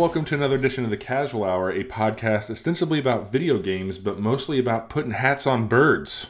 Hello 0.00 0.06
and 0.08 0.14
welcome 0.14 0.28
to 0.30 0.34
another 0.34 0.54
edition 0.54 0.82
of 0.84 0.88
the 0.88 0.96
Casual 0.96 1.44
Hour, 1.44 1.70
a 1.70 1.84
podcast 1.84 2.50
ostensibly 2.50 2.98
about 2.98 3.30
video 3.30 3.58
games, 3.58 3.98
but 3.98 4.18
mostly 4.18 4.58
about 4.58 4.88
putting 4.88 5.10
hats 5.10 5.46
on 5.46 5.68
birds. 5.68 6.28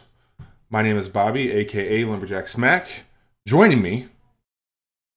My 0.69 0.83
name 0.83 0.97
is 0.97 1.09
Bobby, 1.09 1.53
aka 1.53 2.05
Lumberjack 2.05 2.49
Smack. 2.49 3.05
Joining 3.47 3.81
me 3.81 4.09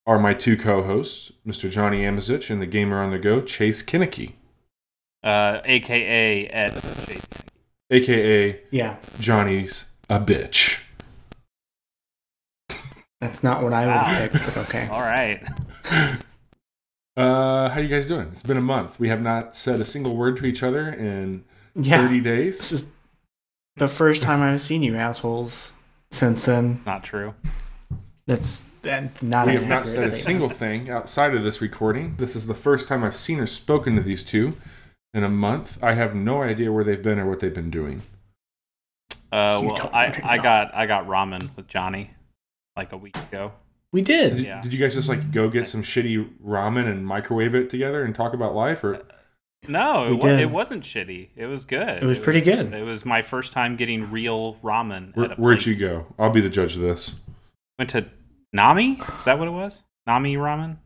are 0.06 0.20
my 0.20 0.34
two 0.34 0.56
co-hosts, 0.56 1.32
Mr. 1.44 1.68
Johnny 1.68 2.02
Amizich 2.02 2.48
and 2.48 2.62
the 2.62 2.66
gamer 2.66 3.02
on 3.02 3.10
the 3.10 3.18
go, 3.18 3.40
Chase 3.40 3.82
Koeneke, 3.82 4.34
uh, 5.24 5.58
aka 5.64 6.46
at 6.46 6.80
Chase. 7.08 7.26
aka 7.90 8.60
Yeah, 8.70 8.98
Johnny's 9.18 9.86
a 10.08 10.20
bitch. 10.20 10.84
that's 13.20 13.42
not 13.42 13.64
what 13.64 13.72
I 13.72 13.86
would 13.86 13.96
Ah. 13.96 14.16
pick, 14.20 14.32
but 14.32 14.56
okay. 14.58 14.86
All 14.92 15.00
right. 15.00 15.42
Uh, 17.16 17.68
how 17.68 17.80
you 17.80 17.88
guys 17.88 18.06
doing? 18.06 18.28
It's 18.32 18.42
been 18.42 18.56
a 18.56 18.62
month. 18.62 18.98
We 18.98 19.08
have 19.08 19.22
not 19.22 19.56
said 19.56 19.80
a 19.80 19.84
single 19.84 20.16
word 20.16 20.36
to 20.38 20.46
each 20.46 20.62
other 20.62 20.88
in 20.88 21.44
Yeah, 21.74 22.06
30 22.06 22.20
days. 22.20 22.58
this 22.58 22.72
is 22.72 22.88
the 23.76 23.88
first 23.88 24.22
time 24.22 24.40
I've 24.42 24.62
seen 24.62 24.82
you 24.82 24.96
assholes 24.96 25.72
since 26.10 26.44
then. 26.44 26.82
Not 26.84 27.04
true. 27.04 27.34
That's 28.26 28.64
that, 28.82 29.22
not 29.22 29.46
We 29.46 29.52
have 29.54 29.68
not 29.68 29.86
said 29.86 30.12
a 30.12 30.16
single 30.16 30.48
thing 30.48 30.90
outside 30.90 31.34
of 31.34 31.44
this 31.44 31.60
recording. 31.60 32.16
This 32.16 32.34
is 32.34 32.46
the 32.46 32.54
first 32.54 32.88
time 32.88 33.04
I've 33.04 33.16
seen 33.16 33.38
or 33.38 33.46
spoken 33.46 33.96
to 33.96 34.02
these 34.02 34.24
two 34.24 34.54
in 35.12 35.22
a 35.24 35.28
month. 35.28 35.82
I 35.82 35.92
have 35.92 36.14
no 36.14 36.42
idea 36.42 36.72
where 36.72 36.84
they've 36.84 37.02
been 37.02 37.18
or 37.18 37.28
what 37.28 37.40
they've 37.40 37.54
been 37.54 37.70
doing. 37.70 38.02
Uh, 39.30 39.60
well, 39.64 39.90
I, 39.92 40.20
I 40.22 40.38
got 40.38 40.74
I 40.74 40.86
got 40.86 41.06
ramen 41.06 41.54
with 41.56 41.66
Johnny 41.66 42.10
like 42.76 42.92
a 42.92 42.96
week 42.96 43.16
ago. 43.16 43.52
We 43.94 44.02
Did, 44.02 44.38
did. 44.38 44.44
Yeah. 44.44 44.60
did 44.60 44.72
you 44.72 44.78
guys 44.80 44.94
just 44.94 45.08
like 45.08 45.30
go 45.30 45.48
get 45.48 45.68
some 45.68 45.80
shitty 45.84 46.28
ramen 46.44 46.90
and 46.90 47.06
microwave 47.06 47.54
it 47.54 47.70
together 47.70 48.02
and 48.02 48.12
talk 48.12 48.34
about 48.34 48.52
life? 48.52 48.82
Or 48.82 49.00
No, 49.68 50.12
it, 50.12 50.20
wa- 50.20 50.28
it 50.30 50.50
wasn't 50.50 50.82
shitty. 50.82 51.28
It 51.36 51.46
was 51.46 51.64
good. 51.64 52.02
It 52.02 52.04
was 52.04 52.18
pretty 52.18 52.40
good. 52.40 52.74
It 52.74 52.82
was 52.82 53.04
my 53.04 53.22
first 53.22 53.52
time 53.52 53.76
getting 53.76 54.10
real 54.10 54.54
ramen. 54.64 55.14
where, 55.14 55.26
at 55.26 55.38
a 55.38 55.40
where'd 55.40 55.64
you 55.64 55.76
go? 55.78 56.06
I'll 56.18 56.30
be 56.30 56.40
the 56.40 56.48
judge 56.50 56.74
of 56.74 56.82
this. 56.82 57.14
Went 57.78 57.90
to 57.90 58.06
Nami. 58.52 58.94
Is 58.98 59.24
that 59.26 59.38
what 59.38 59.46
it 59.46 59.52
was? 59.52 59.84
Nami 60.08 60.34
ramen. 60.34 60.78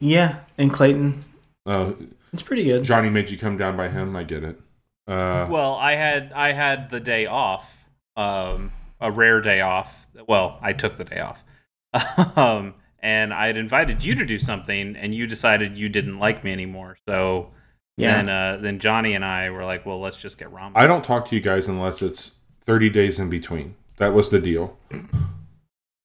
Yeah, 0.00 0.36
and 0.56 0.72
Clayton. 0.72 1.24
Uh, 1.66 1.92
It's 2.32 2.40
pretty 2.40 2.64
good. 2.64 2.82
Johnny 2.82 3.10
made 3.10 3.28
you 3.28 3.36
come 3.36 3.58
down 3.58 3.76
by 3.76 3.88
him. 3.90 4.16
I 4.16 4.24
get 4.24 4.42
it. 4.42 4.58
Uh, 5.06 5.46
Well, 5.50 5.74
I 5.74 5.96
had 5.96 6.32
I 6.32 6.52
had 6.52 6.88
the 6.88 7.00
day 7.00 7.26
off, 7.26 7.84
um, 8.16 8.72
a 9.02 9.12
rare 9.12 9.42
day 9.42 9.60
off. 9.60 10.06
Well, 10.26 10.58
I 10.62 10.72
took 10.72 10.96
the 10.96 11.04
day 11.04 11.20
off, 11.20 11.44
um, 12.36 12.74
and 13.00 13.32
I 13.32 13.46
had 13.46 13.56
invited 13.56 14.04
you 14.04 14.14
to 14.16 14.24
do 14.24 14.38
something, 14.38 14.96
and 14.96 15.14
you 15.14 15.26
decided 15.26 15.78
you 15.78 15.88
didn't 15.88 16.18
like 16.18 16.44
me 16.44 16.52
anymore. 16.52 16.96
So 17.08 17.50
Yeah, 17.96 18.16
then, 18.22 18.28
uh, 18.28 18.58
then 18.60 18.78
Johnny 18.78 19.14
and 19.14 19.24
I 19.24 19.50
were 19.50 19.64
like, 19.64 19.86
"Well, 19.86 20.00
let's 20.00 20.20
just 20.20 20.38
get 20.38 20.52
ramen." 20.52 20.72
I 20.74 20.86
don't 20.86 21.04
talk 21.04 21.28
to 21.28 21.34
you 21.34 21.40
guys 21.40 21.68
unless 21.68 22.02
it's 22.02 22.38
30 22.60 22.90
days 22.90 23.18
in 23.18 23.30
between. 23.30 23.74
That 23.98 24.12
was 24.14 24.28
the 24.30 24.38
deal. 24.38 24.76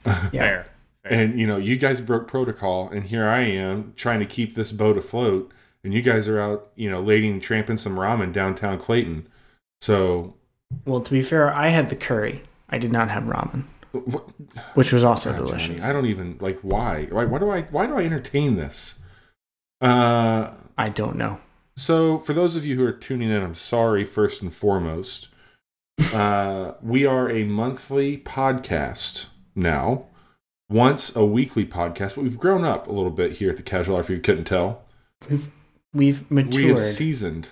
yeah. 0.05 0.29
Fair. 0.29 0.29
Fair. 0.31 0.65
And 1.05 1.39
you 1.39 1.45
know, 1.45 1.57
you 1.57 1.75
guys 1.77 1.99
broke 2.01 2.27
protocol, 2.27 2.89
and 2.89 3.03
here 3.05 3.27
I 3.27 3.41
am 3.41 3.93
trying 3.95 4.19
to 4.19 4.25
keep 4.25 4.55
this 4.55 4.71
boat 4.71 4.97
afloat, 4.97 5.51
and 5.83 5.93
you 5.93 6.01
guys 6.01 6.27
are 6.27 6.39
out, 6.39 6.69
you 6.75 6.89
know, 6.89 7.01
lading, 7.01 7.41
tramping 7.41 7.77
some 7.77 7.95
ramen 7.97 8.31
downtown 8.31 8.77
Clayton. 8.79 9.27
So, 9.81 10.35
Well, 10.85 11.01
to 11.01 11.11
be 11.11 11.21
fair, 11.21 11.53
I 11.53 11.69
had 11.69 11.89
the 11.89 11.95
curry. 11.95 12.41
I 12.69 12.77
did 12.77 12.91
not 12.91 13.09
have 13.09 13.23
ramen, 13.23 13.65
what, 13.93 14.29
which 14.73 14.91
was 14.91 15.03
also 15.03 15.31
God, 15.31 15.45
delicious. 15.45 15.77
Johnny, 15.77 15.81
I 15.81 15.93
don't 15.93 16.07
even 16.07 16.37
like 16.39 16.59
why. 16.61 17.05
Why? 17.05 17.25
Why 17.25 17.39
do 17.39 17.49
I? 17.49 17.61
Why 17.63 17.87
do 17.87 17.95
I 17.95 18.03
entertain 18.03 18.55
this? 18.55 19.03
Uh, 19.81 20.51
I 20.77 20.89
don't 20.89 21.15
know. 21.15 21.39
so 21.75 22.17
for 22.17 22.33
those 22.33 22.55
of 22.55 22.65
you 22.65 22.75
who 22.75 22.85
are 22.85 22.91
tuning 22.91 23.29
in, 23.29 23.43
I'm 23.43 23.55
sorry. 23.55 24.03
First 24.03 24.41
and 24.41 24.53
foremost, 24.53 25.27
uh, 26.13 26.73
we 26.81 27.05
are 27.05 27.29
a 27.29 27.43
monthly 27.43 28.17
podcast 28.17 29.27
now, 29.55 30.07
once 30.69 31.15
a 31.15 31.25
weekly 31.25 31.65
podcast, 31.65 32.15
but 32.15 32.23
we've 32.23 32.39
grown 32.39 32.63
up 32.63 32.87
a 32.87 32.91
little 32.91 33.11
bit 33.11 33.33
here 33.33 33.51
at 33.51 33.57
the 33.57 33.63
Casual. 33.63 33.99
If 33.99 34.09
you 34.09 34.19
couldn't 34.19 34.45
tell. 34.45 34.83
We've 35.29 35.51
we 35.93 36.07
have 36.07 36.31
matured. 36.31 36.53
We 36.55 36.67
have 36.69 36.79
seasoned. 36.79 37.49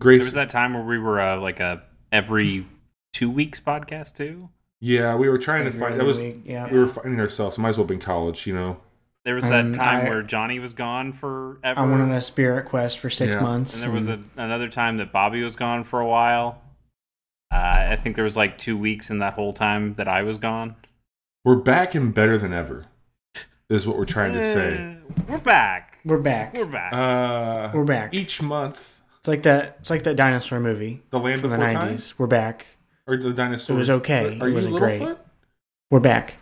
there 0.00 0.18
was 0.18 0.32
that 0.34 0.50
time 0.50 0.74
where 0.74 0.84
we 0.84 0.98
were 0.98 1.20
uh, 1.20 1.40
like 1.40 1.58
a 1.60 1.82
every 2.12 2.66
two 3.12 3.30
weeks 3.30 3.58
podcast 3.60 4.16
too. 4.16 4.50
Yeah, 4.80 5.14
we 5.16 5.28
were 5.28 5.38
trying 5.38 5.64
to 5.64 5.70
find. 5.70 5.86
other 5.94 5.98
That 5.98 6.04
was 6.04 6.20
week, 6.20 6.42
yeah. 6.44 6.70
we 6.72 6.78
were 6.78 6.86
finding 6.88 7.18
ourselves. 7.20 7.58
Might 7.58 7.70
as 7.70 7.76
well 7.78 7.84
have 7.84 7.88
been 7.88 8.00
college, 8.00 8.46
you 8.46 8.54
know. 8.54 8.78
There 9.24 9.34
was 9.34 9.44
that 9.44 9.64
And 9.66 9.74
time 9.74 10.06
I- 10.06 10.08
where 10.08 10.22
Johnny 10.22 10.58
was 10.58 10.72
gone 10.72 11.12
forever. 11.12 11.78
I 11.80 11.84
went 11.84 12.00
on 12.02 12.12
a 12.12 12.22
spirit 12.22 12.66
quest 12.66 12.98
for 12.98 13.10
six 13.10 13.34
Yeah. 13.34 13.40
months. 13.40 13.74
And 13.74 13.82
there 13.82 13.90
was 13.90 14.08
a, 14.08 14.20
another 14.36 14.68
time 14.68 14.96
that 14.98 15.12
Bobby 15.12 15.42
was 15.42 15.54
gone 15.56 15.84
for 15.84 16.00
a 16.00 16.06
while. 16.06 16.62
Uh, 17.52 17.88
I 17.90 17.96
think 17.96 18.14
there 18.16 18.24
was 18.24 18.36
like 18.36 18.56
two 18.58 18.76
weeks 18.76 19.10
in 19.10 19.18
that 19.18 19.34
whole 19.34 19.52
time 19.52 19.94
that 19.94 20.08
I 20.08 20.22
was 20.22 20.38
gone. 20.38 20.76
We're 21.44 21.56
back 21.56 21.94
and 21.94 22.14
better 22.14 22.38
than 22.38 22.52
ever. 22.52 22.86
Is 23.70 23.86
what 23.86 23.98
we're 23.98 24.06
trying 24.06 24.32
to 24.32 24.46
say. 24.50 24.96
Uh, 25.08 25.22
we're 25.28 25.38
back. 25.38 25.98
We're 26.04 26.18
back. 26.18 26.54
We're 26.54 26.64
back. 26.64 26.92
Uh, 26.92 27.70
We're 27.74 27.84
back. 27.84 28.14
each 28.14 28.40
month. 28.40 29.00
It's 29.18 29.28
like 29.28 29.42
that. 29.42 29.76
It's 29.80 29.90
like 29.90 30.04
that 30.04 30.16
dinosaur 30.16 30.58
movie 30.58 31.02
The 31.10 31.18
Land 31.18 31.40
from 31.42 31.50
the 31.50 31.58
Before 31.58 31.72
nineties. 31.74 32.08
Time, 32.10 32.14
We're 32.18 32.26
back. 32.28 32.66
Or 33.08 33.16
the 33.16 33.32
dinosaur. 33.32 33.74
It 33.76 33.78
was 33.78 33.90
okay. 33.90 34.38
Are 34.40 34.46
It 34.46 34.50
you 34.50 34.54
wasn't 34.54 34.76
great. 34.76 35.00
Littlefoot? 35.00 35.18
We're 35.90 36.00
back. 36.00 36.34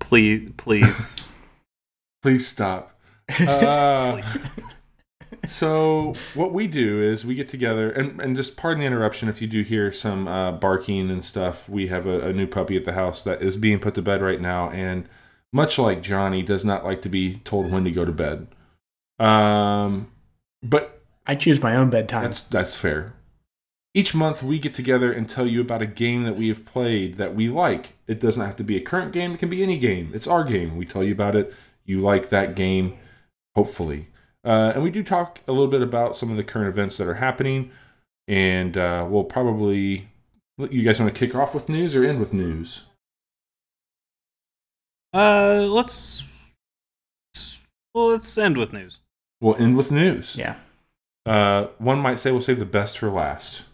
please, 0.00 0.52
please. 0.56 1.28
Please 2.22 2.46
stop. 2.48 2.98
Uh, 3.46 4.22
please. 4.22 4.66
so 5.44 6.14
what 6.32 6.54
we 6.54 6.66
do 6.66 7.02
is 7.02 7.22
we 7.26 7.34
get 7.34 7.50
together 7.50 7.90
and, 7.90 8.18
and 8.18 8.34
just 8.34 8.56
pardon 8.56 8.80
the 8.80 8.86
interruption 8.86 9.28
if 9.28 9.42
you 9.42 9.46
do 9.46 9.62
hear 9.62 9.92
some 9.92 10.26
uh, 10.26 10.50
barking 10.52 11.10
and 11.10 11.22
stuff 11.22 11.68
we 11.68 11.88
have 11.88 12.06
a, 12.06 12.20
a 12.28 12.32
new 12.32 12.46
puppy 12.46 12.78
at 12.78 12.86
the 12.86 12.94
house 12.94 13.20
that 13.20 13.42
is 13.42 13.58
being 13.58 13.78
put 13.78 13.94
to 13.94 14.00
bed 14.00 14.22
right 14.22 14.40
now 14.40 14.70
and 14.70 15.06
much 15.52 15.78
like 15.78 16.02
johnny 16.02 16.42
does 16.42 16.64
not 16.64 16.82
like 16.82 17.02
to 17.02 17.10
be 17.10 17.36
told 17.44 17.70
when 17.70 17.84
to 17.84 17.90
go 17.90 18.06
to 18.06 18.12
bed 18.12 18.46
um, 19.18 20.10
but 20.62 21.02
I 21.26 21.34
choose 21.34 21.62
my 21.62 21.76
own 21.76 21.90
bedtime. 21.90 22.24
that's 22.24 22.40
that's 22.40 22.74
fair 22.74 23.12
each 23.94 24.14
month 24.14 24.42
we 24.42 24.58
get 24.58 24.74
together 24.74 25.12
and 25.12 25.28
tell 25.28 25.46
you 25.46 25.60
about 25.60 25.80
a 25.80 25.86
game 25.86 26.24
that 26.24 26.36
we 26.36 26.48
have 26.48 26.64
played 26.66 27.16
that 27.16 27.34
we 27.34 27.48
like. 27.48 27.94
It 28.08 28.20
doesn't 28.20 28.44
have 28.44 28.56
to 28.56 28.64
be 28.64 28.76
a 28.76 28.80
current 28.80 29.12
game. 29.12 29.32
It 29.32 29.38
can 29.38 29.48
be 29.48 29.62
any 29.62 29.78
game. 29.78 30.10
It's 30.12 30.26
our 30.26 30.42
game. 30.44 30.76
We 30.76 30.84
tell 30.84 31.04
you 31.04 31.12
about 31.12 31.36
it. 31.36 31.54
You 31.84 32.00
like 32.00 32.28
that 32.30 32.54
game 32.56 32.98
hopefully. 33.54 34.08
Uh, 34.44 34.72
and 34.74 34.82
we 34.82 34.90
do 34.90 35.02
talk 35.02 35.40
a 35.46 35.52
little 35.52 35.68
bit 35.68 35.80
about 35.80 36.16
some 36.16 36.30
of 36.30 36.36
the 36.36 36.44
current 36.44 36.68
events 36.68 36.96
that 36.96 37.06
are 37.06 37.14
happening. 37.14 37.70
And 38.26 38.76
uh, 38.76 39.06
we'll 39.08 39.24
probably 39.24 40.08
you 40.58 40.82
guys 40.82 41.00
want 41.00 41.12
to 41.12 41.18
kick 41.18 41.34
off 41.34 41.54
with 41.54 41.68
news 41.68 41.96
or 41.96 42.04
end 42.04 42.20
with 42.20 42.32
news? 42.32 42.84
Uh, 45.12 45.66
let's 45.68 46.24
well, 47.94 48.08
let's 48.08 48.36
end 48.36 48.56
with 48.56 48.72
news. 48.72 49.00
we'll 49.40 49.56
end 49.56 49.76
with 49.76 49.92
news. 49.92 50.36
Yeah. 50.36 50.56
uh, 51.26 51.68
one 51.78 51.98
might 52.00 52.18
say 52.18 52.32
we'll 52.32 52.40
save 52.40 52.58
the 52.58 52.64
best 52.64 52.98
for 52.98 53.10
last 53.10 53.64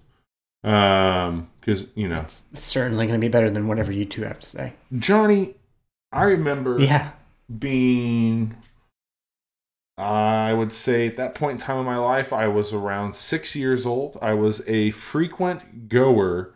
um 0.64 1.48
because 1.60 1.90
you 1.94 2.06
know 2.08 2.20
It's 2.20 2.42
certainly 2.52 3.06
going 3.06 3.18
to 3.18 3.24
be 3.24 3.30
better 3.30 3.50
than 3.50 3.66
whatever 3.68 3.92
you 3.92 4.04
two 4.04 4.22
have 4.22 4.38
to 4.40 4.46
say. 4.46 4.72
johnny 4.92 5.54
i 6.12 6.22
remember 6.24 6.78
Yeah. 6.78 7.10
being 7.58 8.56
I 9.98 10.54
would 10.54 10.72
say 10.72 11.06
at 11.08 11.16
that 11.16 11.34
point 11.34 11.52
in 11.52 11.58
time 11.58 11.76
in 11.78 11.84
my 11.84 11.98
life, 11.98 12.32
I 12.32 12.48
was 12.48 12.72
around 12.72 13.14
six 13.14 13.54
years 13.54 13.84
old. 13.84 14.16
I 14.22 14.32
was 14.32 14.62
a 14.66 14.92
frequent 14.92 15.90
goer 15.90 16.54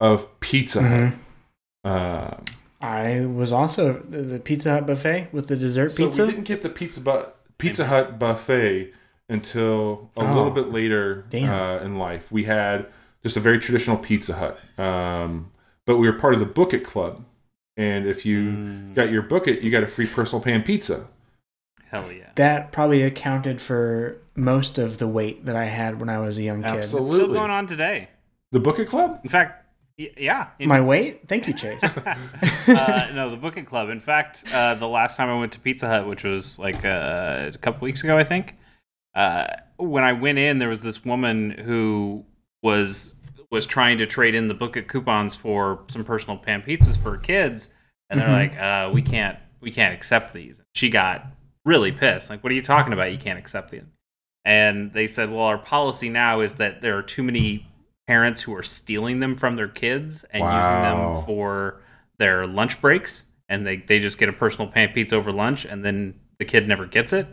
of 0.00 0.40
Pizza 0.40 0.80
Hut. 0.80 0.90
Mhm. 0.90 1.14
Uh, 1.84 2.36
I 2.80 3.26
was 3.26 3.52
also 3.52 4.02
the 4.08 4.38
Pizza 4.40 4.70
Hut 4.70 4.86
buffet 4.86 5.28
with 5.30 5.48
the 5.48 5.56
dessert 5.56 5.90
so 5.90 6.06
pizza. 6.06 6.24
we 6.24 6.30
didn't 6.32 6.44
get 6.44 6.62
the 6.62 6.70
Pizza 6.70 7.00
but 7.02 7.36
Pizza 7.58 7.84
Hut 7.86 8.18
buffet 8.18 8.92
until 9.28 10.10
a 10.16 10.20
Oh, 10.22 10.34
little 10.34 10.50
bit 10.50 10.72
later 10.72 11.26
uh, 11.34 11.84
in 11.84 11.98
life. 11.98 12.32
We 12.32 12.44
had 12.44 12.86
just 13.26 13.36
a 13.36 13.40
very 13.40 13.58
traditional 13.58 13.96
Pizza 13.96 14.34
Hut, 14.34 14.56
um, 14.78 15.50
but 15.84 15.96
we 15.96 16.08
were 16.08 16.16
part 16.16 16.32
of 16.32 16.38
the 16.38 16.46
Book 16.46 16.72
It 16.72 16.84
Club. 16.84 17.24
And 17.76 18.06
if 18.06 18.24
you 18.24 18.38
Mm, 18.52 18.94
got 18.94 19.10
your 19.10 19.22
Book 19.22 19.48
It, 19.48 19.62
you 19.62 19.70
got 19.72 19.82
a 19.82 19.88
free 19.88 20.06
personal 20.06 20.40
pan 20.42 20.62
pizza. 20.62 21.08
hell 21.90 22.12
yeah. 22.12 22.30
That 22.36 22.70
probably 22.70 23.02
accounted 23.02 23.60
for 23.60 24.18
most 24.36 24.78
of 24.78 24.98
the 24.98 25.08
weight 25.08 25.44
that 25.46 25.56
I 25.56 25.64
had 25.64 25.98
when 25.98 26.08
I 26.08 26.18
was 26.20 26.38
a 26.38 26.42
young 26.42 26.62
kid. 26.62 26.70
Absolutely. 26.70 27.10
It's 27.16 27.24
still 27.24 27.34
going 27.34 27.50
on 27.50 27.66
today. 27.66 28.08
The 28.52 28.60
Book 28.60 28.78
It 28.78 28.86
Club? 28.86 29.18
In 29.24 29.30
fact, 29.30 29.66
y- 29.98 30.12
yeah. 30.16 30.48
in- 30.60 30.68
My 30.68 30.80
weight? 30.80 31.22
Thank 31.28 31.48
you, 31.48 31.54
Chase. 31.54 31.82
uh, 32.68 33.10
no, 33.14 33.28
the 33.30 33.36
Book 33.36 33.56
It 33.56 33.66
Club. 33.66 33.88
In 33.90 33.98
fact, 34.00 34.44
uh, 34.54 34.74
the 34.76 34.86
last 34.88 35.16
time 35.16 35.28
I 35.28 35.36
went 35.38 35.50
to 35.52 35.60
Pizza 35.60 35.88
Hut, 35.88 36.06
which 36.06 36.22
was 36.22 36.58
like 36.60 36.84
uh, 36.84 37.50
a 37.52 37.58
couple 37.58 37.80
weeks 37.84 38.04
ago, 38.04 38.16
I 38.16 38.24
think, 38.24 38.54
uh, 39.16 39.48
when 39.78 40.04
I 40.04 40.12
went 40.12 40.38
in, 40.38 40.58
there 40.60 40.68
was 40.68 40.82
this 40.82 41.04
woman 41.04 41.50
who 41.50 42.24
was 42.66 43.14
was 43.50 43.64
trying 43.64 43.96
to 43.98 44.06
trade 44.06 44.34
in 44.34 44.48
the 44.48 44.54
Book 44.54 44.76
It 44.76 44.88
coupons 44.88 45.36
for 45.36 45.84
some 45.86 46.04
personal 46.04 46.36
pan 46.36 46.62
pizzas 46.62 46.96
for 47.00 47.12
her 47.12 47.18
kids, 47.18 47.72
and 48.10 48.18
they're 48.20 48.28
Mhm. 48.28 48.50
like, 48.50 48.56
uh, 48.58 48.90
"We 48.92 49.02
can't, 49.02 49.38
we 49.60 49.70
can't 49.70 49.94
accept 49.94 50.32
these." 50.32 50.60
She 50.74 50.90
got 50.90 51.26
really 51.64 51.92
pissed. 51.92 52.28
Like, 52.28 52.42
what 52.42 52.50
are 52.50 52.56
you 52.56 52.62
talking 52.62 52.92
about? 52.92 53.12
You 53.12 53.18
can't 53.18 53.38
accept 53.38 53.72
it. 53.72 53.84
And 54.44 54.92
they 54.92 55.06
said, 55.08 55.30
well, 55.30 55.40
our 55.52 55.58
policy 55.58 56.08
now 56.08 56.40
is 56.40 56.54
that 56.56 56.80
there 56.80 56.96
are 56.96 57.02
too 57.02 57.22
many 57.24 57.66
parents 58.06 58.42
who 58.42 58.54
are 58.54 58.62
stealing 58.62 59.18
them 59.18 59.34
from 59.36 59.56
their 59.56 59.66
kids 59.66 60.24
and 60.30 60.44
Wow. 60.44 60.56
using 60.56 60.82
them 60.82 61.24
for 61.26 61.80
their 62.18 62.46
lunch 62.46 62.80
breaks. 62.80 63.24
And 63.48 63.66
they, 63.66 63.76
they 63.78 63.98
just 63.98 64.18
get 64.18 64.28
a 64.28 64.32
personal 64.32 64.68
pan 64.68 64.90
pizza 64.92 65.16
over 65.16 65.32
lunch 65.32 65.64
and 65.64 65.84
then 65.84 66.14
the 66.38 66.44
kid 66.44 66.68
never 66.68 66.86
gets 66.86 67.12
it. 67.12 67.26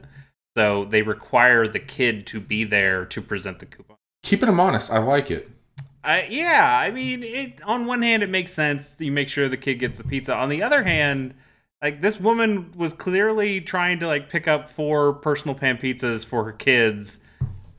So 0.58 0.86
they 0.86 1.04
require 1.04 1.68
the 1.68 1.80
kid 1.80 2.26
to 2.28 2.40
be 2.40 2.64
there 2.64 3.06
to 3.06 3.22
present 3.22 3.60
the 3.60 3.68
coupon. 3.68 3.98
Keeping 4.24 4.48
them 4.48 4.60
honest, 4.60 4.92
I 4.92 5.00
like 5.00 5.30
it. 5.30 5.50
Uh, 6.04 6.22
yeah, 6.30 6.78
I 6.82 6.92
mean, 6.92 7.24
it, 7.24 7.62
on 7.64 7.86
one 7.86 8.02
hand, 8.02 8.24
it 8.24 8.30
makes 8.30 8.52
sense. 8.52 8.98
You 9.00 9.12
make 9.12 9.30
sure 9.30 9.48
the 9.48 9.56
kid 9.58 9.76
gets 9.76 9.98
the 9.98 10.04
pizza. 10.04 10.34
On 10.36 10.50
the 10.50 10.62
other 10.64 10.84
hand, 10.84 11.34
like 11.82 12.02
this 12.02 12.20
woman 12.20 12.72
was 12.76 12.92
clearly 12.94 13.62
trying 13.62 14.00
to 14.00 14.08
like 14.08 14.30
pick 14.30 14.48
up 14.48 14.70
four 14.70 15.14
personal 15.14 15.56
pan 15.56 15.78
pizzas 15.78 16.26
for 16.26 16.44
her 16.46 16.52
kids 16.52 17.20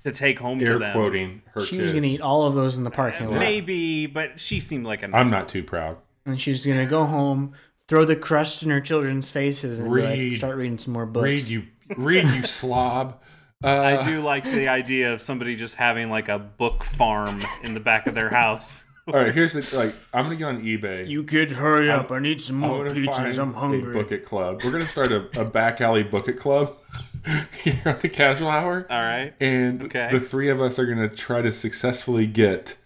to 0.04 0.12
take 0.12 0.38
home 0.38 0.58
to 0.60 0.78
them. 0.78 0.92
quoting 0.92 1.42
her 1.52 1.64
She 1.64 1.76
kids. 1.76 1.82
was 1.84 1.92
gonna 1.92 2.06
eat 2.06 2.20
all 2.20 2.44
of 2.46 2.54
those 2.54 2.76
in 2.76 2.84
the 2.84 2.90
parking 2.90 3.30
lot, 3.30 3.38
Maybe, 3.38 4.06
but 4.06 4.38
she 4.40 4.60
seemed 4.60 4.84
like 4.86 5.02
a. 5.02 5.14
I'm 5.14 5.30
not 5.30 5.48
too 5.48 5.62
proud. 5.62 5.96
and 6.26 6.40
she's 6.40 6.64
gonna 6.64 6.86
go 6.86 7.04
home, 7.04 7.52
throw 7.88 8.04
the 8.06 8.16
crust 8.16 8.62
in 8.62 8.70
her 8.70 8.80
children's 8.80 9.28
faces, 9.28 9.80
and 9.80 9.92
be 9.94 10.02
like, 10.30 10.38
start 10.38 10.56
reading 10.56 10.78
some 10.78 10.92
more 10.94 11.06
books. 11.06 11.24
Read 11.24 11.44
you, 11.46 11.64
read 11.96 12.26
you 12.28 12.42
slob. 12.46 13.20
Uh, 13.64 13.80
I 13.82 14.04
do 14.08 14.22
like 14.22 14.44
the 14.44 14.68
idea 14.80 15.12
of 15.12 15.20
somebody 15.22 15.56
just 15.56 15.74
having 15.76 16.10
like 16.10 16.28
a 16.28 16.38
book 16.38 16.84
farm 16.84 17.42
in 17.62 17.74
the 17.74 17.80
back 17.80 18.06
of 18.06 18.14
their 18.14 18.30
house. 18.30 18.84
All 19.06 19.14
right, 19.14 19.34
here's 19.34 19.52
the 19.52 19.76
like. 19.76 19.94
I'm 20.14 20.24
gonna 20.24 20.36
get 20.36 20.48
on 20.48 20.62
eBay. 20.62 21.06
You 21.08 21.24
kid, 21.24 21.50
hurry 21.52 21.90
up! 21.90 22.10
I 22.10 22.18
need 22.20 22.40
some 22.40 22.56
more 22.56 22.84
gonna 22.84 22.94
pizzas. 23.00 23.38
I'm 23.38 23.54
a 23.54 23.58
hungry. 23.58 23.92
book 23.92 24.10
it 24.12 24.24
club. 24.24 24.62
We're 24.64 24.70
gonna 24.70 24.86
start 24.86 25.12
a, 25.12 25.28
a 25.40 25.44
back 25.44 25.80
alley 25.82 26.02
book 26.02 26.26
it 26.26 26.38
club 26.38 26.74
here 27.62 27.80
at 27.84 28.00
the 28.00 28.08
Casual 28.08 28.48
Hour, 28.48 28.86
All 28.88 29.02
right. 29.02 29.34
and 29.40 29.82
Okay. 29.82 30.08
the 30.10 30.20
three 30.20 30.48
of 30.48 30.58
us 30.60 30.78
are 30.78 30.86
gonna 30.86 31.08
try 31.10 31.42
to 31.42 31.52
successfully 31.52 32.26
get 32.26 32.76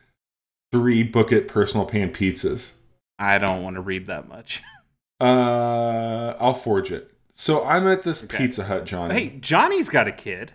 three 0.72 1.04
book 1.04 1.30
it 1.30 1.46
personal 1.46 1.86
pan 1.86 2.12
pizzas. 2.12 2.72
I 3.18 3.38
don't 3.38 3.62
want 3.62 3.74
to 3.76 3.80
read 3.80 4.06
that 4.08 4.28
much. 4.28 4.60
Uh, 5.20 6.34
I'll 6.40 6.54
forge 6.54 6.90
it. 6.92 7.12
So 7.34 7.64
I'm 7.64 7.86
at 7.86 8.02
this 8.02 8.24
Okay. 8.24 8.38
Pizza 8.38 8.64
Hut, 8.64 8.84
Johnny. 8.84 9.14
Hey, 9.14 9.38
Johnny's 9.40 9.88
got 9.88 10.08
a 10.08 10.12
kid. 10.12 10.52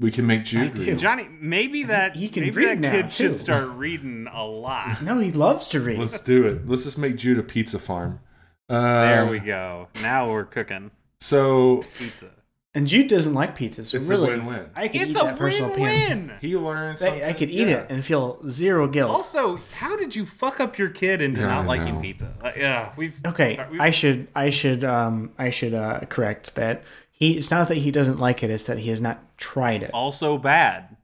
We 0.00 0.10
can 0.10 0.26
make 0.26 0.44
Jude 0.44 0.74
do. 0.74 0.84
read. 0.86 0.98
Johnny, 0.98 1.28
maybe 1.30 1.84
that 1.84 2.16
he 2.16 2.28
can 2.28 2.42
maybe 2.44 2.56
read 2.56 2.68
that 2.68 2.78
now, 2.80 2.90
kid 2.92 3.04
too. 3.04 3.10
should 3.10 3.36
start 3.38 3.68
reading 3.76 4.26
a 4.32 4.44
lot. 4.44 5.00
No, 5.02 5.18
he 5.18 5.30
loves 5.30 5.68
to 5.68 5.80
read. 5.80 5.98
Let's 5.98 6.20
do 6.20 6.44
it. 6.46 6.66
Let's 6.66 6.84
just 6.84 6.98
make 6.98 7.16
Jude 7.16 7.38
a 7.38 7.42
pizza 7.42 7.78
farm. 7.78 8.20
Uh, 8.68 9.02
There 9.06 9.26
we 9.26 9.38
go. 9.38 9.88
Now 10.02 10.30
we're 10.30 10.44
cooking 10.44 10.90
So 11.20 11.84
pizza. 11.98 12.30
And 12.72 12.86
Jude 12.86 13.08
doesn't 13.08 13.34
like 13.34 13.58
pizzas. 13.58 13.86
So 13.86 13.96
It's 13.96 14.06
a 14.06 14.08
really, 14.08 14.30
win-win. 14.30 14.70
I 14.76 14.86
could 14.86 15.00
It's 15.00 15.10
eat 15.10 15.16
a 15.16 15.24
that 15.24 15.36
personal 15.36 15.70
pan. 15.74 15.80
win-win. 16.28 16.32
he 16.40 16.56
learns. 16.56 17.00
something. 17.00 17.24
I, 17.24 17.30
I 17.30 17.32
could 17.32 17.50
eat 17.50 17.66
Yeah. 17.66 17.78
it 17.78 17.86
and 17.90 18.04
feel 18.04 18.40
zero 18.48 18.86
guilt. 18.86 19.10
Also, 19.10 19.58
how 19.74 19.96
did 19.96 20.14
you 20.14 20.24
fuck 20.24 20.60
up 20.60 20.78
your 20.78 20.88
kid 20.88 21.20
into 21.20 21.40
Yeah, 21.40 21.48
not 21.48 21.64
I 21.64 21.66
liking 21.66 21.96
know. 21.96 22.00
pizza? 22.00 22.32
Like, 22.40 22.54
yeah, 22.56 22.92
we've 22.96 23.18
Okay, 23.26 23.58
we've- 23.72 23.80
I 23.82 23.90
should 23.90 24.28
I 24.36 24.50
should 24.50 24.84
um 24.84 25.32
I 25.36 25.50
should 25.50 25.74
uh 25.74 26.00
correct 26.08 26.54
that. 26.54 26.84
He 27.20 27.36
it's 27.36 27.50
not 27.50 27.68
that 27.68 27.76
he 27.76 27.90
doesn't 27.92 28.18
like 28.18 28.42
it, 28.42 28.50
it's 28.50 28.64
that 28.66 28.78
he 28.78 28.88
has 28.90 29.00
not 29.00 29.22
tried 29.38 29.82
it. 29.84 29.90
also 29.94 30.36
bad. 30.38 30.96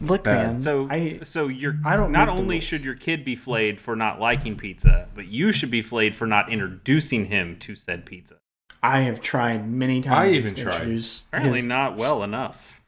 Look, 0.00 0.24
Bad. 0.24 0.46
man. 0.54 0.60
So, 0.60 0.88
I 0.90 1.20
so 1.22 1.46
you're 1.46 1.78
I 1.84 1.96
don't 1.96 2.10
not 2.10 2.28
only 2.28 2.58
should 2.58 2.82
your 2.82 2.94
kid 2.96 3.24
be 3.24 3.36
flayed 3.36 3.80
for 3.80 3.94
not 3.94 4.18
liking 4.18 4.56
pizza, 4.56 5.06
but 5.14 5.28
you 5.28 5.52
should 5.52 5.70
be 5.70 5.82
flayed 5.82 6.16
for 6.16 6.26
not 6.26 6.50
introducing 6.50 7.26
him 7.26 7.56
to 7.60 7.76
said 7.76 8.04
pizza. 8.04 8.36
I 8.82 9.02
have 9.02 9.20
tried 9.20 9.68
many 9.70 10.02
times. 10.02 10.16
I 10.16 10.30
even 10.30 10.54
to 10.56 10.62
tried. 10.64 10.74
introduce 10.74 11.22
Apparently, 11.32 11.60
his- 11.60 11.68
not 11.68 11.96
well 11.98 12.24
enough. 12.24 12.80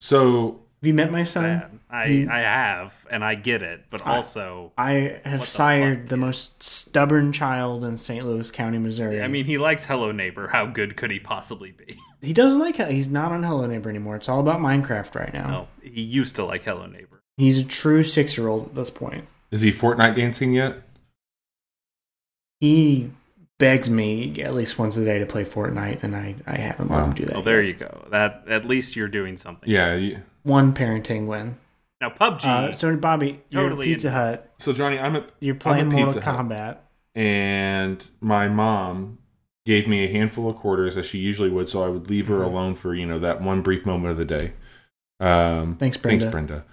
So 0.00 0.60
Have 0.80 0.88
you 0.88 0.94
met 0.94 1.12
my 1.12 1.22
son? 1.22 1.60
Sad. 1.60 1.78
I 1.94 2.08
He- 2.08 2.26
I 2.26 2.38
have, 2.40 3.06
and 3.10 3.22
I 3.22 3.34
get 3.34 3.60
it, 3.62 3.84
but 3.90 4.06
I- 4.06 4.16
also, 4.16 4.72
I 4.78 5.20
have 5.24 5.40
What 5.40 5.46
the 5.46 5.46
sired 5.52 5.98
fuck, 6.00 6.08
the 6.08 6.16
most 6.16 6.62
stubborn 6.62 7.32
child 7.32 7.84
in 7.84 7.98
St. 7.98 8.24
Louis 8.24 8.50
County, 8.50 8.78
Missouri. 8.78 9.20
I 9.22 9.28
mean, 9.28 9.44
he 9.44 9.58
likes 9.58 9.84
Hello 9.84 10.10
Neighbor. 10.10 10.48
How 10.48 10.64
good 10.64 10.96
could 10.96 11.10
he 11.10 11.18
possibly 11.20 11.72
be? 11.72 11.98
he 12.22 12.32
doesn't 12.32 12.58
like. 12.60 12.76
He's 12.76 13.08
not 13.08 13.30
on 13.30 13.42
Hello 13.42 13.66
Neighbor 13.66 13.90
anymore. 13.90 14.16
It's 14.16 14.28
all 14.28 14.40
about 14.40 14.60
Minecraft 14.60 15.14
right 15.14 15.34
now. 15.34 15.48
No, 15.48 15.68
he 15.82 16.00
used 16.00 16.34
to 16.36 16.44
like 16.44 16.64
Hello 16.64 16.86
Neighbor. 16.86 17.20
He's 17.36 17.58
a 17.58 17.64
true 17.64 18.02
six 18.02 18.38
year 18.38 18.48
old 18.48 18.68
at 18.68 18.74
this 18.74 18.88
point. 18.90 19.26
is 19.50 19.60
he 19.60 19.70
Fortnite 19.70 20.16
dancing 20.16 20.54
yet? 20.54 20.76
He 22.60 23.10
begs 23.58 23.90
me 23.90 24.40
at 24.42 24.54
least 24.54 24.78
once 24.78 24.96
a 24.96 25.04
day 25.04 25.18
to 25.18 25.26
play 25.26 25.44
Fortnite, 25.44 26.02
and 26.02 26.16
I, 26.16 26.36
I 26.46 26.56
haven't 26.58 26.90
let 26.90 26.98
Wow. 27.00 27.04
him 27.06 27.14
do 27.14 27.24
that. 27.26 27.36
Oh, 27.36 27.42
there 27.42 27.62
yet. 27.62 27.68
you 27.68 27.74
go. 27.74 28.06
That 28.10 28.44
at 28.48 28.64
least 28.66 28.96
you're 28.96 29.08
doing 29.08 29.36
something. 29.36 29.68
Yeah. 29.68 29.94
you- 29.94 30.22
One 30.42 30.72
parenting 30.72 31.26
win. 31.26 31.56
Now 32.02 32.10
PUBG. 32.10 32.44
Uh, 32.44 32.72
so, 32.72 32.94
Bobby, 32.96 33.40
you're 33.48 33.62
Totally 33.62 33.86
at 33.86 33.94
Pizza 33.94 34.08
in- 34.08 34.12
Hut. 34.14 34.52
So 34.58 34.72
Johnny, 34.72 34.98
I'm 34.98 35.16
at 35.16 35.30
You're 35.40 35.54
playing 35.54 35.86
at 35.86 35.92
Mortal 35.92 36.14
Pizza 36.14 36.20
Hut. 36.30 36.46
Kombat. 36.46 36.76
and 37.14 38.04
my 38.20 38.48
mom 38.48 39.18
gave 39.64 39.86
me 39.86 40.04
a 40.04 40.10
handful 40.10 40.50
of 40.50 40.56
quarters 40.56 40.96
as 40.96 41.06
she 41.06 41.18
usually 41.18 41.48
would, 41.48 41.68
so 41.68 41.84
I 41.84 41.88
would 41.88 42.10
leave 42.10 42.26
her 42.26 42.42
alone 42.42 42.74
for 42.74 42.92
you 42.94 43.06
know 43.06 43.20
that 43.20 43.40
one 43.40 43.62
brief 43.62 43.86
moment 43.86 44.10
of 44.10 44.18
the 44.18 44.24
day. 44.24 44.52
Um, 45.20 45.76
Thanks, 45.76 45.96
Brenda. 45.96 46.20
Thanks, 46.24 46.32
Brenda. 46.32 46.64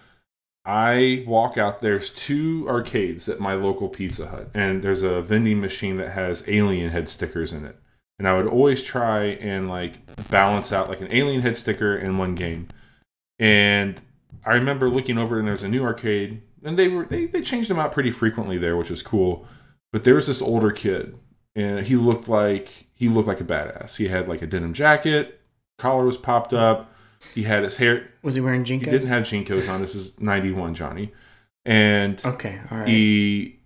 I 0.65 1.23
walk 1.27 1.57
out. 1.57 1.81
There's 1.81 2.11
two 2.11 2.65
arcades 2.67 3.29
at 3.29 3.39
my 3.39 3.53
local 3.53 3.87
Pizza 3.87 4.27
Hut, 4.27 4.49
and 4.55 4.81
there's 4.83 5.03
a 5.03 5.21
vending 5.21 5.61
machine 5.61 5.97
that 5.97 6.09
has 6.13 6.43
alien 6.47 6.89
head 6.89 7.07
stickers 7.07 7.53
in 7.53 7.65
it. 7.65 7.77
And 8.17 8.27
I 8.27 8.35
would 8.35 8.47
always 8.47 8.83
try 8.83 9.25
and 9.25 9.69
like 9.69 9.93
balance 10.29 10.73
out 10.73 10.89
like 10.89 11.01
an 11.01 11.13
alien 11.13 11.43
head 11.43 11.55
sticker 11.55 11.95
in 11.95 12.17
one 12.17 12.33
game. 12.35 12.67
And 13.37 14.01
I 14.49 14.55
remember 14.55 14.89
looking 14.89 15.17
over, 15.17 15.37
and 15.39 15.47
there's 15.47 15.63
a 15.63 15.67
new 15.69 15.83
arcade, 15.83 16.41
and 16.63 16.77
they 16.77 16.87
were 16.87 17.05
they, 17.05 17.25
they 17.25 17.41
changed 17.41 17.69
them 17.69 17.79
out 17.79 17.91
pretty 17.91 18.11
frequently 18.11 18.57
there, 18.57 18.75
which 18.75 18.91
is 18.91 19.01
cool. 19.01 19.47
But 19.91 20.03
there 20.03 20.15
was 20.15 20.27
this 20.27 20.41
older 20.41 20.71
kid, 20.71 21.17
and 21.55 21.85
he 21.85 21.95
looked 21.95 22.27
like 22.27 22.87
he 22.93 23.09
looked 23.09 23.27
like 23.27 23.41
a 23.41 23.45
badass. 23.45 23.97
He 23.97 24.07
had 24.07 24.27
like 24.27 24.41
a 24.41 24.47
denim 24.47 24.73
jacket, 24.73 25.39
collar 25.77 26.05
was 26.05 26.17
popped 26.17 26.53
up. 26.53 26.91
He 27.35 27.43
had 27.43 27.63
his 27.63 27.77
hair. 27.77 28.09
Was 28.23 28.35
he 28.35 28.41
wearing 28.41 28.63
JNCOs? 28.63 28.79
He 28.79 28.91
didn't 28.91 29.07
have 29.07 29.23
JNCOs 29.23 29.69
on. 29.71 29.81
This 29.81 29.93
is 29.95 30.19
91 30.21 30.73
Johnny. 30.73 31.11
And 31.65 32.23
Okay, 32.25 32.59
all 32.71 32.77
right. 32.79 32.87
he 32.87 33.59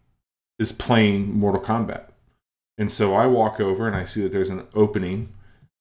is 0.60 0.72
playing 0.72 1.38
Mortal 1.38 1.62
Kombat. 1.62 2.10
And 2.78 2.92
so 2.92 3.14
I 3.16 3.28
walk 3.28 3.60
over 3.60 3.88
and 3.88 3.96
I 3.96 4.06
see 4.06 4.22
that 4.24 4.32
there's 4.32 4.50
an 4.50 4.66
opening 4.74 5.34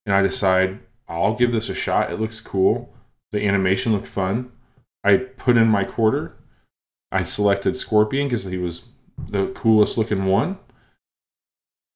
and 0.05 0.15
I 0.15 0.21
decide 0.21 0.81
I'll 1.09 1.35
give 1.35 1.53
this 1.53 1.69
a 1.71 1.75
shot. 1.75 2.13
It 2.13 2.21
looks 2.21 2.41
cool. 2.41 2.93
The 3.33 3.47
animation 3.47 3.93
looked 3.93 4.07
fun. 4.07 4.52
I 5.05 5.17
put 5.17 5.57
in 5.57 5.69
my 5.69 5.85
quarter. 5.85 6.37
I 7.11 7.23
selected 7.23 7.77
Scorpion 7.77 8.29
because 8.29 8.45
he 8.45 8.59
was 8.59 8.89
the 9.19 9.49
coolest 9.49 9.99
looking 9.99 10.27
one. 10.27 10.59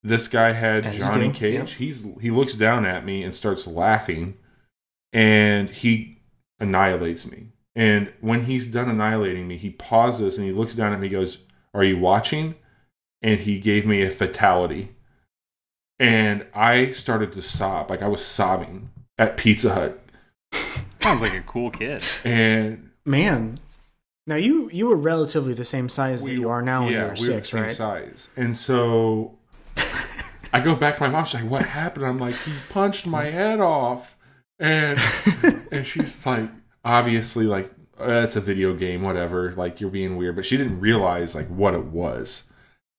This 0.02 0.28
guy 0.28 0.52
had 0.52 0.84
As 0.84 0.98
Johnny 0.98 1.32
Cage. 1.32 1.54
yep. 1.54 1.68
He's 1.68 2.06
he 2.20 2.30
looks 2.30 2.54
down 2.54 2.84
at 2.84 3.04
me 3.04 3.22
and 3.22 3.34
starts 3.34 3.66
laughing 3.66 4.36
and 5.12 5.70
he 5.70 6.20
annihilates 6.60 7.30
me. 7.30 7.48
And 7.74 8.12
when 8.20 8.44
he's 8.44 8.70
done 8.70 8.88
annihilating 8.88 9.48
me, 9.48 9.56
he 9.56 9.70
pauses 9.70 10.38
and 10.38 10.46
he 10.46 10.52
looks 10.52 10.74
down 10.74 10.92
at 10.92 11.00
me 11.00 11.06
and 11.08 11.16
goes, 11.16 11.38
Are 11.74 11.84
you 11.84 11.98
watching? 11.98 12.54
And 13.22 13.40
he 13.40 13.58
gave 13.58 13.86
me 13.86 14.02
a 14.02 14.10
fatality. 14.10 14.94
And 15.98 16.46
I 16.54 16.90
started 16.90 17.32
to 17.32 17.42
sob. 17.42 17.90
Like 17.90 18.02
I 18.02 18.08
was 18.08 18.24
sobbing 18.24 18.90
at 19.18 19.36
Pizza 19.36 19.74
Hut. 19.74 20.00
Sounds 21.00 21.22
like 21.22 21.34
a 21.34 21.40
cool 21.42 21.70
kid. 21.70 22.02
And 22.24 22.90
Man, 23.06 23.60
now 24.26 24.34
you 24.34 24.68
you 24.70 24.88
were 24.88 24.96
relatively 24.96 25.54
the 25.54 25.64
same 25.64 25.88
size 25.88 26.24
that 26.24 26.32
you 26.32 26.48
are 26.48 26.60
now 26.60 26.84
when 26.84 26.92
you 26.92 26.98
were 26.98 27.10
we 27.10 27.16
six, 27.16 27.50
the 27.50 27.56
same 27.56 27.62
right? 27.62 27.72
size. 27.72 28.30
And 28.36 28.56
so 28.56 29.38
I 30.52 30.60
go 30.60 30.74
back 30.74 30.96
to 30.96 31.02
my 31.02 31.08
mom. 31.08 31.24
She's 31.24 31.40
like, 31.40 31.50
"What 31.50 31.64
happened?" 31.66 32.04
I'm 32.04 32.18
like, 32.18 32.34
"He 32.34 32.52
punched 32.68 33.06
my 33.06 33.26
head 33.26 33.60
off," 33.60 34.18
and 34.58 34.98
and 35.70 35.86
she's 35.86 36.26
like, 36.26 36.50
obviously, 36.84 37.46
like 37.46 37.70
"Uh, 38.00 38.22
it's 38.24 38.34
a 38.34 38.40
video 38.40 38.74
game, 38.74 39.02
whatever. 39.02 39.52
Like 39.52 39.80
you're 39.80 39.90
being 39.90 40.16
weird, 40.16 40.34
but 40.34 40.44
she 40.44 40.56
didn't 40.56 40.80
realize 40.80 41.36
like 41.36 41.48
what 41.48 41.74
it 41.74 41.84
was. 41.84 42.50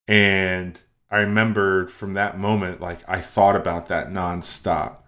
And 0.07 0.79
I 1.11 1.17
remember 1.17 1.87
from 1.87 2.13
that 2.13 2.39
moment, 2.39 2.79
like 2.79 2.99
I 3.09 3.19
thought 3.19 3.57
about 3.57 3.87
that 3.87 4.07
nonstop. 4.09 4.99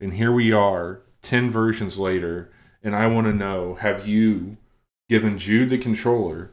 And 0.00 0.14
here 0.14 0.32
we 0.32 0.52
are, 0.52 1.02
ten 1.22 1.50
versions 1.50 1.98
later, 1.98 2.52
and 2.84 2.94
I 2.94 3.08
want 3.08 3.26
to 3.26 3.32
know: 3.32 3.74
Have 3.74 4.06
you 4.06 4.56
given 5.08 5.38
Jude 5.38 5.70
the 5.70 5.78
controller 5.78 6.52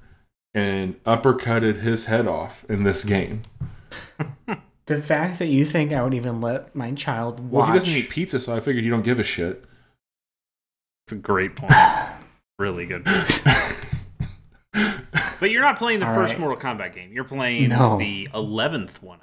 and 0.53 1.01
uppercutted 1.03 1.81
his 1.81 2.05
head 2.05 2.27
off 2.27 2.65
in 2.69 2.83
this 2.83 3.03
game? 3.05 3.41
The 4.87 5.01
fact 5.01 5.39
that 5.39 5.45
you 5.47 5.63
think 5.65 5.93
I 5.93 6.03
would 6.03 6.13
even 6.15 6.41
let 6.41 6.75
my 6.75 6.91
child 6.91 7.39
watch 7.39 7.51
Well, 7.51 7.65
he 7.67 7.73
doesn't 7.73 7.93
eat 7.93 8.09
pizza, 8.09 8.39
so 8.41 8.53
I 8.53 8.59
figured 8.59 8.83
you 8.83 8.89
don't 8.91 9.03
give 9.03 9.19
a 9.19 9.23
shit. 9.23 9.63
It's 11.05 11.13
a 11.13 11.15
great 11.21 11.55
point. 11.55 11.71
really 12.59 12.87
good. 12.87 13.07
But 15.39 15.49
you're 15.49 15.61
not 15.61 15.77
playing 15.77 15.99
the 16.01 16.07
All 16.07 16.13
first 16.13 16.33
right. 16.33 16.39
Mortal 16.39 16.57
Kombat 16.61 16.93
game. 16.93 17.11
You're 17.13 17.23
playing 17.23 17.69
No. 17.69 17.97
the 17.97 18.27
eleventh 18.33 19.01
one. 19.01 19.19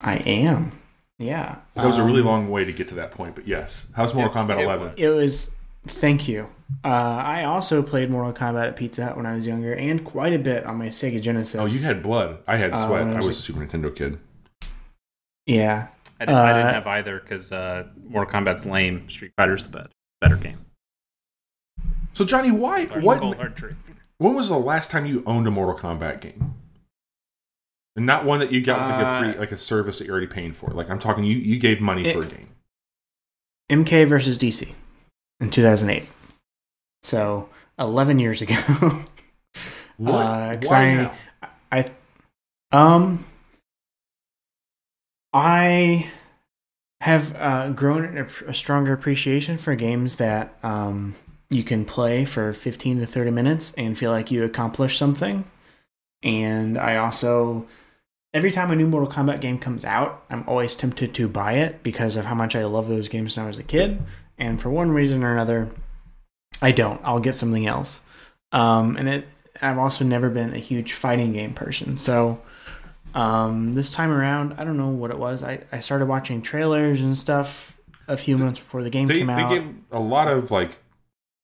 I 0.00 0.16
am. 0.18 0.72
Yeah. 1.18 1.56
That 1.74 1.86
was 1.86 1.98
a 1.98 2.04
really 2.04 2.20
Um, 2.20 2.26
long 2.26 2.50
way 2.50 2.64
to 2.64 2.72
get 2.72 2.88
to 2.88 2.94
that 2.96 3.10
point, 3.12 3.34
but 3.34 3.48
yes. 3.48 3.88
How's 3.96 4.14
Mortal 4.14 4.32
It- 4.32 4.36
Kombat 4.46 4.58
it 4.60 4.64
11? 4.64 4.92
It 4.96 5.08
was. 5.08 5.53
Thank 5.86 6.28
you. 6.28 6.48
Uh, 6.82 6.88
I 6.88 7.44
also 7.44 7.82
played 7.82 8.10
Mortal 8.10 8.32
Kombat 8.32 8.68
at 8.68 8.76
Pizza 8.76 9.04
Hut 9.04 9.16
when 9.16 9.26
I 9.26 9.34
was 9.36 9.46
younger, 9.46 9.74
and 9.74 10.02
quite 10.04 10.32
a 10.32 10.38
bit 10.38 10.64
on 10.64 10.76
my 10.78 10.88
Sega 10.88 11.20
Genesis. 11.20 11.60
Oh, 11.60 11.66
you 11.66 11.80
had 11.80 12.02
blood. 12.02 12.38
I 12.46 12.56
had 12.56 12.72
Uh, 12.72 12.76
sweat. 12.86 13.04
when 13.06 13.10
I 13.10 13.14
I 13.14 13.18
was 13.18 13.28
was 13.28 13.38
a 13.38 13.42
Super 13.42 13.60
Nintendo 13.64 13.94
kid. 13.94 14.18
Yeah. 15.46 15.88
I 16.20 16.24
didn't, 16.26 16.38
I 16.38 16.52
didn't 16.54 16.66
Uh, 16.68 16.72
have 16.74 16.86
either 16.86 17.20
because 17.20 17.52
uh, 17.52 17.88
Mortal 18.08 18.32
Kombat's 18.32 18.64
lame. 18.64 19.08
Street 19.10 19.32
Fighter's 19.36 19.66
the 19.66 19.78
best, 19.78 19.88
better 20.20 20.36
game. 20.36 20.58
So 22.14 22.24
Johnny, 22.24 22.50
why? 22.50 22.86
Hard- 22.86 23.02
What? 23.02 23.20
cold, 23.20 23.36
hard 23.36 23.56
truth. 23.56 23.76
When 24.18 24.34
was 24.34 24.48
the 24.48 24.58
last 24.58 24.90
time 24.90 25.04
you 25.04 25.22
owned 25.26 25.46
a 25.46 25.50
Mortal 25.50 25.76
Kombat 25.78 26.20
game? 26.20 26.54
And 27.96 28.06
not 28.06 28.24
one 28.24 28.40
that 28.40 28.52
you 28.52 28.62
got 28.62 28.82
with 28.82 28.90
like 28.92 29.02
a 29.04 29.08
Uh, 29.08 29.20
free, 29.32 29.38
like 29.40 29.52
a 29.52 29.56
service 29.58 29.98
that 29.98 30.06
you're 30.06 30.12
already 30.16 30.26
paying 30.32 30.52
for. 30.52 30.70
Like 30.70 30.88
I'm 30.88 30.98
talking, 30.98 31.24
you 31.24 31.36
you 31.36 31.58
gave 31.58 31.80
money 31.80 32.06
It- 32.06 32.16
for 32.16 32.22
a 32.22 32.26
game. 32.26 32.48
MK 33.70 34.04
versus 34.08 34.38
DC 34.38 34.72
in 35.40 35.50
2008. 35.50 36.04
So 37.02 37.48
11 37.78 38.18
years 38.18 38.42
ago. 38.42 39.04
What? 39.96 40.12
Uh, 40.26 40.56
why 40.64 40.76
I- 40.82 40.94
now? 40.94 41.12
I 41.70 41.90
um 42.72 43.24
I 45.32 46.10
have 47.00 47.34
uh, 47.36 47.70
grown 47.70 48.16
a, 48.18 48.26
a 48.48 48.54
stronger 48.54 48.92
appreciation 48.92 49.58
for 49.58 49.74
games 49.74 50.16
that 50.16 50.56
um, 50.62 51.14
you 51.50 51.62
can 51.62 51.84
play 51.84 52.24
for 52.24 52.52
15 52.52 53.00
to 53.00 53.06
30 53.06 53.30
minutes 53.30 53.72
and 53.76 53.98
feel 53.98 54.10
like 54.10 54.30
you 54.30 54.42
accomplished 54.42 54.98
something. 54.98 55.44
And 56.22 56.78
I 56.78 56.96
also 56.96 57.66
every 58.32 58.50
time 58.50 58.70
a 58.70 58.76
new 58.76 58.88
Mortal 58.88 59.10
Kombat 59.12 59.40
game 59.40 59.58
comes 59.58 59.84
out, 59.84 60.24
I'm 60.30 60.44
always 60.48 60.74
tempted 60.76 61.14
to 61.14 61.28
buy 61.28 61.54
it 61.54 61.82
because 61.82 62.16
of 62.16 62.24
how 62.24 62.34
much 62.34 62.56
I 62.56 62.64
love 62.64 62.88
those 62.88 63.08
games 63.08 63.36
when 63.36 63.44
I 63.44 63.48
was 63.48 63.58
a 63.58 63.62
kid. 63.62 64.02
And 64.38 64.60
for 64.60 64.70
one 64.70 64.90
reason 64.90 65.22
or 65.22 65.32
another, 65.32 65.68
I 66.60 66.72
don't. 66.72 67.00
I'll 67.04 67.20
get 67.20 67.34
something 67.34 67.66
else. 67.66 68.00
Um, 68.52 68.96
and 68.96 69.08
it 69.08 69.28
I've 69.62 69.78
also 69.78 70.04
never 70.04 70.30
been 70.30 70.54
a 70.54 70.58
huge 70.58 70.92
fighting 70.92 71.32
game 71.32 71.54
person. 71.54 71.96
So 71.98 72.40
um, 73.14 73.74
this 73.74 73.90
time 73.90 74.10
around, 74.10 74.54
I 74.58 74.64
don't 74.64 74.76
know 74.76 74.88
what 74.88 75.10
it 75.10 75.18
was. 75.18 75.42
I, 75.42 75.60
I 75.70 75.80
started 75.80 76.06
watching 76.06 76.42
trailers 76.42 77.00
and 77.00 77.16
stuff 77.16 77.76
a 78.08 78.16
few 78.16 78.36
months 78.36 78.60
before 78.60 78.82
the 78.82 78.90
game 78.90 79.06
They 79.06 79.18
came 79.18 79.30
out. 79.30 79.48
they 79.48 79.58
gave 79.60 79.74
a 79.92 80.00
lot 80.00 80.28
of 80.28 80.50
like 80.50 80.78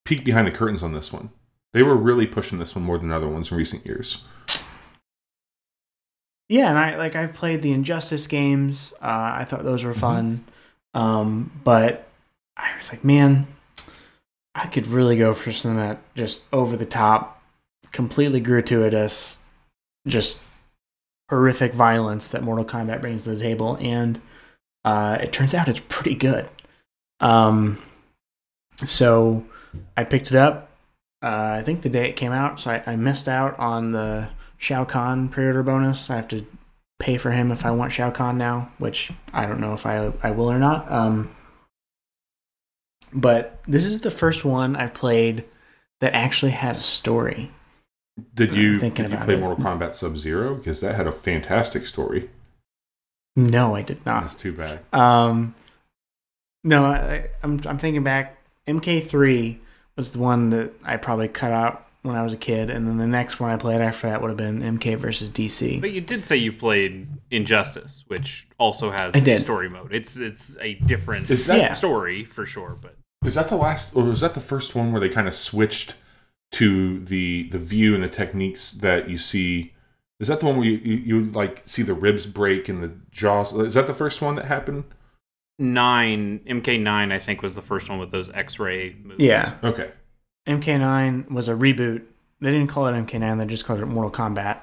peek 0.05 0.25
behind 0.25 0.47
the 0.47 0.51
curtains 0.51 0.83
on 0.83 0.93
this 0.93 1.13
one. 1.13 1.31
They 1.73 1.83
were 1.85 1.95
really 1.97 2.27
pushing 2.27 2.59
this 2.59 2.75
one 2.75 2.85
more 2.85 2.99
than 2.99 3.13
other 3.13 3.29
ones 3.29 3.53
in 3.53 3.57
recent 3.57 3.87
years. 3.87 4.25
yeah, 6.49 6.69
and 6.69 6.79
I 6.79 6.97
like 6.97 7.15
I've 7.15 7.33
played 7.33 7.63
the 7.63 7.71
Injustice 7.73 8.27
games. 8.27 8.93
Uh, 9.01 9.39
I 9.39 9.45
thought 9.45 9.63
those 9.63 9.85
were 9.85 9.95
fun. 9.95 10.45
Um, 10.95 11.53
but 11.63 12.09
I 12.61 12.77
was 12.77 12.91
like, 12.91 13.05
man, 13.05 13.47
I 14.55 14.67
could 14.67 14.87
really 14.87 15.17
go 15.17 15.35
for 15.35 15.53
something 15.53 15.79
that 15.79 16.01
just 16.15 16.45
over 16.53 16.77
the 16.77 16.87
top, 16.87 17.43
completely 17.93 18.41
gratuitous, 18.41 19.39
just 20.07 20.41
horrific 21.29 21.73
violence 21.73 22.29
that 22.29 22.43
Mortal 22.43 22.65
Kombat 22.65 23.01
brings 23.01 23.25
to 23.25 23.31
the 23.31 23.43
table, 23.43 23.79
and 23.81 24.21
uh, 24.85 25.19
it 25.21 25.33
turns 25.33 25.55
out 25.55 25.69
it's 25.69 25.81
pretty 25.89 26.15
good. 26.15 26.49
Um, 27.21 27.81
so 28.87 29.47
I 29.97 30.05
picked 30.05 30.29
it 30.29 30.37
up. 30.37 30.71
Uh, 31.23 31.57
I 31.59 31.63
think 31.63 31.83
the 31.83 31.89
day 31.89 32.09
it 32.09 32.17
came 32.17 32.33
out, 32.33 32.61
so 32.61 32.71
I, 32.71 32.83
I 32.87 32.97
missed 32.97 33.29
out 33.29 33.59
on 33.59 33.93
the 33.93 34.29
Shao 34.57 34.85
Kahn 34.85 35.29
pre-order 35.29 35.63
bonus. 35.63 36.11
I 36.11 36.17
have 36.17 36.29
to 36.29 36.47
pay 36.99 37.17
for 37.17 37.31
him 37.31 37.53
if 37.53 37.65
I 37.65 37.71
want 37.71 37.93
Shao 37.93 38.11
Kahn 38.11 38.39
now, 38.39 38.71
which 38.79 39.11
I 39.33 39.47
don't 39.47 39.61
know 39.61 39.75
if 39.75 39.87
I 39.87 40.13
I 40.23 40.31
will 40.31 40.51
or 40.51 40.59
not. 40.59 40.91
Um, 40.91 41.35
but 43.13 43.61
this 43.67 43.85
is 43.87 44.01
the 44.01 44.11
first 44.11 44.45
one 44.45 44.77
I've 44.77 44.95
played 44.95 45.45
that 46.01 46.15
actually 46.15 46.53
had 46.53 46.77
a 46.77 46.81
story. 46.81 47.51
Did 48.35 48.55
you 48.55 48.79
Thinking 48.79 49.07
did 49.09 49.13
you 49.13 49.25
play 49.25 49.35
it. 49.35 49.41
Mortal 49.41 49.65
Kombat 49.65 49.95
Sub 49.95 50.17
Zero? 50.17 50.55
Because 50.55 50.81
that 50.81 50.95
had 50.95 51.07
a 51.07 51.13
fantastic 51.13 51.87
story. 51.87 52.31
No, 53.37 53.75
I 53.75 53.83
did 53.83 54.05
not. 54.05 54.23
That's 54.23 54.35
too 54.35 54.53
bad. 54.53 54.81
Um, 54.93 55.55
no, 56.65 56.85
I, 56.85 57.29
I'm 57.43 57.61
I'm 57.67 57.79
thinking 57.79 58.03
back. 58.03 58.37
MK3 58.69 59.59
was 59.97 60.13
the 60.13 60.19
one 60.19 60.51
that 60.51 60.73
I 60.85 60.97
probably 60.97 61.29
cut 61.29 61.53
out 61.53 61.87
when 62.03 62.17
I 62.17 62.23
was 62.23 62.33
a 62.33 62.37
kid, 62.39 62.71
and 62.71 62.87
then 62.89 62.99
the 62.99 63.07
next 63.07 63.41
one 63.41 63.51
I 63.51 63.57
played 63.57 63.81
after 63.81 64.09
that 64.09 64.21
would 64.21 64.29
have 64.29 64.37
been 64.37 64.61
MK 64.61 64.97
versus 64.99 65.29
DC. 65.29 65.81
But 65.81 65.93
you 65.93 66.01
did 66.01 66.25
say 66.25 66.37
you 66.37 66.53
played 66.53 67.09
Injustice, 67.31 68.05
which 68.09 68.49
also 68.59 68.91
has 68.91 69.15
I 69.15 69.19
a 69.19 69.21
did. 69.23 69.39
story 69.39 69.69
mode. 69.69 69.93
It's 69.93 70.17
it's 70.17 70.57
a 70.61 70.75
different 70.75 71.31
Is 71.31 71.47
that 71.47 71.77
story 71.77 72.25
for 72.25 72.45
sure, 72.47 72.77
but 72.81 72.97
is 73.25 73.35
that 73.35 73.49
the 73.49 73.57
last 73.57 73.95
or 73.95 74.05
was 74.05 74.21
that 74.21 74.35
the 74.35 74.41
first 74.41 74.75
one 74.75 74.93
where 74.93 75.01
they 75.01 75.09
kind 75.09 75.29
of 75.29 75.35
switched 75.35 75.95
to 76.53 77.01
the 77.05 77.49
the 77.51 77.59
view 77.59 77.95
and 77.95 78.03
the 78.03 78.09
techniques 78.09 78.73
that 78.73 79.09
you 79.11 79.19
see? 79.19 79.73
Is 80.19 80.29
that 80.29 80.41
the 80.41 80.47
one 80.47 80.57
where 80.59 80.67
you, 80.67 80.77
you, 80.79 80.97
you 80.97 81.21
like 81.31 81.63
see 81.67 81.83
the 81.83 81.95
ribs 81.95 82.27
break 82.27 82.69
and 82.69 82.83
the 82.83 82.93
jaws? 83.11 83.55
Is 83.55 83.75
that 83.75 83.87
the 83.87 83.95
first 83.95 84.21
one 84.23 84.37
that 84.37 84.47
happened? 84.47 84.85
nine 85.59 86.41
MK9 86.49 87.13
I 87.13 87.19
think 87.19 87.43
was 87.43 87.55
the 87.55 87.61
first 87.63 87.91
one 87.91 87.99
with 87.99 88.11
those 88.11 88.31
X-ray 88.31 88.97
moves. 89.05 89.21
Yeah, 89.21 89.57
Okay. 89.63 89.91
MK9 90.49 91.31
was 91.31 91.49
a 91.49 91.53
reboot. 91.53 92.03
They 92.41 92.51
didn't 92.51 92.69
call 92.69 92.87
it 92.87 92.93
MK9; 92.93 93.39
they 93.39 93.47
just 93.47 93.67
called 93.67 93.79
it 93.81 93.85
Mortal 93.87 94.11
Kombat. 94.11 94.61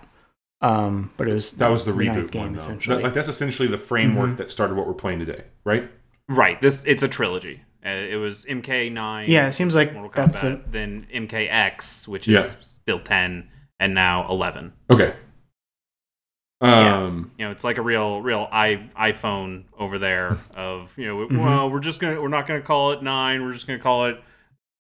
Um, 0.60 1.12
but 1.16 1.28
it 1.28 1.34
was 1.34 1.52
That 1.54 1.70
was 1.70 1.86
the 1.86 1.94
ninth 1.94 2.32
reboot 2.32 2.36
one, 2.36 2.54
though. 2.54 2.76
That- 2.96 3.04
like 3.04 3.14
that's 3.14 3.28
essentially 3.28 3.68
the 3.68 3.78
framework 3.78 4.32
Mhm. 4.32 4.38
that 4.38 4.50
started 4.50 4.76
what 4.76 4.88
we're 4.88 4.96
playing 4.96 5.20
today, 5.20 5.44
right? 5.64 5.88
Right. 6.28 6.60
This 6.60 6.84
it's 6.88 7.04
a 7.04 7.08
trilogy. 7.08 7.62
Uh, 7.88 7.92
it 7.92 8.16
was 8.18 8.44
MK9. 8.46 9.28
Yeah, 9.28 9.48
it 9.48 9.54
seems 9.54 9.74
like 9.76 9.94
Mortal 9.94 10.12
that's 10.14 10.38
Kombat, 10.40 10.66
the- 10.66 10.70
then 10.72 11.08
MKX, 11.14 12.08
which 12.08 12.28
is 12.28 12.34
Yeah. 12.34 12.54
still 12.60 13.00
10, 13.00 13.50
and 13.80 13.94
now 13.94 14.30
11. 14.30 14.74
Okay. 14.90 15.14
Yeah. 16.62 17.04
Um. 17.04 17.32
You 17.38 17.46
know, 17.46 17.52
it's 17.52 17.64
like 17.64 17.78
a 17.78 17.82
real, 17.84 18.22
real 18.22 18.48
i 18.52 18.90
iPhone 19.00 19.66
over 19.78 20.00
there. 20.00 20.38
Of 20.56 20.98
you 20.98 21.06
know, 21.06 21.28
Mhm. 21.28 21.40
well, 21.44 21.70
we're 21.70 21.80
just 21.80 22.00
gonna, 22.00 22.20
we're 22.20 22.30
not 22.30 22.48
gonna 22.48 22.62
call 22.62 22.94
it 22.94 23.04
nine. 23.04 23.46
We're 23.46 23.54
just 23.54 23.68
gonna 23.68 23.78
call 23.80 24.08
it 24.08 24.20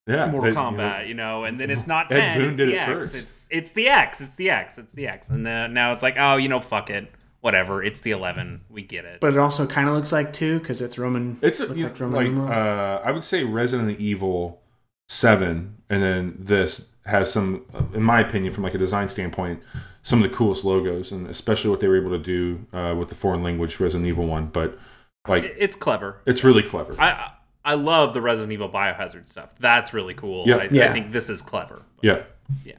Yeah. 0.07 0.25
Mortal 0.25 0.41
they- 0.41 0.47
you 0.49 0.53
know, 0.55 0.61
Kombat. 0.61 1.07
You 1.07 1.13
know, 1.13 1.43
and 1.43 1.59
then 1.59 1.69
it's 1.69 1.85
not 1.85 2.11
Ed 2.11 2.17
10. 2.19 2.37
Boon 2.39 2.47
it's 2.49 2.57
did 2.57 2.69
the 2.69 2.73
it 2.73 2.77
X. 2.79 2.87
first. 2.91 3.15
It's 3.15 3.47
it's 3.51 3.71
the 3.73 3.87
X. 3.89 4.21
It's 4.21 4.35
the 4.35 4.49
X. 4.49 4.77
It's 4.79 4.93
the 4.93 5.07
X. 5.07 5.29
And 5.29 5.45
then 5.45 5.73
now 5.73 5.93
it's 5.93 6.01
like, 6.01 6.15
oh, 6.17 6.37
you 6.37 6.49
know, 6.49 6.59
fuck 6.59 6.89
it, 6.89 7.11
whatever. 7.41 7.83
It's 7.83 7.99
the 8.01 8.11
11. 8.11 8.61
We 8.69 8.81
get 8.81 9.05
it. 9.05 9.19
but 9.21 9.33
it 9.33 9.39
also 9.39 9.65
kind 9.67 9.87
of 9.89 9.95
looks 9.95 10.11
like 10.11 10.33
two 10.33 10.59
because 10.59 10.81
it's 10.81 10.97
Roman. 10.97 11.37
It's 11.41 11.59
a, 11.59 11.67
you 11.75 11.83
like 11.85 11.99
Roman 11.99 12.15
like 12.15 12.27
numerals. 12.27 12.51
uh, 12.51 13.01
I 13.05 13.11
would 13.11 13.23
say 13.23 13.43
Resident 13.43 13.99
Evil 13.99 14.61
Seven, 15.09 15.77
and 15.89 16.03
then 16.03 16.35
this 16.39 16.89
has 17.05 17.31
some, 17.31 17.65
in 17.93 18.03
my 18.03 18.19
opinion, 18.19 18.51
from 18.53 18.63
like 18.63 18.73
a 18.73 18.77
design 18.77 19.07
standpoint, 19.07 19.61
some 20.03 20.21
of 20.23 20.29
the 20.29 20.35
coolest 20.35 20.65
logos, 20.65 21.11
and 21.13 21.27
especially 21.27 21.69
what 21.69 21.79
they 21.79 21.87
were 21.87 21.95
able 21.97 22.11
to 22.11 22.17
do 22.19 22.65
uh, 22.73 22.93
with 22.97 23.07
the 23.09 23.15
foreign 23.15 23.41
language 23.41 23.79
Resident 23.79 24.07
Evil 24.07 24.25
one. 24.27 24.47
But 24.47 24.77
like, 25.27 25.55
it's 25.57 25.75
clever. 25.77 26.21
it's 26.25 26.43
really 26.43 26.63
clever. 26.63 26.95
I 26.99 27.09
I- 27.11 27.31
I 27.65 27.73
love 27.73 28.13
the 28.13 28.21
Resident 28.21 28.53
Evil 28.53 28.69
Biohazard 28.69 29.27
stuff. 29.27 29.53
That's 29.59 29.93
really 29.93 30.13
cool. 30.13 30.45
Yeah. 30.47 30.55
I, 30.55 30.63
I 30.63 30.87
think 30.93 31.11
this 31.11 31.29
is 31.29 31.41
clever. 31.41 31.81
yeah. 32.01 32.23
Yeah. 32.63 32.75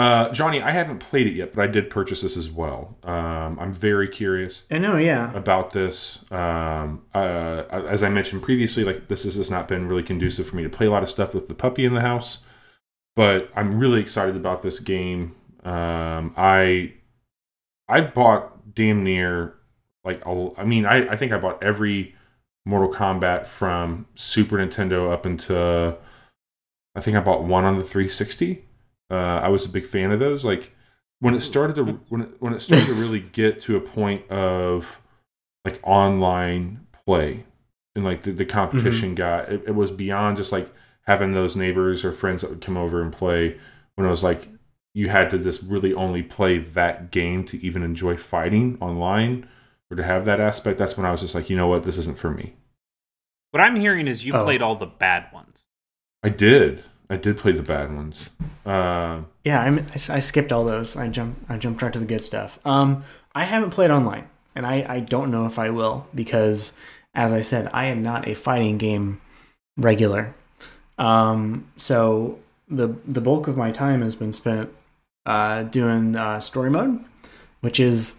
Uh, 0.00 0.32
Johnny, 0.32 0.62
I 0.62 0.70
haven't 0.70 1.00
played 1.00 1.26
it 1.26 1.34
yet, 1.34 1.52
but 1.52 1.62
I 1.62 1.66
did 1.66 1.90
purchase 1.90 2.22
this 2.22 2.34
as 2.34 2.50
well. 2.50 2.96
Um, 3.02 3.58
I'm 3.60 3.74
very 3.74 4.08
curious. 4.08 4.64
I 4.70 4.78
know, 4.78 4.96
yeah. 4.96 5.30
about 5.34 5.72
this. 5.72 6.24
Um, 6.32 7.02
uh, 7.14 7.64
as 7.70 8.02
I 8.02 8.08
mentioned 8.08 8.42
previously, 8.42 8.82
like 8.82 9.08
this 9.08 9.24
has 9.24 9.36
just 9.36 9.50
not 9.50 9.68
been 9.68 9.88
really 9.88 10.02
conducive 10.02 10.48
for 10.48 10.56
me 10.56 10.62
to 10.62 10.70
play 10.70 10.86
a 10.86 10.90
lot 10.90 11.02
of 11.02 11.10
stuff 11.10 11.34
with 11.34 11.48
the 11.48 11.54
puppy 11.54 11.84
in 11.84 11.92
the 11.92 12.00
house. 12.00 12.46
But 13.14 13.50
I'm 13.54 13.78
really 13.78 14.00
excited 14.00 14.36
about 14.36 14.62
this 14.62 14.80
game. 14.80 15.36
Um, 15.64 16.32
I 16.34 16.94
I 17.86 18.00
bought 18.00 18.74
damn 18.74 19.04
near 19.04 19.52
like 20.02 20.24
a- 20.24 20.52
I 20.56 20.64
mean 20.64 20.86
I, 20.86 21.08
I 21.10 21.16
think 21.18 21.30
I 21.30 21.38
bought 21.38 21.62
every 21.62 22.14
Mortal 22.64 22.90
Kombat 22.90 23.44
from 23.48 24.06
Super 24.14 24.56
Nintendo 24.56 25.12
up 25.12 25.26
into 25.26 25.94
I 26.94 27.00
think 27.02 27.18
I 27.18 27.20
bought 27.20 27.44
one 27.44 27.66
on 27.66 27.76
the 27.76 27.84
360. 27.84 28.64
Uh, 29.10 29.40
I 29.42 29.48
was 29.48 29.64
a 29.64 29.68
big 29.68 29.86
fan 29.86 30.10
of 30.12 30.20
those. 30.20 30.44
Like 30.44 30.74
when 31.20 31.34
it 31.34 31.40
started 31.40 31.76
to 31.76 31.84
when 32.08 32.22
it, 32.22 32.28
when 32.40 32.52
it 32.52 32.60
started 32.60 32.86
to 32.86 32.94
really 32.94 33.20
get 33.20 33.60
to 33.62 33.76
a 33.76 33.80
point 33.80 34.28
of 34.30 35.00
like 35.64 35.78
online 35.82 36.86
play 37.06 37.44
and 37.94 38.04
like 38.04 38.22
the, 38.22 38.32
the 38.32 38.44
competition 38.46 39.14
got 39.14 39.48
it, 39.50 39.62
it 39.66 39.74
was 39.74 39.90
beyond 39.90 40.36
just 40.36 40.52
like 40.52 40.72
having 41.06 41.32
those 41.34 41.56
neighbors 41.56 42.04
or 42.04 42.12
friends 42.12 42.40
that 42.42 42.50
would 42.50 42.60
come 42.62 42.76
over 42.76 43.02
and 43.02 43.12
play 43.12 43.58
when 43.96 44.06
it 44.06 44.10
was 44.10 44.22
like 44.22 44.48
you 44.94 45.08
had 45.08 45.30
to 45.30 45.38
just 45.38 45.62
really 45.68 45.92
only 45.92 46.22
play 46.22 46.58
that 46.58 47.10
game 47.10 47.44
to 47.44 47.62
even 47.64 47.82
enjoy 47.82 48.16
fighting 48.16 48.78
online 48.80 49.46
or 49.90 49.96
to 49.96 50.02
have 50.04 50.24
that 50.24 50.40
aspect 50.40 50.78
that's 50.78 50.96
when 50.96 51.04
i 51.04 51.10
was 51.10 51.20
just 51.20 51.34
like 51.34 51.50
you 51.50 51.56
know 51.56 51.66
what 51.66 51.82
this 51.82 51.98
isn't 51.98 52.16
for 52.18 52.30
me 52.30 52.54
What 53.50 53.60
I'm 53.60 53.76
hearing 53.76 54.06
is 54.08 54.24
you 54.24 54.32
Oh. 54.34 54.44
played 54.44 54.62
all 54.62 54.76
the 54.76 54.86
bad 54.86 55.26
ones. 55.32 55.64
i 56.22 56.28
did 56.28 56.84
i 57.10 57.16
did 57.16 57.36
play 57.36 57.52
the 57.52 57.62
bad 57.62 57.94
ones 57.94 58.30
um 58.64 59.26
Yeah, 59.44 59.60
I'm, 59.60 59.78
I, 59.80 60.16
I 60.16 60.20
skipped 60.20 60.52
all 60.52 60.64
those. 60.64 60.96
I 60.96 61.08
jumped. 61.08 61.50
I 61.50 61.56
jumped 61.56 61.80
right 61.82 61.92
to 61.92 61.98
the 61.98 62.04
good 62.04 62.22
stuff. 62.22 62.58
Um, 62.64 63.04
I 63.34 63.44
haven't 63.44 63.70
played 63.70 63.90
online. 63.90 64.28
and 64.54 64.66
I, 64.66 64.84
I 64.96 65.00
don't 65.00 65.30
know 65.30 65.46
if 65.46 65.58
I 65.58 65.70
will 65.70 66.06
because, 66.14 66.72
as 67.14 67.32
I 67.32 67.40
said, 67.40 67.70
I 67.72 67.86
am 67.86 68.02
not 68.02 68.28
a 68.28 68.34
fighting 68.34 68.76
game 68.78 69.20
regular. 69.78 70.34
Um, 70.98 71.66
so 71.78 72.38
the 72.68 72.88
the 73.08 73.22
bulk 73.22 73.48
of 73.48 73.56
my 73.56 73.72
time 73.72 74.02
has 74.02 74.14
been 74.14 74.34
spent 74.34 74.68
uh, 75.24 75.62
doing 75.62 76.16
uh, 76.16 76.40
story 76.40 76.68
mode, 76.70 77.02
which 77.62 77.80
is 77.80 78.16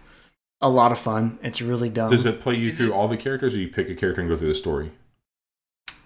a 0.60 0.68
lot 0.68 0.90
of 0.90 0.98
fun. 0.98 1.38
It's 1.42 1.62
really 1.62 1.88
dumb. 1.88 2.10
Does 2.10 2.26
it 2.26 2.40
play 2.40 2.56
you 2.56 2.72
through 2.72 2.92
all 2.92 3.06
the 3.06 3.16
characters, 3.16 3.54
or 3.54 3.58
you 3.58 3.68
pick 3.68 3.88
a 3.88 3.94
character 3.94 4.20
and 4.20 4.28
go 4.28 4.36
through 4.36 4.48
the 4.48 4.54
story? 4.56 4.90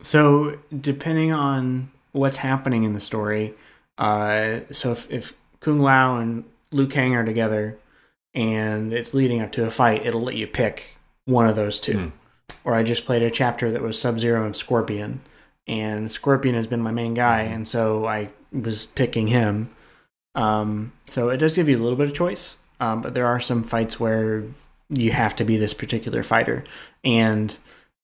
So 0.03 0.59
depending 0.79 1.33
on 1.33 1.91
what's 2.17 2.39
happening 2.39 2.85
in 2.85 2.95
the 2.95 3.01
story, 3.01 3.55
uh, 3.99 4.61
so 4.71 4.93
if, 4.93 5.11
if 5.11 5.35
Kung 5.61 5.79
Lao 5.81 6.19
and 6.19 6.45
Liu 6.73 6.87
Kang 6.87 7.15
are 7.15 7.25
together 7.25 7.79
and 8.35 8.93
it's 8.93 9.15
leading 9.15 9.41
up 9.41 9.53
to 9.53 9.65
a 9.65 9.71
fight, 9.71 10.05
it'll 10.05 10.23
let 10.23 10.37
you 10.37 10.47
pick 10.47 10.97
one 11.27 11.49
of 11.49 11.57
those 11.57 11.79
two. 11.79 11.99
Hmm. 11.99 12.09
Or 12.65 12.75
I 12.75 12.83
just 12.83 13.05
played 13.05 13.23
a 13.23 13.31
chapter 13.31 13.71
that 13.71 13.83
was 13.83 14.01
Sub 14.01 14.19
Zero 14.19 14.45
and 14.45 14.57
Scorpion, 14.57 15.21
and 15.67 16.11
Scorpion 16.11 16.55
has 16.55 16.67
been 16.67 16.83
my 16.83 16.91
main 16.91 17.15
guy, 17.15 17.41
and 17.43 17.67
so 17.67 18.07
I 18.07 18.31
was 18.53 18.87
picking 18.87 19.29
him. 19.29 19.71
Um, 20.35 20.93
so 21.05 21.29
it 21.29 21.39
does 21.39 21.55
give 21.55 21.69
you 21.69 21.77
a 21.77 21.83
little 21.83 21.99
bit 21.99 22.09
of 22.09 22.15
choice, 22.15 22.57
um, 22.81 23.01
but 23.01 23.15
there 23.15 23.27
are 23.27 23.41
some 23.41 23.63
fights 23.63 23.99
where 23.99 24.45
you 24.89 25.11
have 25.11 25.35
to 25.37 25.45
be 25.45 25.57
this 25.57 25.75
particular 25.75 26.23
fighter, 26.23 26.65
and 27.03 27.57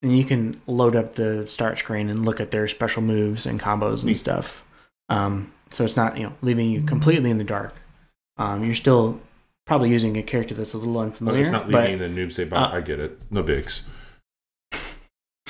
then 0.02 0.10
you 0.10 0.24
can 0.24 0.60
load 0.66 0.94
up 0.94 1.14
the 1.14 1.46
start 1.46 1.78
screen 1.78 2.10
and 2.10 2.26
look 2.26 2.40
at 2.40 2.50
their 2.50 2.68
special 2.68 3.00
moves 3.02 3.46
and 3.46 3.58
combos 3.60 3.98
and 4.00 4.06
Neat. 4.06 4.16
stuff. 4.18 4.62
Um, 5.08 5.52
so 5.70 5.84
it's 5.84 5.96
not 5.96 6.16
you 6.18 6.24
know 6.24 6.32
leaving 6.42 6.70
you 6.70 6.82
completely 6.82 7.30
in 7.30 7.38
the 7.38 7.44
dark. 7.44 7.74
Um, 8.36 8.64
you're 8.64 8.74
still 8.74 9.20
probably 9.66 9.90
using 9.90 10.16
a 10.18 10.22
character 10.22 10.54
that's 10.54 10.74
a 10.74 10.78
little 10.78 10.94
Well, 10.94 11.04
unfamiliar. 11.04 11.40
it's 11.42 11.50
not 11.52 11.70
but 11.70 11.88
leaving 11.88 11.98
the 12.14 12.20
noob 12.20 12.32
say, 12.32 12.44
but 12.44 12.56
uh, 12.56 12.76
I 12.76 12.80
get 12.82 12.98
it. 13.00 13.18
No 13.30 13.42
bigs. 13.42 13.88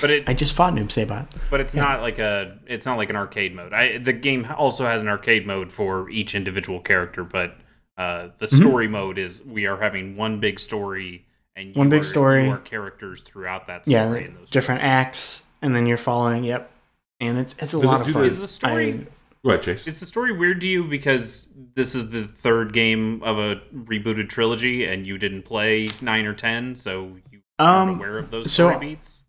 But 0.01 0.09
it 0.09 0.23
I 0.27 0.33
just 0.33 0.53
fought 0.53 0.73
Noob 0.73 0.87
Saibot. 0.89 1.27
but 1.49 1.61
it's 1.61 1.73
Yeah. 1.73 1.83
not 1.83 2.01
like 2.01 2.19
a 2.19 2.57
it's 2.67 2.85
not 2.85 2.97
like 2.97 3.09
an 3.09 3.15
arcade 3.15 3.55
mode. 3.55 3.73
I 3.73 3.97
the 3.99 4.11
game 4.13 4.45
also 4.57 4.85
has 4.85 5.01
an 5.01 5.07
arcade 5.07 5.47
mode 5.47 5.71
for 5.71 6.09
each 6.09 6.35
individual 6.35 6.79
character, 6.79 7.23
but 7.23 7.55
uh, 7.97 8.29
the 8.39 8.47
Mhm. 8.47 8.59
story 8.59 8.87
mode 8.87 9.17
is 9.17 9.41
we 9.45 9.65
are 9.65 9.77
having 9.79 10.17
one 10.17 10.39
big 10.39 10.59
story 10.59 11.25
and 11.55 11.69
you 11.69 11.73
One 11.73 11.89
big 11.89 12.01
are- 12.01 12.03
story. 12.03 12.45
you 12.45 12.51
are 12.51 12.57
characters 12.57 13.21
throughout 13.21 13.67
that 13.67 13.87
Yeah, 13.87 14.07
story. 14.09 14.25
and 14.25 14.37
those 14.37 14.49
different 14.49 14.81
acts, 14.81 15.41
and 15.61 15.75
then 15.75 15.85
you're 15.85 15.97
following. 15.97 16.43
Yep, 16.43 16.71
and 17.19 17.37
it's 17.37 17.53
it's 17.59 17.73
a 17.73 17.77
Does 17.77 17.83
it 17.83 17.87
lot 17.87 18.01
of 18.01 18.07
fun. 18.09 18.21
the- 18.23 18.27
Is 18.27 18.39
the 18.39 18.47
story 18.47 18.93
I- 18.93 19.07
Go 19.45 19.49
ahead, 19.49 19.63
Chase. 19.63 19.85
Is 19.87 19.99
the 19.99 20.05
story 20.05 20.31
weird 20.31 20.61
to 20.61 20.67
you 20.69 20.85
because 20.85 21.49
this 21.75 21.95
is 21.95 22.11
the 22.11 22.25
third 22.25 22.71
game 22.71 23.21
of 23.23 23.37
a 23.37 23.57
rebooted 23.75 24.29
trilogy 24.29 24.85
and 24.85 25.05
you 25.05 25.17
didn't 25.17 25.41
play 25.43 25.85
nine 26.01 26.25
or 26.25 26.33
ten, 26.33 26.75
so 26.77 27.17
you 27.29 27.39
aren't 27.59 27.89
Um, 27.91 27.95
aware 27.97 28.17
of 28.17 28.31
those 28.31 28.53
so 28.53 28.69
story 28.69 28.79
beats? 28.91 29.23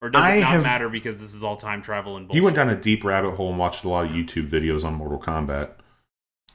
Or 0.00 0.08
does 0.08 0.22
I 0.24 0.36
it 0.36 0.40
not 0.40 0.48
have- 0.52 0.62
matter 0.62 0.88
because 0.88 1.20
this 1.20 1.34
is 1.34 1.42
all 1.44 1.56
time 1.56 1.82
travel 1.82 2.16
and 2.16 2.26
bullshit? 2.26 2.40
He 2.40 2.44
went 2.44 2.56
down 2.56 2.70
a 2.70 2.76
deep 2.76 3.04
rabbit 3.04 3.32
hole 3.32 3.50
and 3.50 3.58
watched 3.58 3.84
a 3.84 3.88
lot 3.90 4.06
of 4.06 4.12
YouTube 4.12 4.48
videos 4.48 4.86
on 4.86 4.94
Mortal 4.94 5.18
Kombat. 5.20 5.72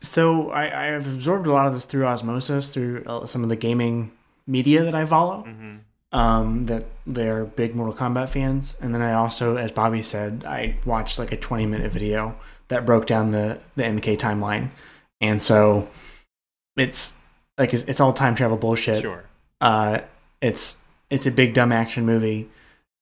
So 0.02 0.50
I, 0.50 0.64
I 0.64 0.86
have 0.88 1.06
absorbed 1.08 1.46
a 1.46 1.52
lot 1.54 1.68
of 1.68 1.74
this 1.74 1.86
through 1.86 2.06
osmosis, 2.06 2.74
through 2.74 3.04
uh, 3.06 3.26
some 3.28 3.44
of 3.44 3.50
the 3.50 3.56
gaming 3.56 4.12
media 4.48 4.84
that 4.84 4.96
I 4.96 5.06
follow. 5.06 5.44
hmm 5.44 5.78
Um, 6.12 6.68
that 6.68 6.86
they're 7.08 7.44
big 7.44 7.74
Mortal 7.74 7.96
Kombat 7.96 8.30
fans, 8.30 8.78
and 8.80 8.94
then 8.94 9.02
I 9.02 9.14
also, 9.14 9.56
as 9.58 9.72
Bobby 9.72 10.04
said, 10.04 10.44
I 10.46 10.76
watched 10.86 11.18
like 11.18 11.32
a 11.32 11.38
20 11.38 11.66
minute 11.66 11.92
video 11.92 12.36
that 12.68 12.86
broke 12.86 13.08
down 13.08 13.32
the 13.32 13.60
the 13.76 13.82
MK 13.84 14.18
timeline, 14.20 14.70
and 15.22 15.42
so 15.42 15.88
it's 16.78 17.16
like 17.58 17.74
it's, 17.74 17.84
it's 17.84 18.00
all 18.00 18.14
time 18.14 18.36
travel 18.36 18.58
bullshit. 18.58 19.02
Sure. 19.02 19.24
Uh, 19.60 20.00
it's 20.42 20.78
it's 21.10 21.26
a 21.26 21.32
big 21.32 21.54
dumb 21.56 21.72
action 21.72 22.06
movie, 22.06 22.50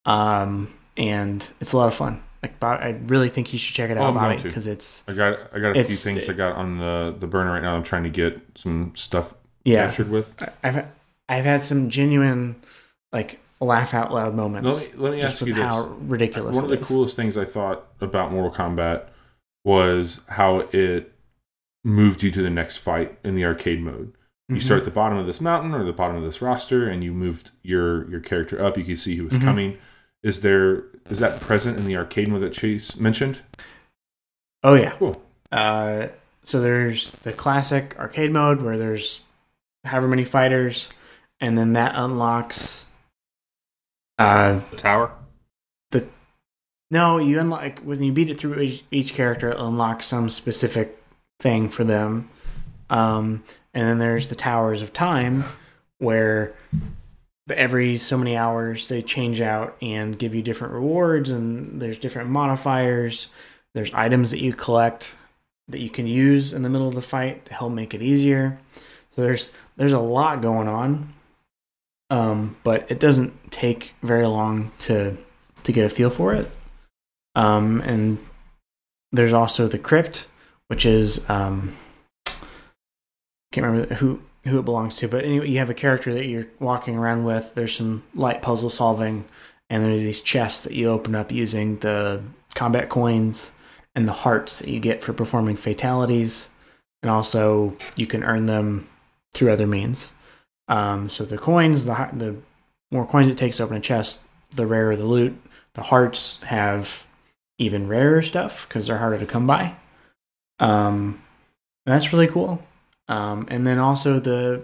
um, 0.05 0.73
and 0.97 1.45
it's 1.59 1.73
a 1.73 1.77
lot 1.77 1.87
of 1.87 1.95
fun. 1.95 2.21
Like 2.41 2.59
Bob, 2.59 2.79
I 2.81 2.97
really 3.07 3.29
think 3.29 3.53
you 3.53 3.59
should 3.59 3.75
check 3.75 3.89
it 3.91 3.97
Oh, 3.97 4.03
out, 4.03 4.07
I'm 4.09 4.13
Bobby, 4.15 4.41
because 4.41 4.67
it's 4.67 5.03
I 5.07 5.13
got 5.13 5.37
I 5.53 5.59
got 5.59 5.75
a 5.77 5.83
few 5.83 5.95
things 5.95 6.29
I 6.29 6.33
got 6.33 6.55
on 6.55 6.77
the 6.79 7.15
the 7.19 7.27
burner 7.27 7.51
right 7.51 7.61
now. 7.61 7.75
I'm 7.75 7.83
trying 7.83 8.03
to 8.03 8.09
get 8.09 8.39
some 8.55 8.93
stuff 8.95 9.33
yeah. 9.63 9.87
captured 9.87 10.09
with. 10.09 10.35
I've 10.63 10.85
I've 11.31 11.45
had 11.45 11.61
some 11.61 11.89
genuine 11.89 12.57
like 13.11 13.39
laugh 13.59 13.93
out 13.93 14.13
loud 14.13 14.35
moments. 14.35 14.81
Let 14.81 14.93
me, 14.97 15.01
let 15.03 15.11
me 15.13 15.21
ask 15.21 15.41
you 15.45 15.53
this. 15.53 15.63
how 15.63 15.83
ridiculous 16.01 16.55
One 16.55 16.65
of 16.65 16.69
the 16.69 16.79
is. 16.79 16.87
coolest 16.87 17.15
things 17.15 17.37
I 17.37 17.45
thought 17.45 17.85
about 18.01 18.31
Mortal 18.31 18.51
Kombat 18.51 19.05
was 19.63 20.19
how 20.27 20.59
it 20.73 21.13
moved 21.83 22.21
you 22.23 22.31
to 22.31 22.41
the 22.41 22.49
next 22.49 22.77
fight 22.77 23.17
in 23.23 23.35
the 23.35 23.45
arcade 23.45 23.81
mode. 23.81 24.13
You 24.49 24.57
Mhm. 24.57 24.61
start 24.63 24.79
at 24.79 24.85
the 24.85 24.91
bottom 24.91 25.17
of 25.17 25.25
this 25.25 25.39
mountain 25.39 25.73
or 25.73 25.83
the 25.85 25.93
bottom 25.93 26.17
of 26.17 26.23
this 26.23 26.41
roster, 26.41 26.85
and 26.87 27.03
you 27.03 27.13
moved 27.13 27.51
your 27.63 28.09
your 28.09 28.19
character 28.19 28.61
up. 28.63 28.77
You 28.77 28.83
could 28.83 28.99
see 28.99 29.15
who 29.15 29.25
was 29.25 29.33
Mhm. 29.39 29.41
coming. 29.43 29.77
Is 30.23 30.41
there 30.41 30.83
is 31.09 31.19
that 31.19 31.39
present 31.39 31.77
in 31.77 31.85
the 31.85 31.95
arcade 31.95 32.27
mode 32.27 32.41
that 32.41 32.53
Chase 32.53 32.97
mentioned? 32.99 33.39
Oh 34.63 34.73
yeah. 34.75 34.91
Cool. 34.97 35.21
Uh, 35.51 36.07
so 36.43 36.59
there's 36.61 37.11
the 37.23 37.31
classic 37.33 37.95
arcade 37.97 38.31
mode 38.31 38.61
where 38.61 38.77
there's 38.77 39.21
however 39.85 40.07
many 40.07 40.25
fighters, 40.25 40.89
and 41.41 41.57
then 41.57 41.73
that 41.73 41.93
unlocks. 41.95 42.85
Uh, 44.17 44.61
The 44.69 44.77
tower? 44.77 45.11
The 45.91 46.07
no, 46.89 47.17
you 47.17 47.39
unlock 47.39 47.79
when 47.79 48.01
you 48.01 48.13
beat 48.13 48.29
it 48.29 48.39
through 48.39 48.59
each, 48.61 48.83
each 48.91 49.13
character, 49.13 49.49
it 49.49 49.59
unlocks 49.59 50.05
some 50.05 50.29
specific 50.29 51.01
thing 51.39 51.67
for 51.67 51.83
them. 51.83 52.29
Um, 52.89 53.43
and 53.73 53.87
then 53.87 53.99
there's 53.99 54.27
the 54.27 54.35
towers 54.35 54.81
of 54.81 54.93
time, 54.93 55.45
where 55.97 56.53
every 57.49 57.97
so 57.97 58.17
many 58.17 58.37
hours 58.37 58.87
they 58.87 59.01
change 59.01 59.41
out 59.41 59.75
and 59.81 60.17
give 60.19 60.35
you 60.35 60.41
different 60.41 60.73
rewards, 60.73 61.31
and 61.31 61.81
there's 61.81 61.97
different 61.97 62.29
modifiers. 62.29 63.27
There's 63.73 63.93
items 63.93 64.31
that 64.31 64.41
you 64.41 64.53
collect 64.53 65.15
that 65.69 65.79
you 65.79 65.89
can 65.89 66.05
use 66.05 66.51
in 66.53 66.61
the 66.61 66.69
middle 66.69 66.87
of 66.87 66.95
the 66.95 67.01
fight 67.01 67.45
to 67.45 67.53
help 67.53 67.71
make 67.71 67.93
it 67.93 68.01
easier. 68.01 68.59
So 69.15 69.21
there's 69.21 69.51
there's 69.77 69.93
a 69.93 69.99
lot 69.99 70.41
going 70.41 70.67
on, 70.67 71.13
um, 72.11 72.57
but 72.63 72.85
it 72.91 72.99
doesn't 72.99 73.51
take 73.51 73.95
very 74.03 74.27
long 74.27 74.71
to 74.79 75.17
to 75.63 75.71
get 75.71 75.85
a 75.85 75.89
feel 75.89 76.09
for 76.09 76.33
it. 76.33 76.51
Um, 77.35 77.81
and 77.81 78.19
there's 79.11 79.33
also 79.33 79.67
the 79.67 79.79
crypt, 79.79 80.27
which 80.67 80.85
is 80.85 81.27
um, 81.29 81.75
can't 83.51 83.65
remember 83.65 83.95
who 83.95 84.21
who 84.43 84.59
it 84.59 84.65
belongs 84.65 84.97
to, 84.97 85.07
but 85.07 85.23
anyway, 85.23 85.49
you 85.49 85.59
have 85.59 85.69
a 85.69 85.75
character 85.75 86.13
that 86.13 86.25
you're 86.25 86.47
walking 86.59 86.97
around 86.97 87.23
with. 87.23 87.53
There's 87.55 87.75
some 87.75 88.03
light 88.13 88.41
puzzle 88.41 88.71
solving, 88.71 89.23
and 89.69 89.83
there 89.83 89.91
are 89.91 89.97
these 89.97 90.19
chests 90.19 90.63
that 90.63 90.73
you 90.73 90.89
open 90.89 91.15
up 91.15 91.31
using 91.31 91.77
the 91.77 92.21
combat 92.55 92.89
coins 92.89 93.51
and 93.95 94.07
the 94.07 94.13
hearts 94.13 94.59
that 94.59 94.67
you 94.67 94.79
get 94.79 95.03
for 95.03 95.13
performing 95.13 95.55
fatalities, 95.55 96.49
and 97.01 97.09
also 97.09 97.77
you 97.95 98.05
can 98.05 98.23
earn 98.23 98.47
them 98.47 98.89
through 99.31 99.51
other 99.51 99.67
means. 99.67 100.11
Um, 100.71 101.09
so 101.09 101.25
the 101.25 101.37
coins, 101.37 101.83
the 101.85 102.09
the 102.13 102.35
more 102.91 103.05
coins 103.05 103.27
it 103.27 103.37
takes 103.37 103.57
to 103.57 103.63
open 103.63 103.77
a 103.77 103.81
chest, 103.81 104.21
the 104.55 104.65
rarer 104.65 104.95
the 104.95 105.05
loot. 105.05 105.39
The 105.73 105.83
hearts 105.83 106.39
have 106.43 107.05
even 107.57 107.87
rarer 107.87 108.21
stuff 108.21 108.67
because 108.67 108.87
they're 108.87 108.97
harder 108.97 109.19
to 109.19 109.25
come 109.25 109.45
by. 109.45 109.75
Um, 110.59 111.21
that's 111.85 112.13
really 112.13 112.27
cool. 112.27 112.63
Um, 113.07 113.47
and 113.49 113.67
then 113.67 113.79
also 113.79 114.19
the 114.19 114.63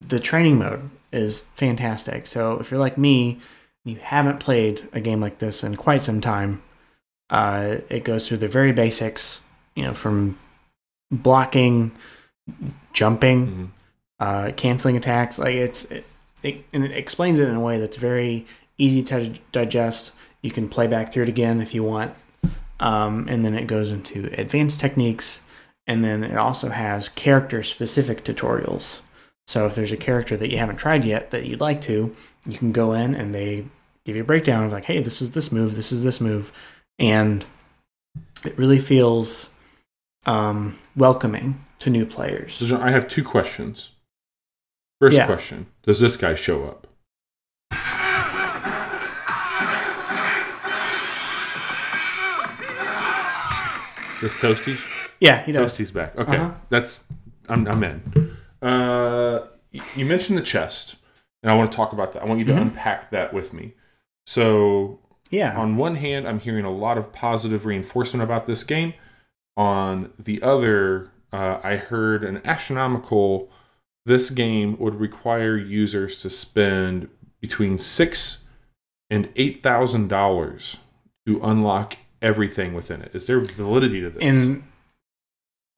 the 0.00 0.18
training 0.18 0.58
mode 0.58 0.90
is 1.12 1.42
fantastic. 1.54 2.26
So 2.26 2.58
if 2.58 2.70
you're 2.70 2.80
like 2.80 2.98
me, 2.98 3.38
you 3.84 3.96
haven't 3.96 4.40
played 4.40 4.88
a 4.92 5.00
game 5.00 5.20
like 5.20 5.38
this 5.38 5.62
in 5.62 5.76
quite 5.76 6.02
some 6.02 6.20
time. 6.20 6.62
Uh, 7.28 7.76
it 7.88 8.02
goes 8.02 8.26
through 8.26 8.38
the 8.38 8.48
very 8.48 8.72
basics, 8.72 9.42
you 9.76 9.84
know, 9.84 9.94
from 9.94 10.36
blocking, 11.12 11.92
jumping, 12.92 13.46
Mhm. 13.46 13.68
Uh, 14.20 14.52
canceling 14.56 14.96
attacks. 14.96 15.38
Like 15.38 15.54
it's 15.54 15.84
it, 15.86 16.04
it, 16.42 16.64
and 16.72 16.84
it 16.84 16.92
explains 16.92 17.40
it 17.40 17.48
in 17.48 17.56
a 17.56 17.60
way 17.60 17.78
that's 17.78 17.96
very 17.96 18.46
easy 18.78 19.02
to 19.04 19.34
digest. 19.50 20.12
You 20.42 20.50
can 20.50 20.68
play 20.68 20.86
back 20.86 21.12
through 21.12 21.24
it 21.24 21.28
again 21.28 21.60
if 21.60 21.74
you 21.74 21.82
want, 21.82 22.14
um, 22.78 23.26
and 23.28 23.44
then 23.44 23.54
it 23.54 23.66
goes 23.66 23.90
into 23.90 24.30
advanced 24.38 24.80
techniques, 24.80 25.42
and 25.86 26.04
then 26.04 26.22
it 26.22 26.36
also 26.36 26.68
has 26.68 27.08
character 27.08 27.62
specific 27.62 28.24
tutorials. 28.24 29.00
So 29.48 29.66
if 29.66 29.74
there's 29.74 29.92
a 29.92 29.96
character 29.96 30.36
that 30.36 30.50
you 30.50 30.58
haven't 30.58 30.76
tried 30.76 31.04
yet 31.04 31.32
that 31.32 31.44
you'd 31.44 31.60
like 31.60 31.80
to, 31.82 32.14
you 32.46 32.56
can 32.56 32.70
go 32.72 32.92
in 32.92 33.16
and 33.16 33.34
they 33.34 33.64
give 34.04 34.16
you 34.16 34.22
a 34.22 34.24
breakdown 34.24 34.64
of 34.64 34.72
like, 34.72 34.84
hey, 34.84 35.00
this 35.00 35.20
is 35.20 35.32
this 35.32 35.50
move, 35.50 35.74
this 35.74 35.92
is 35.92 36.04
this 36.04 36.20
move, 36.20 36.52
and 36.98 37.44
it 38.44 38.56
really 38.56 38.78
feels 38.78 39.48
um, 40.24 40.78
welcoming 40.96 41.64
to 41.80 41.90
new 41.90 42.06
players. 42.06 42.72
I 42.72 42.90
have 42.90 43.08
two 43.08 43.24
questions. 43.24 43.90
First 45.00 45.16
Yeah. 45.16 45.26
question: 45.26 45.66
Does 45.82 45.98
this 46.00 46.16
guy 46.18 46.34
show 46.34 46.64
up? 46.66 46.86
This 54.20 54.34
Toasties? 54.34 54.80
Yeah, 55.18 55.42
he 55.44 55.52
does. 55.52 55.72
Toasties 55.78 55.94
back. 55.94 56.14
Okay, 56.18 56.36
Uh-huh. 56.36 56.50
that's 56.68 57.04
I'm 57.48 57.66
I'm 57.66 57.82
in. 57.82 58.36
Uh, 58.62 59.46
you 59.96 60.04
mentioned 60.04 60.36
the 60.38 60.42
chest. 60.42 60.96
and 61.42 61.50
I 61.50 61.56
want 61.56 61.72
to 61.72 61.76
talk 61.76 61.94
about 61.94 62.12
that. 62.12 62.20
I 62.22 62.26
want 62.26 62.38
you 62.38 62.44
to 62.44 62.52
Mhm. 62.52 62.60
unpack 62.60 63.10
that 63.12 63.32
with 63.32 63.54
me. 63.54 63.72
So, 64.26 64.98
Yeah. 65.30 65.56
on 65.58 65.78
one 65.78 65.94
hand, 65.94 66.28
I'm 66.28 66.38
hearing 66.38 66.66
a 66.66 66.70
lot 66.70 66.98
of 66.98 67.14
positive 67.14 67.64
reinforcement 67.64 68.22
about 68.22 68.44
this 68.46 68.62
game. 68.62 68.92
On 69.56 70.12
the 70.18 70.42
other, 70.42 71.08
uh, 71.32 71.56
I 71.64 71.76
heard 71.76 72.24
an 72.24 72.42
astronomical. 72.44 73.50
This 74.06 74.30
game 74.30 74.76
would 74.78 74.94
require 74.94 75.56
users 75.56 76.20
to 76.22 76.30
spend 76.30 77.08
between 77.40 77.78
six 77.78 78.46
and 79.10 79.28
eight 79.36 79.62
thousand 79.62 80.08
dollars 80.08 80.78
to 81.26 81.40
unlock 81.42 81.96
everything 82.22 82.72
within 82.74 83.02
it. 83.02 83.14
Is 83.14 83.26
there 83.26 83.40
validity 83.40 84.00
to 84.00 84.10
this? 84.10 84.22
And 84.22 84.62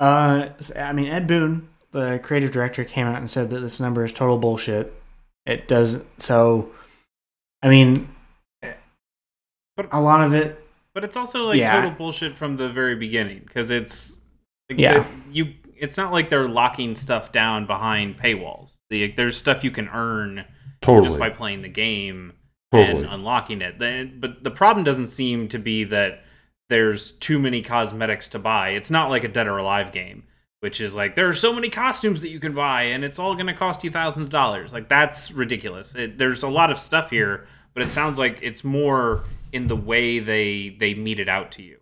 uh, 0.00 0.48
I 0.76 0.92
mean, 0.92 1.08
Ed 1.08 1.26
Boon, 1.26 1.68
the 1.92 2.20
creative 2.22 2.50
director, 2.52 2.84
came 2.84 3.06
out 3.06 3.16
and 3.18 3.30
said 3.30 3.50
that 3.50 3.60
this 3.60 3.80
number 3.80 4.04
is 4.04 4.12
total 4.12 4.38
bullshit. 4.38 4.92
It 5.46 5.66
does 5.68 6.00
so. 6.18 6.70
I 7.62 7.68
mean, 7.68 8.08
But- 9.76 9.88
a 9.92 10.00
lot 10.00 10.24
of 10.24 10.34
it. 10.34 10.58
But 10.94 11.04
it's 11.04 11.16
also 11.16 11.46
like 11.46 11.56
Yeah. 11.58 11.72
total 11.80 11.90
bullshit 11.92 12.36
from 12.36 12.56
the 12.58 12.68
very 12.68 12.94
beginning 12.94 13.42
because 13.46 13.70
it's 13.70 14.20
like, 14.68 14.78
Yeah. 14.78 14.98
the- 14.98 15.34
you. 15.34 15.54
It's 15.82 15.96
not 15.96 16.12
like 16.12 16.30
they're 16.30 16.48
locking 16.48 16.94
stuff 16.94 17.32
down 17.32 17.66
behind 17.66 18.16
paywalls. 18.16 18.80
The, 18.88 19.12
there's 19.12 19.36
stuff 19.36 19.64
you 19.64 19.72
can 19.72 19.88
earn 19.88 20.44
totally, 20.80 21.08
just 21.08 21.18
by 21.18 21.28
playing 21.28 21.62
the 21.62 21.68
game 21.68 22.34
totally. 22.70 23.04
and 23.04 23.12
unlocking 23.12 23.60
it. 23.60 23.80
Then, 23.80 24.18
but 24.20 24.44
the 24.44 24.50
problem 24.52 24.84
doesn't 24.84 25.08
seem 25.08 25.48
to 25.48 25.58
be 25.58 25.82
that 25.84 26.22
there's 26.68 27.10
too 27.12 27.40
many 27.40 27.62
cosmetics 27.62 28.28
to 28.30 28.38
buy. 28.38 28.70
It's 28.70 28.90
not 28.90 29.10
like 29.10 29.24
a 29.24 29.28
Dead 29.28 29.48
or 29.48 29.58
Alive 29.58 29.90
game, 29.90 30.22
which 30.60 30.80
is 30.80 30.94
like 30.94 31.16
there 31.16 31.28
are 31.28 31.34
so 31.34 31.52
many 31.52 31.68
costumes 31.68 32.20
that 32.22 32.30
you 32.30 32.38
can 32.38 32.54
buy, 32.54 32.82
and 32.84 33.02
it's 33.02 33.18
all 33.18 33.34
going 33.34 33.48
to 33.48 33.54
cost 33.54 33.82
you 33.82 33.90
thousands 33.90 34.26
of 34.26 34.30
dollars. 34.30 34.72
Like 34.72 34.88
that's 34.88 35.32
ridiculous. 35.32 35.96
It, 35.96 36.16
there's 36.16 36.44
a 36.44 36.48
lot 36.48 36.70
of 36.70 36.78
stuff 36.78 37.10
here, 37.10 37.46
but 37.74 37.82
it 37.82 37.88
sounds 37.88 38.18
like 38.18 38.38
it's 38.40 38.62
more 38.62 39.24
in 39.52 39.66
the 39.66 39.76
way 39.76 40.20
they 40.20 40.76
they 40.78 40.94
mete 40.94 41.18
it 41.18 41.28
out 41.28 41.50
to 41.52 41.62
you. 41.62 41.78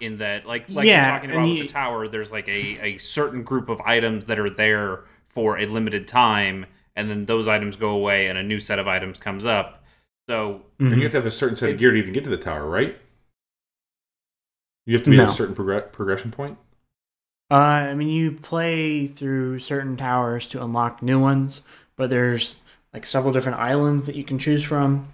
In 0.00 0.18
that, 0.18 0.46
like, 0.46 0.68
like 0.74 0.86
Yeah, 0.86 1.04
you're 1.04 1.14
talking 1.14 1.30
about 1.30 1.42
and 1.42 1.50
with 1.58 1.66
the 1.68 1.72
tower, 1.72 2.08
there's 2.08 2.30
like 2.30 2.48
a, 2.48 2.80
a 2.94 2.98
certain 2.98 3.42
group 3.42 3.68
of 3.68 3.80
items 3.82 4.24
that 4.26 4.38
are 4.38 4.50
there 4.50 5.04
for 5.28 5.58
a 5.58 5.66
limited 5.66 6.08
time, 6.08 6.66
and 6.96 7.10
then 7.10 7.26
those 7.26 7.46
items 7.48 7.76
go 7.76 7.90
away, 7.90 8.26
and 8.26 8.38
a 8.38 8.42
new 8.42 8.60
set 8.60 8.78
of 8.78 8.88
items 8.88 9.18
comes 9.18 9.44
up. 9.44 9.84
So 10.28 10.62
And 10.78 10.92
Mhm. 10.92 10.96
you 10.96 11.02
have 11.02 11.12
to 11.12 11.18
have 11.18 11.26
a 11.26 11.30
certain 11.30 11.56
set 11.56 11.70
of 11.70 11.78
gear 11.78 11.90
to 11.90 11.96
even 11.98 12.12
get 12.12 12.24
to 12.24 12.30
the 12.30 12.36
tower, 12.38 12.68
right? 12.68 12.96
You 14.86 14.94
have 14.96 15.04
to 15.04 15.10
be 15.10 15.18
at 15.18 15.28
a 15.28 15.30
certain 15.30 15.54
progr- 15.54 15.92
progression 15.92 16.30
point. 16.30 16.58
Uh, 17.50 17.54
I 17.90 17.94
mean, 17.94 18.08
you 18.08 18.32
play 18.32 19.06
through 19.06 19.58
certain 19.58 19.96
towers 19.96 20.46
to 20.48 20.62
unlock 20.62 21.02
new 21.02 21.20
ones, 21.20 21.62
but 21.96 22.10
there's 22.10 22.56
like 22.94 23.06
several 23.06 23.32
different 23.32 23.58
islands 23.58 24.06
that 24.06 24.14
you 24.14 24.24
can 24.24 24.38
choose 24.38 24.62
from. 24.64 25.12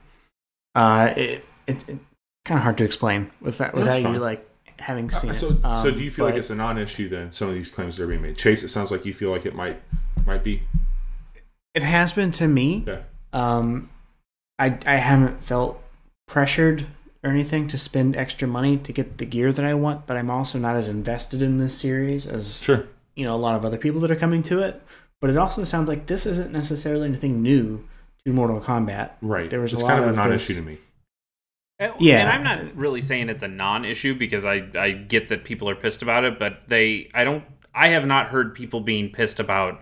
Uh, 0.75 1.15
it, 1.17 1.45
it, 1.67 1.89
it 1.89 1.99
kind 2.45 2.59
of 2.59 2.63
hard 2.63 2.79
to 2.79 2.85
explain 2.85 3.31
with 3.41 3.59
that 3.59 3.75
That's 3.75 3.79
without 3.81 3.97
you 3.97 4.05
fine. 4.05 4.21
like 4.21 4.49
having 4.79 5.07
Uh, 5.07 5.11
seen 5.11 5.35
so, 5.35 5.49
it. 5.51 5.61
so 5.63 5.69
Um, 5.91 5.97
do 5.97 6.03
you 6.05 6.11
feel 6.11 6.25
like 6.25 6.35
it's 6.35 6.51
a 6.51 6.55
non-issue 6.55 7.09
then? 7.09 7.33
Some 7.33 7.49
of 7.49 7.55
these 7.55 7.71
claims 7.71 7.97
that 7.97 8.05
are 8.05 8.07
being 8.07 8.23
made. 8.23 8.37
Chase, 8.37 8.63
it 8.63 8.69
sounds 8.69 8.91
like 8.91 9.05
you 9.07 9.15
feel 9.15 9.31
like 9.31 9.47
it 9.47 9.55
might 9.55 9.81
might 10.27 10.43
be. 10.45 10.63
it 11.75 11.83
has 11.83 12.13
been 12.13 12.31
to 12.33 12.49
me. 12.49 12.85
Yeah. 12.87 13.01
Um, 13.33 13.91
I 14.59 14.79
I 14.87 14.97
haven't 14.97 15.41
felt 15.41 15.83
pressured 16.27 16.87
or 17.23 17.31
anything 17.31 17.69
to 17.69 17.79
spend 17.79 18.17
extra 18.17 18.47
money 18.49 18.77
to 18.79 18.93
get 18.93 19.19
the 19.19 19.25
gear 19.27 19.53
that 19.53 19.65
I 19.65 19.75
want, 19.75 20.07
but 20.07 20.17
I'm 20.17 20.31
also 20.31 20.59
not 20.59 20.77
as 20.77 20.89
invested 20.89 21.43
in 21.43 21.59
this 21.59 21.77
series 21.77 22.27
as 22.27 22.61
Sure. 22.63 22.85
you 23.15 23.25
know 23.25 23.35
a 23.35 23.37
lot 23.37 23.55
of 23.57 23.65
other 23.65 23.77
people 23.79 24.01
that 24.03 24.11
are 24.11 24.17
coming 24.17 24.43
to 24.45 24.61
it. 24.63 24.83
But 25.21 25.31
it 25.31 25.37
also 25.39 25.65
sounds 25.65 25.89
like 25.89 26.07
this 26.07 26.27
isn't 26.27 26.53
necessarily 26.53 27.07
anything 27.09 27.43
new 27.43 27.85
to 28.27 28.33
Mortal 28.33 28.61
Kombat. 28.61 29.11
Right. 29.23 29.49
There 29.49 29.61
was 29.61 29.73
a 29.73 29.77
it's 29.77 29.83
lot 29.83 29.89
kind 29.93 30.05
of 30.05 30.11
a 30.11 30.13
non-issue 30.17 30.55
this- 30.55 30.57
to 30.57 30.63
me. 30.63 30.79
Yeah. 31.99 32.21
and 32.21 32.29
I'm 32.31 32.43
not 32.43 32.75
really 32.77 33.03
saying 33.03 33.29
it's 33.29 33.43
a 33.43 33.49
non-issue 33.49 34.15
because 34.15 34.45
I 34.45 34.67
I 34.79 34.93
get 34.93 35.29
that 35.29 35.45
people 35.45 35.69
are 35.69 35.75
pissed 35.75 36.03
about 36.03 36.25
it, 36.25 36.39
but 36.39 36.61
they 36.69 37.11
I 37.15 37.25
don't 37.25 37.45
I 37.75 37.89
have 37.89 38.07
not 38.07 38.29
heard 38.29 38.55
people 38.55 38.81
being 38.81 39.11
pissed 39.11 39.41
about 39.41 39.81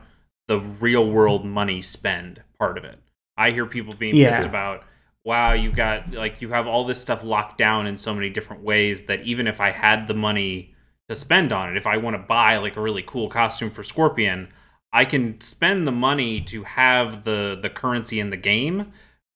the 0.49 0.59
real 0.61 1.09
world 1.09 1.45
money 1.45 1.81
spend 1.83 2.43
part 2.59 2.77
of 2.77 2.85
it. 2.85 2.99
I 3.37 3.51
hear 3.53 3.67
people 3.67 3.95
being 3.97 4.17
Yeah. 4.17 4.37
pissed 4.37 4.49
about 4.49 4.85
wow, 5.25 5.53
you 5.53 5.73
got 5.73 6.13
like 6.13 6.43
you 6.43 6.51
have 6.51 6.67
all 6.67 6.85
this 6.85 7.01
stuff 7.01 7.23
locked 7.25 7.59
down 7.59 7.87
in 7.87 7.97
so 7.97 8.13
many 8.13 8.29
different 8.29 8.63
ways 8.63 9.05
that 9.07 9.23
even 9.23 9.47
if 9.47 9.61
I 9.61 9.71
had 9.71 10.07
the 10.07 10.15
money 10.15 10.75
to 11.09 11.15
spend 11.15 11.53
on 11.53 11.71
it, 11.71 11.77
if 11.77 11.87
I 11.87 11.97
want 11.99 12.15
to 12.15 12.19
buy 12.23 12.57
like 12.59 12.77
a 12.77 12.81
really 12.81 13.03
cool 13.03 13.29
costume 13.29 13.71
for 13.71 13.83
Scorpion, 13.85 14.49
I 14.93 15.05
can 15.05 15.41
spend 15.41 15.87
the 15.87 15.93
money 15.93 16.41
to 16.43 16.65
have 16.65 17.25
the 17.25 17.59
the 17.61 17.71
currency 17.71 18.19
in 18.21 18.31
the 18.31 18.37
game, 18.37 18.93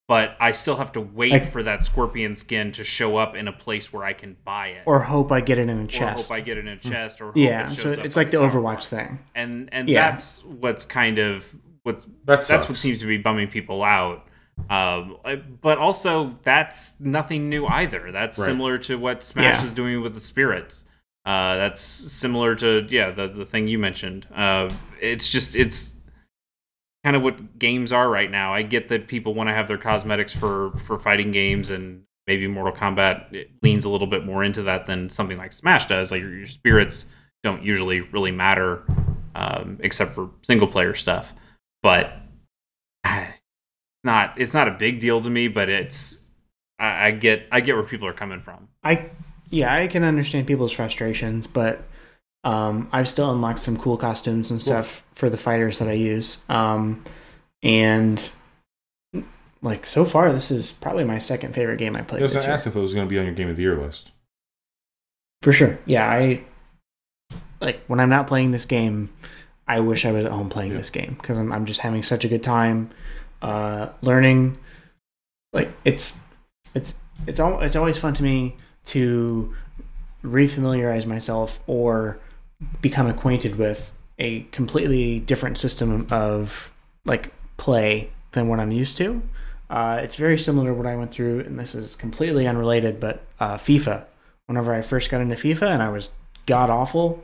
but 0.09 0.35
I 0.39 0.51
still 0.53 0.75
have 0.77 0.91
to 0.93 1.01
wait 1.01 1.31
Like- 1.31 1.51
for 1.51 1.61
that 1.63 1.83
scorpion 1.85 2.35
skin 2.35 2.71
to 2.73 2.83
show 2.83 3.15
up 3.15 3.35
in 3.35 3.47
a 3.47 3.51
place 3.53 3.93
where 3.93 4.03
I 4.03 4.13
can 4.13 4.35
buy 4.43 4.69
it, 4.69 4.81
Or 4.85 4.99
hope 5.03 5.31
I 5.31 5.39
get 5.39 5.59
it 5.59 5.69
in 5.69 5.79
a 5.79 5.87
chest, 5.87 6.19
Or 6.19 6.33
hope 6.33 6.37
I 6.37 6.41
get 6.41 6.57
it 6.57 6.61
in 6.67 6.73
a 6.73 6.77
chest, 6.77 7.21
or 7.21 7.25
hope 7.27 7.37
yeah, 7.37 7.67
it 7.67 7.69
so 7.69 7.83
shows 7.83 7.99
up 7.99 8.05
it's 8.05 8.17
on 8.17 8.21
like 8.23 8.31
the 8.31 8.37
Overwatch 8.37 8.89
bar. 8.89 8.99
thing. 9.05 9.19
and 9.35 9.69
and 9.71 9.87
Yeah. 9.87 10.09
that's 10.09 10.43
what's 10.43 10.83
kind 10.83 11.19
of 11.19 11.55
what's 11.83 12.05
That 12.25 12.41
that's 12.45 12.67
what 12.67 12.77
seems 12.77 12.99
to 13.01 13.05
be 13.05 13.17
bumming 13.17 13.47
people 13.49 13.83
out. 13.83 14.25
Um, 14.69 15.15
but 15.61 15.77
also 15.77 16.37
that's 16.43 16.99
nothing 16.99 17.47
new 17.47 17.65
either. 17.67 18.11
That's 18.11 18.37
Right. 18.37 18.45
similar 18.45 18.77
to 18.79 18.97
what 18.97 19.23
Smash 19.23 19.59
Yeah. 19.59 19.65
is 19.65 19.71
doing 19.71 20.01
with 20.01 20.15
the 20.15 20.19
spirits. 20.19 20.85
Uh, 21.25 21.55
that's 21.57 21.81
similar 21.81 22.55
to 22.55 22.87
yeah 22.89 23.11
the 23.11 23.27
the 23.27 23.45
thing 23.45 23.67
you 23.67 23.77
mentioned. 23.77 24.25
Uh, 24.35 24.67
it's 24.99 25.29
just 25.29 25.55
it's 25.55 25.98
kind 27.03 27.15
of 27.15 27.21
what 27.21 27.57
games 27.57 27.91
are 27.91 28.09
right 28.09 28.29
now. 28.29 28.53
I 28.53 28.61
get 28.61 28.89
that 28.89 29.07
people 29.07 29.33
want 29.33 29.49
to 29.49 29.53
have 29.53 29.67
their 29.67 29.77
cosmetics 29.77 30.33
for 30.33 30.71
for 30.79 30.99
fighting 30.99 31.31
games 31.31 31.69
and 31.69 32.03
maybe 32.27 32.47
Mortal 32.47 32.73
Kombat 32.73 33.33
it 33.33 33.51
leans 33.63 33.85
a 33.85 33.89
little 33.89 34.07
bit 34.07 34.25
more 34.25 34.43
into 34.43 34.63
that 34.63 34.85
than 34.85 35.09
something 35.09 35.37
like 35.37 35.53
Smash 35.53 35.87
does. 35.87 36.11
Like 36.11 36.21
your, 36.21 36.35
your 36.35 36.47
spirits 36.47 37.05
don't 37.43 37.63
usually 37.63 38.01
really 38.01 38.31
matter 38.31 38.83
um, 39.35 39.77
except 39.81 40.13
for 40.13 40.29
single 40.43 40.67
player 40.67 40.93
stuff. 40.93 41.33
But 41.81 42.13
ah, 43.05 43.29
it's 43.29 43.41
not 44.03 44.33
it's 44.37 44.53
not 44.53 44.67
a 44.67 44.71
big 44.71 44.99
deal 44.99 45.21
to 45.21 45.29
me. 45.29 45.47
But 45.47 45.69
it's 45.69 46.25
I, 46.77 47.07
I 47.07 47.11
get 47.11 47.47
I 47.51 47.61
get 47.61 47.75
where 47.75 47.85
people 47.85 48.07
are 48.07 48.13
coming 48.13 48.41
from. 48.41 48.67
I 48.83 49.09
yeah, 49.49 49.73
I 49.73 49.87
can 49.87 50.03
understand 50.03 50.45
people's 50.45 50.71
frustrations, 50.71 51.47
but 51.47 51.83
um, 52.43 52.87
I've 52.91 53.07
still 53.07 53.31
unlocked 53.31 53.59
some 53.59 53.77
cool 53.77 53.97
costumes 53.97 54.49
and 54.51 54.61
stuff 54.61 55.03
for 55.15 55.29
the 55.29 55.37
fighters 55.37 55.79
that 55.79 55.87
I 55.87 55.93
use. 55.93 56.37
Um, 56.47 57.03
and 57.63 58.29
like 59.61 59.85
so 59.85 60.05
far, 60.05 60.31
this 60.31 60.51
is 60.51 60.71
probably 60.71 61.03
my 61.03 61.19
second 61.19 61.53
favorite 61.53 61.77
game 61.77 61.95
I 61.95 62.01
played 62.01 62.21
I 62.21 62.23
was 62.23 62.33
going 62.33 62.45
to 62.45 62.51
ask 62.51 62.65
if 62.65 62.75
it 62.75 62.79
was 62.79 62.93
going 62.93 63.05
to 63.07 63.09
be 63.09 63.19
on 63.19 63.25
your 63.25 63.33
game 63.33 63.49
of 63.49 63.55
the 63.57 63.61
year 63.63 63.75
list. 63.75 64.11
For 65.41 65.51
sure, 65.53 65.77
yeah. 65.85 66.09
I 66.09 66.41
like 67.61 67.83
when 67.87 67.99
I'm 67.99 68.09
not 68.09 68.27
playing 68.27 68.51
this 68.51 68.65
game. 68.65 69.09
I 69.67 69.81
wish 69.81 70.03
I 70.05 70.11
was 70.11 70.25
at 70.25 70.31
home 70.31 70.49
playing 70.49 70.71
Yeah. 70.71 70.77
this 70.79 70.89
game 70.89 71.15
because 71.19 71.37
I'm 71.37 71.51
I'm 71.51 71.65
just 71.65 71.81
having 71.81 72.03
such 72.03 72.25
a 72.25 72.27
good 72.27 72.41
time 72.43 72.89
uh, 73.41 73.89
learning. 74.01 74.57
Like 75.53 75.71
it's 75.85 76.13
it's 76.73 76.93
it's 77.27 77.39
al- 77.39 77.61
it's 77.61 77.75
always 77.75 77.97
fun 77.97 78.13
to 78.15 78.23
me 78.23 78.55
to 78.85 79.53
refamiliarize 80.23 81.05
myself 81.05 81.59
or 81.67 82.19
become 82.81 83.07
acquainted 83.07 83.57
with 83.57 83.93
a 84.17 84.41
completely 84.51 85.19
different 85.19 85.57
system 85.57 86.07
of 86.11 86.71
like 87.05 87.31
play 87.57 88.11
than 88.31 88.47
what 88.47 88.59
I'm 88.59 88.71
used 88.71 88.97
to. 88.97 89.21
Uh, 89.69 89.99
it's 90.03 90.15
very 90.15 90.37
similar 90.37 90.69
to 90.69 90.73
what 90.73 90.87
I 90.87 90.95
went 90.95 91.11
through, 91.11 91.41
and 91.41 91.59
this 91.59 91.75
is 91.75 91.95
completely 91.95 92.47
unrelated, 92.47 92.99
but 92.99 93.21
uh, 93.39 93.55
FIFA. 93.55 94.05
Whenever 94.47 94.73
I 94.73 94.81
first 94.81 95.11
got 95.11 95.21
into 95.21 95.35
FIFA 95.35 95.67
and 95.69 95.83
I 95.83 95.89
was 95.89 96.09
god 96.47 96.71
awful, 96.71 97.23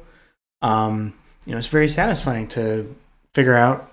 um, 0.62 1.14
you 1.46 1.54
know, 1.54 1.58
it's 1.58 1.68
very 1.68 1.90
satisfying 1.90 2.48
to 2.50 2.96
figure 3.34 3.56
out 3.56 3.92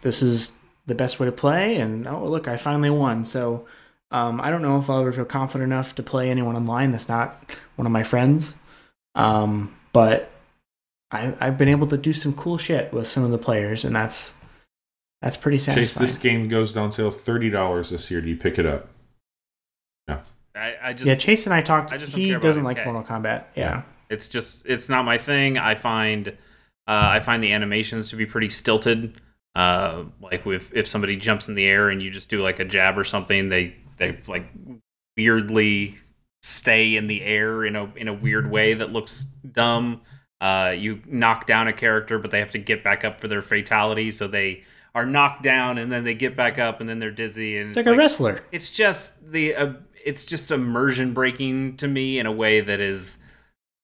this 0.00 0.22
is 0.22 0.56
the 0.86 0.94
best 0.94 1.20
way 1.20 1.26
to 1.26 1.32
play, 1.32 1.76
and 1.76 2.08
oh 2.08 2.24
look, 2.26 2.48
I 2.48 2.56
finally 2.56 2.90
won. 2.90 3.24
So 3.26 3.66
um, 4.10 4.40
I 4.40 4.50
don't 4.50 4.62
know 4.62 4.78
if 4.78 4.88
I'll 4.88 5.00
ever 5.00 5.12
feel 5.12 5.26
confident 5.26 5.70
enough 5.70 5.94
to 5.96 6.02
play 6.02 6.30
anyone 6.30 6.56
online 6.56 6.92
that's 6.92 7.08
not 7.08 7.54
one 7.76 7.86
of 7.86 7.92
my 7.92 8.02
friends. 8.02 8.54
Um, 9.14 9.74
but 9.92 10.30
I, 11.10 11.34
I've 11.40 11.56
been 11.56 11.68
able 11.68 11.86
to 11.88 11.96
do 11.96 12.12
some 12.12 12.34
cool 12.34 12.58
shit 12.58 12.92
with 12.92 13.06
some 13.06 13.24
of 13.24 13.30
the 13.30 13.38
players, 13.38 13.84
and 13.84 13.96
that's 13.96 14.32
that's 15.22 15.36
pretty 15.36 15.58
satisfying. 15.58 15.84
Chase, 15.84 15.94
satisfying. 15.94 16.06
this 16.06 16.18
game 16.18 16.48
goes 16.48 16.76
on 16.76 16.92
sale 16.92 17.10
thirty 17.10 17.50
dollars 17.50 17.90
this 17.90 18.10
year. 18.10 18.20
Do 18.20 18.28
you 18.28 18.36
pick 18.36 18.58
it 18.58 18.66
up? 18.66 18.90
I, 20.58 20.76
I 20.82 20.92
just 20.92 21.06
yeah, 21.06 21.14
Chase 21.14 21.46
and 21.46 21.54
I 21.54 21.62
talked. 21.62 21.92
I 21.92 21.98
just 21.98 22.14
he 22.14 22.34
doesn't 22.34 22.64
like 22.64 22.78
Okay. 22.78 22.90
Mortal 22.90 23.04
Kombat. 23.04 23.44
Yeah. 23.54 23.82
It's 24.10 24.26
just 24.26 24.66
it's 24.66 24.88
not 24.88 25.04
my 25.04 25.18
thing. 25.18 25.56
I 25.58 25.74
find 25.74 26.28
uh, 26.28 26.32
I 26.86 27.20
find 27.20 27.42
the 27.42 27.52
animations 27.52 28.10
to 28.10 28.16
be 28.16 28.26
pretty 28.26 28.48
stilted. 28.48 29.20
Uh, 29.54 30.04
like 30.20 30.46
if 30.46 30.74
if 30.74 30.86
somebody 30.86 31.16
jumps 31.16 31.48
in 31.48 31.54
the 31.54 31.66
air 31.66 31.90
and 31.90 32.02
you 32.02 32.10
just 32.10 32.28
do 32.28 32.42
like 32.42 32.58
a 32.58 32.64
jab 32.64 32.98
or 32.98 33.04
something, 33.04 33.48
they 33.48 33.76
they 33.98 34.18
like 34.26 34.46
weirdly 35.16 35.98
stay 36.42 36.96
in 36.96 37.06
the 37.06 37.22
air 37.22 37.64
in 37.64 37.76
a 37.76 37.92
in 37.94 38.08
a 38.08 38.14
weird 38.14 38.50
way 38.50 38.74
that 38.74 38.90
looks 38.90 39.24
dumb. 39.24 40.00
Uh, 40.40 40.72
you 40.76 41.00
knock 41.06 41.46
down 41.46 41.66
a 41.68 41.72
character, 41.72 42.18
but 42.18 42.30
they 42.30 42.38
have 42.38 42.52
to 42.52 42.58
get 42.58 42.84
back 42.84 43.04
up 43.04 43.20
for 43.20 43.26
their 43.28 43.42
fatality, 43.42 44.10
so 44.10 44.28
they 44.28 44.62
are 44.94 45.04
knocked 45.06 45.42
down 45.42 45.78
and 45.78 45.92
then 45.92 46.02
they 46.04 46.14
get 46.14 46.36
back 46.36 46.58
up 46.58 46.80
and 46.80 46.88
then 46.88 46.98
they're 46.98 47.10
dizzy 47.10 47.58
and 47.58 47.68
It's 47.70 47.76
like 47.76 47.86
a 47.86 47.94
wrestler. 47.94 48.40
it's 48.50 48.70
just 48.70 49.30
the 49.30 49.54
uh, 49.54 49.72
it's 50.04 50.24
just 50.24 50.50
immersion 50.50 51.12
breaking 51.12 51.76
to 51.76 51.86
me 51.86 52.18
in 52.18 52.26
a 52.26 52.32
way 52.32 52.60
that 52.60 52.80
is 52.80 53.18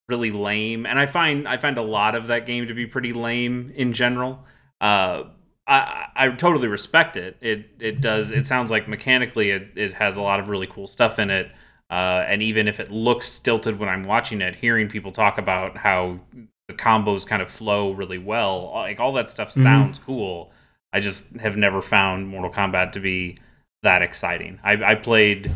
really 0.09 0.31
lame 0.31 0.85
and 0.85 0.99
i 0.99 1.05
find 1.05 1.47
i 1.47 1.57
find 1.57 1.77
a 1.77 1.81
lot 1.81 2.15
of 2.15 2.27
that 2.27 2.45
game 2.45 2.67
to 2.67 2.73
be 2.73 2.85
pretty 2.85 3.13
lame 3.13 3.71
in 3.75 3.93
general 3.93 4.43
uh 4.81 5.23
I, 5.67 6.07
I 6.15 6.29
totally 6.29 6.67
respect 6.67 7.17
it. 7.17 7.37
It 7.41 7.71
it 7.79 7.99
does. 7.99 8.29
It 8.29 8.45
sounds 8.45 8.69
like 8.69 8.87
mechanically 8.87 9.49
it, 9.49 9.69
it 9.75 9.93
has 9.93 10.15
a 10.15 10.21
lot 10.21 10.39
of 10.39 10.47
really 10.47 10.67
cool 10.67 10.85
stuff 10.85 11.17
in 11.17 11.31
it. 11.31 11.49
Uh, 11.89 12.25
and 12.27 12.41
even 12.41 12.67
if 12.67 12.79
it 12.79 12.91
looks 12.91 13.31
stilted 13.31 13.77
when 13.77 13.89
I'm 13.89 14.03
watching 14.03 14.41
it, 14.41 14.55
hearing 14.55 14.89
people 14.89 15.11
talk 15.11 15.37
about 15.37 15.77
how 15.77 16.19
the 16.67 16.73
combos 16.73 17.25
kind 17.27 17.41
of 17.41 17.49
flow 17.49 17.91
really 17.91 18.17
well, 18.17 18.71
like 18.73 18.99
all 18.99 19.13
that 19.13 19.29
stuff 19.29 19.51
sounds 19.51 19.99
cool. 19.99 20.51
I 20.91 20.99
just 20.99 21.35
have 21.35 21.57
never 21.57 21.81
found 21.81 22.27
Mortal 22.27 22.49
Kombat 22.51 22.93
to 22.93 22.99
be 22.99 23.37
that 23.83 24.01
exciting. 24.01 24.59
I, 24.63 24.91
I 24.91 24.95
played. 24.95 25.51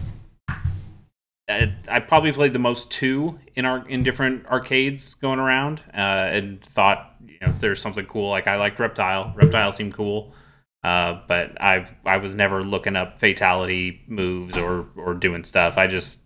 I 1.50 1.74
I 1.88 2.00
probably 2.00 2.32
played 2.32 2.54
the 2.54 2.60
most 2.60 2.92
two 2.92 3.40
in 3.56 3.66
our 3.66 3.88
in 3.88 4.04
different 4.04 4.46
arcades 4.46 5.16
going 5.16 5.40
around, 5.40 5.82
uh, 5.94 6.30
and 6.32 6.62
thought 6.62 7.16
you 7.26 7.38
know 7.42 7.54
there's 7.60 7.82
something 7.82 8.06
cool. 8.06 8.30
Like 8.30 8.48
I 8.48 8.58
liked 8.58 8.80
Reptile. 8.80 9.34
Reptile 9.36 9.72
seemed 9.72 9.94
cool, 9.94 10.34
uh, 10.84 11.20
but 11.28 11.62
I 11.62 11.88
I 12.06 12.18
was 12.18 12.36
never 12.36 12.64
looking 12.64 12.96
up 12.96 13.20
fatality 13.20 14.02
moves 14.08 14.58
or 14.58 14.88
or 14.96 15.14
doing 15.14 15.44
stuff. 15.44 15.78
I 15.78 15.88
just 15.88 16.20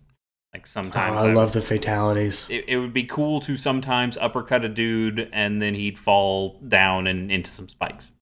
like 0.52 0.62
Oh, 0.62 0.66
sometimes 0.66 1.16
I 1.16 1.32
love 1.32 1.52
the 1.52 1.60
fatalities. 1.60 2.46
it, 2.48 2.64
it 2.68 2.78
would 2.78 2.92
be 2.92 3.02
cool 3.04 3.40
to 3.40 3.56
sometimes 3.56 4.16
uppercut 4.18 4.64
a 4.64 4.68
dude 4.68 5.28
and 5.32 5.60
then 5.60 5.74
he'd 5.74 5.98
fall 5.98 6.60
down 6.68 7.06
and 7.08 7.32
into 7.32 7.50
some 7.50 7.68
spikes. 7.68 8.12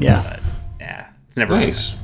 Yeah. 0.00 0.22
But 0.22 0.40
yeah, 0.80 1.10
it's 1.26 1.36
never. 1.36 1.54
Nice. 1.54 1.96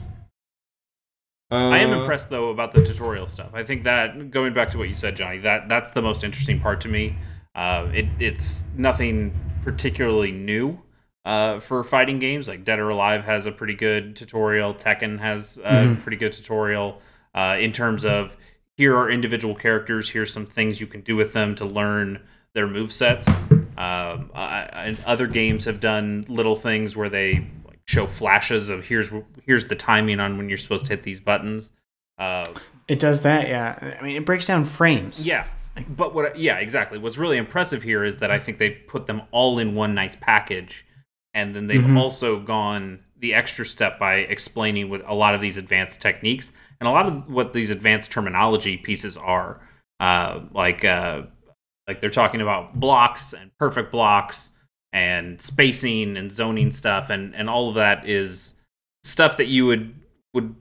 I 1.50 1.78
am 1.78 1.90
Uh, 1.92 2.00
impressed 2.00 2.28
though 2.30 2.50
about 2.50 2.72
the 2.72 2.84
tutorial 2.84 3.28
stuff. 3.28 3.50
I 3.54 3.62
think 3.62 3.84
that 3.84 4.30
going 4.30 4.52
back 4.52 4.70
to 4.70 4.78
what 4.78 4.88
you 4.88 4.94
said, 4.94 5.16
Johnny, 5.16 5.38
that 5.38 5.68
that's 5.68 5.92
the 5.92 6.02
most 6.02 6.24
interesting 6.24 6.60
part 6.60 6.80
to 6.82 6.88
me. 6.88 7.16
Uh, 7.54 7.88
it 7.94 8.06
it's 8.18 8.64
nothing 8.76 9.32
particularly 9.62 10.30
new 10.32 10.78
uh, 11.26 11.60
for 11.60 11.84
fighting 11.84 12.18
games. 12.18 12.48
Like 12.48 12.64
Dead 12.64 12.78
or 12.78 12.88
Alive 12.88 13.24
has 13.24 13.44
a 13.44 13.52
pretty 13.52 13.74
good 13.74 14.16
tutorial. 14.16 14.72
Tekken 14.72 15.18
has 15.18 15.58
a 15.58 15.70
Mhm. 15.84 16.02
pretty 16.02 16.16
good 16.16 16.32
tutorial 16.32 17.02
uh, 17.34 17.56
in 17.60 17.72
terms 17.72 18.04
of 18.04 18.36
here 18.76 18.96
are 18.96 19.10
individual 19.10 19.54
characters. 19.54 20.10
Here's 20.10 20.32
some 20.32 20.46
things 20.46 20.80
you 20.80 20.86
can 20.86 21.00
do 21.02 21.16
with 21.16 21.32
them 21.34 21.54
to 21.56 21.64
learn 21.66 22.20
their 22.54 22.66
move 22.66 22.92
sets. 22.92 23.28
Um, 23.28 24.30
I, 24.34 24.68
I, 24.72 24.96
other 25.04 25.26
games 25.26 25.64
have 25.66 25.80
done 25.80 26.24
little 26.28 26.56
things 26.56 26.96
where 26.96 27.10
they 27.10 27.46
like 27.66 27.80
show 27.84 28.06
flashes 28.06 28.70
of 28.70 28.86
here's 28.86 29.10
here's 29.44 29.66
the 29.66 29.74
timing 29.76 30.20
on 30.20 30.38
when 30.38 30.48
you're 30.48 30.56
supposed 30.58 30.86
to 30.86 30.92
hit 30.92 31.02
these 31.02 31.20
buttons. 31.20 31.70
Uh, 32.18 32.46
It 32.88 32.98
does 33.00 33.20
that, 33.22 33.48
yeah. 33.48 33.96
I 34.00 34.02
mean, 34.02 34.16
it 34.16 34.24
breaks 34.24 34.46
down 34.46 34.64
frames. 34.64 35.26
yeah, 35.26 35.44
but 35.88 36.14
what? 36.14 36.38
Yeah, 36.38 36.56
exactly. 36.58 36.98
What's 36.98 37.18
really 37.18 37.36
impressive 37.36 37.82
here 37.82 38.02
is 38.04 38.18
that 38.18 38.30
I 38.30 38.38
think 38.38 38.56
they've 38.58 38.78
put 38.86 39.06
them 39.06 39.22
all 39.32 39.58
in 39.58 39.74
one 39.74 39.94
nice 39.94 40.16
package, 40.18 40.85
and 41.36 41.54
then 41.54 41.66
they've 41.68 41.80
Mhm. 41.82 41.98
also 41.98 42.40
gone 42.40 43.00
the 43.18 43.34
extra 43.34 43.64
step 43.64 43.98
by 43.98 44.16
explaining 44.16 44.88
what 44.90 45.02
a 45.06 45.14
lot 45.14 45.34
of 45.34 45.40
these 45.40 45.56
advanced 45.56 46.00
techniques 46.02 46.52
and 46.80 46.88
a 46.88 46.90
lot 46.90 47.06
of 47.06 47.30
what 47.30 47.52
these 47.52 47.70
advanced 47.70 48.10
terminology 48.10 48.76
pieces 48.76 49.16
are. 49.16 49.60
Uh, 50.00 50.40
like, 50.52 50.84
uh, 50.84 51.22
like 51.88 52.00
they're 52.00 52.10
talking 52.10 52.40
about 52.40 52.78
blocks 52.80 53.32
and 53.32 53.50
perfect 53.58 53.92
blocks 53.92 54.50
and 54.92 55.40
spacing 55.40 56.16
and 56.16 56.32
zoning 56.32 56.70
stuff, 56.70 57.10
and 57.10 57.34
and 57.34 57.48
all 57.50 57.68
of 57.68 57.74
that 57.74 58.08
is 58.08 58.54
stuff 59.04 59.36
that 59.36 59.46
you 59.46 59.66
would 59.66 59.94
would 60.34 60.54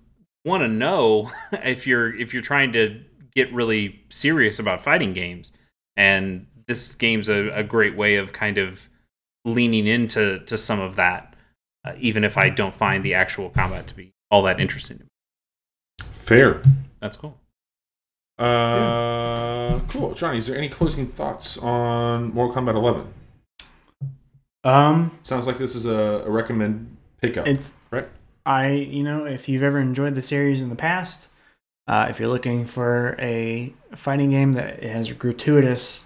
want 0.46 0.62
to 0.62 0.68
know 0.68 1.32
if 1.64 1.88
you're 1.88 2.14
if 2.16 2.34
you're 2.34 2.44
trying 2.44 2.72
to 2.74 3.02
get 3.34 3.52
really 3.54 4.02
serious 4.10 4.60
about 4.60 4.80
fighting 4.82 5.14
games 5.14 5.52
and 5.98 6.48
this 6.68 6.96
game's 6.96 7.28
a, 7.30 7.50
a 7.50 7.64
great 7.64 7.96
way 7.98 8.16
of 8.16 8.32
kind 8.34 8.58
of 8.58 8.88
leaning 9.46 9.88
into 9.88 10.40
to 10.40 10.58
some 10.58 10.80
of 10.82 10.96
that 10.98 11.34
uh, 11.86 11.94
even 12.00 12.24
if 12.26 12.38
i 12.38 12.50
don't 12.50 12.76
find 12.76 13.04
the 13.06 13.14
actual 13.14 13.50
combat 13.50 13.88
to 13.88 13.96
be 13.96 14.12
all 14.30 14.42
that 14.44 14.60
interesting 14.60 14.98
to 14.98 15.04
me 15.04 15.10
fair. 16.12 16.62
that's 17.00 17.16
cool 17.16 17.38
Uh, 18.38 19.80
cool. 19.88 20.14
Johnny, 20.14 20.40
is 20.40 20.48
there 20.48 20.58
any 20.58 20.68
closing 20.70 21.08
thoughts 21.08 21.58
on 21.60 22.34
Mortal 22.34 22.54
Kombat 22.56 22.76
11? 22.76 23.08
Um, 24.64 25.18
Sounds 25.24 25.48
like 25.48 25.58
this 25.58 25.76
is 25.76 25.86
a, 25.86 26.24
a 26.26 26.30
recommend 26.30 26.98
pickup. 27.22 27.48
it's 27.48 27.76
right? 27.92 28.08
I, 28.46 28.72
you 28.72 29.04
know, 29.04 29.26
if 29.26 29.48
you've 29.48 29.64
ever 29.64 29.80
enjoyed 29.80 30.16
the 30.16 30.22
series 30.22 30.62
in 30.62 30.70
the 30.70 30.76
past, 30.76 31.28
uh, 31.88 32.08
if 32.10 32.20
you're 32.20 32.30
looking 32.30 32.66
for 32.66 33.16
a 33.20 33.74
fighting 33.96 34.32
game 34.32 34.54
that 34.54 34.82
has 34.84 35.12
gratuitous, 35.14 36.04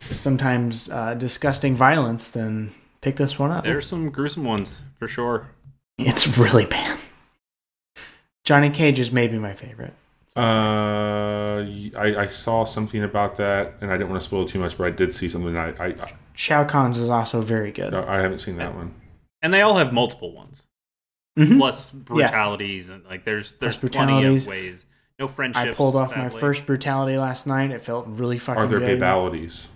sometimes 0.00 0.90
uh, 0.90 1.14
disgusting 1.14 1.74
violence, 1.74 2.28
then 2.28 2.74
pick 3.00 3.16
this 3.16 3.38
one 3.38 3.50
up. 3.50 3.64
there's 3.64 3.86
some 3.86 4.10
gruesome 4.10 4.44
ones 4.44 4.84
for 4.98 5.06
sure 5.08 5.48
It's 5.98 6.38
really 6.38 6.66
bad. 6.66 6.98
Johnny 8.44 8.70
Cage 8.70 8.98
is 8.98 9.12
maybe 9.12 9.38
my 9.38 9.54
favorite. 9.54 9.94
Uh, 10.36 10.40
I, 11.98 12.14
I 12.20 12.26
saw 12.26 12.64
something 12.64 13.02
about 13.02 13.36
that, 13.36 13.74
and 13.80 13.90
I 13.90 13.96
didn't 13.96 14.10
want 14.10 14.22
to 14.22 14.26
spoil 14.26 14.46
too 14.46 14.60
much, 14.60 14.78
but 14.78 14.86
I 14.86 14.90
did 14.90 15.12
see 15.12 15.28
something. 15.28 15.56
I 15.56 15.70
I, 15.86 15.94
Shao 16.34 16.64
Kahn's 16.64 16.96
is 16.98 17.08
also 17.10 17.40
very 17.42 17.72
good. 17.72 17.92
I, 17.94 18.18
I 18.18 18.20
haven't 18.20 18.38
seen 18.38 18.56
that 18.56 18.74
one. 18.74 18.94
and 19.42 19.52
they 19.52 19.62
all 19.62 19.76
have 19.76 19.92
multiple 19.92 20.32
ones 20.32 20.64
Mhm. 21.38 21.58
plus 21.58 21.92
brutalities 21.92 22.88
and 22.88 23.04
like 23.04 23.24
there's 23.24 23.52
there's 23.54 23.76
Plus 23.78 23.92
plenty 23.92 24.12
of 24.14 24.18
brutalities. 24.22 24.46
ways 24.48 24.86
no 25.18 25.28
friendships 25.28 25.68
I 25.68 25.72
pulled 25.72 25.96
off 25.96 26.14
my 26.16 26.28
first 26.28 26.64
brutality 26.66 27.16
last 27.18 27.46
night. 27.46 27.70
It 27.70 27.82
felt 27.84 28.06
really 28.06 28.38
fucking 28.38 28.62
Are 28.62 28.66
there 28.66 28.78
good. 28.78 29.00
babalities? 29.00 29.66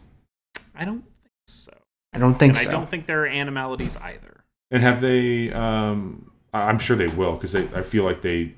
i 0.74 0.84
don't 0.86 1.02
think 1.02 1.28
so 1.48 1.72
I 2.14 2.18
don't 2.18 2.34
think 2.34 2.52
and 2.54 2.58
so. 2.58 2.68
i 2.70 2.72
don't 2.72 2.88
think 2.88 3.06
there 3.06 3.22
are 3.24 3.26
animalities 3.26 3.96
either 3.98 4.44
And 4.70 4.82
have 4.82 5.00
they? 5.00 5.52
Um, 5.52 6.30
I- 6.54 6.62
I'm 6.68 6.78
sure 6.78 6.96
they 6.96 7.08
will 7.08 7.32
because. 7.34 7.54
I 7.54 7.82
feel 7.82 8.04
like 8.04 8.22
they. 8.22 8.54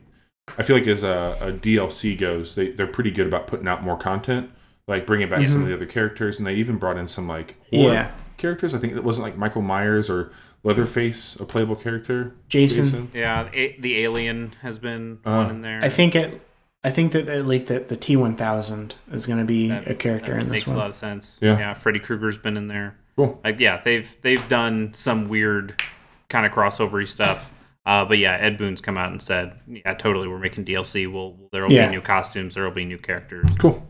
I 0.58 0.62
feel 0.62 0.76
like 0.76 0.86
as 0.86 1.02
a, 1.02 1.36
a 1.40 1.52
DLC 1.52 2.16
goes, 2.18 2.54
they 2.54 2.70
they're 2.70 2.86
pretty 2.86 3.10
good 3.10 3.26
about 3.26 3.46
putting 3.48 3.66
out 3.66 3.82
more 3.82 3.96
content, 3.96 4.50
like 4.86 5.06
bringing 5.06 5.28
back 5.28 5.46
some 5.48 5.62
of 5.62 5.66
the 5.68 5.74
other 5.74 5.86
characters, 5.86 6.38
and 6.38 6.46
they 6.46 6.54
even 6.54 6.76
brought 6.76 6.96
in 6.98 7.08
some 7.08 7.26
like 7.26 7.56
horror 7.70 7.92
Yeah. 7.94 8.10
characters. 8.36 8.74
I 8.74 8.78
think 8.78 8.92
it 8.94 9.02
wasn't 9.02 9.24
like 9.26 9.36
Michael 9.36 9.62
Myers 9.62 10.08
or 10.10 10.30
Leatherface, 10.62 11.36
a 11.40 11.44
playable 11.44 11.76
character. 11.76 12.34
Jason. 12.48 13.10
Yeah, 13.14 13.48
a- 13.52 13.76
the 13.80 13.98
alien 13.98 14.52
has 14.62 14.78
been 14.78 15.18
Uh, 15.24 15.32
one 15.42 15.50
in 15.50 15.62
there. 15.62 15.80
I 15.82 15.88
think 15.88 16.14
it. 16.14 16.40
I 16.84 16.90
think 16.90 17.12
that 17.12 17.28
at 17.30 17.46
least 17.46 17.66
that 17.68 17.88
the 17.88 17.96
T 17.96 18.14
one 18.16 18.36
thousand 18.36 18.94
is 19.10 19.26
going 19.26 19.38
to 19.38 19.44
be 19.44 19.68
That- 19.68 19.88
a 19.88 19.94
character 19.94 20.34
that 20.34 20.40
in 20.42 20.46
this 20.48 20.52
makes 20.52 20.66
one. 20.66 20.76
a 20.76 20.78
lot 20.80 20.90
of 20.90 20.94
sense. 20.94 21.38
Yeah. 21.40 21.58
yeah. 21.58 21.74
Freddy 21.74 21.98
Krueger's 21.98 22.36
been 22.38 22.56
in 22.56 22.68
there. 22.68 22.96
Cool. 23.16 23.40
Like, 23.44 23.58
yeah, 23.60 23.80
they've 23.82 24.18
they've 24.22 24.46
done 24.48 24.92
some 24.94 25.28
weird 25.28 25.80
kind 26.28 26.44
of 26.44 26.52
crossovery 26.52 27.08
stuff. 27.08 27.50
Uh, 27.86 28.04
but 28.04 28.18
yeah, 28.18 28.32
Ed 28.40 28.56
Boon's 28.58 28.80
come 28.80 28.96
out 28.96 29.10
and 29.12 29.20
said, 29.22 29.58
"Yeah, 29.66 29.94
totally, 29.94 30.26
we're 30.28 30.38
making 30.38 30.64
DLC. 30.64 31.10
We'll 31.10 31.36
there'll 31.52 31.70
Yeah. 31.70 31.86
be 31.88 31.92
new 31.96 32.00
costumes. 32.00 32.54
There'll 32.54 32.70
be 32.72 32.84
new 32.84 32.98
characters. 32.98 33.48
Cool. 33.58 33.86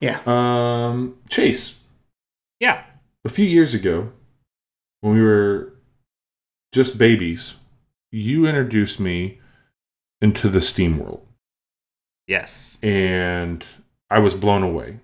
Yeah. 0.00 0.20
Um, 0.26 1.16
Chase. 1.28 1.80
Yeah, 2.58 2.84
a 3.24 3.28
few 3.30 3.46
years 3.46 3.72
ago, 3.74 4.12
when 5.00 5.14
we 5.14 5.22
were 5.22 5.72
just 6.72 6.98
babies, 6.98 7.54
you 8.12 8.44
introduced 8.46 9.00
me 9.00 9.38
into 10.20 10.48
the 10.50 10.60
Steam 10.60 10.98
world, 10.98 11.26
yes, 12.30 12.78
and 12.82 13.64
I 14.08 14.20
was 14.20 14.34
blown 14.34 14.62
away. 14.62 15.00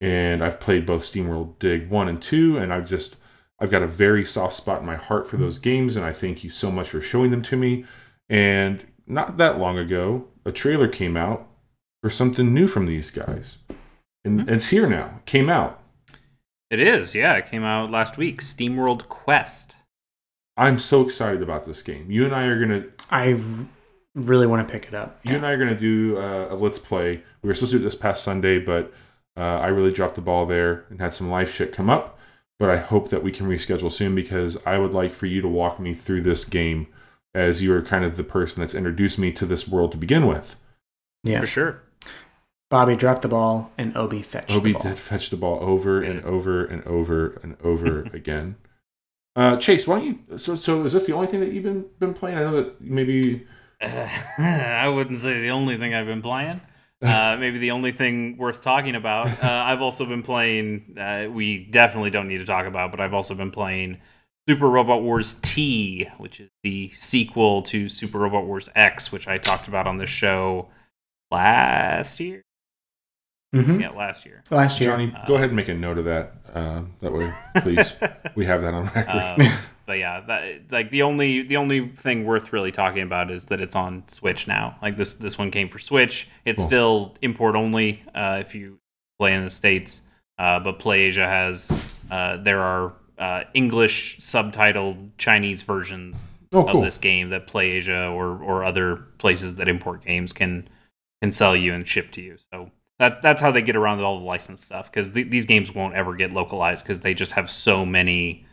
And 0.00 0.42
I've 0.42 0.60
played 0.60 0.84
both 0.84 1.04
SteamWorld 1.04 1.58
Dig 1.58 1.88
1 1.88 2.08
and 2.08 2.20
2, 2.20 2.58
and 2.58 2.72
I've 2.72 2.88
just 2.88 3.16
I've 3.60 3.70
got 3.70 3.82
a 3.82 3.86
very 3.86 4.24
soft 4.24 4.54
spot 4.54 4.80
in 4.80 4.86
my 4.86 4.96
heart 4.96 5.26
for 5.26 5.36
hmm. 5.36 5.42
those 5.42 5.58
games, 5.58 5.96
and 5.96 6.04
I 6.04 6.12
thank 6.12 6.44
you 6.44 6.50
so 6.50 6.70
much 6.70 6.90
for 6.90 7.00
showing 7.00 7.30
them 7.30 7.42
to 7.42 7.56
me. 7.56 7.84
And 8.28 8.84
not 9.06 9.36
that 9.38 9.58
long 9.58 9.78
ago, 9.78 10.26
a 10.44 10.52
trailer 10.52 10.88
came 10.88 11.16
out 11.16 11.46
for 12.02 12.10
something 12.10 12.52
new 12.52 12.66
from 12.66 12.86
these 12.86 13.10
guys. 13.10 13.58
And 14.24 14.42
hmm. 14.42 14.48
it's 14.48 14.68
here 14.68 14.88
now. 14.88 15.20
Came 15.26 15.48
out. 15.48 15.80
it 16.70 16.80
is. 16.80 17.14
Yeah, 17.14 17.34
it 17.34 17.46
came 17.46 17.64
out 17.64 17.90
last 17.90 18.16
week. 18.16 18.42
SteamWorld 18.42 19.08
Quest. 19.08 19.76
I'm 20.56 20.78
so 20.78 21.02
excited 21.02 21.42
about 21.42 21.64
this 21.64 21.82
game. 21.82 22.10
You 22.10 22.24
and 22.24 22.34
I 22.34 22.44
are 22.44 22.60
gonna 22.60 22.84
I 23.10 23.32
r- 23.32 23.66
really 24.14 24.46
want 24.46 24.66
to 24.66 24.72
pick 24.72 24.86
it 24.86 24.94
up. 24.94 25.20
you 25.24 25.34
and 25.36 25.44
I 25.46 25.52
are 25.52 25.56
gonna 25.58 25.78
do 25.78 26.16
uh, 26.18 26.48
a 26.50 26.54
let's 26.54 26.78
play. 26.78 27.22
We 27.42 27.48
were 27.48 27.54
supposed 27.54 27.72
to 27.72 27.78
do 27.78 27.84
it 27.84 27.88
this 27.88 27.96
past 27.96 28.22
Sunday, 28.24 28.58
but 28.58 28.92
uh, 29.36 29.40
I 29.40 29.68
really 29.68 29.92
dropped 29.92 30.14
the 30.14 30.20
ball 30.20 30.46
there 30.46 30.84
and 30.90 31.00
had 31.00 31.12
some 31.14 31.28
life 31.30 31.52
shit 31.52 31.72
come 31.72 31.90
up. 31.90 32.18
But 32.60 32.70
I 32.70 32.76
hope 32.76 33.10
that 33.10 33.24
we 33.24 33.32
can 33.32 33.48
reschedule 33.48 33.90
soon 33.90 34.14
because 34.14 34.64
I 34.64 34.78
would 34.78 34.92
like 34.92 35.12
for 35.12 35.26
you 35.26 35.40
to 35.40 35.48
walk 35.48 35.80
me 35.80 35.92
through 35.92 36.20
this 36.22 36.44
game 36.44 36.86
as 37.34 37.62
you 37.62 37.74
are 37.74 37.82
kind 37.82 38.04
of 38.04 38.16
the 38.16 38.22
person 38.22 38.60
that's 38.60 38.76
introduced 38.76 39.18
me 39.18 39.32
to 39.32 39.44
this 39.44 39.66
world 39.66 39.90
to 39.90 39.98
begin 39.98 40.28
with. 40.28 40.54
Yeah. 41.24 41.40
For 41.40 41.46
sure. 41.48 41.82
Bobby 42.70 42.94
dropped 42.94 43.22
the 43.22 43.28
ball 43.28 43.72
and 43.76 43.96
Obi 43.96 44.22
fetched 44.22 44.52
Obi 44.52 44.72
the 44.72 44.78
ball. 44.78 44.88
did 44.90 44.98
fetch 45.00 45.30
the 45.30 45.36
ball 45.36 45.58
over 45.62 46.00
and 46.00 46.24
over 46.24 46.64
and 46.64 46.84
over 46.84 47.40
and 47.42 47.56
over 47.64 48.02
again. 48.12 48.54
Uh, 49.34 49.56
Chase, 49.56 49.86
why 49.88 49.98
don't 49.98 50.06
you? 50.06 50.38
So, 50.38 50.54
so 50.54 50.84
is 50.84 50.92
this 50.92 51.06
the 51.06 51.12
only 51.12 51.26
thing 51.26 51.40
that 51.40 51.50
you've 51.52 51.64
been 51.64 51.86
been 51.98 52.14
playing? 52.14 52.38
I 52.38 52.42
know 52.42 52.62
that 52.62 52.80
maybe. 52.80 53.46
Uh, 53.80 54.08
I 54.38 54.88
wouldn't 54.88 55.18
say 55.18 55.40
the 55.40 55.50
only 55.50 55.76
thing 55.76 55.94
I've 55.94 56.06
been 56.06 56.22
playing. 56.22 56.60
Uh, 57.02 57.36
maybe 57.38 57.58
the 57.58 57.70
only 57.72 57.92
thing 57.92 58.38
worth 58.38 58.62
talking 58.62 58.94
about. 58.94 59.26
Uh, 59.26 59.36
I've 59.42 59.82
also 59.82 60.06
been 60.06 60.22
playing. 60.22 60.96
Uh, 60.98 61.26
we 61.30 61.66
definitely 61.66 62.08
don't 62.08 62.28
need 62.28 62.38
to 62.38 62.46
talk 62.46 62.64
about, 62.64 62.92
but 62.92 63.00
I've 63.00 63.12
also 63.12 63.34
been 63.34 63.50
playing 63.50 64.00
Super 64.48 64.70
Robot 64.70 65.02
Wars 65.02 65.34
T, 65.42 66.08
which 66.16 66.40
is 66.40 66.48
the 66.62 66.88
sequel 66.94 67.60
to 67.64 67.90
Super 67.90 68.18
Robot 68.18 68.46
Wars 68.46 68.70
X, 68.74 69.12
which 69.12 69.28
I 69.28 69.36
talked 69.36 69.68
about 69.68 69.86
on 69.86 69.98
this 69.98 70.08
show 70.08 70.68
last 71.30 72.20
year. 72.20 72.42
Mm-hmm. 73.54 73.80
Yeah, 73.80 73.90
last 73.90 74.24
year. 74.24 74.42
Last 74.50 74.80
year. 74.80 74.90
Johnny, 74.90 75.14
go 75.26 75.34
ahead 75.34 75.50
and 75.50 75.56
make 75.56 75.68
a 75.68 75.74
note 75.74 75.98
of 75.98 76.06
that. 76.06 76.36
Uh, 76.54 76.84
that 77.02 77.12
way, 77.12 77.34
please, 77.56 77.96
we 78.34 78.46
have 78.46 78.62
that 78.62 78.72
on 78.72 78.84
record. 78.86 79.52
But 79.86 79.98
yeah, 79.98 80.20
that 80.22 80.70
like 80.70 80.90
the 80.90 81.02
only 81.02 81.42
the 81.42 81.56
only 81.56 81.88
thing 81.88 82.24
worth 82.24 82.52
really 82.52 82.72
talking 82.72 83.02
about 83.02 83.30
is 83.30 83.46
that 83.46 83.60
it's 83.60 83.76
on 83.76 84.04
Switch 84.08 84.46
now. 84.46 84.76
Like 84.80 84.96
this 84.96 85.14
this 85.14 85.36
one 85.38 85.50
came 85.50 85.68
for 85.68 85.78
Switch. 85.78 86.28
It's 86.44 86.58
Cool. 86.58 86.66
still 86.66 87.14
import 87.22 87.54
only 87.54 88.02
uh, 88.14 88.38
if 88.40 88.54
you 88.54 88.78
play 89.18 89.34
in 89.34 89.44
the 89.44 89.50
states. 89.50 90.02
Uh, 90.38 90.58
but 90.58 90.78
PlayAsia 90.78 91.26
has 91.26 91.92
uh, 92.10 92.38
there 92.38 92.60
are 92.60 92.94
uh, 93.18 93.44
English 93.52 94.20
subtitled 94.20 95.10
Chinese 95.18 95.62
versions 95.62 96.20
oh, 96.52 96.66
of 96.66 96.82
this 96.82 96.98
game 96.98 97.30
that 97.30 97.46
PlayAsia 97.46 98.12
or 98.12 98.42
or 98.42 98.64
other 98.64 98.96
places 99.18 99.56
that 99.56 99.68
import 99.68 100.04
games 100.04 100.32
can 100.32 100.68
can 101.20 101.30
sell 101.30 101.54
you 101.54 101.74
and 101.74 101.86
ship 101.86 102.10
to 102.12 102.20
you. 102.22 102.36
So 102.50 102.70
that 102.98 103.22
that's 103.22 103.40
how 103.40 103.50
they 103.50 103.62
get 103.62 103.76
around 103.76 104.00
all 104.00 104.18
the 104.18 104.24
license 104.24 104.64
stuff 104.64 104.90
because 104.90 105.12
th- 105.12 105.30
these 105.30 105.44
games 105.46 105.74
won't 105.74 105.94
ever 105.94 106.14
get 106.14 106.32
localized 106.32 106.84
because 106.84 107.00
they 107.00 107.14
just 107.14 107.32
have 107.32 107.50
so 107.50 107.84
many 107.84 108.46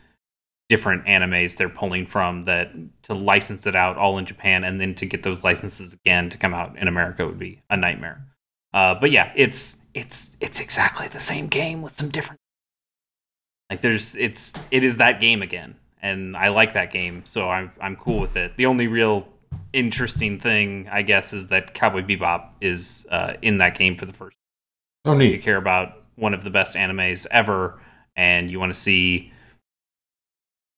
different 0.72 1.04
animes 1.04 1.58
they're 1.58 1.68
pulling 1.68 2.06
from 2.06 2.46
that 2.46 2.72
to 3.02 3.12
license 3.12 3.66
it 3.66 3.76
out 3.76 3.98
all 3.98 4.16
in 4.16 4.24
Japan 4.24 4.64
and 4.64 4.80
then 4.80 4.94
to 4.94 5.04
get 5.04 5.22
those 5.22 5.44
licenses 5.44 5.92
again 5.92 6.30
to 6.30 6.38
come 6.38 6.54
out 6.54 6.78
in 6.78 6.88
America 6.88 7.26
would 7.26 7.38
be 7.38 7.60
a 7.68 7.76
nightmare. 7.76 8.24
Uh, 8.72 8.94
but 8.94 9.10
yeah, 9.10 9.30
it's 9.36 9.82
it's 9.92 10.34
it's 10.40 10.60
exactly 10.60 11.08
the 11.08 11.20
same 11.20 11.46
game 11.46 11.82
with 11.82 11.92
some 11.92 12.08
different 12.08 12.40
like 13.68 13.82
there's 13.82 14.16
it's 14.16 14.54
it 14.70 14.82
is 14.82 14.96
that 14.96 15.20
game 15.20 15.42
again 15.42 15.76
and 16.00 16.34
I 16.34 16.48
like 16.48 16.72
that 16.72 16.90
game 16.90 17.20
so 17.26 17.50
I'm 17.50 17.70
I'm 17.78 17.96
cool 17.96 18.18
with 18.18 18.34
it. 18.38 18.56
The 18.56 18.64
only 18.64 18.86
real 18.86 19.28
interesting 19.74 20.40
thing 20.40 20.88
I 20.90 21.02
guess 21.02 21.34
is 21.34 21.48
that 21.48 21.74
Cowboy 21.74 22.00
Bebop 22.00 22.48
is 22.62 23.06
uh, 23.10 23.34
in 23.42 23.58
that 23.58 23.76
game 23.76 23.98
for 23.98 24.06
the 24.06 24.14
first 24.14 24.38
oh, 25.04 25.12
if 25.12 25.20
you 25.20 25.32
neat. 25.32 25.42
care 25.42 25.58
about 25.58 26.02
one 26.14 26.32
of 26.32 26.44
the 26.44 26.50
best 26.50 26.72
animes 26.72 27.26
ever 27.30 27.78
and 28.16 28.50
you 28.50 28.58
want 28.58 28.72
to 28.72 28.80
see 28.80 29.32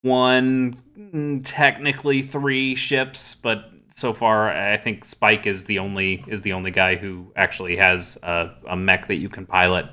one 0.05 0.77
mm, 0.99 1.41
technically 1.45 2.23
three 2.23 2.75
ships 2.75 3.35
but 3.35 3.71
so 3.91 4.13
far 4.13 4.51
i 4.51 4.77
think 4.77 5.05
spike 5.05 5.47
is 5.47 5.65
the 5.65 5.79
only 5.79 6.25
is 6.27 6.43
the 6.43 6.53
only 6.53 6.71
guy 6.71 6.97
who 6.97 7.33
actually 7.37 7.77
has 7.77 8.19
a, 8.23 8.51
a 8.69 8.77
mech 8.77 9.09
that 9.09 9.17
you 9.17 9.29
can 9.29 9.47
pilot 9.47 9.87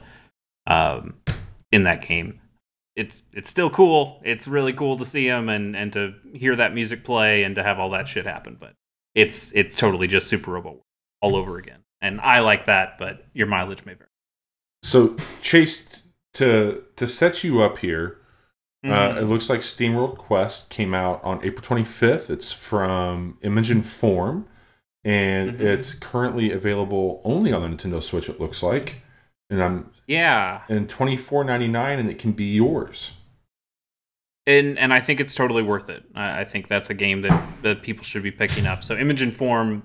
um, 0.67 1.15
in 1.71 1.83
that 1.83 2.05
game. 2.05 2.39
It's 2.95 3.23
it's 3.33 3.49
still 3.49 3.69
cool. 3.69 4.21
It's 4.23 4.47
really 4.47 4.73
cool 4.73 4.97
to 4.97 5.05
see 5.05 5.25
him 5.25 5.49
and 5.49 5.75
and 5.75 5.93
to 5.93 6.13
hear 6.33 6.55
that 6.57 6.73
music 6.73 7.03
play 7.03 7.43
and 7.43 7.55
to 7.55 7.63
have 7.63 7.79
all 7.79 7.89
that 7.91 8.07
shit 8.07 8.25
happen 8.25 8.57
but 8.59 8.73
it's 9.15 9.53
it's 9.55 9.75
totally 9.75 10.07
just 10.07 10.27
super 10.27 10.51
robot 10.51 10.77
all 11.21 11.35
over 11.35 11.57
again. 11.57 11.79
And 12.01 12.19
i 12.21 12.39
like 12.39 12.65
that 12.65 12.97
but 12.97 13.25
your 13.33 13.47
mileage 13.47 13.85
may 13.85 13.93
vary. 13.93 14.09
So, 14.83 15.15
Chase, 15.41 16.01
to 16.33 16.83
to 16.97 17.07
set 17.07 17.43
you 17.43 17.61
up 17.61 17.77
here, 17.77 18.19
Mm-hmm. 18.83 19.17
uh, 19.17 19.21
it 19.21 19.25
looks 19.25 19.49
like 19.49 19.59
SteamWorld 19.59 20.17
Quest 20.17 20.69
came 20.71 20.93
out 20.95 21.23
on 21.23 21.39
April 21.45 21.63
25th. 21.63 22.29
It's 22.31 22.51
from 22.51 23.37
Image 23.43 23.69
and 23.69 23.85
Form, 23.85 24.47
and 25.03 25.53
Mhm. 25.53 25.59
it's 25.61 25.93
currently 25.93 26.51
available 26.51 27.21
only 27.23 27.53
on 27.53 27.61
the 27.61 27.67
Nintendo 27.77 28.01
Switch. 28.01 28.27
It 28.27 28.39
looks 28.39 28.63
like, 28.63 29.01
and 29.51 29.61
I'm 29.61 29.91
Yeah, 30.07 30.61
and 30.67 30.89
twenty 30.89 31.15
four 31.15 31.43
ninety 31.43 31.67
nine, 31.67 31.99
and 31.99 32.09
it 32.09 32.17
can 32.17 32.31
be 32.31 32.45
yours. 32.45 33.17
and 34.47 34.79
and 34.79 34.91
I 34.91 34.99
think 34.99 35.19
it's 35.19 35.35
totally 35.35 35.61
worth 35.61 35.87
it. 35.89 36.03
I, 36.15 36.39
I 36.41 36.43
think 36.45 36.67
that's 36.67 36.89
a 36.89 36.95
game 36.95 37.21
that 37.21 37.47
that 37.61 37.83
people 37.83 38.03
should 38.03 38.23
be 38.23 38.31
picking 38.31 38.65
up. 38.65 38.83
So 38.83 38.97
Image 38.97 39.21
and 39.21 39.35
Form, 39.35 39.83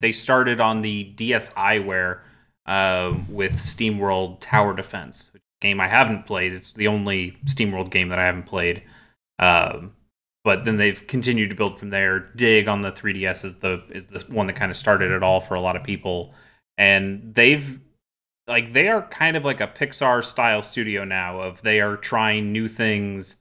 they 0.00 0.12
started 0.12 0.58
on 0.60 0.80
the 0.80 1.12
DSiWare 1.16 2.20
uh, 2.64 3.14
with 3.28 3.54
SteamWorld 3.56 4.38
Tower 4.40 4.74
Defense, 4.74 5.30
game 5.60 5.80
I 5.80 5.88
haven't 5.88 6.26
played. 6.26 6.52
It's 6.52 6.72
the 6.72 6.88
only 6.88 7.36
SteamWorld 7.46 7.90
game 7.90 8.08
that 8.08 8.18
I 8.18 8.26
haven't 8.26 8.46
played. 8.46 8.82
Um, 9.38 9.92
but 10.44 10.64
then 10.64 10.76
they've 10.76 11.06
continued 11.06 11.50
to 11.50 11.56
build 11.56 11.78
from 11.78 11.90
there. 11.90 12.20
Dig 12.20 12.68
on 12.68 12.80
the 12.80 12.92
3DS 12.92 13.44
is 13.44 13.54
the 13.56 13.82
is 13.90 14.06
the 14.08 14.20
one 14.28 14.46
that 14.46 14.56
kind 14.56 14.70
of 14.70 14.76
started 14.76 15.10
it 15.10 15.22
all 15.22 15.40
for 15.40 15.54
a 15.54 15.60
lot 15.60 15.76
of 15.76 15.82
people, 15.84 16.34
and 16.76 17.34
they've 17.34 17.80
like 18.46 18.72
they 18.72 18.88
are 18.88 19.02
kind 19.02 19.36
of 19.36 19.44
like 19.44 19.60
a 19.60 19.66
Pixar 19.66 20.24
style 20.24 20.62
studio 20.62 21.04
now. 21.04 21.40
Of 21.40 21.62
they 21.62 21.80
are 21.80 21.96
trying 21.96 22.52
new 22.52 22.66
things 22.68 23.36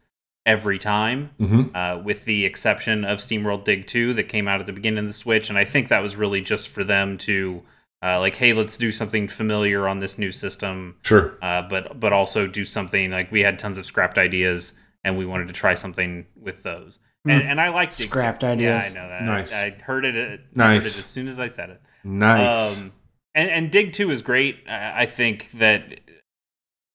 every 0.46 0.80
time, 0.80 1.30
Mm-hmm. 1.40 1.76
uh, 1.76 2.02
with 2.04 2.26
the 2.26 2.46
exception 2.46 3.04
of 3.04 3.20
SteamWorld 3.20 3.64
Dig 3.66 3.86
2 3.86 4.14
that 4.16 4.30
came 4.30 4.48
out 4.48 4.60
at 4.62 4.66
the 4.66 4.72
beginning 4.74 5.00
of 5.00 5.08
the 5.08 5.14
Switch. 5.14 5.50
And 5.50 5.58
I 5.58 5.66
think 5.66 5.90
that 5.90 6.02
was 6.02 6.16
really 6.16 6.40
just 6.42 6.70
for 6.70 6.86
them 6.86 7.18
to, 7.20 7.64
uh, 8.04 8.20
like, 8.20 8.36
hey, 8.36 8.54
let's 8.54 8.78
do 8.78 8.92
something 8.92 9.28
familiar 9.28 9.88
on 9.88 10.00
this 10.00 10.18
new 10.18 10.32
system, 10.32 10.96
Sure. 11.04 11.38
uh, 11.42 11.64
but 11.64 12.00
but 12.00 12.14
also 12.14 12.48
do 12.48 12.64
something 12.66 13.12
like 13.12 13.32
we 13.32 13.42
had 13.42 13.58
tons 13.60 13.78
of 13.78 13.86
scrapped 13.86 14.18
ideas 14.18 14.74
and 15.04 15.18
we 15.18 15.26
wanted 15.26 15.48
to 15.48 15.54
try 15.54 15.74
something 15.74 16.26
with 16.36 16.64
those. 16.64 17.00
And, 17.28 17.44
and 17.44 17.60
I 17.62 17.70
like 17.70 17.90
Dig 17.90 18.08
2. 18.08 18.12
Scrapped 18.12 18.44
Yeah, 18.44 18.50
ideas. 18.52 18.86
I 18.86 18.90
know 18.94 19.08
that. 19.10 19.24
Nice. 19.24 19.54
I, 19.54 19.66
I 19.66 19.70
heard 19.72 20.06
it. 20.06 20.16
I 20.16 20.40
Nice. 20.54 20.84
Heard 20.84 20.88
it 20.92 20.98
as 21.00 21.06
soon 21.06 21.28
as 21.28 21.40
I 21.40 21.48
said 21.48 21.70
it. 21.72 21.82
Nice. 22.04 22.78
Um, 22.80 22.94
and, 23.36 23.50
and 23.50 23.72
Dig 23.72 23.92
2 23.94 24.12
is 24.12 24.22
great. 24.22 24.60
I 24.70 25.02
I 25.02 25.06
think 25.06 25.52
that 25.52 26.00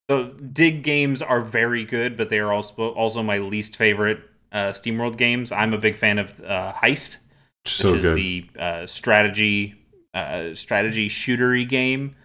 the 0.09 0.35
Dig 0.53 0.83
games 0.83 1.21
are 1.23 1.41
very 1.41 1.85
good, 1.85 2.17
but 2.17 2.29
they 2.29 2.39
are 2.39 2.53
also 2.53 2.91
also 2.91 3.23
my 3.23 3.39
least 3.39 3.77
favorite 3.77 4.21
uh, 4.53 4.69
SteamWorld 4.71 5.17
games. 5.17 5.53
I'm 5.53 5.73
a 5.75 5.79
big 5.79 5.97
fan 5.97 6.19
of 6.19 6.41
uh, 6.41 6.73
Heist, 6.83 7.19
so 7.65 7.91
which 7.93 7.99
is 8.01 8.05
good. 8.05 8.17
the 8.17 8.51
uh, 8.59 8.87
strategy 8.87 9.75
uh, 10.15 10.55
strategy 10.55 11.09
shootery 11.09 11.69
game 11.69 12.17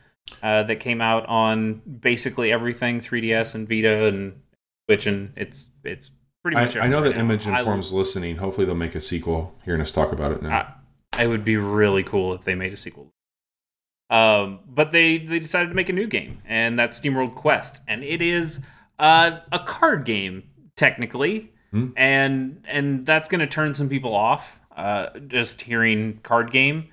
uh, 0.44 0.64
that 0.64 0.78
came 0.80 1.02
out 1.02 1.26
on 1.28 1.76
basically 2.02 2.52
everything 2.52 3.00
3DS 3.02 3.56
and 3.56 3.68
Vita 3.68 4.06
and 4.08 4.42
Switch, 4.90 5.06
and 5.06 5.34
it's 5.36 5.70
it's 5.84 6.12
pretty 6.44 6.56
much. 6.56 6.76
I 6.76 6.88
know 6.88 6.98
everywhere 6.98 7.10
that 7.10 7.16
now. 7.18 7.24
Image 7.24 7.48
I- 7.48 7.60
Inform's 7.60 7.92
listening. 7.94 8.38
Hopefully, 8.38 8.66
they'll 8.66 8.76
make 8.76 8.96
a 8.96 9.02
sequel. 9.02 9.56
Hearing 9.66 9.82
us 9.82 9.92
talk 9.92 10.12
about 10.12 10.32
it 10.32 10.42
now. 10.42 10.74
I, 11.14 11.24
it 11.24 11.28
would 11.28 11.44
be 11.44 11.58
really 11.58 12.04
cool 12.04 12.34
if 12.34 12.44
they 12.44 12.56
made 12.56 12.74
a 12.74 12.78
sequel. 12.78 13.12
Um, 14.10 14.60
but 14.68 14.92
they 14.92 15.18
they 15.18 15.40
decided 15.40 15.70
to 15.70 15.76
make 15.76 15.90
a 15.90 15.94
new 15.94 16.08
game, 16.08 16.42
and 16.46 16.80
that's 16.80 17.00
SteamWorld 17.00 17.36
Quest, 17.36 17.82
and 17.88 18.04
it 18.04 18.22
is 18.22 18.64
uh, 19.00 19.40
a 19.52 19.60
card 19.60 20.06
game 20.06 20.44
technically, 20.78 21.52
Hmm. 21.72 21.88
and 21.98 22.64
and 22.68 23.06
that's 23.06 23.28
going 23.28 23.40
to 23.42 23.48
turn 23.48 23.74
some 23.74 23.90
people 23.90 24.16
off 24.16 24.62
uh, 24.78 25.08
just 25.28 25.62
hearing 25.64 26.20
card 26.24 26.52
game. 26.52 26.88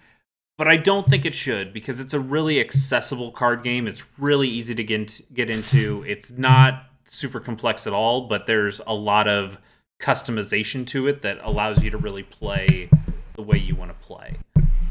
But 0.57 0.69
I 0.69 0.77
don't 0.77 1.07
think 1.07 1.25
it 1.25 1.35
should 1.35 1.73
because 1.73 1.99
it's 1.99 2.15
a 2.15 2.21
really 2.21 2.61
accessible 2.61 3.33
card 3.33 3.65
game. 3.65 3.89
It's 3.89 4.05
really 4.19 4.49
easy 4.49 4.75
to 4.75 4.85
get 4.85 5.01
into, 5.01 5.23
get 5.35 5.51
into. 5.51 6.05
It's 6.07 6.31
not 6.31 6.87
super 7.05 7.41
complex 7.41 7.87
at 7.87 7.93
all, 7.93 8.29
but 8.29 8.47
there's 8.47 8.81
a 8.87 8.95
lot 8.95 9.27
of 9.27 9.59
customization 10.01 10.87
to 10.89 11.09
it 11.09 11.23
that 11.23 11.39
allows 11.43 11.83
you 11.83 11.91
to 11.91 11.99
really 11.99 12.23
play 12.23 12.89
the 13.35 13.43
way 13.43 13.59
you 13.59 13.75
want 13.75 13.91
to 13.91 14.07
play. 14.07 14.37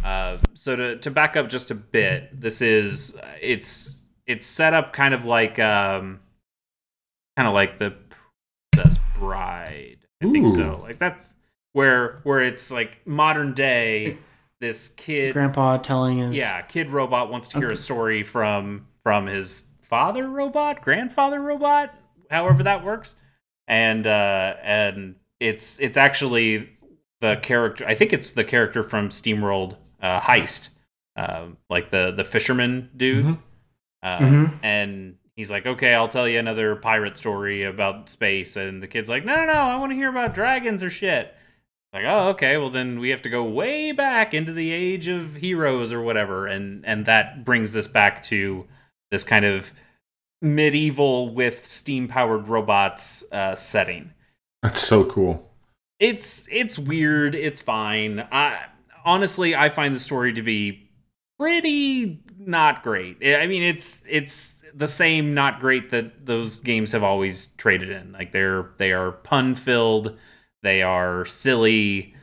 Uh, 0.03 0.37
so 0.53 0.75
to, 0.75 0.97
to 0.97 1.09
back 1.09 1.37
up 1.37 1.47
just 1.47 1.71
a 1.71 1.75
bit, 1.75 2.29
this 2.39 2.61
is 2.61 3.17
it's 3.41 4.01
it's 4.27 4.45
set 4.45 4.73
up 4.73 4.91
kind 4.91 5.13
of 5.13 5.25
like 5.25 5.59
um, 5.59 6.19
kind 7.37 7.47
of 7.47 7.53
like 7.53 7.79
the 7.79 7.95
Princess 8.71 8.99
Bride. 9.17 9.99
I 10.21 10.31
think 10.31 10.49
so. 10.49 10.79
Like 10.81 10.97
that's 10.97 11.35
where 11.71 12.19
where 12.23 12.41
it's 12.41 12.71
like 12.71 13.05
modern 13.05 13.53
day. 13.53 14.17
This 14.63 14.87
kid, 14.87 15.33
Grandpa 15.33 15.75
telling 15.79 16.19
his 16.19 16.37
yeah, 16.37 16.61
kid 16.61 16.89
robot 16.89 17.29
wants 17.29 17.49
to 17.49 17.57
hear 17.57 17.67
Okay. 17.67 17.73
a 17.73 17.77
story 17.77 18.23
from 18.23 18.87
from 19.03 19.27
his 19.27 19.63
father 19.81 20.25
robot, 20.29 20.81
grandfather 20.81 21.41
robot, 21.41 21.93
however 22.31 22.63
that 22.63 22.81
works. 22.81 23.15
And 23.67 24.07
uh 24.07 24.53
and 24.63 25.15
it's 25.41 25.81
it's 25.81 25.97
actually 25.97 26.69
the 27.19 27.35
character 27.41 27.85
I 27.85 27.93
think 27.95 28.13
it's 28.13 28.31
the 28.31 28.45
character 28.45 28.83
from 28.85 29.09
SteamWorld 29.09 29.75
uh 30.01 30.21
Heist. 30.21 30.69
Um 31.17 31.57
like 31.69 31.89
the 31.89 32.11
the 32.15 32.23
fisherman 32.23 32.89
dude. 32.95 33.25
Mhm. 33.25 33.37
Uh, 34.01 34.19
Mhm. 34.19 34.51
and 34.63 35.15
he's 35.35 35.51
like, 35.51 35.65
"Okay, 35.65 35.93
I'll 35.93 36.07
tell 36.07 36.25
you 36.27 36.39
another 36.39 36.77
pirate 36.77 37.17
story 37.17 37.63
about 37.63 38.07
space." 38.09 38.55
And 38.55 38.81
the 38.81 38.87
kid's 38.87 39.09
like, 39.09 39.25
"No, 39.25 39.35
no, 39.35 39.45
no, 39.45 39.53
I 39.53 39.75
want 39.75 39.91
to 39.91 39.95
hear 39.97 40.09
about 40.09 40.33
dragons 40.33 40.81
or 40.81 40.89
shit." 40.89 41.35
Like, 41.93 42.05
"Oh, 42.05 42.29
okay, 42.29 42.57
well 42.57 42.69
then 42.69 42.99
we 42.99 43.09
have 43.09 43.21
to 43.21 43.29
go 43.29 43.43
way 43.43 43.91
back 43.91 44.33
into 44.33 44.51
the 44.51 44.71
age 44.71 45.07
of 45.07 45.35
heroes 45.35 45.91
or 45.91 46.01
whatever." 46.01 46.47
And 46.47 46.85
and 46.85 47.05
that 47.05 47.45
brings 47.45 47.73
this 47.73 47.87
back 47.87 48.23
to 48.23 48.65
this 49.11 49.23
kind 49.23 49.45
of 49.45 49.71
medieval 50.41 51.33
with 51.33 51.65
steam 51.65 52.07
powered 52.07 52.47
robots 52.47 53.23
uh, 53.31 53.55
setting. 53.55 54.11
That's 54.61 54.81
so 54.81 55.05
cool. 55.05 55.51
It's 55.99 56.49
it's 56.51 56.77
weird. 56.77 57.35
It's 57.35 57.61
fine. 57.61 58.27
I 58.31 58.65
honestly 59.05 59.55
I 59.55 59.69
find 59.69 59.95
the 59.95 59.99
story 59.99 60.33
to 60.33 60.41
be 60.41 60.89
pretty 61.39 62.23
not 62.37 62.83
great. 62.83 63.17
I 63.23 63.47
mean, 63.47 63.63
it's 63.63 64.03
it's 64.09 64.63
the 64.73 64.87
same 64.87 65.33
not 65.33 65.59
great 65.59 65.91
that 65.91 66.25
those 66.25 66.59
games 66.59 66.91
have 66.91 67.03
always 67.03 67.47
traded 67.57 67.89
in. 67.89 68.11
Like 68.11 68.31
they're 68.31 68.71
they 68.77 68.91
are 68.91 69.11
pun 69.11 69.55
filled, 69.55 70.17
they 70.63 70.81
are 70.81 71.25
silly, 71.25 72.15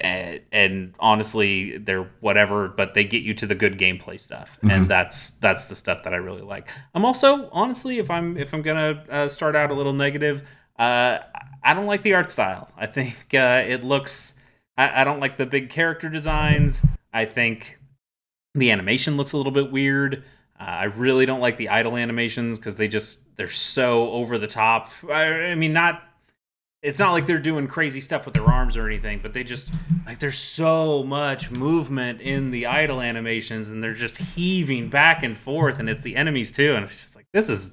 and, 0.00 0.40
and, 0.50 0.94
honestly 1.00 1.78
they're 1.78 2.10
whatever. 2.20 2.68
But 2.68 2.94
they 2.94 3.04
get 3.04 3.22
you 3.22 3.34
to 3.34 3.46
the 3.46 3.54
good 3.54 3.78
gameplay 3.78 4.20
stuff, 4.20 4.58
mm-hmm. 4.58 4.70
and 4.70 4.90
that's 4.90 5.30
that's 5.30 5.66
the 5.66 5.76
stuff 5.76 6.02
that 6.02 6.12
I 6.12 6.18
really 6.18 6.42
like. 6.42 6.68
I'm 6.94 7.04
also 7.04 7.48
honestly, 7.52 7.98
if 7.98 8.10
I'm 8.10 8.36
if 8.36 8.52
I'm 8.52 8.62
gonna 8.62 9.04
uh, 9.08 9.28
start 9.28 9.56
out 9.56 9.70
a 9.70 9.74
little 9.74 9.94
negative, 9.94 10.42
uh, 10.78 11.18
I 11.62 11.74
don't 11.74 11.86
like 11.86 12.02
the 12.02 12.14
art 12.14 12.30
style. 12.30 12.70
I 12.76 12.86
think 12.86 13.16
uh, 13.34 13.64
it 13.66 13.84
looks. 13.84 14.34
I, 14.76 15.02
I 15.02 15.04
don't 15.04 15.20
like 15.20 15.38
the 15.38 15.46
big 15.46 15.70
character 15.70 16.08
designs. 16.08 16.82
I 17.12 17.24
think 17.24 17.78
the 18.54 18.70
animation 18.70 19.16
looks 19.16 19.32
a 19.32 19.36
little 19.36 19.52
bit 19.52 19.70
weird. 19.70 20.24
Uh, 20.58 20.64
I 20.64 20.84
really 20.84 21.26
don't 21.26 21.40
like 21.40 21.56
the 21.56 21.68
idle 21.68 21.96
animations 21.96 22.58
because 22.58 22.76
they 22.76 22.88
just 22.88 23.18
they're 23.36 23.48
so 23.48 24.10
over 24.10 24.38
the 24.38 24.46
top. 24.46 24.90
I, 25.10 25.24
I, 25.24 25.54
mean, 25.54 25.72
not 25.72 26.02
it's 26.82 26.98
not 26.98 27.12
like 27.12 27.26
they're 27.26 27.38
doing 27.38 27.68
crazy 27.68 28.00
stuff 28.00 28.24
with 28.24 28.34
their 28.34 28.44
arms 28.44 28.76
or 28.76 28.86
anything, 28.86 29.20
but 29.22 29.32
they 29.32 29.44
just 29.44 29.70
like 30.04 30.18
there's 30.18 30.38
so 30.38 31.04
much 31.04 31.50
movement 31.50 32.20
in 32.20 32.50
the 32.50 32.66
idle 32.66 33.00
animations, 33.00 33.68
and 33.68 33.82
they're 33.82 33.94
just 33.94 34.18
heaving 34.18 34.88
back 34.88 35.22
and 35.22 35.38
forth, 35.38 35.78
and 35.78 35.88
it's 35.88 36.02
the 36.02 36.16
enemies 36.16 36.50
too, 36.50 36.74
and 36.74 36.84
it's 36.84 36.98
just 36.98 37.16
like 37.16 37.26
this 37.32 37.48
is 37.48 37.72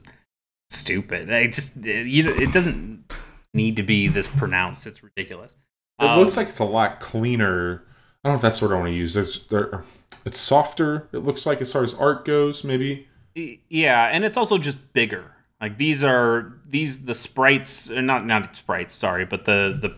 stupid. 0.70 1.34
I 1.34 1.48
just 1.48 1.84
it, 1.86 2.08
you 2.08 2.24
know, 2.24 2.32
it 2.32 2.54
doesn't 2.54 3.12
need 3.54 3.76
to 3.78 3.84
be 3.84 4.08
this 4.08 4.28
pronounced. 4.28 4.86
It's 4.86 5.04
ridiculous. 5.04 5.56
It 6.00 6.06
um, 6.06 6.20
looks 6.20 6.38
like 6.38 6.50
it's 6.50 6.60
a 6.60 6.66
lot 6.66 7.00
cleaner. 7.00 7.84
I 8.24 8.30
don't 8.30 8.34
know 8.34 8.36
if 8.36 8.42
that's 8.42 8.62
what 8.62 8.72
I 8.72 8.76
want 8.76 8.88
to 8.88 8.94
use. 8.94 9.16
There's 9.16 9.46
there 9.48 9.84
it's 10.24 10.40
softer. 10.40 11.10
It 11.14 11.20
looks 11.20 11.46
like 11.46 11.62
as 11.62 11.74
far 11.74 11.84
as 11.84 11.96
art 11.96 12.26
goes, 12.26 12.64
maybe. 12.64 13.08
Yeah, 13.36 14.06
and 14.06 14.24
it's 14.24 14.38
also 14.38 14.58
just 14.58 14.94
bigger. 14.94 15.36
Like 15.62 15.78
these 15.78 16.04
are 16.04 16.54
these 16.66 17.06
the 17.06 17.14
sprites, 17.14 17.90
not 17.90 18.26
not 18.26 18.56
sprites, 18.56 18.94
sorry, 18.94 19.26
but 19.26 19.46
the 19.46 19.78
the 19.80 19.96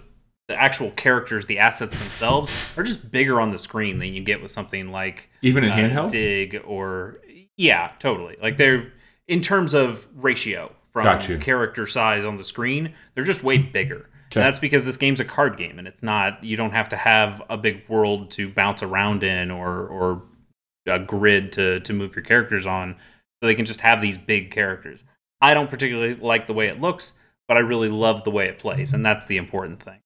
the 0.47 0.59
actual 0.59 0.91
characters, 0.91 1.45
the 1.45 1.59
assets 1.59 1.97
themselves, 1.97 2.77
are 2.77 2.83
just 2.83 3.11
bigger 3.11 3.39
on 3.39 3.51
the 3.51 3.57
screen 3.57 3.99
than 3.99 4.13
you 4.13 4.21
get 4.21 4.41
with 4.41 4.51
something 4.51 4.91
like 4.91 5.29
even 5.41 5.63
in 5.63 5.71
uh, 5.71 5.75
handheld 5.75 6.11
dig 6.11 6.61
or 6.65 7.21
yeah, 7.57 7.91
totally. 7.99 8.37
Like 8.41 8.57
they're 8.57 8.91
in 9.27 9.41
terms 9.41 9.73
of 9.73 10.07
ratio 10.15 10.75
from 10.91 11.05
character 11.39 11.87
size 11.87 12.25
on 12.25 12.37
the 12.37 12.43
screen, 12.43 12.93
they're 13.13 13.23
just 13.23 13.43
way 13.43 13.57
bigger. 13.57 14.09
Okay. 14.27 14.39
That's 14.39 14.59
because 14.59 14.85
this 14.85 14.97
game's 14.97 15.19
a 15.19 15.25
card 15.25 15.57
game 15.57 15.77
and 15.77 15.87
it's 15.87 16.01
not 16.01 16.43
you 16.43 16.57
don't 16.57 16.71
have 16.71 16.89
to 16.89 16.97
have 16.97 17.41
a 17.49 17.57
big 17.57 17.87
world 17.87 18.31
to 18.31 18.49
bounce 18.49 18.81
around 18.81 19.23
in 19.23 19.51
or 19.51 19.85
or 19.87 20.23
a 20.87 20.99
grid 20.99 21.51
to 21.53 21.79
to 21.81 21.93
move 21.93 22.15
your 22.15 22.25
characters 22.25 22.65
on. 22.65 22.95
So 23.41 23.47
they 23.47 23.55
can 23.55 23.65
just 23.65 23.81
have 23.81 24.01
these 24.01 24.17
big 24.17 24.51
characters. 24.51 25.03
I 25.41 25.53
don't 25.53 25.69
particularly 25.69 26.15
like 26.15 26.47
the 26.47 26.53
way 26.53 26.67
it 26.67 26.79
looks, 26.79 27.13
but 27.47 27.57
I 27.57 27.61
really 27.61 27.89
love 27.89 28.23
the 28.23 28.31
way 28.31 28.47
it 28.47 28.59
plays, 28.59 28.93
and 28.93 29.05
that's 29.05 29.25
the 29.25 29.37
important 29.37 29.81
thing. 29.81 29.99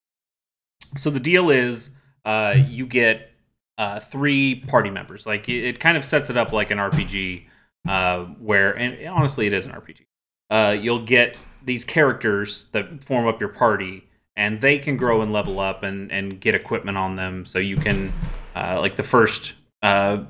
So 0.97 1.09
the 1.09 1.19
deal 1.19 1.49
is 1.49 1.89
uh, 2.23 2.55
you 2.67 2.85
get 2.85 3.31
uh, 3.77 3.99
three 3.99 4.63
party 4.67 4.89
members. 4.89 5.25
Like 5.25 5.49
it, 5.49 5.63
it, 5.65 5.79
kind 5.79 5.97
of 5.97 6.05
sets 6.05 6.29
it 6.29 6.37
up 6.37 6.51
like 6.51 6.71
an 6.71 6.77
RPG, 6.77 7.45
uh, 7.87 8.23
where 8.39 8.71
and 8.71 9.07
honestly, 9.07 9.47
it 9.47 9.53
is 9.53 9.65
an 9.65 9.73
RPG. 9.73 10.05
Uh, 10.49 10.71
you'll 10.71 11.05
get 11.05 11.37
these 11.63 11.83
characters 11.83 12.67
that 12.71 13.03
form 13.03 13.27
up 13.27 13.39
your 13.39 13.49
party, 13.49 14.07
and 14.35 14.61
they 14.61 14.79
can 14.79 14.95
grow 14.95 15.21
and 15.21 15.33
level 15.33 15.59
up 15.59 15.83
and 15.83 16.11
and 16.11 16.39
get 16.39 16.55
equipment 16.55 16.97
on 16.97 17.15
them 17.15 17.45
so 17.45 17.59
you 17.59 17.75
can 17.75 18.13
uh, 18.55 18.79
like 18.79 18.95
the 18.95 19.03
first 19.03 19.53
uh, 19.81 20.23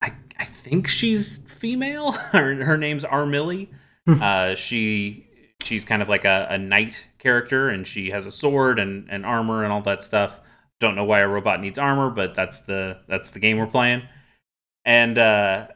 I, 0.00 0.12
I 0.38 0.44
think 0.44 0.88
she's 0.88 1.38
female 1.38 2.12
her, 2.32 2.64
her 2.64 2.78
name's 2.78 3.04
Armilly. 3.04 3.68
Uh, 4.08 4.54
she 4.54 5.26
she's 5.62 5.84
kind 5.84 6.02
of 6.02 6.08
like 6.08 6.24
a, 6.24 6.46
a 6.50 6.58
knight 6.58 7.06
character 7.18 7.68
and 7.68 7.86
she 7.86 8.10
has 8.10 8.26
a 8.26 8.30
sword 8.30 8.78
and, 8.78 9.08
and 9.10 9.24
armor 9.24 9.64
and 9.64 9.72
all 9.72 9.80
that 9.80 10.02
stuff 10.02 10.40
don't 10.80 10.94
know 10.94 11.04
why 11.04 11.20
a 11.20 11.28
robot 11.28 11.60
needs 11.60 11.78
armor 11.78 12.10
but 12.10 12.34
that's 12.34 12.60
the 12.60 12.98
that's 13.08 13.30
the 13.30 13.38
game 13.38 13.56
we're 13.56 13.66
playing 13.66 14.02
and 14.84 15.16
uh 15.16 15.66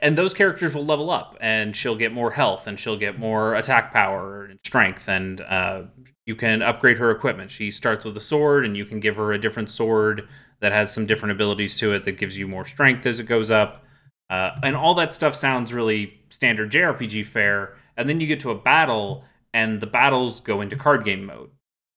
and 0.00 0.16
those 0.16 0.32
characters 0.32 0.72
will 0.72 0.84
level 0.84 1.10
up 1.10 1.36
and 1.40 1.76
she'll 1.76 1.96
get 1.96 2.12
more 2.12 2.30
health 2.30 2.66
and 2.66 2.80
she'll 2.80 2.96
get 2.96 3.18
more 3.18 3.54
attack 3.54 3.92
power 3.92 4.44
and 4.44 4.58
strength 4.64 5.08
and 5.08 5.40
uh, 5.42 5.82
you 6.30 6.36
can 6.36 6.62
upgrade 6.62 6.98
her 6.98 7.10
equipment. 7.10 7.50
She 7.50 7.72
starts 7.72 8.04
with 8.04 8.16
a 8.16 8.20
sword, 8.20 8.64
and 8.64 8.76
you 8.76 8.84
can 8.84 9.00
give 9.00 9.16
her 9.16 9.32
a 9.32 9.38
different 9.40 9.68
sword 9.68 10.28
that 10.60 10.70
has 10.70 10.94
some 10.94 11.04
different 11.04 11.32
abilities 11.32 11.76
to 11.78 11.92
it 11.92 12.04
that 12.04 12.18
gives 12.18 12.38
you 12.38 12.46
more 12.46 12.64
strength 12.64 13.04
as 13.04 13.18
it 13.18 13.24
goes 13.24 13.50
up. 13.50 13.84
Uh, 14.30 14.52
and 14.62 14.76
all 14.76 14.94
that 14.94 15.12
stuff 15.12 15.34
sounds 15.34 15.74
really 15.74 16.20
standard 16.30 16.70
JRPG 16.70 17.26
fare. 17.26 17.76
And 17.96 18.08
then 18.08 18.20
you 18.20 18.26
get 18.26 18.40
to 18.40 18.50
a 18.50 18.54
battle, 18.54 19.24
and 19.52 19.80
the 19.80 19.86
battles 19.86 20.40
go 20.40 20.60
into 20.60 20.76
card 20.76 21.04
game 21.04 21.26
mode. 21.26 21.50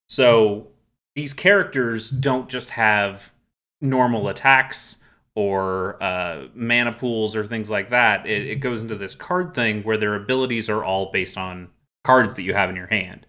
So 0.10 0.68
these 1.16 1.34
characters 1.34 2.10
don't 2.10 2.50
just 2.50 2.72
have 2.72 3.32
normal 3.80 4.28
attacks 4.28 4.98
or 5.36 6.02
uh, 6.02 6.48
mana 6.54 6.94
pools 6.94 7.36
or 7.36 7.46
things 7.46 7.70
like 7.70 7.90
that. 7.92 8.26
It, 8.26 8.48
it 8.48 8.56
goes 8.56 8.82
into 8.82 8.96
this 8.96 9.16
card 9.16 9.54
thing 9.54 9.84
where 9.84 9.98
their 9.98 10.16
abilities 10.16 10.70
are 10.70 10.84
all 10.84 11.12
based 11.12 11.38
on 11.38 11.70
cards 12.04 12.36
that 12.36 12.44
you 12.44 12.54
have 12.54 12.70
in 12.70 12.76
your 12.76 12.88
hand. 12.88 13.26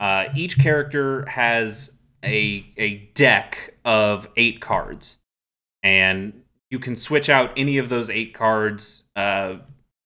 Uh, 0.00 0.26
each 0.34 0.58
character 0.58 1.24
has 1.26 1.92
a 2.24 2.66
a 2.76 3.10
deck 3.14 3.74
of 3.84 4.28
eight 4.36 4.60
cards, 4.60 5.16
and 5.82 6.43
you 6.74 6.80
can 6.80 6.96
switch 6.96 7.30
out 7.30 7.52
any 7.56 7.78
of 7.78 7.88
those 7.88 8.10
eight 8.10 8.34
cards 8.34 9.04
uh, 9.14 9.58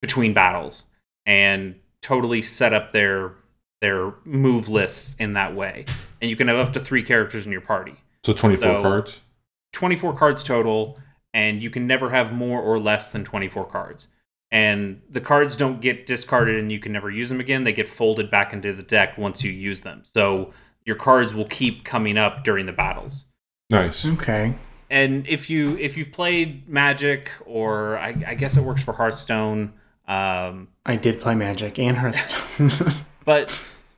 between 0.03 0.35
battles 0.35 0.85
and 1.25 1.77
totally 2.03 2.43
set 2.43 2.75
up 2.75 2.93
their 2.93 3.33
their 3.81 4.13
move 4.25 4.69
lists 4.69 5.17
in 5.19 5.33
that 5.33 5.57
way. 5.57 5.87
And 6.21 6.29
you 6.29 6.37
can 6.37 6.49
have 6.49 6.59
up 6.59 6.75
to 6.75 6.81
three 6.81 7.03
characters 7.03 7.47
in 7.47 7.53
your 7.53 7.63
party. 7.63 7.95
So 8.23 8.35
twenty 8.35 8.57
four 8.57 8.75
so, 8.75 8.83
cards. 8.83 9.23
Twenty 9.73 9.97
four 9.97 10.15
cards 10.15 10.45
total, 10.45 10.99
and 11.33 11.63
you 11.63 11.71
can 11.71 11.87
never 11.87 12.11
have 12.11 12.35
more 12.35 12.61
or 12.61 12.79
less 12.79 13.11
than 13.11 13.25
twenty 13.25 13.49
four 13.49 13.65
cards 13.65 14.09
and 14.51 15.03
the 15.11 15.21
cards 15.21 15.57
don't 15.57 15.81
get 15.81 16.07
discarded 16.07 16.59
and 16.59 16.73
you 16.73 16.81
can 16.81 16.93
never 16.93 17.11
use 17.11 17.29
them 17.29 17.41
again. 17.41 17.65
They 17.65 17.73
get 17.73 17.89
folded 17.89 18.31
back 18.31 18.53
into 18.53 18.73
the 18.73 18.83
deck 18.83 19.19
once 19.19 19.43
you 19.43 19.51
use 19.51 19.83
them. 19.83 20.03
So 20.05 20.53
your 20.85 20.97
cards 20.97 21.35
will 21.35 21.47
keep 21.47 21.85
coming 21.85 22.17
up 22.17 22.45
during 22.45 22.67
the 22.67 22.73
battles. 22.73 23.27
Nice. 23.71 24.07
Okay. 24.07 24.55
And 24.91 25.27
if 25.27 25.51
you 25.51 25.77
if 25.79 25.97
you've 25.97 26.13
played 26.13 26.69
Magic 26.69 27.31
or 27.45 27.99
I, 27.99 28.09
I 28.27 28.35
guess 28.35 28.57
it 28.57 28.63
works 28.63 28.83
for 28.83 28.93
Hearthstone. 28.93 29.75
Um, 30.07 30.69
I 30.87 30.97
did 30.97 31.21
play 31.21 31.35
Magic 31.35 31.79
and 31.79 31.97
Hearthstone. 31.97 32.95
but 33.25 33.51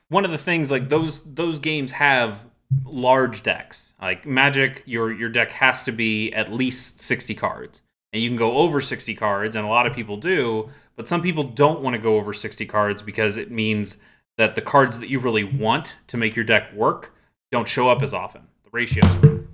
one 0.09 0.25
of 0.25 0.31
the 0.31 0.37
things 0.37 0.69
like 0.69 0.89
those 0.89 1.23
those 1.33 1.59
games 1.59 1.93
have 1.93 2.45
large 2.85 3.43
decks. 3.43 3.93
Like 4.01 4.25
Magic, 4.25 4.83
your 4.85 5.11
your 5.11 5.29
deck 5.29 5.51
has 5.51 5.83
to 5.83 5.91
be 5.91 6.33
at 6.33 6.51
least 6.51 7.01
sixty 7.01 7.35
cards 7.35 7.81
and 8.13 8.21
you 8.21 8.29
can 8.29 8.37
go 8.37 8.57
over 8.57 8.81
60 8.81 9.15
cards 9.15 9.55
and 9.55 9.65
a 9.65 9.69
lot 9.69 9.87
of 9.87 9.93
people 9.93 10.17
do 10.17 10.69
but 10.95 11.07
some 11.07 11.21
people 11.21 11.43
don't 11.43 11.81
want 11.81 11.95
to 11.95 12.01
go 12.01 12.17
over 12.17 12.33
60 12.33 12.65
cards 12.65 13.01
because 13.01 13.37
it 13.37 13.49
means 13.49 13.97
that 14.37 14.55
the 14.55 14.61
cards 14.61 14.99
that 14.99 15.09
you 15.09 15.19
really 15.19 15.43
want 15.43 15.95
to 16.07 16.17
make 16.17 16.35
your 16.35 16.45
deck 16.45 16.73
work 16.73 17.13
don't 17.51 17.67
show 17.67 17.89
up 17.89 18.01
as 18.01 18.13
often 18.13 18.41
the 18.63 18.69
ratios 18.71 19.45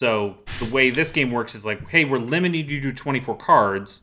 so 0.00 0.38
the 0.60 0.70
way 0.72 0.90
this 0.90 1.10
game 1.10 1.30
works 1.30 1.54
is 1.54 1.64
like 1.64 1.88
hey 1.90 2.04
we're 2.04 2.18
limiting 2.18 2.68
you 2.68 2.80
to 2.80 2.92
24 2.92 3.36
cards 3.36 4.02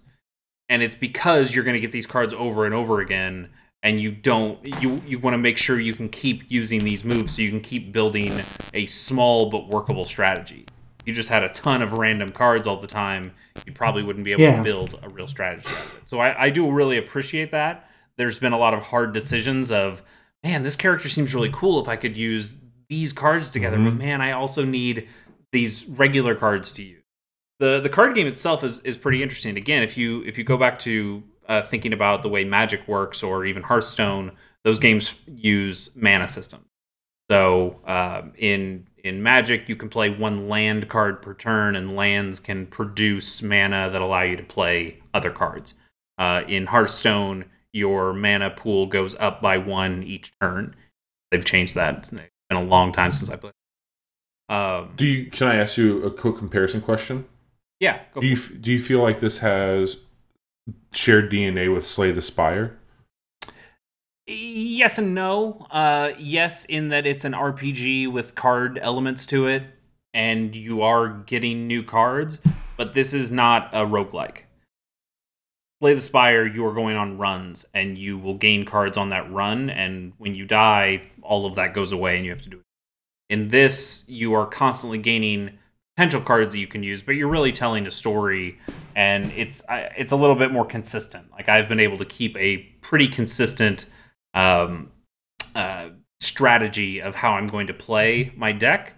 and 0.70 0.82
it's 0.82 0.96
because 0.96 1.54
you're 1.54 1.64
going 1.64 1.76
to 1.76 1.80
get 1.80 1.92
these 1.92 2.08
cards 2.08 2.34
over 2.34 2.66
and 2.66 2.74
over 2.74 3.00
again 3.00 3.50
and 3.84 4.00
you 4.00 4.12
don't 4.12 4.82
you 4.82 5.02
you 5.06 5.20
want 5.20 5.34
to 5.34 5.38
make 5.38 5.58
sure 5.58 5.80
you 5.80 5.94
can 5.94 6.10
keep 6.10 6.44
using 6.50 6.84
these 6.84 7.04
moves 7.04 7.36
so 7.36 7.42
you 7.42 7.50
can 7.50 7.62
keep 7.62 7.92
building 7.92 8.42
a 8.74 8.86
small 8.86 9.50
but 9.50 9.68
workable 9.68 10.06
strategy 10.06 10.66
you 11.08 11.14
just 11.14 11.30
had 11.30 11.42
a 11.42 11.50
ton 11.50 11.82
of 11.82 11.94
random 11.94 12.28
cards 12.28 12.68
all 12.68 12.76
the 12.76 12.86
time, 12.86 13.34
you 13.66 13.72
probably 13.72 14.04
wouldn't 14.04 14.26
be 14.26 14.34
able 14.34 14.42
yeah. 14.42 14.58
to 14.58 14.64
build 14.64 15.00
a 15.02 15.08
real 15.08 15.28
strategy 15.28 15.70
out 15.70 15.86
of 15.86 15.98
it. 16.00 16.10
So 16.10 16.20
I, 16.20 16.44
I 16.44 16.50
do 16.50 16.70
really 16.70 16.98
appreciate 16.98 17.52
that. 17.52 17.90
There's 18.18 18.40
been 18.40 18.52
a 18.52 18.58
lot 18.58 18.74
of 18.74 18.84
hard 18.84 19.14
decisions 19.14 19.72
of, 19.72 20.04
man, 20.44 20.64
this 20.64 20.76
character 20.76 21.08
seems 21.08 21.34
really 21.34 21.50
cool 21.54 21.82
if 21.82 21.88
I 21.88 21.96
could 21.96 22.18
use 22.18 22.56
these 22.90 23.14
cards 23.14 23.48
together, 23.48 23.78
mm-hmm. 23.78 23.86
but 23.86 23.96
man, 23.96 24.20
I 24.20 24.34
also 24.34 24.66
need 24.66 25.08
these 25.58 25.88
regular 25.88 26.36
cards 26.36 26.72
to 26.72 26.84
use. 26.84 27.04
The 27.60 27.80
the 27.80 27.90
card 27.90 28.14
game 28.14 28.28
itself 28.28 28.64
is 28.64 28.80
is 28.82 28.96
pretty 28.96 29.24
interesting. 29.24 29.58
Again, 29.58 29.82
if 29.82 29.98
you 29.98 30.24
if 30.24 30.38
you 30.38 30.44
go 30.44 30.56
back 30.56 30.78
to 30.80 31.24
uh, 31.48 31.64
thinking 31.64 31.94
about 31.94 32.22
the 32.22 32.30
way 32.30 32.44
Magic 32.44 32.88
works 32.88 33.24
or 33.24 33.44
even 33.44 33.64
Hearthstone, 33.64 34.34
those 34.64 34.78
games 34.78 35.18
use 35.26 35.90
mana 35.96 36.28
systems. 36.28 36.68
So 37.32 37.80
um, 37.86 38.34
in 38.38 38.86
in 39.04 39.24
Magic, 39.24 39.68
you 39.68 39.76
can 39.76 39.90
play 39.90 40.12
one 40.12 40.48
land 40.48 40.90
card 40.90 41.24
per 41.24 41.34
turn, 41.34 41.76
and 41.76 41.96
lands 41.96 42.40
can 42.40 42.68
produce 42.68 43.42
mana 43.42 43.90
that 43.92 44.02
allow 44.02 44.22
you 44.22 44.38
to 44.38 44.44
play 44.44 45.00
other 45.16 45.32
cards. 45.32 45.74
Uh, 46.20 46.44
in 46.48 46.68
Hearthstone, 46.68 47.46
your 47.74 48.14
mana 48.14 48.52
pool 48.52 48.86
goes 48.86 49.16
up 49.16 49.42
by 49.42 49.58
one 49.58 50.04
each 50.04 50.34
turn. 50.40 50.76
They've 51.32 51.44
changed 51.44 51.74
that 51.74 51.98
It's 51.98 52.12
been 52.12 52.30
a 52.52 52.64
long 52.64 52.92
time 52.92 53.12
since 53.12 53.32
I 53.32 53.38
played. 53.38 53.57
Um, 54.50 54.94
Do 54.96 55.06
you? 55.06 55.26
Can 55.30 55.48
I 55.48 55.56
ask 55.56 55.78
you 55.78 56.04
a 56.04 56.12
quick 56.12 56.38
comparison 56.38 56.82
question? 56.82 57.26
yeah, 57.80 58.00
go 58.14 58.22
Do 58.22 58.28
you 58.28 58.36
f- 58.36 58.52
do 58.60 58.72
you 58.72 58.80
feel 58.80 59.02
like 59.02 59.20
this 59.20 59.40
has 59.40 60.04
shared 60.94 61.32
DNA 61.32 61.74
with 61.74 61.86
Slay 61.86 62.12
the 62.12 62.22
Spire? 62.22 62.78
yes 64.30 64.98
and 64.98 65.14
no. 65.16 65.68
Uh, 65.72 66.12
yes, 66.18 66.66
in 66.66 66.90
that 66.90 67.06
it's 67.06 67.24
an 67.24 67.34
RPG 67.34 68.12
with 68.12 68.36
card 68.36 68.78
elements 68.82 69.26
to 69.28 69.48
it, 69.48 69.64
and 70.14 70.56
you 70.56 70.82
are 70.82 71.08
getting 71.10 71.68
new 71.68 71.84
cards, 71.84 72.40
but 72.76 72.94
this 72.94 73.14
is 73.14 73.32
not 73.32 73.70
a 73.74 73.86
roguelike. 73.86 74.42
Slay 75.82 75.94
the 75.94 76.02
Spire, 76.02 76.46
you 76.46 76.66
are 76.66 76.74
going 76.74 76.96
on 76.98 77.18
runs, 77.18 77.66
and 77.74 77.98
you 77.98 78.18
will 78.18 78.34
gain 78.34 78.66
cards 78.66 78.98
on 78.98 79.10
that 79.10 79.32
run, 79.32 79.70
and 79.70 80.14
when 80.18 80.34
you 80.36 80.46
die, 80.46 81.04
all 81.22 81.46
of 81.46 81.56
that 81.56 81.74
goes 81.74 81.92
away, 81.92 82.16
and 82.18 82.26
you 82.26 82.32
have 82.32 82.42
to 82.42 82.50
do 82.50 82.58
it. 82.58 82.64
In 83.30 83.50
this, 83.50 84.04
you 84.08 84.34
are 84.34 84.46
constantly 84.46 84.98
gaining 84.98 85.58
potential 85.96 86.22
cards 86.22 86.52
that 86.52 86.60
you 86.60 86.68
can 86.68 86.84
use, 86.84 87.02
but 87.02 87.14
you're 87.14 87.28
really 87.28 87.52
telling 87.52 87.88
a 87.88 87.92
story, 87.92 88.60
and 88.96 89.32
it's 89.32 89.64
it's 89.70 90.12
a 90.12 90.16
little 90.16 90.36
bit 90.36 90.52
more 90.52 90.66
consistent. 90.66 91.32
Like 91.32 91.50
I've 91.50 91.68
been 91.68 91.80
able 91.80 91.98
to 91.98 92.06
keep 92.06 92.38
a 92.38 92.58
pretty 92.82 93.08
consistent 93.08 93.86
um, 94.34 94.92
uh, 95.56 95.90
strategy 96.20 97.02
of 97.02 97.16
how 97.16 97.34
I'm 97.34 97.48
going 97.48 97.68
to 97.68 97.74
play 97.74 98.32
my 98.38 98.52
deck, 98.52 98.94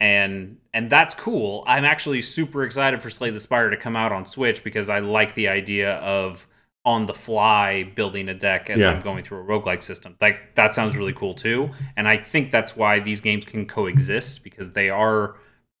and 0.00 0.56
and 0.72 0.88
that's 0.90 1.14
cool. 1.14 1.64
I'm 1.66 1.84
actually 1.84 2.22
super 2.22 2.64
excited 2.64 3.02
for 3.02 3.10
Slay 3.10 3.30
the 3.30 3.40
Spire 3.40 3.70
to 3.70 3.76
come 3.76 3.94
out 3.94 4.10
on 4.10 4.24
Switch 4.24 4.64
because 4.64 4.88
I 4.88 5.00
like 5.00 5.34
the 5.34 5.48
idea 5.48 5.96
of 5.96 6.46
on 6.88 7.04
the 7.04 7.12
fly 7.12 7.82
building 7.82 8.30
a 8.30 8.34
deck 8.34 8.70
as 8.70 8.80
Yeah. 8.80 8.92
I'm 8.92 9.02
going 9.02 9.22
through 9.22 9.40
a 9.40 9.44
roguelike 9.44 9.82
system. 9.82 10.16
Like 10.22 10.54
that 10.54 10.72
sounds 10.72 10.96
really 10.96 11.12
cool 11.12 11.34
too. 11.34 11.68
And 11.98 12.08
I 12.08 12.16
think 12.16 12.50
that's 12.50 12.74
why 12.74 12.98
these 12.98 13.20
games 13.20 13.44
can 13.44 13.66
coexist 13.66 14.42
because 14.42 14.72
they 14.72 14.88
are 14.88 15.36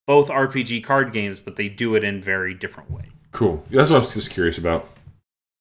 both 0.06 0.28
RPG 0.28 0.84
card 0.84 1.14
games, 1.14 1.40
but 1.40 1.56
they 1.56 1.70
do 1.70 1.94
it 1.94 2.04
in 2.04 2.20
very 2.20 2.52
different 2.52 2.90
ways. 2.90 3.08
Cool. 3.32 3.64
That's 3.70 3.88
what 3.88 3.96
I 3.96 3.98
was 4.00 4.12
just 4.12 4.30
curious 4.30 4.58
about. 4.58 4.86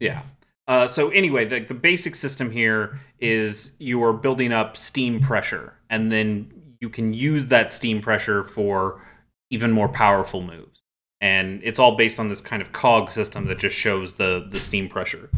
Yeah. 0.01 0.23
Uh, 0.67 0.85
so 0.85 1.09
anyway, 1.11 1.45
the, 1.45 1.61
the 1.61 1.73
basic 1.73 2.13
system 2.13 2.51
here 2.51 2.99
is 3.21 3.71
you 3.79 4.03
are 4.03 4.11
building 4.11 4.51
up 4.51 4.75
steam 4.75 5.21
pressure, 5.21 5.75
and 5.89 6.11
then 6.11 6.75
you 6.81 6.89
can 6.89 7.13
use 7.13 7.47
that 7.47 7.73
steam 7.73 8.01
pressure 8.01 8.43
for 8.43 9.01
even 9.49 9.71
more 9.71 9.87
powerful 9.87 10.41
moves. 10.41 10.76
And 11.19 11.61
it's 11.63 11.79
all 11.79 11.95
based 11.95 12.19
on 12.19 12.29
this 12.29 12.41
kind 12.41 12.61
of 12.61 12.73
cog 12.73 13.11
system 13.11 13.45
that 13.47 13.57
just 13.57 13.75
shows 13.75 14.15
the 14.15 14.47
the 14.49 14.59
steam 14.59 14.87
pressure. 14.87 15.29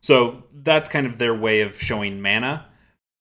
So 0.00 0.44
that's 0.52 0.88
kind 0.88 1.06
of 1.06 1.18
their 1.18 1.34
way 1.34 1.60
of 1.60 1.80
showing 1.80 2.20
mana. 2.20 2.66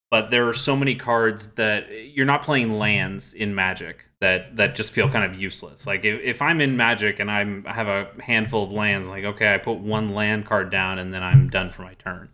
But 0.10 0.32
there 0.32 0.48
are 0.48 0.54
so 0.54 0.76
many 0.76 0.96
cards 0.96 1.56
that 1.56 1.92
you're 2.16 2.26
not 2.26 2.42
playing 2.42 2.78
lands 2.80 3.34
in 3.34 3.54
Magic 3.54 4.06
that 4.20 4.56
that 4.56 4.76
just 4.76 4.94
feel 4.94 5.10
kind 5.10 5.30
of 5.30 5.40
useless. 5.40 5.86
Like 5.86 6.06
if, 6.06 6.22
if 6.22 6.42
I'm 6.42 6.62
in 6.62 6.78
Magic 6.78 7.20
and 7.20 7.30
I'm 7.30 7.66
I 7.68 7.74
have 7.74 7.88
a 7.88 8.10
handful 8.22 8.64
of 8.64 8.72
lands, 8.72 9.08
like 9.08 9.24
okay, 9.24 9.54
I 9.54 9.58
put 9.58 9.80
one 9.80 10.14
land 10.14 10.46
card 10.46 10.70
down 10.70 10.98
and 10.98 11.14
then 11.14 11.24
I'm 11.24 11.50
done 11.50 11.70
for 11.70 11.82
my 11.82 11.94
turn. 11.96 12.30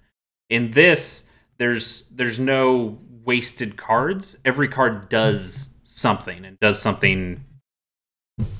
In 0.50 0.72
this, 0.72 1.28
there's 1.58 2.04
there's 2.12 2.40
no 2.40 3.00
wasted 3.26 3.76
cards. 3.76 4.38
Every 4.46 4.68
card 4.68 5.10
does 5.10 5.74
something 5.84 6.46
and 6.46 6.60
does 6.60 6.82
something 6.82 7.44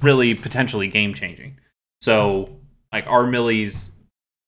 really 0.02 0.36
potentially 0.36 0.88
game 0.88 1.14
changing. 1.14 1.60
So 2.02 2.50
like 2.92 3.06
Armilly's 3.06 3.92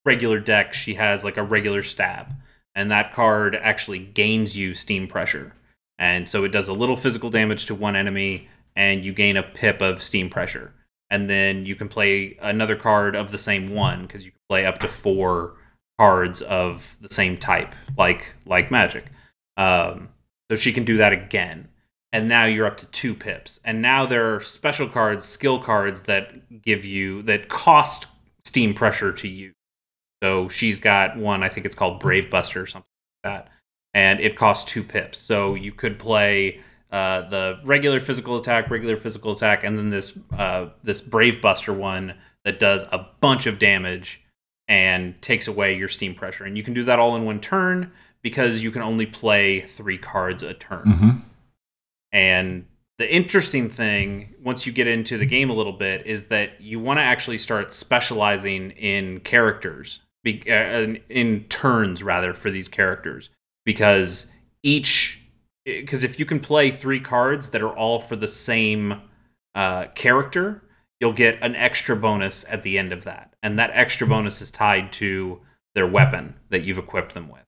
regular 0.04 0.38
deck, 0.38 0.72
she 0.72 0.94
has 0.94 1.24
like 1.24 1.36
a 1.36 1.42
regular 1.42 1.82
stab, 1.82 2.32
and 2.74 2.90
that 2.90 3.12
card 3.12 3.56
actually 3.56 3.98
gains 3.98 4.56
you 4.56 4.74
steam 4.74 5.08
pressure. 5.08 5.52
And 5.98 6.28
so 6.28 6.44
it 6.44 6.52
does 6.52 6.68
a 6.68 6.74
little 6.74 6.96
physical 6.96 7.30
damage 7.30 7.66
to 7.66 7.74
one 7.74 7.96
enemy, 7.96 8.48
and 8.76 9.04
you 9.04 9.12
gain 9.12 9.36
a 9.36 9.42
pip 9.42 9.80
of 9.80 10.02
steam 10.02 10.28
pressure. 10.28 10.72
And 11.10 11.30
then 11.30 11.66
you 11.66 11.76
can 11.76 11.88
play 11.88 12.36
another 12.40 12.76
card 12.76 13.16
of 13.16 13.30
the 13.30 13.38
same 13.38 13.74
one 13.74 14.02
because 14.02 14.24
you 14.24 14.32
can 14.32 14.40
play 14.48 14.66
up 14.66 14.78
to 14.78 14.88
four 14.88 15.54
cards 15.98 16.42
of 16.42 16.96
the 17.00 17.08
same 17.08 17.36
type, 17.36 17.74
like 17.96 18.34
like 18.44 18.70
Magic. 18.70 19.06
Um, 19.56 20.10
so 20.50 20.56
she 20.56 20.72
can 20.72 20.84
do 20.84 20.98
that 20.98 21.12
again, 21.12 21.68
and 22.12 22.28
now 22.28 22.44
you're 22.44 22.66
up 22.66 22.76
to 22.78 22.86
two 22.86 23.14
pips. 23.14 23.60
And 23.64 23.82
now 23.82 24.06
there 24.06 24.34
are 24.34 24.40
special 24.40 24.88
cards, 24.88 25.24
skill 25.24 25.60
cards 25.60 26.02
that 26.02 26.62
give 26.62 26.84
you 26.84 27.22
that 27.22 27.48
cost 27.48 28.06
steam 28.44 28.74
pressure 28.74 29.12
to 29.12 29.28
use. 29.28 29.54
So 30.22 30.48
she's 30.48 30.80
got 30.80 31.16
one, 31.16 31.42
I 31.42 31.48
think 31.48 31.66
it's 31.66 31.74
called 31.74 32.00
Brave 32.00 32.30
Buster 32.30 32.62
or 32.62 32.66
something 32.66 32.88
like 33.24 33.32
that, 33.32 33.52
and 33.92 34.18
it 34.20 34.36
costs 34.36 34.70
two 34.70 34.82
pips. 34.82 35.18
So 35.18 35.54
you 35.54 35.72
could 35.72 35.98
play 35.98 36.60
uh, 36.90 37.28
the 37.28 37.58
regular 37.64 38.00
physical 38.00 38.36
attack, 38.36 38.70
regular 38.70 38.96
physical 38.96 39.32
attack, 39.32 39.64
and 39.64 39.76
then 39.76 39.90
this 39.90 40.18
uh, 40.38 40.68
this 40.82 41.00
Brave 41.00 41.42
Buster 41.42 41.72
one 41.72 42.14
that 42.44 42.58
does 42.58 42.84
a 42.92 43.06
bunch 43.20 43.46
of 43.46 43.58
damage 43.58 44.22
and 44.68 45.20
takes 45.20 45.48
away 45.48 45.76
your 45.76 45.88
steam 45.88 46.14
pressure. 46.14 46.44
And 46.44 46.56
you 46.56 46.62
can 46.62 46.74
do 46.74 46.84
that 46.84 46.98
all 46.98 47.16
in 47.16 47.24
one 47.24 47.40
turn 47.40 47.92
because 48.22 48.62
you 48.62 48.70
can 48.70 48.82
only 48.82 49.06
play 49.06 49.60
three 49.60 49.98
cards 49.98 50.42
a 50.42 50.54
turn. 50.54 50.84
Mm-hmm. 50.86 51.10
And 52.16 52.64
the 52.98 53.14
interesting 53.14 53.68
thing, 53.68 54.36
once 54.42 54.64
you 54.64 54.72
get 54.72 54.86
into 54.86 55.18
the 55.18 55.26
game 55.26 55.50
a 55.50 55.52
little 55.52 55.74
bit, 55.74 56.06
is 56.06 56.28
that 56.28 56.62
you 56.62 56.80
want 56.80 56.96
to 56.96 57.02
actually 57.02 57.36
start 57.36 57.74
specializing 57.74 58.70
in 58.70 59.20
characters, 59.20 60.00
uh, 60.26 60.30
in- 60.30 61.02
in 61.10 61.44
turns 61.44 62.02
rather, 62.02 62.32
for 62.32 62.50
these 62.50 62.68
characters. 62.68 63.28
Because 63.66 64.32
each, 64.62 65.20
because 65.66 66.04
if 66.04 66.18
you 66.18 66.24
can 66.24 66.40
play 66.40 66.70
three 66.70 67.00
cards 67.00 67.50
that 67.50 67.60
are 67.60 67.76
all 67.76 67.98
for 67.98 68.16
the 68.16 68.28
same 68.28 69.02
uh, 69.54 69.88
character, 69.88 70.62
you'll 70.98 71.12
get 71.12 71.38
an 71.42 71.54
extra 71.54 71.94
bonus 71.94 72.46
at 72.48 72.62
the 72.62 72.78
end 72.78 72.94
of 72.94 73.04
that. 73.04 73.34
And 73.42 73.58
that 73.58 73.72
extra 73.74 74.06
bonus 74.06 74.40
is 74.40 74.50
tied 74.50 74.90
to 74.94 75.42
their 75.74 75.86
weapon 75.86 76.36
that 76.48 76.62
you've 76.62 76.78
equipped 76.78 77.12
them 77.12 77.28
with. 77.28 77.44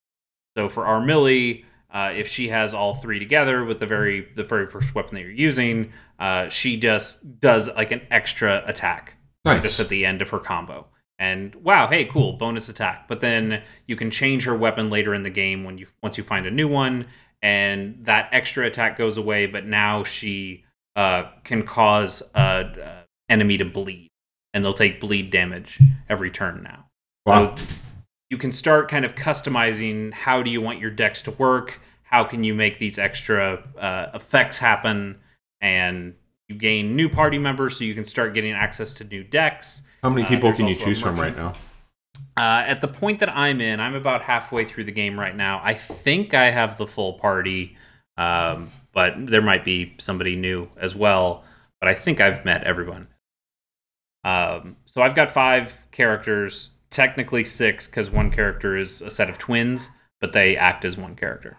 So 0.55 0.69
for 0.69 0.83
Armilly, 0.83 1.65
uh, 1.91 2.11
if 2.15 2.27
she 2.27 2.49
has 2.49 2.73
all 2.73 2.93
three 2.93 3.19
together 3.19 3.65
with 3.65 3.79
the 3.79 3.85
very 3.85 4.27
the 4.35 4.43
very 4.43 4.67
first 4.67 4.93
weapon 4.93 5.15
that 5.15 5.21
you're 5.21 5.31
using, 5.31 5.91
uh, 6.19 6.49
she 6.49 6.79
just 6.79 7.39
does 7.39 7.69
like 7.75 7.91
an 7.91 8.01
extra 8.11 8.63
attack 8.65 9.15
Nice. 9.45 9.63
just 9.63 9.79
at 9.79 9.89
the 9.89 10.05
end 10.05 10.21
of 10.21 10.29
her 10.29 10.39
combo. 10.39 10.87
And 11.17 11.53
wow, 11.55 11.87
hey, 11.87 12.05
cool, 12.05 12.33
bonus 12.33 12.69
attack. 12.69 13.07
But 13.07 13.19
then 13.19 13.63
you 13.87 13.95
can 13.95 14.09
change 14.11 14.45
her 14.45 14.55
weapon 14.55 14.89
later 14.89 15.13
in 15.13 15.23
the 15.23 15.29
game 15.29 15.63
when 15.63 15.77
you 15.77 15.87
once 16.01 16.17
you 16.17 16.23
find 16.23 16.45
a 16.45 16.51
new 16.51 16.67
one, 16.67 17.07
and 17.41 18.05
that 18.05 18.29
extra 18.31 18.65
attack 18.65 18.97
goes 18.97 19.17
away. 19.17 19.45
But 19.45 19.65
now 19.65 20.03
she 20.03 20.63
uh, 20.95 21.23
can 21.43 21.63
cause 21.63 22.21
a, 22.35 22.41
a 22.41 23.03
enemy 23.29 23.57
to 23.57 23.65
bleed, 23.65 24.09
and 24.53 24.63
they'll 24.63 24.73
take 24.73 25.01
bleed 25.01 25.31
damage 25.31 25.79
every 26.07 26.31
turn 26.31 26.63
now. 26.63 26.85
Wow. 27.25 27.55
So 27.55 27.65
you 28.29 28.37
can 28.37 28.51
start 28.51 28.89
kind 28.89 29.05
of 29.05 29.15
customizing 29.15 30.13
how 30.13 30.43
do 30.43 30.49
you 30.51 30.61
want 30.61 30.79
your 30.79 30.91
decks 30.91 31.21
to 31.23 31.31
work 31.31 31.79
how 32.03 32.23
can 32.23 32.43
you 32.43 32.53
make 32.53 32.79
these 32.79 32.97
extra 32.97 33.63
uh, 33.77 34.07
effects 34.15 34.57
happen 34.57 35.17
and 35.61 36.15
you 36.47 36.55
gain 36.55 36.95
new 36.95 37.07
party 37.09 37.37
members 37.37 37.77
so 37.77 37.83
you 37.83 37.93
can 37.93 38.05
start 38.05 38.33
getting 38.33 38.53
access 38.53 38.95
to 38.95 39.03
new 39.03 39.23
decks. 39.23 39.83
How 40.01 40.09
many 40.09 40.25
Uh, 40.25 40.29
people 40.29 40.49
there's 40.49 40.57
can 40.57 40.67
you 40.67 40.75
choose 40.75 40.99
from 40.99 41.19
right 41.19 41.35
now? 41.35 41.53
uh, 42.35 42.63
at 42.65 42.81
the 42.81 42.87
point 42.87 43.19
that 43.19 43.29
i'm 43.29 43.61
in 43.61 43.79
i'm 43.79 43.93
about 43.95 44.23
halfway 44.23 44.65
through 44.65 44.85
the 44.85 44.91
game 44.91 45.19
right 45.19 45.35
now. 45.35 45.61
I 45.63 45.73
think 45.73 46.33
i 46.33 46.49
have 46.49 46.77
the 46.77 46.87
full 46.87 47.13
party 47.13 47.77
um, 48.17 48.71
but 48.93 49.13
there 49.27 49.41
might 49.41 49.63
be 49.63 49.93
somebody 49.99 50.35
new 50.35 50.69
as 50.77 50.95
well 50.95 51.43
but 51.79 51.87
i 51.89 51.93
think 51.93 52.19
i've 52.21 52.43
met 52.45 52.63
everyone. 52.63 53.07
Um, 54.23 54.75
so 54.85 55.01
I've 55.01 55.15
got 55.15 55.31
five 55.31 55.85
characters, 55.91 56.71
technically 56.89 57.43
six 57.43 57.87
because 57.87 58.09
one 58.09 58.31
character 58.31 58.75
is 58.75 59.01
a 59.01 59.09
set 59.09 59.29
of 59.29 59.37
twins, 59.37 59.89
but 60.19 60.33
they 60.33 60.57
act 60.57 60.85
as 60.85 60.97
one 60.97 61.15
character. 61.15 61.57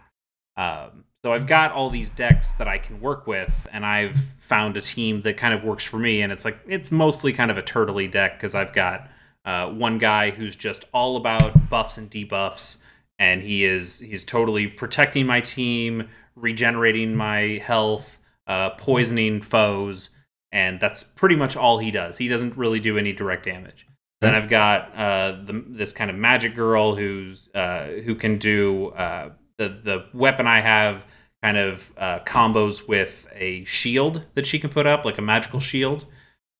Um, 0.57 1.05
so 1.23 1.33
I've 1.33 1.47
got 1.47 1.71
all 1.71 1.89
these 1.89 2.09
decks 2.09 2.53
that 2.53 2.67
I 2.67 2.79
can 2.79 2.99
work 2.99 3.27
with, 3.27 3.67
and 3.71 3.85
I've 3.85 4.19
found 4.19 4.75
a 4.75 4.81
team 4.81 5.21
that 5.21 5.37
kind 5.37 5.53
of 5.53 5.63
works 5.63 5.83
for 5.83 5.99
me. 5.99 6.21
And 6.21 6.31
it's 6.31 6.43
like 6.43 6.59
it's 6.67 6.91
mostly 6.91 7.31
kind 7.31 7.51
of 7.51 7.57
a 7.57 7.63
turtley 7.63 8.11
deck 8.11 8.37
because 8.37 8.55
I've 8.55 8.73
got 8.73 9.09
uh, 9.45 9.67
one 9.67 9.97
guy 9.99 10.31
who's 10.31 10.55
just 10.55 10.85
all 10.93 11.17
about 11.17 11.69
buffs 11.69 11.97
and 11.97 12.09
debuffs, 12.09 12.77
and 13.19 13.43
he 13.43 13.63
is 13.63 13.99
he's 13.99 14.23
totally 14.23 14.67
protecting 14.67 15.27
my 15.27 15.41
team, 15.41 16.09
regenerating 16.35 17.15
my 17.15 17.61
health, 17.63 18.19
uh, 18.47 18.71
poisoning 18.71 19.41
foes, 19.41 20.09
and 20.51 20.79
that's 20.79 21.03
pretty 21.03 21.35
much 21.35 21.55
all 21.55 21.77
he 21.77 21.91
does. 21.91 22.17
He 22.17 22.27
doesn't 22.27 22.57
really 22.57 22.79
do 22.79 22.97
any 22.97 23.13
direct 23.13 23.45
damage. 23.45 23.85
Then 24.21 24.35
I've 24.35 24.49
got 24.49 24.95
uh, 24.95 25.31
the, 25.43 25.63
this 25.67 25.91
kind 25.91 26.11
of 26.11 26.15
magic 26.15 26.55
girl 26.55 26.95
who's 26.95 27.49
uh, 27.55 27.87
who 28.05 28.15
can 28.15 28.37
do 28.37 28.89
uh, 28.89 29.31
the 29.57 29.69
the 29.69 30.05
weapon 30.13 30.45
I 30.47 30.61
have 30.61 31.05
kind 31.41 31.57
of 31.57 31.91
uh, 31.97 32.19
combos 32.19 32.87
with 32.87 33.27
a 33.33 33.63
shield 33.65 34.23
that 34.35 34.45
she 34.45 34.59
can 34.59 34.69
put 34.69 34.85
up, 34.85 35.05
like 35.05 35.17
a 35.17 35.23
magical 35.23 35.59
shield. 35.59 36.05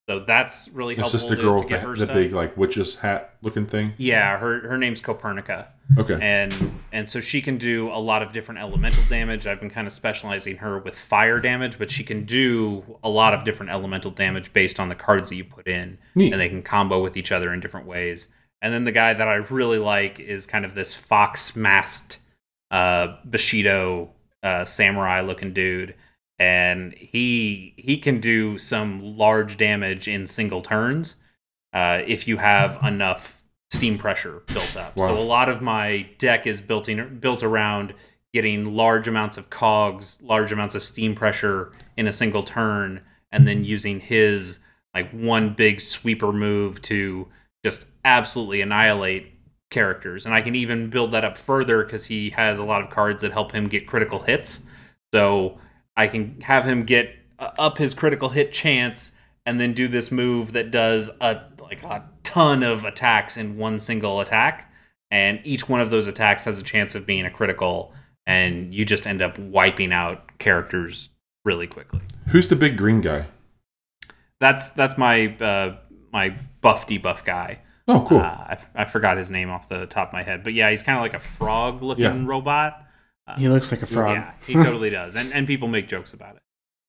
So 0.10 0.20
that's 0.26 0.68
really 0.70 0.96
helpful 0.96 1.20
just 1.20 1.30
the 1.30 1.36
to, 1.36 1.42
girl 1.42 1.64
to 1.64 1.88
with 1.88 2.00
the, 2.00 2.06
the 2.08 2.14
big 2.14 2.34
like 2.34 2.58
witch's 2.58 3.00
hat 3.00 3.36
looking 3.42 3.66
thing. 3.66 3.94
Yeah, 3.98 4.38
her 4.40 4.68
her 4.68 4.78
name's 4.78 5.00
Copernica, 5.00 5.68
Okay. 5.98 6.18
and 6.22 6.82
and 6.92 7.08
so 7.08 7.22
she 7.22 7.42
can 7.42 7.58
do 7.58 7.90
a 7.90 8.00
lot 8.00 8.24
of 8.24 8.34
different 8.34 8.60
elemental 8.60 9.04
damage. 9.10 9.46
I've 9.46 9.60
been 9.60 9.70
kind 9.70 9.86
of 9.88 9.94
specializing 9.94 10.58
her 10.58 10.80
with 10.80 10.98
fire 10.98 11.40
damage, 11.40 11.78
but 11.78 11.92
she 11.92 12.04
can 12.04 12.26
do 12.26 12.98
a 13.04 13.10
lot 13.10 13.34
of 13.34 13.44
different 13.46 13.72
elemental 13.72 14.12
damage 14.12 14.52
based 14.54 14.80
on 14.80 14.90
the 14.90 14.96
cards 14.96 15.30
that 15.30 15.36
you 15.36 15.44
put 15.46 15.68
in, 15.68 15.98
Neat. 16.16 16.34
and 16.34 16.42
they 16.42 16.50
can 16.50 16.64
combo 16.64 17.02
with 17.02 17.16
each 17.16 17.32
other 17.32 17.54
in 17.54 17.60
different 17.60 17.86
ways. 17.86 18.28
And 18.62 18.74
then 18.74 18.84
the 18.86 18.92
guy 18.92 19.14
that 19.14 19.28
I 19.28 19.36
really 19.36 19.80
like 19.80 20.20
is 20.20 20.46
kind 20.46 20.66
of 20.66 20.74
this 20.76 20.94
fox 20.96 21.56
masked 21.56 22.18
uh, 22.70 23.18
Bushido 23.24 24.10
uh, 24.44 24.66
samurai 24.66 25.22
looking 25.22 25.54
dude, 25.54 25.96
and 26.42 26.96
he 26.96 27.76
he 27.78 27.98
can 27.98 28.20
do 28.20 28.58
some 28.58 29.00
large 29.00 29.58
damage 29.58 30.08
in 30.08 30.26
single 30.26 30.64
turns 30.64 31.18
uh, 31.72 32.02
if 32.08 32.28
you 32.28 32.38
have 32.38 32.80
enough 32.84 33.44
steam 33.70 33.96
pressure 33.96 34.42
built 34.48 34.76
up. 34.76 34.96
Wow. 34.96 35.10
So 35.10 35.22
a 35.22 35.24
lot 35.24 35.50
of 35.50 35.62
my 35.62 36.10
deck 36.18 36.48
is 36.48 36.60
built 36.60 36.90
in, 36.90 37.20
built 37.20 37.44
around 37.44 37.94
getting 38.34 38.74
large 38.74 39.08
amounts 39.08 39.38
of 39.38 39.52
cogs, 39.52 40.20
large 40.24 40.52
amounts 40.52 40.74
of 40.74 40.82
steam 40.82 41.14
pressure 41.14 41.72
in 41.96 42.08
a 42.08 42.12
single 42.12 42.42
turn, 42.42 43.02
and 43.32 43.48
then 43.48 43.64
using 43.64 44.00
his 44.00 44.58
like 44.96 45.12
one 45.12 45.54
big 45.54 45.80
sweeper 45.80 46.34
move 46.34 46.82
to 46.82 47.28
just 47.64 47.86
absolutely 48.04 48.62
annihilate 48.62 49.32
characters. 49.70 50.26
And 50.26 50.34
I 50.34 50.42
can 50.42 50.56
even 50.56 50.90
build 50.90 51.12
that 51.12 51.24
up 51.24 51.38
further 51.38 51.84
because 51.84 52.06
he 52.06 52.32
has 52.32 52.58
a 52.58 52.64
lot 52.64 52.82
of 52.82 52.90
cards 52.90 53.22
that 53.22 53.32
help 53.32 53.52
him 53.52 53.70
get 53.70 53.86
critical 53.86 54.24
hits. 54.24 54.66
So 55.14 55.60
I 55.98 56.08
can 56.08 56.40
have 56.42 56.66
him 56.66 56.84
get 56.86 57.14
uh, 57.40 57.52
up 57.60 57.78
his 57.78 57.94
critical 57.94 58.30
hit 58.30 58.52
chance 58.54 59.14
and 59.46 59.60
then 59.60 59.74
do 59.74 59.88
this 59.88 60.12
move 60.12 60.54
that 60.54 60.72
does 60.72 61.10
a 61.20 61.42
like 61.60 61.84
a 61.84 62.04
ton 62.24 62.64
of 62.64 62.86
attacks 62.86 63.38
in 63.38 63.58
one 63.58 63.80
single 63.80 64.20
attack 64.22 64.72
and 65.10 65.40
each 65.44 65.68
one 65.70 65.82
of 65.82 65.90
those 65.90 66.08
attacks 66.08 66.44
has 66.44 66.60
a 66.60 66.64
chance 66.64 66.96
of 66.96 67.06
being 67.06 67.26
a 67.26 67.30
critical 67.32 67.94
and 68.28 68.74
you 68.74 68.86
just 68.86 69.08
end 69.08 69.22
up 69.22 69.38
wiping 69.40 69.92
out 69.92 70.38
characters 70.38 71.10
really 71.44 71.68
quickly. 71.68 72.00
Who's 72.28 72.48
the 72.50 72.56
big 72.56 72.78
green 72.78 73.02
guy? 73.02 73.26
That's 74.40 74.70
that's 74.70 74.98
my 74.98 75.28
uh, 75.38 75.78
my 76.12 76.36
buff 76.62 76.88
debuff 76.88 77.24
guy. 77.26 77.60
Oh, 77.88 78.06
cool. 78.08 78.20
Uh, 78.20 78.22
I, 78.24 78.58
I 78.76 78.86
forgot 78.86 79.18
his 79.18 79.30
name 79.32 79.50
off 79.50 79.68
the 79.70 79.86
top 79.86 80.10
of 80.10 80.14
my 80.14 80.24
head, 80.24 80.44
but 80.44 80.54
yeah, 80.54 80.70
he's 80.70 80.84
kind 80.84 80.98
of 80.98 81.02
like 81.02 81.14
a 81.14 81.20
frog 81.20 81.82
looking 81.82 82.04
Yeah. 82.06 82.24
robot. 82.26 82.86
He 83.38 83.48
looks 83.48 83.72
like 83.72 83.82
a 83.82 83.86
frog. 83.86 84.18
Yeah, 84.18 84.32
he 84.46 84.54
totally 84.54 84.90
does, 84.90 85.16
and 85.16 85.34
and 85.34 85.48
people 85.48 85.68
make 85.68 85.88
jokes 85.88 86.14
about 86.14 86.36
it. 86.36 86.42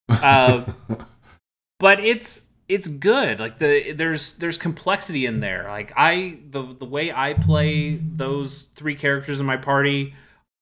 Uh, 0.09 0.65
but 1.79 2.01
it's 2.01 2.51
it's 2.69 2.89
good. 2.89 3.39
Like 3.39 3.59
the 3.59 3.93
there's 3.93 4.35
there's 4.35 4.57
complexity 4.57 5.27
in 5.27 5.41
there. 5.41 5.65
Like 5.69 5.93
I 5.97 6.39
the 6.51 6.63
the 6.63 6.85
way 6.85 7.13
I 7.13 7.35
play 7.35 7.95
those 7.95 8.63
three 8.75 8.95
characters 8.95 9.41
in 9.41 9.47
my 9.47 9.57
party 9.57 10.15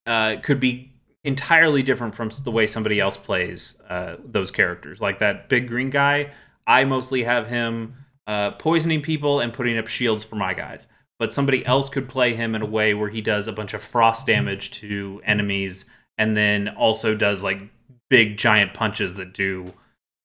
uh, 0.06 0.36
could 0.42 0.60
be 0.60 0.92
entirely 1.22 1.82
different 1.82 2.14
from 2.14 2.30
the 2.44 2.50
way 2.50 2.66
somebody 2.66 2.98
else 2.98 3.16
plays 3.16 3.80
uh, 3.88 4.16
those 4.24 4.50
characters. 4.50 5.00
Like 5.00 5.18
that 5.20 5.48
big 5.48 5.68
green 5.68 5.90
guy, 5.90 6.32
I 6.66 6.84
mostly 6.84 7.24
have 7.24 7.46
him 7.46 7.94
uh, 8.26 8.52
poisoning 8.52 9.02
people 9.02 9.40
and 9.40 9.52
putting 9.52 9.78
up 9.78 9.86
shields 9.86 10.24
for 10.24 10.36
my 10.36 10.54
guys. 10.54 10.86
But 11.20 11.34
somebody 11.34 11.64
else 11.66 11.90
could 11.90 12.08
play 12.08 12.34
him 12.34 12.54
in 12.54 12.62
a 12.62 12.66
way 12.66 12.94
where 12.94 13.10
he 13.10 13.20
does 13.20 13.46
a 13.46 13.52
bunch 13.52 13.74
of 13.74 13.82
frost 13.82 14.26
damage 14.26 14.70
to 14.80 15.20
enemies 15.22 15.84
and 16.16 16.34
then 16.34 16.68
also 16.68 17.14
does 17.14 17.42
like 17.42 17.60
big 18.08 18.38
giant 18.38 18.72
punches 18.72 19.16
that 19.16 19.34
do 19.34 19.74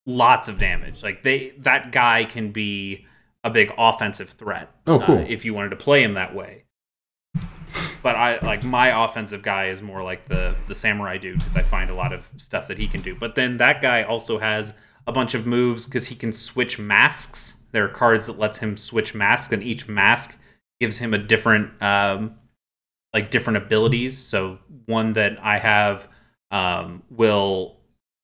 lots 0.06 0.48
of 0.48 0.58
damage. 0.58 1.04
Like 1.04 1.22
they 1.22 1.54
that 1.60 1.92
guy 1.92 2.24
can 2.24 2.52
be 2.52 3.06
a 3.44 3.50
big 3.50 3.74
offensive 3.78 4.30
threat. 4.30 4.72
Oh, 4.88 5.00
cool. 5.02 5.18
uh, 5.18 5.26
if 5.28 5.44
you 5.44 5.54
wanted 5.54 5.72
to 5.72 5.76
play 5.76 6.02
him 6.02 6.14
that 6.14 6.34
way. 6.34 6.64
But 8.02 8.16
I 8.16 8.40
like 8.40 8.64
my 8.64 9.04
offensive 9.04 9.44
guy 9.44 9.66
is 9.68 9.82
more 9.82 10.02
like 10.02 10.30
the 10.30 10.56
the 10.70 10.76
samurai 10.76 11.18
dude 11.18 11.40
because 11.40 11.58
I 11.58 11.62
find 11.62 11.90
a 11.90 11.96
lot 11.96 12.14
of 12.14 12.26
stuff 12.38 12.70
that 12.70 12.78
he 12.78 12.88
can 12.88 13.02
do. 13.02 13.16
But 13.16 13.36
then 13.36 13.58
that 13.58 13.82
guy 13.82 14.04
also 14.04 14.40
has 14.40 14.72
a 15.08 15.12
bunch 15.12 15.34
of 15.34 15.46
moves 15.46 15.86
because 15.88 16.08
he 16.08 16.16
can 16.16 16.32
switch 16.32 16.80
masks. 16.80 17.64
There 17.74 17.84
are 17.84 17.90
cards 17.90 18.28
that 18.28 18.40
lets 18.40 18.60
him 18.60 18.78
switch 18.78 19.14
masks, 19.14 19.52
and 19.52 19.62
each 19.62 19.90
mask 19.90 20.38
gives 20.80 20.98
him 20.98 21.14
a 21.14 21.18
different 21.18 21.82
um, 21.82 22.36
like 23.14 23.32
different 23.32 23.58
abilities. 23.58 24.18
So 24.18 24.60
one 24.86 25.14
that 25.14 25.44
I 25.44 25.60
have 25.60 26.10
um, 26.52 27.04
will 27.10 27.78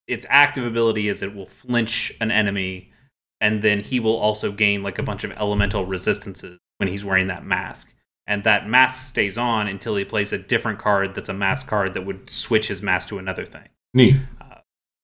its 0.07 0.25
active 0.29 0.65
ability 0.65 1.07
is 1.07 1.21
it 1.21 1.35
will 1.35 1.47
flinch 1.47 2.13
an 2.19 2.31
enemy, 2.31 2.91
and 3.39 3.61
then 3.61 3.79
he 3.79 3.99
will 3.99 4.17
also 4.17 4.51
gain 4.51 4.83
like 4.83 4.99
a 4.99 5.03
bunch 5.03 5.23
of 5.23 5.31
elemental 5.31 5.85
resistances 5.85 6.59
when 6.77 6.89
he's 6.89 7.05
wearing 7.05 7.27
that 7.27 7.45
mask. 7.45 7.93
And 8.27 8.43
that 8.43 8.67
mask 8.67 9.09
stays 9.09 9.37
on 9.37 9.67
until 9.67 9.95
he 9.95 10.05
plays 10.05 10.31
a 10.31 10.37
different 10.37 10.79
card 10.79 11.15
that's 11.15 11.29
a 11.29 11.33
mask 11.33 11.67
card 11.67 11.93
that 11.95 12.05
would 12.05 12.29
switch 12.29 12.67
his 12.67 12.81
mask 12.81 13.07
to 13.09 13.17
another 13.17 13.45
thing. 13.45 13.67
Neat. 13.93 14.15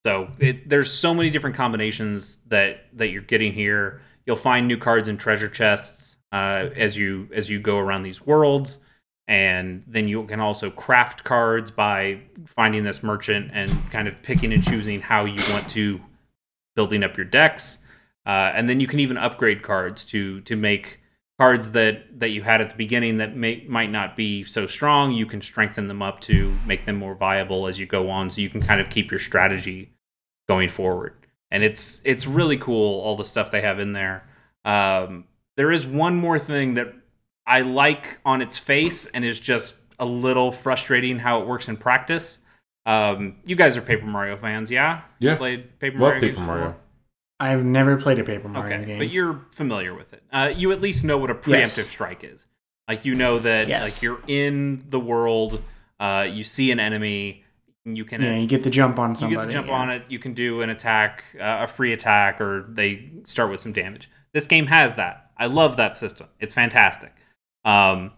So 0.05 0.29
it, 0.39 0.69
there's 0.69 0.91
so 0.91 1.13
many 1.13 1.29
different 1.29 1.55
combinations 1.55 2.37
that 2.47 2.85
that 2.93 3.09
you're 3.09 3.21
getting 3.21 3.51
here. 3.51 4.01
You'll 4.25 4.35
find 4.35 4.67
new 4.67 4.77
cards 4.77 5.07
in 5.07 5.17
treasure 5.17 5.49
chests 5.49 6.16
uh, 6.32 6.69
as 6.75 6.97
you 6.97 7.30
as 7.34 7.49
you 7.49 7.59
go 7.59 7.78
around 7.78 8.03
these 8.03 8.25
worlds, 8.25 8.80
and 9.28 9.84
then 9.88 10.07
you 10.07 10.23
can 10.25 10.39
also 10.39 10.69
craft 10.69 11.23
cards 11.23 11.71
by 11.71 12.21
finding 12.45 12.84
this 12.84 13.03
merchant 13.03 13.51
and 13.53 13.91
kind 13.91 14.07
of 14.07 14.21
picking 14.21 14.53
and 14.53 14.63
choosing 14.63 15.01
how 15.01 15.25
you 15.25 15.41
want 15.51 15.69
to 15.69 16.01
building 16.75 17.03
up 17.03 17.17
your 17.17 17.25
decks. 17.25 17.80
Uh, 18.25 18.51
and 18.53 18.67
then 18.67 18.80
you 18.80 18.88
can 18.88 18.99
even 18.99 19.17
upgrade 19.17 19.63
cards 19.63 20.03
to 20.05 20.41
to 20.41 20.55
make 20.55 20.99
cards 21.39 21.71
that 21.71 22.19
that 22.19 22.30
you 22.30 22.41
had 22.41 22.61
at 22.61 22.69
the 22.69 22.75
beginning 22.75 23.17
that 23.17 23.36
may 23.36 23.65
might 23.67 23.91
not 23.91 24.15
be 24.15 24.43
so 24.43 24.67
strong. 24.67 25.11
You 25.11 25.25
can 25.25 25.41
strengthen 25.41 25.88
them 25.88 26.01
up 26.01 26.19
to 26.21 26.57
make 26.65 26.86
them 26.86 26.97
more 26.97 27.15
viable 27.15 27.67
as 27.67 27.80
you 27.80 27.86
go 27.86 28.09
on, 28.09 28.30
so 28.30 28.41
you 28.41 28.49
can 28.49 28.61
kind 28.61 28.82
of 28.82 28.89
keep 28.89 29.11
your 29.11 29.19
strategy 29.19 29.91
going 30.47 30.69
forward. 30.69 31.13
And 31.51 31.63
it's 31.63 32.01
it's 32.03 32.28
really 32.28 32.57
cool 32.57 33.01
all 33.01 33.15
the 33.15 33.25
stuff 33.25 33.51
they 33.51 33.61
have 33.61 33.80
in 33.80 33.93
there. 33.93 34.28
Um, 34.65 35.25
there 35.58 35.72
is 35.72 35.86
one 35.86 36.16
more 36.16 36.39
thing 36.39 36.76
that 36.76 36.93
I 37.45 37.62
like 37.62 38.20
on 38.26 38.41
its 38.41 38.58
face 38.58 39.05
and 39.08 39.26
is 39.26 39.39
just 39.39 39.78
a 39.99 40.05
little 40.05 40.51
frustrating 40.51 41.20
how 41.20 41.41
it 41.41 41.47
works 41.47 41.68
in 41.68 41.76
practice. 41.78 42.39
Um, 42.86 43.38
you 43.45 43.55
guys 43.58 43.76
are 43.76 43.82
Paper 43.82 44.05
Mario 44.05 44.38
fans, 44.38 44.72
yeah? 44.72 45.01
Yeah. 45.20 45.36
Played 45.36 45.78
Paper 45.80 45.97
Love 45.97 46.01
Mario. 46.14 46.22
Paper 46.22 46.36
games 46.36 46.47
Mario. 46.47 46.76
I've 47.39 47.64
never 47.66 47.97
played 47.97 48.18
a 48.20 48.24
Paper 48.24 48.47
Mario 48.47 48.74
Okay, 48.76 48.86
game. 48.86 48.97
but 48.97 49.10
you're 49.10 49.45
familiar 49.51 49.93
with 49.93 50.14
it. 50.14 50.24
Uh, 50.32 50.51
you 50.55 50.72
at 50.72 50.80
least 50.82 51.03
know 51.03 51.18
what 51.18 51.30
a 51.30 51.36
preemptive 51.36 51.78
Yes. 51.78 51.88
strike 51.89 52.24
is. 52.24 52.45
Like 52.88 53.03
you 53.03 53.16
know 53.16 53.39
that 53.39 53.68
Yes. 53.68 53.84
like 53.84 54.01
you're 54.03 54.22
in 54.28 54.84
the 54.88 54.99
world, 54.99 55.62
uh, 55.99 56.28
you 56.30 56.43
see 56.43 56.72
an 56.72 56.80
enemy, 56.80 57.43
you 57.84 58.05
can 58.05 58.22
yeah, 58.22 58.38
you 58.38 58.47
get 58.47 58.64
the 58.64 58.70
jump 58.70 58.97
on 58.99 59.16
somebody. 59.16 59.32
you 59.34 59.36
somebody. 59.36 59.47
get 59.47 59.51
to 59.51 59.58
jump 59.60 59.68
yeah. 59.68 59.74
on 59.76 59.89
it. 59.89 60.03
You 60.10 60.20
can 60.20 60.34
do 60.34 60.62
an 60.62 60.70
attack, 60.70 61.24
uh, 61.39 61.60
a 61.64 61.68
free 61.68 61.93
attack, 61.93 62.39
or 62.41 62.66
they 62.70 63.12
start 63.26 63.49
with 63.51 63.60
some 63.60 63.74
damage. 63.74 64.10
This 64.34 64.47
game 64.47 64.68
has 64.68 64.95
that. 64.95 65.26
I 65.38 65.47
love 65.47 65.77
that 65.77 65.95
system. 65.95 66.27
It's 66.39 66.53
fantastic. 66.53 67.13
Um, 67.65 68.11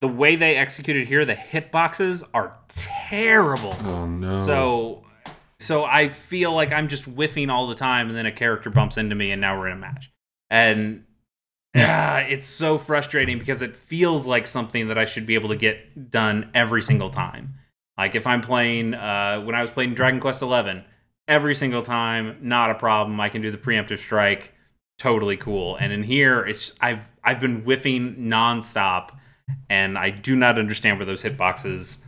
the 0.00 0.08
way 0.08 0.36
they 0.36 0.56
executed 0.56 1.06
here, 1.06 1.24
the 1.24 1.34
hitboxes 1.34 2.22
are 2.34 2.56
terrible. 2.68 3.76
Oh 3.84 4.06
no. 4.06 4.38
So, 4.38 5.04
so 5.60 5.84
I 5.84 6.08
feel 6.08 6.52
like 6.52 6.72
I'm 6.72 6.88
just 6.88 7.04
whiffing 7.04 7.50
all 7.50 7.68
the 7.68 7.74
time, 7.74 8.08
and 8.08 8.16
then 8.16 8.26
a 8.26 8.32
character 8.32 8.70
bumps 8.70 8.96
into 8.96 9.14
me, 9.14 9.30
and 9.30 9.40
now 9.40 9.58
we're 9.58 9.68
in 9.68 9.74
a 9.74 9.80
match. 9.80 10.10
And 10.50 11.04
ah, 11.76 12.18
it's 12.18 12.48
so 12.48 12.78
frustrating 12.78 13.38
because 13.38 13.62
it 13.62 13.76
feels 13.76 14.26
like 14.26 14.46
something 14.46 14.88
that 14.88 14.98
I 14.98 15.04
should 15.04 15.26
be 15.26 15.34
able 15.34 15.50
to 15.50 15.56
get 15.56 16.10
done 16.10 16.50
every 16.54 16.82
single 16.82 17.10
time. 17.10 17.54
Like 17.96 18.14
if 18.14 18.26
I'm 18.26 18.40
playing, 18.40 18.94
uh, 18.94 19.40
when 19.42 19.54
I 19.54 19.60
was 19.60 19.70
playing 19.70 19.94
Dragon 19.94 20.18
Quest 20.18 20.40
XI, 20.40 20.84
every 21.28 21.54
single 21.54 21.82
time, 21.82 22.38
not 22.42 22.70
a 22.70 22.74
problem. 22.74 23.20
I 23.20 23.28
can 23.28 23.42
do 23.42 23.50
the 23.50 23.58
preemptive 23.58 23.98
strike, 23.98 24.52
totally 24.98 25.36
cool. 25.36 25.76
And 25.76 25.92
in 25.92 26.02
here, 26.02 26.40
it's 26.40 26.72
I've 26.80 27.08
I've 27.24 27.40
been 27.40 27.62
whiffing 27.62 28.16
nonstop, 28.16 29.10
and 29.68 29.96
I 29.98 30.10
do 30.10 30.36
not 30.36 30.58
understand 30.58 30.98
where 30.98 31.06
those 31.06 31.22
hitboxes, 31.22 32.04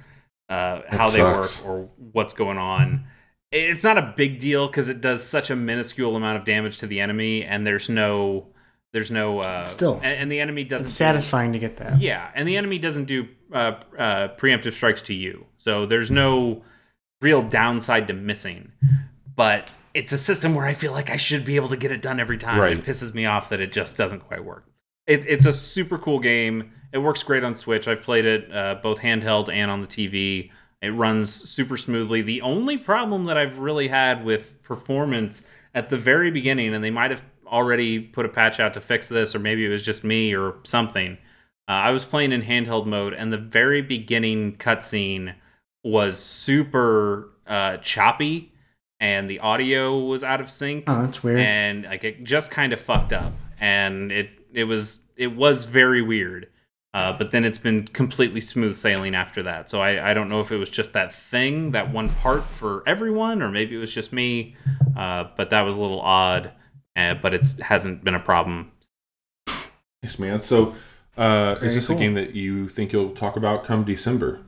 uh, 0.48 0.82
how 0.88 1.08
they 1.10 1.22
work 1.22 1.50
or 1.64 1.88
what's 2.12 2.32
going 2.34 2.58
on. 2.58 3.06
It's 3.52 3.84
not 3.84 3.98
a 3.98 4.12
big 4.16 4.40
deal 4.40 4.66
because 4.66 4.88
it 4.88 5.00
does 5.00 5.22
such 5.22 5.48
a 5.50 5.54
minuscule 5.56 6.16
amount 6.16 6.38
of 6.38 6.44
damage 6.44 6.78
to 6.78 6.86
the 6.88 7.00
enemy, 7.00 7.44
and 7.44 7.66
there's 7.66 7.88
no 7.88 8.48
there's 8.92 9.10
no 9.10 9.40
uh, 9.40 9.64
Still. 9.64 9.94
and, 10.02 10.18
and 10.20 10.32
the 10.32 10.40
enemy 10.40 10.64
doesn't 10.64 10.84
It's 10.86 10.94
do- 10.94 10.98
satisfying 10.98 11.52
to 11.52 11.58
get 11.58 11.76
that. 11.78 12.00
yeah, 12.00 12.30
and 12.34 12.46
the 12.48 12.56
enemy 12.56 12.78
doesn't 12.78 13.04
do 13.06 13.28
uh, 13.52 13.74
uh, 13.98 14.28
preemptive 14.36 14.72
strikes 14.72 15.02
to 15.02 15.14
you, 15.14 15.46
so 15.58 15.86
there's 15.86 16.10
no 16.10 16.62
real 17.20 17.42
downside 17.42 18.06
to 18.08 18.14
missing. 18.14 18.72
But 19.36 19.70
it's 19.94 20.12
a 20.12 20.18
system 20.18 20.54
where 20.54 20.66
I 20.66 20.74
feel 20.74 20.92
like 20.92 21.08
I 21.08 21.16
should 21.16 21.44
be 21.44 21.56
able 21.56 21.68
to 21.68 21.76
get 21.76 21.92
it 21.92 22.02
done 22.02 22.20
every 22.20 22.36
time. 22.36 22.60
Right. 22.60 22.76
It 22.76 22.84
pisses 22.84 23.14
me 23.14 23.26
off 23.26 23.48
that 23.48 23.60
it 23.60 23.72
just 23.72 23.96
doesn't 23.96 24.20
quite 24.20 24.44
work. 24.44 24.66
It, 25.06 25.24
it's 25.26 25.46
a 25.46 25.52
super 25.52 25.98
cool 25.98 26.18
game. 26.18 26.72
It 26.92 26.98
works 26.98 27.22
great 27.22 27.44
on 27.44 27.54
Switch. 27.54 27.86
I've 27.86 28.02
played 28.02 28.24
it 28.24 28.52
uh, 28.54 28.76
both 28.82 29.00
handheld 29.00 29.52
and 29.52 29.70
on 29.70 29.80
the 29.80 29.86
TV. 29.86 30.50
It 30.82 30.90
runs 30.90 31.32
super 31.32 31.76
smoothly. 31.76 32.22
The 32.22 32.42
only 32.42 32.76
problem 32.76 33.24
that 33.26 33.36
I've 33.36 33.58
really 33.58 33.88
had 33.88 34.24
with 34.24 34.62
performance 34.62 35.46
at 35.74 35.90
the 35.90 35.96
very 35.96 36.30
beginning, 36.30 36.74
and 36.74 36.82
they 36.82 36.90
might 36.90 37.10
have 37.10 37.24
already 37.46 38.00
put 38.00 38.26
a 38.26 38.28
patch 38.28 38.60
out 38.60 38.74
to 38.74 38.80
fix 38.80 39.08
this, 39.08 39.34
or 39.34 39.38
maybe 39.38 39.64
it 39.64 39.68
was 39.68 39.82
just 39.82 40.04
me 40.04 40.34
or 40.34 40.56
something. 40.64 41.18
Uh, 41.68 41.72
I 41.72 41.90
was 41.90 42.04
playing 42.04 42.32
in 42.32 42.42
handheld 42.42 42.86
mode, 42.86 43.14
and 43.14 43.32
the 43.32 43.38
very 43.38 43.80
beginning 43.80 44.56
cutscene 44.56 45.34
was 45.82 46.18
super 46.18 47.30
uh, 47.46 47.76
choppy, 47.78 48.52
and 49.00 49.28
the 49.28 49.40
audio 49.40 49.98
was 49.98 50.22
out 50.24 50.40
of 50.40 50.50
sync. 50.50 50.84
Oh, 50.86 51.02
that's 51.02 51.22
weird. 51.22 51.40
And 51.40 51.84
like 51.84 52.04
it 52.04 52.24
just 52.24 52.50
kind 52.50 52.72
of 52.72 52.80
fucked 52.80 53.12
up, 53.12 53.32
and 53.60 54.10
it 54.12 54.30
it 54.52 54.64
was 54.64 54.98
it 55.16 55.34
was 55.34 55.64
very 55.64 56.02
weird. 56.02 56.48
Uh, 56.94 57.12
but 57.12 57.32
then 57.32 57.44
it's 57.44 57.58
been 57.58 57.88
completely 57.88 58.40
smooth 58.40 58.76
sailing 58.76 59.16
after 59.16 59.42
that. 59.42 59.68
So 59.68 59.80
I, 59.82 60.10
I 60.10 60.14
don't 60.14 60.30
know 60.30 60.40
if 60.40 60.52
it 60.52 60.58
was 60.58 60.70
just 60.70 60.92
that 60.92 61.12
thing, 61.12 61.72
that 61.72 61.90
one 61.90 62.08
part 62.08 62.44
for 62.44 62.84
everyone, 62.86 63.42
or 63.42 63.50
maybe 63.50 63.74
it 63.74 63.78
was 63.78 63.92
just 63.92 64.12
me. 64.12 64.54
Uh, 64.96 65.24
but 65.36 65.50
that 65.50 65.62
was 65.62 65.74
a 65.74 65.78
little 65.80 66.00
odd. 66.00 66.52
Uh, 66.94 67.14
but 67.14 67.34
it 67.34 67.44
hasn't 67.60 68.04
been 68.04 68.14
a 68.14 68.20
problem. 68.20 68.70
Yes, 70.04 70.20
man. 70.20 70.40
So 70.40 70.76
uh, 71.16 71.56
is 71.62 71.74
this 71.74 71.88
cool. 71.88 71.96
a 71.96 71.98
game 71.98 72.14
that 72.14 72.36
you 72.36 72.68
think 72.68 72.92
you'll 72.92 73.10
talk 73.10 73.34
about 73.34 73.64
come 73.64 73.82
December? 73.82 74.42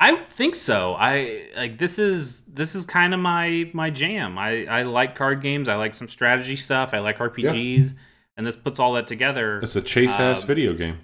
I 0.00 0.12
would 0.12 0.28
think 0.28 0.54
so. 0.54 0.94
I 0.94 1.48
like 1.56 1.78
this 1.78 1.98
is 1.98 2.42
this 2.46 2.74
is 2.74 2.84
kind 2.84 3.14
of 3.14 3.20
my 3.20 3.70
my 3.72 3.90
jam. 3.90 4.38
I 4.38 4.66
I 4.66 4.82
like 4.82 5.14
card 5.14 5.40
games. 5.40 5.68
I 5.68 5.76
like 5.76 5.94
some 5.94 6.08
strategy 6.08 6.56
stuff. 6.56 6.92
I 6.92 6.98
like 6.98 7.18
RPGs, 7.18 7.94
and 8.36 8.46
this 8.46 8.56
puts 8.56 8.78
all 8.78 8.94
that 8.94 9.06
together. 9.06 9.60
It's 9.60 9.76
a 9.76 9.80
chase 9.82 10.18
ass 10.18 10.42
Um, 10.42 10.46
video 10.48 10.74
game. 10.74 10.98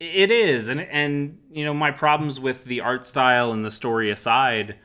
It 0.00 0.30
is, 0.30 0.68
and 0.68 0.80
and 0.80 1.38
you 1.50 1.64
know 1.64 1.74
my 1.74 1.90
problems 1.90 2.38
with 2.38 2.64
the 2.64 2.80
art 2.80 3.04
style 3.04 3.52
and 3.52 3.64
the 3.64 3.70
story 3.70 4.10
aside, 4.10 4.76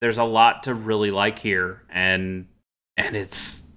there's 0.00 0.18
a 0.18 0.24
lot 0.24 0.62
to 0.62 0.74
really 0.74 1.10
like 1.10 1.38
here, 1.40 1.82
and 1.90 2.46
and 2.96 3.14
it's 3.14 3.70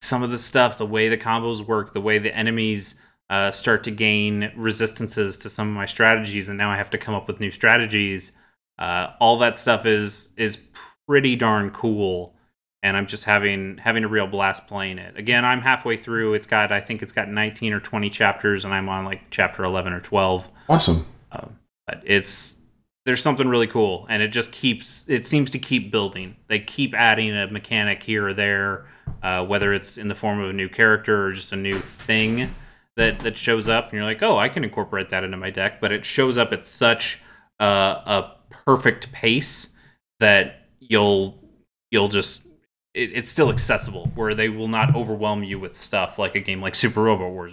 some 0.00 0.22
of 0.22 0.30
the 0.30 0.38
stuff, 0.38 0.78
the 0.78 0.86
way 0.86 1.08
the 1.10 1.18
combos 1.18 1.60
work, 1.66 1.92
the 1.92 2.00
way 2.00 2.18
the 2.18 2.34
enemies 2.34 2.94
uh, 3.28 3.50
start 3.50 3.84
to 3.84 3.90
gain 3.90 4.52
resistances 4.56 5.36
to 5.38 5.50
some 5.50 5.68
of 5.68 5.74
my 5.74 5.86
strategies, 5.86 6.48
and 6.48 6.56
now 6.56 6.70
I 6.70 6.76
have 6.76 6.90
to 6.90 6.98
come 6.98 7.14
up 7.14 7.28
with 7.28 7.38
new 7.38 7.50
strategies. 7.50 8.32
Uh, 8.78 9.12
all 9.20 9.38
that 9.38 9.58
stuff 9.58 9.86
is 9.86 10.30
is 10.36 10.58
pretty 11.06 11.36
darn 11.36 11.70
cool, 11.70 12.34
and 12.82 12.96
I'm 12.96 13.06
just 13.06 13.24
having 13.24 13.78
having 13.78 14.04
a 14.04 14.08
real 14.08 14.26
blast 14.26 14.66
playing 14.66 14.98
it. 14.98 15.16
Again, 15.16 15.44
I'm 15.44 15.60
halfway 15.62 15.96
through. 15.96 16.34
It's 16.34 16.46
got 16.46 16.72
I 16.72 16.80
think 16.80 17.02
it's 17.02 17.12
got 17.12 17.28
19 17.28 17.72
or 17.72 17.80
20 17.80 18.10
chapters, 18.10 18.64
and 18.64 18.74
I'm 18.74 18.88
on 18.88 19.04
like 19.04 19.30
chapter 19.30 19.64
11 19.64 19.92
or 19.92 20.00
12 20.00 20.48
Awesome. 20.68 21.06
um, 21.32 21.58
but 21.86 22.02
it's 22.04 22.60
there's 23.04 23.22
something 23.22 23.46
really 23.46 23.68
cool 23.68 24.04
and 24.10 24.20
it 24.20 24.28
just 24.32 24.50
keeps 24.50 25.08
it 25.08 25.24
seems 25.24 25.48
to 25.52 25.60
keep 25.60 25.92
building 25.92 26.34
they 26.48 26.58
keep 26.58 26.92
adding 26.92 27.30
a 27.36 27.46
mechanic 27.46 28.02
here 28.02 28.26
or 28.26 28.34
there 28.34 28.86
uh, 29.22 29.44
whether 29.46 29.72
it's 29.72 29.96
in 29.96 30.08
the 30.08 30.14
form 30.16 30.40
of 30.40 30.50
a 30.50 30.52
new 30.52 30.68
character 30.68 31.26
or 31.26 31.32
just 31.32 31.52
a 31.52 31.56
new 31.56 31.72
thing 31.74 32.52
that 32.96 33.20
that 33.20 33.38
shows 33.38 33.68
up 33.68 33.84
and 33.84 33.92
you're 33.92 34.02
like 34.04 34.24
oh 34.24 34.36
i 34.38 34.48
can 34.48 34.64
incorporate 34.64 35.08
that 35.10 35.22
into 35.22 35.36
my 35.36 35.50
deck 35.50 35.80
but 35.80 35.92
it 35.92 36.04
shows 36.04 36.36
up 36.36 36.52
at 36.52 36.66
such 36.66 37.20
uh, 37.60 37.64
a 37.64 38.32
perfect 38.50 39.12
pace 39.12 39.70
that 40.20 40.66
you'll 40.80 41.38
you'll 41.90 42.08
just 42.08 42.42
it, 42.94 43.10
it's 43.14 43.30
still 43.30 43.50
accessible 43.50 44.10
where 44.14 44.34
they 44.34 44.48
will 44.48 44.68
not 44.68 44.94
overwhelm 44.94 45.42
you 45.44 45.58
with 45.58 45.76
stuff 45.76 46.18
like 46.18 46.34
a 46.34 46.40
game 46.40 46.60
like 46.60 46.74
super 46.74 47.02
robo 47.02 47.28
wars 47.30 47.52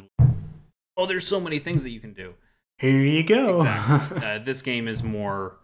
oh 0.98 1.06
there's 1.06 1.28
so 1.28 1.40
many 1.40 1.60
things 1.60 1.84
that 1.84 1.90
you 1.92 2.00
can 2.00 2.14
do 2.14 2.34
Here 2.78 3.00
you 3.04 3.24
go. 3.24 3.62
Exactly. 3.62 4.18
uh, 4.26 4.40
this 4.40 4.62
game 4.62 4.88
is 4.88 5.04
more. 5.04 5.58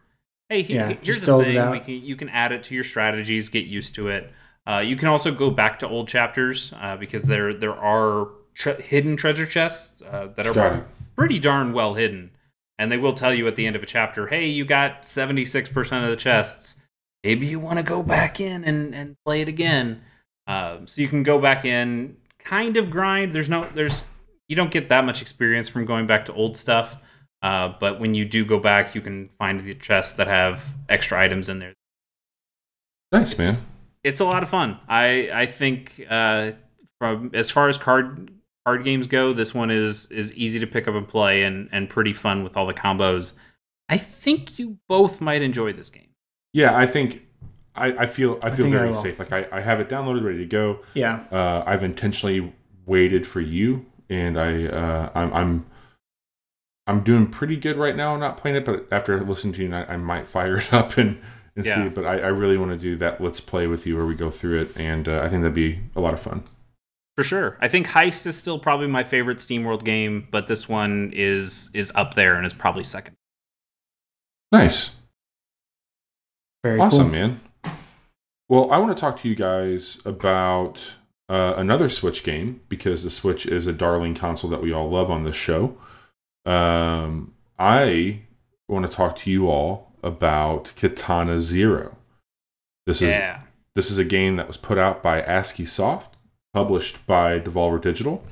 Hey, 0.47 0.61
he- 0.61 0.75
Yeah, 0.75 0.87
here's 0.89 1.01
just 1.05 1.19
the 1.21 1.25
dulls 1.25 1.47
it 1.47 1.51
thing. 1.51 1.57
out. 1.59 1.71
We 1.71 1.79
can, 1.79 1.93
you 2.05 2.15
can 2.15 2.29
add 2.29 2.51
it 2.51 2.63
to 2.65 2.75
your 2.75 2.83
strategies, 2.83 3.49
get 3.49 3.65
used 3.65 3.93
to 3.95 4.07
it. 4.09 4.31
Uh, 4.67 4.79
you 4.79 4.95
can 4.95 5.07
also 5.07 5.31
go 5.31 5.49
back 5.49 5.79
to 5.79 5.87
old 5.87 6.07
chapters 6.07 6.73
uh, 6.79 6.95
because 6.97 7.23
there 7.23 7.53
there 7.53 7.73
are 7.75 8.29
tre- 8.53 8.81
hidden 8.81 9.15
treasure 9.17 9.45
chests 9.45 10.01
uh, 10.01 10.27
that 10.35 10.45
are 10.47 10.53
Got 10.53 10.75
it. 10.77 10.83
pretty 11.15 11.39
darn 11.39 11.73
well 11.73 11.95
hidden, 11.95 12.31
and 12.79 12.89
they 12.89 12.97
will 12.97 13.13
tell 13.13 13.33
you 13.33 13.45
at 13.47 13.57
the 13.57 13.67
end 13.67 13.75
of 13.75 13.83
a 13.83 13.85
chapter, 13.85 14.25
"Hey, 14.25 14.47
you 14.47 14.65
got 14.65 15.05
seventy 15.05 15.45
six 15.45 15.69
percent 15.69 16.05
of 16.05 16.09
the 16.09 16.15
chests. 16.15 16.77
Maybe 17.23 17.45
you 17.45 17.59
want 17.59 17.77
to 17.77 17.83
go 17.83 18.01
back 18.01 18.39
in 18.39 18.63
and, 18.63 18.95
and 18.95 19.15
play 19.25 19.41
it 19.41 19.47
again." 19.49 20.01
Um, 20.47 20.87
so 20.87 21.01
you 21.01 21.09
can 21.09 21.21
go 21.21 21.39
back 21.39 21.65
in, 21.65 22.17
kind 22.39 22.77
of 22.77 22.89
grind. 22.89 23.33
There's 23.33 23.49
no 23.49 23.65
there's 23.65 24.03
you 24.47 24.55
don't 24.55 24.71
get 24.71 24.89
that 24.89 25.05
much 25.05 25.21
experience 25.21 25.67
from 25.67 25.85
going 25.85 26.07
back 26.07 26.25
to 26.25 26.33
old 26.33 26.57
stuff. 26.57 26.97
Uh, 27.41 27.73
but 27.79 27.99
when 27.99 28.15
you 28.15 28.25
do 28.25 28.43
go 28.43 28.59
back, 28.59 28.95
you 28.95 29.01
can 29.01 29.29
find 29.37 29.59
the 29.59 29.73
chests 29.75 30.13
that 30.13 30.27
have 30.27 30.65
extra 30.89 31.21
items 31.21 31.47
in 31.49 31.59
there. 31.59 31.73
Nice, 33.11 33.37
man. 33.37 33.47
It's, 33.47 33.71
it's 34.03 34.19
a 34.19 34.25
lot 34.25 34.41
of 34.41 34.49
fun. 34.49 34.79
I 34.87 35.29
I 35.33 35.45
think 35.45 36.05
uh, 36.09 36.53
from 36.97 37.31
as 37.33 37.51
far 37.51 37.67
as 37.67 37.77
card 37.77 38.31
card 38.69 38.83
games 38.85 39.07
go, 39.07 39.33
this 39.33 39.53
one 39.53 39.71
is 39.71 40.05
is 40.11 40.31
easy 40.33 40.59
to 40.59 40.67
pick 40.67 40.87
up 40.87 40.93
and 40.95 41.07
play 41.07 41.43
and 41.43 41.67
and 41.71 41.89
pretty 41.89 42.13
fun 42.13 42.43
with 42.43 42.55
all 42.55 42.67
the 42.67 42.73
combos. 42.73 43.33
I 43.89 43.97
think 43.97 44.59
you 44.59 44.77
both 44.87 45.19
might 45.21 45.41
enjoy 45.41 45.73
this 45.73 45.89
game. 45.89 46.09
Yeah, 46.53 46.77
I 46.77 46.85
think 46.85 47.25
I, 47.75 47.87
I 48.03 48.05
feel 48.05 48.37
I 48.43 48.49
feel 48.51 48.67
I 48.67 48.69
very 48.69 48.89
will. 48.89 48.95
safe. 48.95 49.17
Like 49.17 49.31
I, 49.31 49.47
I 49.51 49.61
have 49.61 49.79
it 49.79 49.89
downloaded, 49.89 50.23
ready 50.23 50.37
to 50.39 50.45
go. 50.45 50.81
yeah. 50.93 51.23
Uh, 51.31 51.63
I've 51.65 51.81
intentionally 51.83 52.53
waited 52.85 53.25
for 53.25 53.41
you, 53.41 53.85
and 54.09 54.39
I 54.39 54.65
uh, 54.67 55.09
I'm, 55.15 55.33
I'm 55.33 55.65
I'm 56.87 56.99
doing 57.03 57.25
pretty 57.27 57.55
good 57.55 57.77
right 57.77 57.95
now. 57.95 58.13
I'm 58.13 58.19
not 58.19 58.37
playing 58.37 58.57
it, 58.57 58.65
but 58.65 58.87
after 58.91 59.19
listening 59.21 59.53
to 59.55 59.63
you, 59.63 59.73
I, 59.73 59.93
I 59.93 59.97
might 59.97 60.27
fire 60.27 60.57
it 60.57 60.71
up 60.79 60.97
and, 60.97 61.19
and 61.55 61.65
see 61.65 61.71
Yeah. 61.71 61.85
it. 61.87 61.95
But 61.95 62.05
I, 62.05 62.19
I 62.19 62.27
really 62.27 62.57
want 62.57 62.71
to 62.71 62.77
do 62.77 62.95
that. 62.97 63.19
Let's 63.21 63.39
play 63.39 63.65
with 63.67 63.85
you 63.87 63.95
where 63.95 64.05
we 64.05 64.15
go 64.15 64.29
through 64.29 64.61
it, 64.61 64.77
and 64.77 65.07
uh, 65.07 65.21
I 65.21 65.29
think 65.29 65.41
that'd 65.41 65.53
be 65.55 65.79
a 65.95 66.01
lot 66.01 66.13
of 66.13 66.19
fun. 66.21 66.43
For 67.19 67.23
sure. 67.25 67.57
I 67.59 67.67
think 67.67 67.87
Heist 67.87 68.25
is 68.27 68.37
still 68.37 68.57
probably 68.57 68.87
my 68.87 69.03
favorite 69.03 69.39
SteamWorld 69.39 69.83
game, 69.83 70.29
but 70.31 70.47
this 70.47 70.69
one 70.69 71.11
is 71.13 71.69
is 71.73 71.91
up 71.93 72.13
there 72.13 72.37
and 72.37 72.45
is 72.45 72.53
probably 72.53 72.85
second. 72.85 73.17
Nice. 74.53 74.95
Very 76.63 76.79
awesome, 76.79 77.01
cool. 77.01 77.11
man. 77.11 77.41
Well, 78.47 78.71
I 78.71 78.77
want 78.77 78.95
to 78.95 79.01
talk 79.01 79.19
to 79.19 79.27
you 79.27 79.35
guys 79.35 80.01
about 80.05 80.93
uh, 81.27 81.55
another 81.57 81.89
Switch 81.89 82.23
game 82.23 82.61
because 82.69 83.03
the 83.03 83.09
Switch 83.09 83.45
is 83.45 83.67
a 83.67 83.73
darling 83.73 84.15
console 84.15 84.49
that 84.51 84.61
we 84.61 84.71
all 84.71 84.89
love 84.89 85.11
on 85.11 85.25
this 85.25 85.35
show. 85.35 85.75
Um, 86.45 87.33
I 87.59 88.21
want 88.69 88.89
to 88.89 88.91
talk 88.93 89.17
to 89.17 89.29
you 89.29 89.49
all 89.49 89.91
about 90.01 90.71
Katana 90.77 91.41
Zero. 91.41 91.97
This 92.87 93.01
is 93.01 93.13
this 93.75 93.91
is 93.91 93.97
a 93.97 94.05
game 94.05 94.37
that 94.37 94.47
was 94.47 94.55
put 94.55 94.77
out 94.77 95.03
by 95.03 95.21
Askiisoft, 95.21 96.11
published 96.53 97.05
by 97.05 97.39
Devolver 97.39 97.81
Digital. 97.81 98.23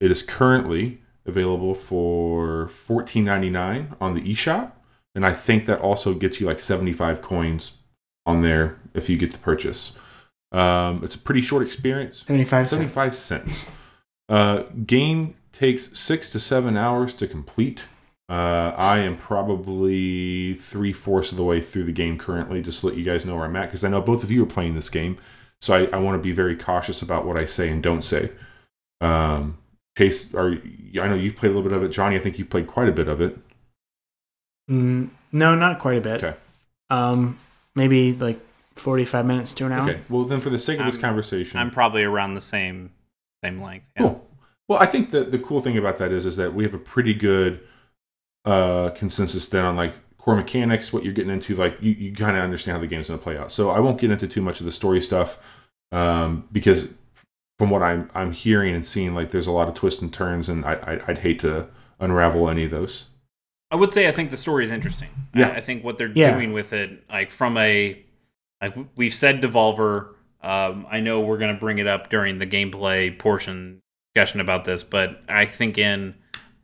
It 0.00 0.10
is 0.10 0.22
currently 0.22 1.00
available 1.26 1.74
for 1.74 2.66
$14.99 2.66 3.96
on 4.00 4.14
the 4.14 4.22
eShop, 4.22 4.72
and 5.14 5.26
I 5.26 5.32
think 5.32 5.66
that 5.66 5.80
also 5.80 6.14
gets 6.14 6.40
you 6.40 6.46
like 6.46 6.60
75 6.60 7.22
coins 7.22 7.78
on 8.26 8.42
there 8.42 8.78
if 8.94 9.08
you 9.08 9.16
get 9.16 9.32
the 9.32 9.38
purchase. 9.38 9.98
Um, 10.52 11.02
it's 11.04 11.14
a 11.14 11.18
pretty 11.18 11.40
short 11.40 11.62
experience. 11.62 12.24
75 12.26 12.68
cents. 12.68 12.70
75 12.70 13.16
cents. 13.16 13.66
Uh, 14.28 14.62
game 14.86 15.34
takes 15.52 15.98
six 15.98 16.30
to 16.30 16.40
seven 16.40 16.76
hours 16.76 17.14
to 17.14 17.26
complete. 17.26 17.82
Uh, 18.28 18.72
I 18.76 18.98
am 18.98 19.16
probably 19.16 20.54
three 20.54 20.92
fourths 20.92 21.32
of 21.32 21.36
the 21.36 21.42
way 21.44 21.60
through 21.60 21.84
the 21.84 21.92
game 21.92 22.16
currently, 22.16 22.62
just 22.62 22.80
to 22.80 22.86
let 22.86 22.96
you 22.96 23.04
guys 23.04 23.26
know 23.26 23.34
where 23.34 23.44
I'm 23.44 23.56
at, 23.56 23.66
because 23.66 23.82
I 23.82 23.88
know 23.88 24.00
both 24.00 24.22
of 24.22 24.30
you 24.30 24.44
are 24.44 24.46
playing 24.46 24.76
this 24.76 24.88
game. 24.88 25.18
So 25.60 25.74
I, 25.74 25.96
I 25.96 25.98
want 25.98 26.16
to 26.16 26.22
be 26.22 26.32
very 26.32 26.56
cautious 26.56 27.02
about 27.02 27.26
what 27.26 27.38
I 27.38 27.44
say 27.44 27.68
and 27.70 27.82
don't 27.82 28.02
say. 28.02 28.30
Um, 29.00 29.58
Chase, 29.96 30.34
are, 30.34 30.52
I 30.52 31.08
know 31.08 31.14
you've 31.14 31.36
played 31.36 31.52
a 31.52 31.54
little 31.54 31.68
bit 31.68 31.76
of 31.76 31.82
it. 31.82 31.88
Johnny, 31.90 32.16
I 32.16 32.18
think 32.18 32.38
you've 32.38 32.50
played 32.50 32.66
quite 32.66 32.88
a 32.88 32.92
bit 32.92 33.08
of 33.08 33.20
it. 33.20 33.36
Mm, 34.70 35.10
no, 35.32 35.54
not 35.54 35.78
quite 35.78 35.98
a 35.98 36.00
bit. 36.00 36.22
Okay. 36.24 36.36
Um, 36.88 37.38
maybe 37.74 38.12
like 38.14 38.40
45 38.76 39.26
minutes 39.26 39.52
to 39.54 39.66
an 39.66 39.72
hour. 39.72 39.90
Okay. 39.90 40.00
Well, 40.08 40.24
then 40.24 40.40
for 40.40 40.50
the 40.50 40.58
sake 40.58 40.78
of 40.78 40.86
this 40.86 40.94
I'm- 40.94 41.02
conversation, 41.02 41.58
I'm 41.60 41.70
probably 41.70 42.02
around 42.02 42.34
the 42.34 42.40
same 42.40 42.92
same 43.44 43.60
length. 43.62 43.86
Yeah. 43.96 44.02
Cool. 44.02 44.26
Well, 44.68 44.78
I 44.78 44.86
think 44.86 45.10
that 45.10 45.32
the 45.32 45.38
cool 45.38 45.60
thing 45.60 45.76
about 45.76 45.98
that 45.98 46.12
is 46.12 46.24
is 46.26 46.36
that 46.36 46.54
we 46.54 46.62
have 46.64 46.74
a 46.74 46.78
pretty 46.78 47.14
good 47.14 47.60
uh, 48.44 48.90
consensus 48.90 49.48
then 49.48 49.64
on 49.64 49.76
like 49.76 49.94
core 50.20 50.36
mechanics, 50.36 50.92
what 50.92 51.02
you're 51.02 51.14
getting 51.14 51.32
into. 51.32 51.54
Like 51.56 51.80
you, 51.80 51.92
you 51.92 52.14
kind 52.14 52.36
of 52.36 52.42
understand 52.44 52.76
how 52.76 52.80
the 52.80 52.86
game's 52.86 53.08
going 53.08 53.18
to 53.18 53.24
play 53.24 53.38
out. 53.38 53.50
So 53.50 53.70
I 53.70 53.80
won't 53.80 53.98
get 54.00 54.10
into 54.10 54.28
too 54.28 54.42
much 54.42 54.60
of 54.60 54.66
the 54.66 54.72
story 54.72 55.00
stuff 55.00 55.38
um, 55.92 56.46
because 56.52 56.94
from 57.58 57.70
what 57.70 57.82
I'm 57.82 58.10
I'm 58.14 58.32
hearing 58.32 58.74
and 58.74 58.86
seeing, 58.86 59.14
like 59.14 59.30
there's 59.30 59.46
a 59.46 59.52
lot 59.52 59.68
of 59.68 59.74
twists 59.74 60.00
and 60.02 60.12
turns, 60.12 60.48
and 60.48 60.64
I, 60.64 60.74
I 60.74 61.00
I'd 61.08 61.18
hate 61.18 61.40
to 61.40 61.68
unravel 61.98 62.48
any 62.48 62.64
of 62.64 62.70
those. 62.70 63.08
I 63.70 63.76
would 63.76 63.92
say 63.92 64.08
I 64.08 64.12
think 64.12 64.30
the 64.30 64.36
story 64.36 64.64
is 64.64 64.70
interesting. 64.70 65.08
Yeah. 65.34 65.48
I, 65.50 65.56
I 65.56 65.60
think 65.60 65.84
what 65.84 65.96
they're 65.96 66.10
Yeah. 66.14 66.34
doing 66.34 66.52
with 66.52 66.72
it, 66.72 67.04
like 67.08 67.30
from 67.30 67.56
a, 67.56 68.02
like 68.60 68.74
we've 68.96 69.14
said, 69.14 69.40
Devolver. 69.40 70.14
Um, 70.42 70.86
I 70.90 71.00
know 71.00 71.20
we're 71.20 71.38
going 71.38 71.54
to 71.54 71.60
bring 71.60 71.78
it 71.78 71.86
up 71.86 72.08
during 72.10 72.38
the 72.38 72.46
gameplay 72.46 73.16
portion 73.16 73.80
discussion 74.14 74.40
about 74.40 74.64
this, 74.64 74.82
but 74.82 75.20
I 75.28 75.44
think 75.46 75.76
in 75.78 76.14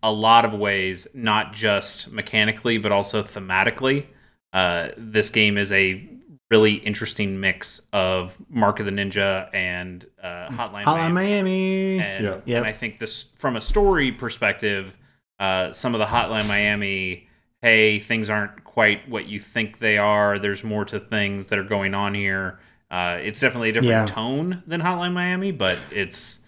a 0.07 0.13
lot 0.13 0.45
of 0.45 0.55
ways, 0.55 1.07
not 1.15 1.53
just 1.53 2.13
mechanically, 2.13 2.79
but 2.79 2.93
also 2.93 3.23
thematically, 3.23 4.07
uh, 4.53 4.89
this 4.97 5.31
game 5.31 5.59
is 5.59 5.73
a 5.73 6.09
really 6.49 6.75
interesting 6.75 7.41
mix 7.41 7.83
of 7.93 8.37
Mark 8.49 8.79
of 8.79 8.87
the 8.87 8.93
Ninja 8.93 9.49
and 9.53 10.07
uh, 10.23 10.47
Hotline, 10.49 10.85
Hotline 10.85 11.13
Miami. 11.13 11.13
Miami. 11.13 12.01
And, 12.01 12.25
Yeah. 12.25 12.41
Yep. 12.45 12.59
and 12.59 12.67
I 12.67 12.73
think 12.73 12.99
this 13.01 13.25
from 13.37 13.57
a 13.57 13.61
story 13.61 14.13
perspective, 14.13 14.97
uh, 15.41 15.73
some 15.73 15.95
of 15.95 15.99
the 15.99 16.07
Hotline 16.07 16.47
Miami, 16.47 17.29
hey, 17.63 17.99
things 17.99 18.31
aren't 18.31 18.63
quite 18.63 19.09
what 19.09 19.27
you 19.27 19.41
think 19.41 19.81
they 19.81 19.99
are. 19.99 20.39
There's 20.39 20.63
more 20.63 20.85
to 20.85 21.01
things 21.01 21.49
that 21.49 21.59
are 21.59 21.65
going 21.65 21.95
on 21.95 22.15
here. 22.15 22.61
Uh, 22.93 23.19
it's 23.21 23.41
definitely 23.41 23.71
a 23.71 23.73
different 23.73 24.09
Yeah. 24.09 24.15
tone 24.15 24.63
than 24.69 24.81
Hotline 24.83 25.15
Miami, 25.15 25.51
but 25.51 25.79
it's 25.91 26.45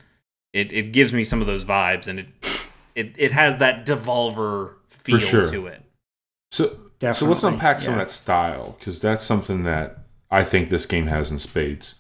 it, 0.53 0.73
it 0.73 0.93
gives 0.93 1.13
me 1.13 1.25
some 1.25 1.41
of 1.41 1.47
those 1.49 1.65
vibes, 1.65 2.07
and 2.07 2.21
it 2.21 2.29
it, 2.99 3.15
it 3.17 3.33
has 3.33 3.59
that 3.59 3.87
Devolver 3.87 4.75
feel 4.89 5.19
sure. 5.21 5.51
to 5.51 5.67
it. 5.69 5.83
So, 6.51 6.77
so 7.13 7.27
let's 7.27 7.45
unpack 7.45 7.81
some 7.81 7.95
yeah. 7.95 8.01
of 8.01 8.09
that 8.09 8.13
style 8.13 8.77
because 8.79 9.01
that's 9.01 9.25
something 9.25 9.63
that 9.63 9.99
I 10.31 10.43
think 10.43 10.69
this 10.69 10.85
game 10.85 11.07
has 11.07 11.31
in 11.31 11.39
spades. 11.39 11.97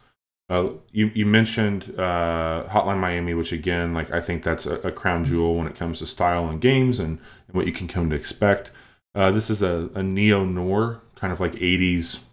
Uh, 0.51 0.71
you 0.91 1.11
you 1.15 1.27
mentioned 1.27 1.95
uh, 1.99 2.65
Hotline 2.71 2.99
Miami, 2.99 3.35
which 3.35 3.53
again, 3.53 3.95
like 3.95 4.11
I 4.11 4.21
think 4.21 4.43
that's 4.43 4.67
a, 4.67 4.77
a 4.81 4.91
crown 4.91 5.25
jewel 5.25 5.55
when 5.57 5.67
it 5.67 5.77
comes 5.77 6.01
to 6.01 6.07
style 6.07 6.49
and 6.49 6.61
games 6.61 6.99
and, 6.99 7.19
and 7.47 7.55
what 7.55 7.67
you 7.67 7.73
can 7.73 7.87
come 7.87 8.11
to 8.11 8.17
expect. 8.17 8.71
Uh, 9.15 9.31
this 9.31 9.51
is 9.51 9.63
a, 9.63 9.91
a 9.95 10.03
neo 10.03 10.45
noir 10.45 11.01
kind 11.17 11.33
of 11.33 11.39
like 11.39 11.53
'80s 11.53 12.25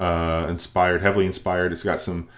uh, 0.00 0.46
inspired, 0.50 1.00
heavily 1.00 1.26
inspired. 1.26 1.72
It's 1.72 1.84
got 1.84 2.00
some 2.00 2.28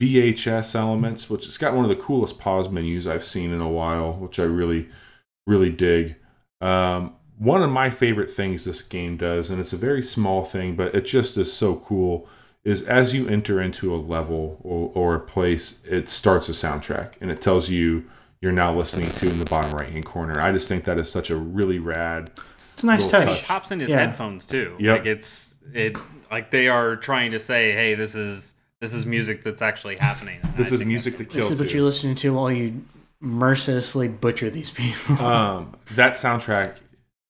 VHS 0.00 0.74
elements, 0.74 1.30
which 1.30 1.46
it's 1.46 1.58
got 1.58 1.74
one 1.74 1.84
of 1.84 1.88
the 1.88 2.02
coolest 2.02 2.38
pause 2.38 2.68
menus 2.68 3.06
I've 3.06 3.24
seen 3.24 3.50
in 3.50 3.62
a 3.62 3.70
while, 3.70 4.12
which 4.12 4.38
I 4.38 4.44
really 4.44 4.88
really 5.46 5.70
dig. 5.70 6.16
Um, 6.60 7.14
one 7.38 7.62
of 7.62 7.70
my 7.70 7.90
favorite 7.90 8.30
things 8.30 8.64
this 8.64 8.82
game 8.82 9.16
does, 9.16 9.50
and 9.50 9.60
it's 9.60 9.72
a 9.72 9.76
very 9.76 10.02
small 10.02 10.44
thing, 10.44 10.76
but 10.76 10.94
it 10.94 11.02
just 11.06 11.36
is 11.36 11.52
so 11.52 11.76
cool, 11.76 12.28
is 12.64 12.82
as 12.82 13.12
you 13.14 13.26
enter 13.26 13.60
into 13.60 13.92
a 13.94 13.96
level 13.96 14.58
or, 14.62 14.92
or 14.94 15.14
a 15.16 15.20
place, 15.20 15.82
it 15.84 16.08
starts 16.08 16.48
a 16.48 16.52
soundtrack 16.52 17.14
and 17.20 17.30
it 17.30 17.40
tells 17.40 17.68
you 17.68 18.04
you're 18.40 18.52
now 18.52 18.76
listening 18.76 19.10
to 19.10 19.28
in 19.28 19.38
the 19.40 19.44
bottom 19.46 19.72
right 19.72 19.88
hand 19.90 20.04
corner. 20.04 20.40
I 20.40 20.52
just 20.52 20.68
think 20.68 20.84
that 20.84 21.00
is 21.00 21.10
such 21.10 21.30
a 21.30 21.36
really 21.36 21.78
rad. 21.80 22.30
It's 22.74 22.84
a 22.84 22.86
nice 22.86 23.04
Little 23.06 23.20
And 23.22 23.30
touch. 23.30 23.40
he 23.40 23.46
pops 23.46 23.70
in 23.72 23.80
his 23.80 23.90
Yeah. 23.90 24.06
headphones 24.06 24.46
too. 24.46 24.76
Yep. 24.78 24.98
Like 24.98 25.06
it's 25.06 25.56
it 25.74 25.96
like 26.30 26.50
they 26.52 26.68
are 26.68 26.94
trying 26.96 27.32
to 27.32 27.40
say, 27.40 27.72
hey, 27.72 27.94
this 27.94 28.14
is 28.14 28.54
this 28.80 28.94
is 28.94 29.04
music 29.06 29.42
that's 29.44 29.62
actually 29.62 29.96
happening. 29.96 30.38
This 30.56 30.70
I 30.72 30.76
is 30.76 30.84
music 30.84 31.16
to 31.18 31.24
kill. 31.24 31.42
This 31.42 31.50
is 31.52 31.60
what 31.60 31.68
to. 31.70 31.74
you're 31.76 31.84
listening 31.84 32.14
to 32.16 32.32
while 32.34 32.50
you 32.50 32.82
mercilessly 33.22 34.08
butcher 34.08 34.50
these 34.50 34.70
people. 34.70 35.18
um, 35.24 35.76
that 35.92 36.14
soundtrack 36.14 36.76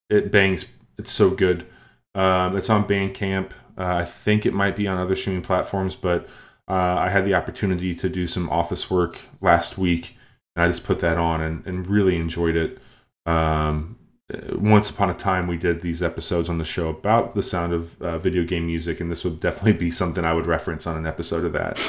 it 0.09 0.33
bangs 0.33 0.73
it's 0.99 1.13
so 1.13 1.31
good. 1.31 1.67
Um, 2.15 2.57
it's 2.57 2.71
on 2.71 2.87
bandcamp. 2.87 3.53
Uh, 3.79 3.85
i 3.97 4.05
think 4.05 4.45
it 4.45 4.53
might 4.53 4.77
be 4.77 4.87
on 4.87 4.99
other 4.99 5.17
streaming 5.17 5.41
platforms 5.41 5.97
but 5.97 6.29
uh, 6.69 6.75
i 6.99 7.09
had 7.09 7.25
the 7.25 7.35
opportunity 7.35 7.95
to 7.95 8.07
do 8.07 8.27
some 8.27 8.51
office 8.51 8.91
work 8.91 9.21
last 9.41 9.79
week 9.79 10.19
and 10.55 10.63
i 10.63 10.69
just 10.69 10.85
put 10.85 10.99
that 10.99 11.17
on 11.17 11.41
and, 11.41 11.67
and 11.67 11.87
really 11.87 12.17
enjoyed 12.17 12.55
it. 12.55 12.79
Um, 13.25 13.97
uh, 14.33 14.59
once 14.59 14.91
upon 14.91 15.09
a 15.09 15.15
time 15.15 15.47
we 15.47 15.57
did 15.57 15.81
these 15.81 16.03
episodes 16.03 16.51
on 16.51 16.59
the 16.59 16.67
show 16.67 16.91
about 16.91 17.35
the 17.35 17.43
sound 17.43 17.73
of 17.73 18.01
uh, 18.03 18.19
video 18.19 18.45
game 18.45 18.67
music 18.67 19.01
and 19.01 19.11
this 19.11 19.25
would 19.25 19.41
definitely 19.41 19.73
be 19.73 19.91
something 19.91 20.23
i 20.23 20.35
would 20.35 20.47
reference 20.47 20.87
on 20.87 20.99
an 20.99 21.07
episode 21.07 21.45
of 21.45 21.53
that. 21.55 21.81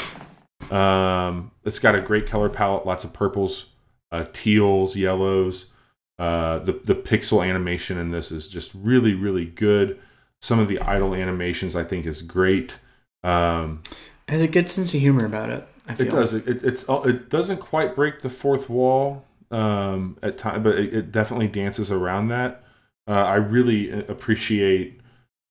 Um, 0.73 1.51
it's 1.65 1.79
got 1.79 1.95
a 1.95 2.01
great 2.01 2.25
color 2.25 2.47
palette 2.47 2.85
lots 2.85 3.03
of 3.03 3.11
purples 3.11 3.72
uh, 4.13 4.25
teals 4.31 4.95
yellows 4.95 5.73
uh, 6.19 6.59
the 6.59 6.73
the 6.73 6.95
pixel 6.95 7.45
animation 7.45 7.97
in 7.97 8.11
this 8.11 8.31
is 8.31 8.47
just 8.47 8.71
really 8.73 9.13
really 9.13 9.45
good. 9.45 9.99
Some 10.41 10.59
of 10.59 10.67
the 10.67 10.79
idle 10.79 11.15
animations 11.15 11.75
I 11.75 11.83
think 11.83 12.05
is 12.05 12.21
great. 12.21 12.75
Um, 13.23 13.81
has 14.27 14.41
a 14.41 14.47
good 14.47 14.69
sense 14.69 14.93
of 14.93 14.99
humor 14.99 15.25
about 15.25 15.49
it. 15.49 15.67
I 15.87 15.95
feel. 15.95 16.07
it 16.07 16.09
does 16.11 16.33
it, 16.33 16.47
it 16.47 16.63
it's 16.63 16.85
it 16.87 17.29
doesn't 17.29 17.57
quite 17.57 17.95
break 17.95 18.21
the 18.21 18.29
fourth 18.29 18.69
wall 18.69 19.25
um, 19.49 20.17
at 20.21 20.37
time, 20.37 20.61
but 20.61 20.77
it, 20.77 20.93
it 20.93 21.11
definitely 21.11 21.47
dances 21.47 21.91
around 21.91 22.27
that. 22.27 22.63
Uh, 23.07 23.13
I 23.13 23.35
really 23.35 23.91
appreciate 23.91 25.01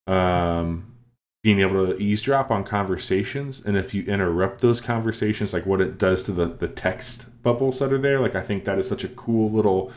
um, 0.07 0.95
being 1.43 1.59
able 1.59 1.87
to 1.87 2.01
eavesdrop 2.01 2.51
on 2.53 2.63
conversations, 2.63 3.61
and 3.61 3.77
if 3.77 3.93
you 3.93 4.05
interrupt 4.05 4.61
those 4.61 4.81
conversations, 4.81 5.53
like 5.53 5.67
what 5.67 5.81
it 5.81 5.99
does 5.99 6.23
to 6.23 6.33
the 6.33 6.47
the 6.47 6.69
text 6.69 7.27
bubbles 7.43 7.79
that 7.81 7.93
are 7.93 7.99
there, 7.99 8.21
like 8.21 8.35
I 8.35 8.43
think 8.43 8.65
that 8.65 8.79
is 8.79 8.89
such 8.89 9.05
a 9.05 9.09
cool 9.09 9.51
little 9.51 9.93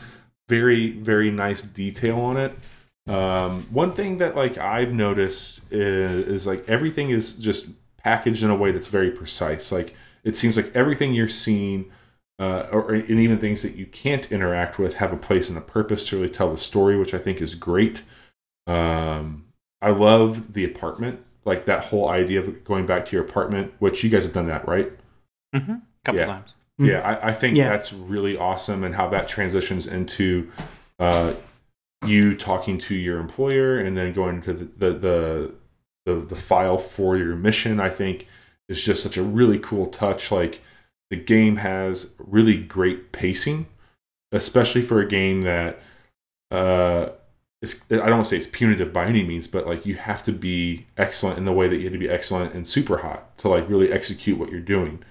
very 0.48 0.90
very 0.92 1.30
nice 1.30 1.60
detail 1.62 2.18
on 2.20 2.36
it 2.36 2.52
um, 3.08 3.62
one 3.72 3.90
thing 3.90 4.18
that 4.18 4.36
like 4.36 4.56
i've 4.58 4.92
noticed 4.92 5.60
is, 5.72 6.28
is 6.28 6.46
like 6.46 6.62
everything 6.68 7.10
is 7.10 7.36
just 7.36 7.68
packaged 7.96 8.44
in 8.44 8.50
a 8.50 8.54
way 8.54 8.70
that's 8.70 8.86
very 8.86 9.10
precise 9.10 9.72
like 9.72 9.96
it 10.22 10.36
seems 10.36 10.56
like 10.56 10.70
everything 10.72 11.14
you're 11.14 11.28
seeing 11.28 11.90
uh, 12.38 12.66
or 12.70 12.92
and 12.94 13.10
even 13.10 13.38
things 13.38 13.62
that 13.62 13.74
you 13.74 13.86
can't 13.86 14.30
interact 14.30 14.78
with 14.78 14.94
have 14.98 15.12
a 15.12 15.16
place 15.16 15.48
and 15.48 15.58
a 15.58 15.60
purpose 15.62 16.06
to 16.06 16.14
really 16.16 16.28
tell 16.28 16.52
the 16.52 16.58
story 16.58 16.96
which 16.96 17.12
i 17.12 17.18
think 17.18 17.40
is 17.42 17.56
great 17.56 18.02
um, 18.68 19.46
i 19.82 19.90
love 19.90 20.52
the 20.52 20.64
apartment 20.64 21.24
like 21.44 21.64
that 21.64 21.86
whole 21.86 22.08
idea 22.08 22.38
of 22.40 22.62
going 22.64 22.86
back 22.86 23.04
to 23.04 23.16
your 23.16 23.24
apartment 23.24 23.72
which 23.80 24.04
you 24.04 24.10
guys 24.10 24.22
have 24.22 24.32
done 24.32 24.46
that 24.46 24.66
right 24.68 24.92
Mm-hmm. 25.54 25.74
couple 26.04 26.20
Yeah. 26.20 26.26
times. 26.26 26.54
Mm. 26.80 26.88
yeah 26.88 27.00
I, 27.00 27.28
I 27.28 27.32
think 27.34 27.56
Yeah. 27.56 27.68
that's 27.70 27.92
really 27.92 28.36
awesome 28.36 28.84
and 28.84 28.94
how 28.94 29.08
that 29.10 29.28
transitions 29.28 29.86
into 29.86 30.50
uh, 30.98 31.34
you 32.06 32.36
talking 32.36 32.78
to 32.78 32.94
your 32.94 33.18
employer 33.18 33.78
and 33.78 33.96
then 33.96 34.12
going 34.12 34.42
to 34.42 34.52
the 34.52 34.64
the, 34.64 34.92
the 34.98 35.54
the 36.06 36.14
the 36.16 36.36
file 36.36 36.78
for 36.78 37.16
your 37.16 37.34
mission 37.34 37.80
i 37.80 37.88
think 37.90 38.26
is 38.68 38.84
just 38.84 39.02
such 39.02 39.16
a 39.16 39.22
really 39.22 39.58
cool 39.58 39.86
touch 39.86 40.30
like 40.30 40.60
the 41.10 41.16
game 41.16 41.56
has 41.56 42.14
really 42.18 42.56
great 42.56 43.10
pacing 43.12 43.66
especially 44.32 44.82
for 44.82 45.00
a 45.00 45.06
game 45.08 45.42
that 45.42 45.78
uh 46.50 47.08
it's, 47.62 47.90
I 47.90 47.96
don't 47.96 48.10
want 48.10 48.24
to 48.24 48.30
say 48.30 48.36
it's 48.36 48.46
punitive 48.46 48.92
by 48.92 49.06
any 49.06 49.24
means, 49.24 49.46
but 49.46 49.66
like 49.66 49.86
you 49.86 49.94
have 49.94 50.22
to 50.26 50.30
be 50.32 50.84
excellent 50.98 51.38
in 51.38 51.46
the 51.46 51.52
way 51.52 51.68
that 51.68 51.76
you 51.78 51.84
had 51.84 51.94
to 51.94 51.98
be 51.98 52.08
excellent 52.08 52.52
and 52.52 52.66
Superhot 52.66 53.20
to 53.38 53.48
like 53.48 53.66
really 53.68 53.90
execute 53.90 54.38
what 54.38 54.50
you're 54.50 54.60
doing. 54.60 55.02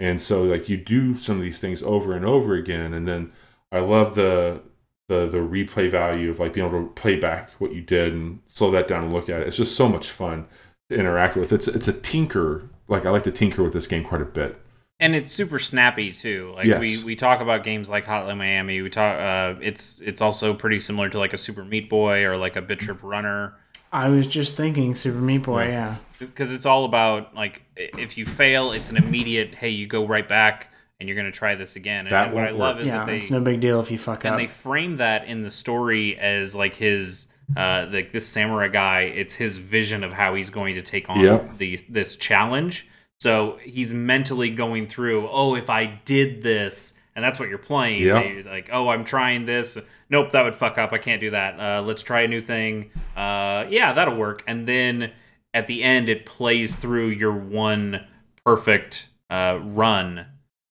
And 0.00 0.22
so 0.22 0.44
like 0.44 0.68
you 0.68 0.76
do 0.76 1.14
some 1.14 1.36
of 1.36 1.42
these 1.42 1.58
things 1.58 1.82
over 1.82 2.14
and 2.14 2.24
over 2.24 2.54
again, 2.54 2.94
and 2.94 3.06
then 3.08 3.32
I 3.72 3.80
love 3.80 4.14
the 4.14 4.62
the 5.08 5.26
the 5.26 5.38
replay 5.38 5.90
value 5.90 6.30
of 6.30 6.38
like 6.38 6.52
being 6.52 6.66
able 6.66 6.80
to 6.84 6.92
play 6.92 7.16
back 7.16 7.50
what 7.58 7.72
you 7.72 7.80
did 7.80 8.12
and 8.12 8.40
slow 8.46 8.70
that 8.72 8.86
down 8.88 9.04
and 9.04 9.12
look 9.12 9.28
at 9.28 9.40
it. 9.40 9.48
It's 9.48 9.56
just 9.56 9.74
so 9.76 9.88
much 9.88 10.10
fun 10.10 10.46
to 10.90 10.96
interact 10.98 11.36
with. 11.36 11.52
It's 11.52 11.66
it's 11.68 11.88
a 11.88 11.92
tinker. 11.92 12.68
Like 12.86 13.04
I 13.06 13.10
like 13.10 13.24
to 13.24 13.32
tinker 13.32 13.62
with 13.62 13.72
this 13.72 13.86
game 13.86 14.04
quite 14.04 14.22
a 14.22 14.24
bit. 14.24 14.60
and 15.00 15.14
it's 15.14 15.30
super 15.32 15.58
snappy 15.58 16.12
too. 16.12 16.52
Like 16.56 16.66
Yes. 16.66 16.80
we, 16.80 17.04
we 17.04 17.16
talk 17.16 17.40
about 17.40 17.62
games 17.64 17.88
like 17.88 18.04
Hotline 18.06 18.38
Miami. 18.38 18.80
We 18.82 18.90
talk. 18.90 19.18
Uh, 19.18 19.58
it's 19.60 20.00
it's 20.00 20.20
also 20.20 20.54
pretty 20.54 20.78
similar 20.78 21.08
to 21.10 21.18
like 21.18 21.32
a 21.32 21.38
Super 21.38 21.64
Meat 21.64 21.88
Boy 21.90 22.24
or 22.24 22.36
like 22.36 22.56
a 22.56 22.62
Bit 22.62 22.80
Trip 22.80 22.98
Runner 23.02 23.54
I 23.92 24.08
was 24.08 24.26
just 24.26 24.56
thinking 24.56 24.94
Super 24.94 25.18
Meat 25.18 25.42
Boy. 25.44 25.68
Yeah. 25.68 25.96
because 26.18 26.50
it's 26.50 26.66
all 26.66 26.84
about 26.84 27.34
like 27.34 27.62
if 27.76 28.18
you 28.18 28.26
fail, 28.26 28.72
it's 28.72 28.90
an 28.90 28.96
immediate 28.96 29.54
hey, 29.54 29.70
you 29.70 29.86
go 29.86 30.06
right 30.06 30.28
back 30.28 30.72
and 31.00 31.08
you're 31.08 31.16
gonna 31.16 31.30
try 31.32 31.54
this 31.54 31.76
again. 31.76 32.00
And, 32.06 32.10
That 32.10 32.26
and 32.26 32.34
what 32.34 32.44
I 32.44 32.46
won't 32.48 32.58
love 32.58 32.76
work. 32.76 32.82
is 32.82 32.88
Yeah. 32.88 32.98
that 32.98 33.06
they 33.06 33.18
it's 33.18 33.30
no 33.30 33.40
big 33.40 33.60
deal 33.60 33.80
if 33.80 33.90
you 33.90 33.98
fuck 33.98 34.24
and 34.24 34.34
up. 34.34 34.40
And 34.40 34.48
they 34.48 34.52
frame 34.52 34.96
that 34.98 35.26
in 35.26 35.42
the 35.42 35.50
story 35.50 36.18
as 36.18 36.54
like 36.54 36.74
his 36.74 37.28
uh 37.56 37.86
like 37.90 38.12
this 38.12 38.26
samurai 38.26 38.68
guy 38.68 39.00
it's 39.02 39.34
his 39.34 39.56
vision 39.58 40.04
of 40.04 40.12
how 40.12 40.34
he's 40.34 40.50
going 40.50 40.74
to 40.74 40.82
take 40.82 41.08
on 41.08 41.20
Yep. 41.20 41.56
the 41.56 41.80
this 41.88 42.14
challenge 42.16 42.86
so 43.20 43.58
he's 43.62 43.90
mentally 43.92 44.50
going 44.50 44.86
through 44.86 45.26
oh 45.30 45.54
if 45.54 45.70
i 45.70 45.86
did 46.04 46.42
this 46.42 46.92
and 47.16 47.24
that's 47.24 47.40
what 47.40 47.48
you're 47.48 47.56
playing 47.56 48.02
Yep. 48.02 48.22
They- 48.24 48.42
like 48.50 48.68
oh 48.70 48.90
i'm 48.90 49.02
trying 49.04 49.46
this 49.46 49.78
nope 50.10 50.30
that 50.32 50.42
would 50.42 50.54
fuck 50.56 50.78
up 50.78 50.92
i 50.92 50.98
can't 50.98 51.20
do 51.20 51.30
that 51.30 51.58
uh 51.60 51.82
let's 51.82 52.02
try 52.02 52.20
a 52.22 52.28
new 52.28 52.40
thing 52.42 52.90
uh 53.16 53.64
yeah 53.68 53.92
that'll 53.92 54.16
work 54.16 54.42
and 54.46 54.66
then 54.66 55.12
at 55.54 55.66
the 55.66 55.82
end 55.82 56.08
it 56.08 56.24
plays 56.26 56.76
through 56.76 57.08
your 57.08 57.32
one 57.32 58.04
perfect 58.44 59.08
uh 59.30 59.58
run 59.62 60.26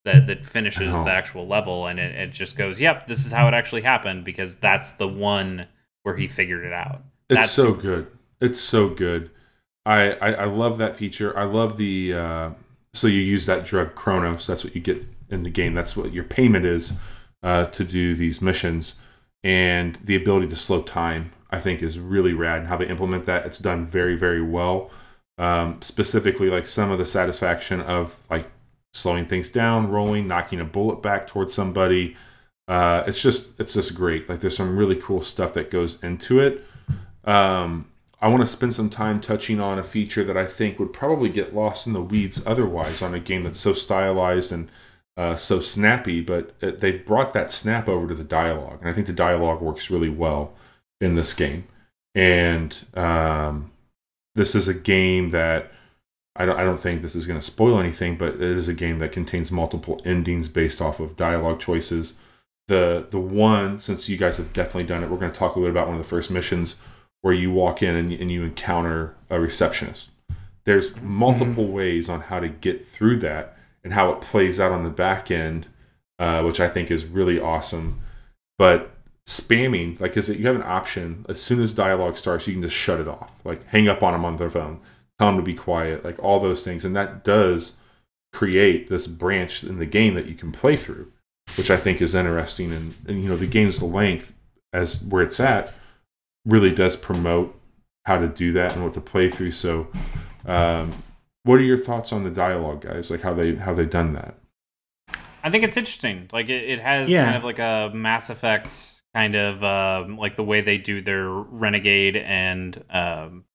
that 0.06 0.28
that 0.28 0.46
finishes 0.46 0.96
Oh. 0.96 1.04
the 1.04 1.12
actual 1.12 1.48
level 1.48 1.86
and 1.88 2.00
it, 2.00 2.16
it 2.16 2.32
just 2.32 2.56
goes 2.58 2.80
yep 2.80 3.08
this 3.08 3.26
is 3.26 3.32
how 3.32 3.48
it 3.48 3.54
actually 3.54 3.82
happened 3.82 4.24
because 4.24 4.58
that's 4.58 4.92
the 4.92 5.08
one 5.08 5.68
where 6.04 6.16
he 6.16 6.28
figured 6.28 6.64
it 6.66 6.74
out 6.74 7.02
It's 7.30 7.36
That's- 7.38 7.52
so 7.52 7.74
good. 7.74 8.08
It's 8.40 8.62
so 8.62 8.88
good. 8.90 9.32
I, 9.86 10.12
I 10.12 10.32
I 10.34 10.46
love 10.46 10.78
that 10.78 10.96
feature. 10.96 11.36
I 11.38 11.44
love 11.46 11.78
the 11.78 12.14
uh, 12.14 12.50
so 12.94 13.08
you 13.08 13.20
use 13.20 13.48
that 13.48 13.66
drug 13.66 13.96
Chronos. 13.96 14.46
That's 14.46 14.64
what 14.64 14.76
you 14.76 14.82
get 14.82 15.06
in 15.30 15.42
the 15.44 15.50
game. 15.50 15.74
That's 15.74 15.98
what 15.98 16.14
your 16.14 16.24
payment 16.24 16.64
is 16.66 17.00
uh, 17.42 17.66
to 17.66 17.84
do 17.84 18.14
these 18.16 18.40
missions, 18.42 19.00
and 19.44 19.98
the 20.04 20.16
ability 20.16 20.48
to 20.48 20.56
slow 20.56 20.82
time. 20.82 21.32
I 21.50 21.62
think 21.62 21.82
is 21.82 21.98
really 21.98 22.34
rad. 22.34 22.60
And 22.60 22.68
how 22.68 22.76
they 22.76 22.88
implement 22.88 23.26
that, 23.26 23.46
it's 23.46 23.60
done 23.60 23.86
very 23.86 24.18
very 24.18 24.42
well. 24.42 24.92
Um, 25.38 25.82
specifically, 25.82 26.50
like 26.50 26.66
some 26.66 26.92
of 26.92 26.98
the 26.98 27.06
satisfaction 27.06 27.80
of 27.82 28.20
like 28.30 28.50
slowing 28.94 29.26
things 29.26 29.52
down, 29.52 29.90
rolling, 29.90 30.28
knocking 30.28 30.60
a 30.60 30.66
bullet 30.66 31.02
back 31.02 31.28
towards 31.28 31.54
somebody. 31.54 32.18
Uh, 32.68 33.04
it's 33.08 33.22
just 33.22 33.58
it's 33.60 33.74
just 33.74 33.96
great. 33.96 34.28
Like 34.28 34.42
there's 34.42 34.58
some 34.58 34.76
really 34.76 34.96
cool 34.96 35.24
stuff 35.24 35.54
that 35.54 35.72
goes 35.72 36.04
into 36.04 36.40
it. 36.40 36.66
Um, 37.24 37.90
I 38.20 38.28
want 38.30 38.42
to 38.42 38.48
spend 38.48 38.74
some 38.74 38.90
time 38.90 39.22
touching 39.22 39.60
on 39.60 39.78
a 39.78 39.84
feature 39.84 40.24
that 40.24 40.36
I 40.36 40.48
think 40.48 40.80
would 40.80 40.92
probably 40.92 41.30
get 41.30 41.54
lost 41.54 41.86
in 41.86 41.94
the 41.94 42.02
weeds 42.02 42.46
otherwise 42.48 43.02
on 43.02 43.14
a 43.14 43.20
game 43.20 43.44
that's 43.44 43.60
so 43.60 43.74
stylized 43.74 44.52
and 44.52 44.70
uh, 45.18 45.36
so 45.36 45.60
snappy. 45.60 46.22
But 46.22 46.60
they've 46.62 47.06
brought 47.06 47.34
that 47.34 47.52
snap 47.52 47.90
over 47.90 48.08
to 48.08 48.16
the 48.16 48.24
dialogue, 48.24 48.80
and 48.82 48.90
I 48.90 48.94
think 48.94 49.08
the 49.08 49.14
dialogue 49.14 49.62
works 49.62 49.90
really 49.90 50.10
well 50.10 50.54
in 51.02 51.16
this 51.16 51.34
game. 51.34 51.68
And 52.16 52.78
um, 52.96 53.72
this 54.36 54.56
is 54.56 54.68
a 54.68 54.74
game 54.74 55.32
that 55.32 55.72
I 56.36 56.46
don't, 56.46 56.60
I 56.60 56.64
don't 56.64 56.80
think 56.80 57.02
this 57.02 57.16
is 57.16 57.26
going 57.26 57.40
to 57.40 57.46
spoil 57.46 57.80
anything, 57.80 58.18
but 58.18 58.36
it 58.36 58.42
is 58.42 58.68
a 58.68 58.74
game 58.74 59.00
that 59.00 59.12
contains 59.12 59.52
multiple 59.52 60.02
endings 60.06 60.50
based 60.50 60.82
off 60.82 61.00
of 61.00 61.16
dialogue 61.16 61.60
choices. 61.60 62.18
The 62.68 63.08
the 63.10 63.20
one, 63.20 63.80
since 63.80 64.08
you 64.08 64.18
guys 64.18 64.38
have 64.38 64.54
definitely 64.54 64.84
done 64.84 65.04
it, 65.04 65.10
we're 65.10 65.18
going 65.18 65.32
to 65.32 65.38
talk 65.38 65.56
a 65.56 65.60
little 65.60 65.74
bit 65.74 65.80
about 65.80 65.88
one 65.88 65.98
of 65.98 66.04
the 66.04 66.10
first 66.10 66.30
missions 66.30 66.76
where 67.22 67.34
you 67.34 67.52
walk 67.52 67.82
in 67.82 67.96
and, 67.96 68.12
and 68.12 68.32
you 68.32 68.44
encounter 68.44 69.16
a 69.30 69.40
receptionist. 69.40 70.12
There's 70.66 70.96
multiple 71.02 71.64
mm-hmm. 71.64 71.74
ways 71.74 72.10
on 72.10 72.22
how 72.22 72.40
to 72.40 72.50
get 72.50 72.86
through 72.86 73.18
that 73.18 73.57
and 73.84 73.94
how 73.94 74.12
it 74.12 74.22
plays 74.22 74.60
out 74.60 74.72
on 74.72 74.84
the 74.84 74.90
back 74.90 75.32
end, 75.32 75.68
uh, 76.20 76.42
which 76.44 76.60
I 76.60 76.68
think 76.68 76.92
is 76.92 77.06
really 77.06 77.40
awesome. 77.40 78.02
But 78.58 78.92
spamming, 79.28 80.00
like, 80.00 80.18
is 80.18 80.30
it 80.30 80.40
you 80.40 80.48
have 80.48 80.56
an 80.56 80.64
option 80.64 81.26
as 81.30 81.42
soon 81.42 81.62
as 81.62 81.74
dialogue 81.74 82.18
starts, 82.18 82.48
you 82.48 82.54
can 82.54 82.64
just 82.64 82.76
shut 82.76 83.00
it 83.00 83.08
off, 83.08 83.32
like 83.44 83.66
hang 83.68 83.88
up 83.88 84.02
on 84.04 84.14
them 84.14 84.26
on 84.26 84.38
their 84.38 84.50
phone, 84.50 84.80
tell 85.20 85.28
them 85.28 85.38
to 85.38 85.44
be 85.44 85.54
quiet, 85.54 86.04
like 86.04 86.18
all 86.24 86.40
those 86.40 86.64
things, 86.64 86.86
and 86.86 86.96
that 86.96 87.24
does 87.24 87.78
create 88.34 88.88
this 88.88 89.08
branch 89.08 89.64
in 89.64 89.80
the 89.80 89.86
game 89.86 90.14
that 90.14 90.28
you 90.28 90.36
can 90.36 90.52
play 90.52 90.76
through, 90.76 91.12
which 91.58 91.72
I 91.72 91.78
think 91.78 92.02
is 92.02 92.16
interesting. 92.16 92.72
And, 92.72 92.96
and 93.08 93.24
you 93.24 93.30
know, 93.30 93.36
the 93.36 93.48
game's 93.48 93.82
length 93.82 94.38
as 94.74 95.04
where 95.04 95.24
it's 95.24 95.40
at 95.40 95.74
really 96.46 96.74
does 96.74 96.96
promote 96.96 97.60
how 98.06 98.18
to 98.18 98.28
do 98.28 98.54
that 98.54 98.74
and 98.74 98.84
what 98.84 98.94
to 98.94 99.02
play 99.02 99.30
through. 99.30 99.52
So, 99.52 99.88
um, 100.46 100.94
what 101.48 101.60
are 101.60 101.64
your 101.64 101.78
thoughts 101.78 102.12
on 102.12 102.24
the 102.24 102.30
dialogue, 102.30 102.82
guys? 102.82 103.10
Like 103.10 103.22
how 103.22 103.34
they 103.34 103.56
how 103.56 103.74
they 103.74 103.86
done 103.86 104.14
that? 104.14 104.36
I 105.44 105.50
think 105.50 105.64
it's 105.64 105.78
interesting. 105.78 106.30
Like 106.34 106.50
it, 106.50 106.70
it 106.70 106.80
has 106.80 107.10
yeah. 107.10 107.26
kind 107.26 107.38
of 107.38 107.44
like 107.44 107.60
a 107.60 107.92
Mass 107.94 108.30
Effect 108.30 109.02
kind 109.16 109.36
of 109.36 109.64
um, 109.64 110.18
like 110.18 110.36
the 110.36 110.44
way 110.44 110.62
they 110.62 110.78
do 110.78 111.02
their 111.02 111.30
Renegade 111.30 112.18
and 112.18 112.84
um, 112.90 113.46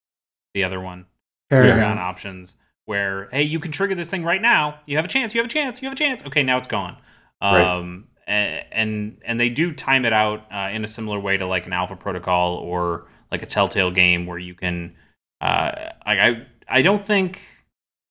the 0.54 0.64
other 0.64 0.80
one 0.80 1.06
Paragon 1.50 1.98
options. 1.98 2.54
Where 2.84 3.28
hey, 3.30 3.44
you 3.44 3.60
can 3.60 3.70
trigger 3.70 3.94
this 3.94 4.10
thing 4.10 4.24
right 4.24 4.42
now. 4.42 4.80
You 4.86 4.96
have 4.96 5.04
a 5.04 5.08
chance. 5.08 5.34
You 5.34 5.40
have 5.40 5.48
a 5.48 5.52
chance. 5.52 5.80
You 5.80 5.86
have 5.86 5.92
a 5.92 5.98
chance. 5.98 6.24
Okay, 6.24 6.42
now 6.42 6.58
it's 6.58 6.66
gone. 6.66 6.96
Um, 7.40 8.08
and 8.26 9.18
and 9.24 9.38
they 9.38 9.48
do 9.48 9.72
time 9.72 10.04
it 10.04 10.12
out 10.12 10.46
uh, 10.52 10.70
in 10.72 10.84
a 10.84 10.88
similar 10.88 11.20
way 11.20 11.36
to 11.36 11.46
like 11.46 11.66
an 11.66 11.72
Alpha 11.72 11.96
Protocol 11.96 12.56
or 12.56 13.06
like 13.30 13.42
a 13.42 13.46
Telltale 13.46 13.90
game 13.90 14.26
where 14.26 14.38
you 14.38 14.54
can. 14.54 14.96
Uh, 15.40 15.90
I 16.04 16.46
I 16.68 16.82
don't 16.82 17.04
think, 17.04 17.42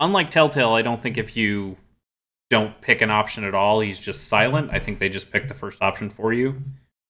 unlike 0.01 0.31
Telltale, 0.31 0.73
I 0.73 0.81
don't 0.81 1.01
think 1.01 1.17
if 1.17 1.37
you 1.37 1.77
don't 2.49 2.81
pick 2.81 3.01
an 3.01 3.09
option 3.09 3.45
at 3.45 3.55
all, 3.55 3.79
he's 3.79 3.97
just 3.97 4.27
silent. 4.27 4.71
I 4.73 4.79
think 4.79 4.99
they 4.99 5.07
just 5.07 5.31
pick 5.31 5.47
the 5.47 5.53
first 5.53 5.81
option 5.81 6.09
for 6.09 6.33
you 6.33 6.61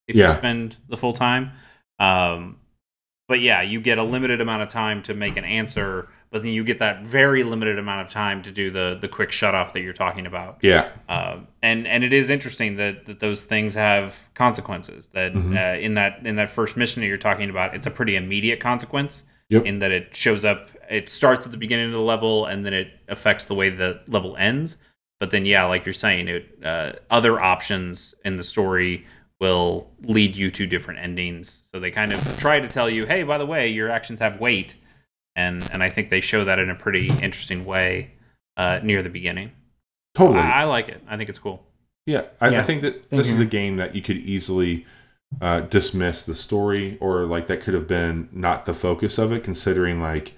if 0.08 0.16
yeah. 0.16 0.28
you 0.28 0.34
spend 0.34 0.76
the 0.88 0.98
full 0.98 1.14
time. 1.14 1.52
Um, 1.98 2.58
but 3.28 3.40
yeah, 3.40 3.64
you 3.64 3.82
get 3.82 3.98
a 3.98 4.04
limited 4.04 4.42
amount 4.42 4.62
of 4.62 4.70
time 4.70 5.02
to 5.04 5.16
make 5.16 5.38
an 5.38 5.46
answer 5.46 6.10
but 6.32 6.44
then 6.44 6.54
you 6.54 6.64
get 6.64 6.80
that 6.80 7.04
very 7.04 7.44
limited 7.44 7.78
amount 7.78 8.08
of 8.08 8.10
time 8.12 8.42
to 8.44 8.52
do 8.52 8.72
the 8.72 8.98
the 9.00 9.10
quick 9.10 9.32
shut 9.32 9.54
off 9.54 9.74
that 9.74 9.82
you're 9.82 9.94
talking 9.94 10.26
about. 10.26 10.60
Yeah. 10.62 10.90
Uh, 11.08 11.42
and 11.62 11.86
and 11.86 12.06
it 12.06 12.14
is 12.14 12.30
interesting 12.30 12.78
that, 12.78 13.06
that 13.06 13.20
those 13.20 13.44
things 13.44 13.74
have 13.74 14.18
consequences. 14.34 15.08
That 15.08 15.34
mm-hmm. 15.34 15.56
uh, 15.56 15.74
in 15.74 15.96
that 15.96 16.26
in 16.26 16.38
that 16.38 16.50
first 16.50 16.78
mission 16.78 17.02
that 17.02 17.08
you're 17.08 17.18
talking 17.18 17.50
about, 17.50 17.76
it's 17.76 17.86
a 17.86 17.92
pretty 17.92 18.16
immediate 18.16 18.62
consequence. 18.62 19.24
Yep. 19.50 19.66
In 19.66 19.80
that 19.80 19.92
it 19.92 20.16
shows 20.16 20.46
up, 20.46 20.70
it 20.92 21.10
starts 21.10 21.46
at 21.46 21.52
the 21.52 21.58
beginning 21.58 21.88
of 21.88 21.94
the 21.94 22.00
level, 22.00 22.46
and 22.46 22.66
then 22.66 22.74
it 22.74 22.92
affects 23.08 23.46
the 23.46 23.56
way 23.56 23.70
the 23.70 24.02
level 24.08 24.36
ends. 24.38 24.78
But 25.20 25.32
then, 25.32 25.46
yeah, 25.46 25.66
like 25.66 25.86
you're 25.86 25.94
saying, 25.94 26.28
it 26.28 26.60
uh, 26.64 26.94
other 27.10 27.40
options 27.40 28.16
in 28.26 28.38
the 28.38 28.44
story 28.44 29.06
will 29.40 29.90
lead 30.04 30.36
you 30.36 30.52
to 30.52 30.68
different 30.68 31.00
endings. 31.00 31.68
So 31.72 31.80
they 31.80 31.92
kind 31.92 32.14
of 32.14 32.40
try 32.40 32.60
to 32.60 32.68
tell 32.68 32.92
you, 32.92 33.06
hey, 33.06 33.24
by 33.24 33.38
the 33.38 33.46
way, 33.46 33.68
your 33.70 33.90
actions 33.90 34.20
have 34.20 34.40
weight 34.40 34.76
and 35.36 35.68
and 35.72 35.84
I 35.84 35.90
think 35.90 36.10
they 36.10 36.22
show 36.22 36.46
that 36.46 36.60
in 36.60 36.70
a 36.70 36.76
pretty 36.76 37.08
interesting 37.08 37.66
way 37.66 38.12
uh, 38.58 38.80
near 38.84 39.02
the 39.02 39.10
beginning. 39.10 39.52
Totally, 40.14 40.40
I, 40.40 40.62
I, 40.62 40.64
like 40.66 40.90
it. 40.90 41.02
I 41.08 41.18
think 41.18 41.30
it's 41.30 41.40
cool. 41.40 41.66
Yeah, 42.06 42.24
I, 42.40 42.50
yeah. 42.50 42.60
I 42.60 42.64
think 42.64 42.82
that 42.82 43.06
Thank 43.06 43.10
this 43.10 43.30
you. 43.30 43.36
is 43.36 43.40
a 43.40 43.46
game 43.46 43.78
that 43.78 43.96
you 43.96 44.02
could 44.02 44.18
easily 44.18 44.86
uh, 45.42 45.62
dismiss 45.62 46.26
the 46.26 46.36
story, 46.36 46.98
or 47.00 47.26
like 47.26 47.48
that 47.48 47.62
could 47.62 47.74
have 47.74 47.88
been 47.88 48.28
not 48.32 48.66
the 48.66 48.74
focus 48.74 49.18
of 49.18 49.32
it, 49.32 49.44
considering 49.44 50.02
like 50.02 50.34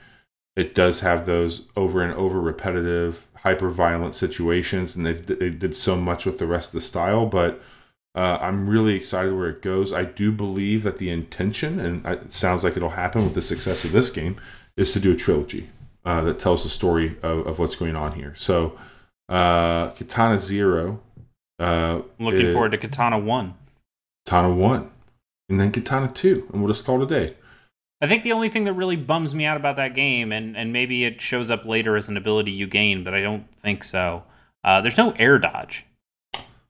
it 0.55 0.75
does 0.75 0.99
have 1.01 1.25
those 1.25 1.67
over 1.75 2.01
and 2.01 2.13
over 2.13 2.39
repetitive, 2.39 3.27
hyper 3.37 3.69
violent 3.69 4.15
situations, 4.15 4.95
and 4.95 5.05
they, 5.05 5.13
they 5.13 5.49
did 5.49 5.75
so 5.75 5.95
much 5.95 6.25
with 6.25 6.39
the 6.39 6.47
rest 6.47 6.69
of 6.69 6.79
the 6.79 6.85
style, 6.85 7.25
but. 7.25 7.61
Uh, 8.15 8.37
I'm 8.39 8.69
really 8.69 8.93
excited 8.93 9.33
where 9.33 9.49
it 9.49 9.63
goes. 9.63 9.91
I 9.91 10.03
do 10.03 10.31
believe 10.31 10.83
that 10.83 10.97
the 10.99 11.09
intention, 11.09 11.79
and 11.79 12.05
it 12.05 12.31
sounds 12.31 12.63
like 12.63 12.77
it'll 12.77 12.91
happen 12.91 13.23
with 13.23 13.33
the 13.33 13.41
success 13.41 13.83
of 13.85 13.91
this 13.91 14.11
game, 14.11 14.35
is 14.77 14.93
to 14.93 14.99
do 14.99 15.13
a 15.13 15.15
trilogy 15.15 15.71
uh, 16.05 16.21
that 16.21 16.39
tells 16.39 16.63
the 16.63 16.69
story 16.69 17.17
of, 17.21 17.47
of, 17.47 17.59
what's 17.59 17.75
going 17.75 17.95
on 17.95 18.13
here. 18.13 18.33
So, 18.35 18.77
uh, 19.29 19.89
Katana 19.89 20.37
Zero. 20.39 20.99
Uh, 21.59 22.01
Looking 22.19 22.47
it, 22.47 22.53
forward 22.53 22.71
to 22.71 22.77
Katana 22.77 23.19
One. 23.19 23.55
Katana 24.25 24.53
One, 24.53 24.89
and 25.49 25.59
then 25.59 25.71
Katana 25.71 26.09
Two, 26.11 26.47
and 26.51 26.61
we'll 26.61 26.73
just 26.73 26.85
call 26.85 27.01
it 27.01 27.05
a 27.05 27.07
day. 27.07 27.35
I 28.03 28.07
think 28.07 28.23
the 28.23 28.33
only 28.33 28.49
thing 28.49 28.65
that 28.65 28.73
really 28.73 28.97
bums 28.97 29.33
me 29.33 29.45
out 29.45 29.57
about 29.57 29.77
that 29.77 29.95
game, 29.95 30.31
and, 30.31 30.57
and 30.57 30.73
maybe 30.73 31.05
it 31.05 31.21
shows 31.21 31.49
up 31.49 31.65
later 31.65 31.95
as 31.95 32.09
an 32.09 32.17
ability 32.17 32.51
you 32.51 32.67
gain, 32.67 33.03
but 33.03 33.13
I 33.13 33.21
don't 33.21 33.47
think 33.61 33.83
so. 33.83 34.23
Uh, 34.63 34.81
there's 34.81 34.97
no 34.97 35.11
air 35.13 35.39
dodge. 35.39 35.85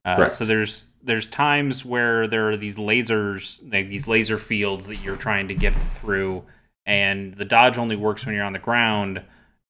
Uh, 0.06 0.30
so 0.30 0.46
there's 0.46 0.90
there's 1.02 1.26
times 1.26 1.84
where 1.86 2.28
there 2.28 2.50
are 2.50 2.58
these 2.58 2.78
lasers, 2.78 3.60
like 3.72 3.90
these 3.90 4.08
laser 4.08 4.38
fields 4.38 4.88
that 4.88 5.04
you're 5.04 5.16
trying 5.16 5.48
to 5.48 5.56
get 5.56 5.74
through, 5.96 6.44
and 6.86 7.34
the 7.34 7.46
dodge 7.46 7.78
only 7.78 7.96
works 7.96 8.26
when 8.26 8.36
you're 8.36 8.44
on 8.44 8.54
the 8.54 8.60
ground 8.60 9.22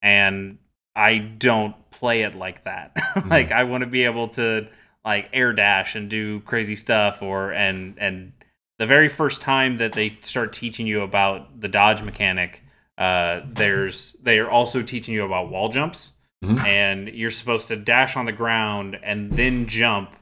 and 0.04 0.58
I 0.96 1.18
don't 1.18 1.76
play 1.90 2.22
it 2.22 2.36
like 2.36 2.66
that. 2.66 2.92
Mm-hmm. 3.14 3.30
like 3.30 3.52
I 3.52 3.66
want 3.66 3.84
to 3.84 3.88
be 3.88 4.06
able 4.06 4.30
to 4.30 4.68
like 5.06 5.30
air 5.34 5.54
dash 5.54 5.94
and 5.94 6.10
do 6.10 6.40
crazy 6.40 6.76
stuff 6.76 7.22
or 7.22 7.52
and 7.52 7.94
and 8.00 8.34
the 8.80 8.86
very 8.86 9.10
first 9.10 9.42
time 9.42 9.78
that 9.78 9.94
they 9.94 10.18
start 10.22 10.54
teaching 10.54 10.88
you 10.88 11.02
about 11.02 11.60
the 11.60 11.68
dodge 11.68 12.02
mechanic 12.02 12.64
uh 12.98 13.42
there's 13.52 14.16
they 14.22 14.38
are 14.38 14.50
also 14.50 14.82
teaching 14.82 15.14
you 15.14 15.24
about 15.24 15.50
wall 15.50 15.70
jumps 15.70 16.14
mm-hmm. 16.44 16.64
and 16.66 17.10
you're 17.10 17.32
supposed 17.32 17.68
to 17.68 17.76
dash 17.76 18.16
on 18.16 18.26
the 18.26 18.32
ground 18.32 19.00
and 19.04 19.32
then 19.34 19.68
jump 19.68 20.16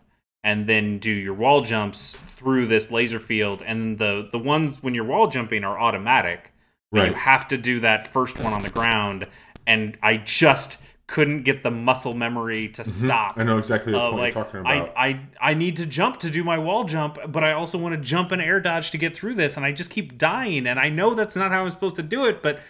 and 0.43 0.67
then 0.67 0.97
do 0.99 1.11
your 1.11 1.33
wall 1.33 1.61
jumps 1.61 2.13
through 2.13 2.65
this 2.65 2.89
laser 2.89 3.19
field 3.19 3.61
and 3.61 3.99
the 3.99 4.29
the 4.31 4.39
ones 4.39 4.81
when 4.81 4.93
you're 4.93 5.03
wall 5.03 5.27
jumping 5.27 5.63
are 5.63 5.79
automatic 5.79 6.51
Right. 6.91 7.09
You 7.09 7.13
have 7.13 7.47
to 7.49 7.57
do 7.57 7.79
that 7.81 8.07
first 8.07 8.37
one 8.39 8.53
on 8.53 8.63
the 8.63 8.69
ground, 8.69 9.25
and 9.65 9.97
I 10.03 10.17
just 10.17 10.77
couldn't 11.11 11.43
get 11.43 11.61
the 11.61 11.69
muscle 11.69 12.13
memory 12.13 12.69
to 12.69 12.83
mm-hmm. 12.83 12.89
stop. 12.89 13.33
I 13.35 13.43
know 13.43 13.57
exactly 13.57 13.91
the 13.91 13.99
point 13.99 14.15
like, 14.15 14.33
you're 14.33 14.43
talking 14.45 14.61
about. 14.61 14.93
I, 14.95 15.07
I 15.07 15.51
I 15.51 15.53
need 15.53 15.75
to 15.77 15.85
jump 15.85 16.21
to 16.21 16.29
do 16.29 16.41
my 16.41 16.57
wall 16.57 16.85
jump, 16.85 17.19
but 17.27 17.43
I 17.43 17.51
also 17.51 17.77
want 17.77 17.93
to 17.95 18.01
jump 18.01 18.31
and 18.31 18.41
air 18.41 18.61
dodge 18.61 18.91
to 18.91 18.97
get 18.97 19.13
through 19.13 19.35
this, 19.35 19.57
and 19.57 19.65
I 19.65 19.73
just 19.73 19.89
keep 19.89 20.17
dying. 20.17 20.65
And 20.65 20.79
I 20.79 20.87
know 20.87 21.13
that's 21.13 21.35
not 21.35 21.51
how 21.51 21.65
I'm 21.65 21.69
supposed 21.69 21.97
to 21.97 22.03
do 22.03 22.25
it, 22.25 22.41
but 22.41 22.61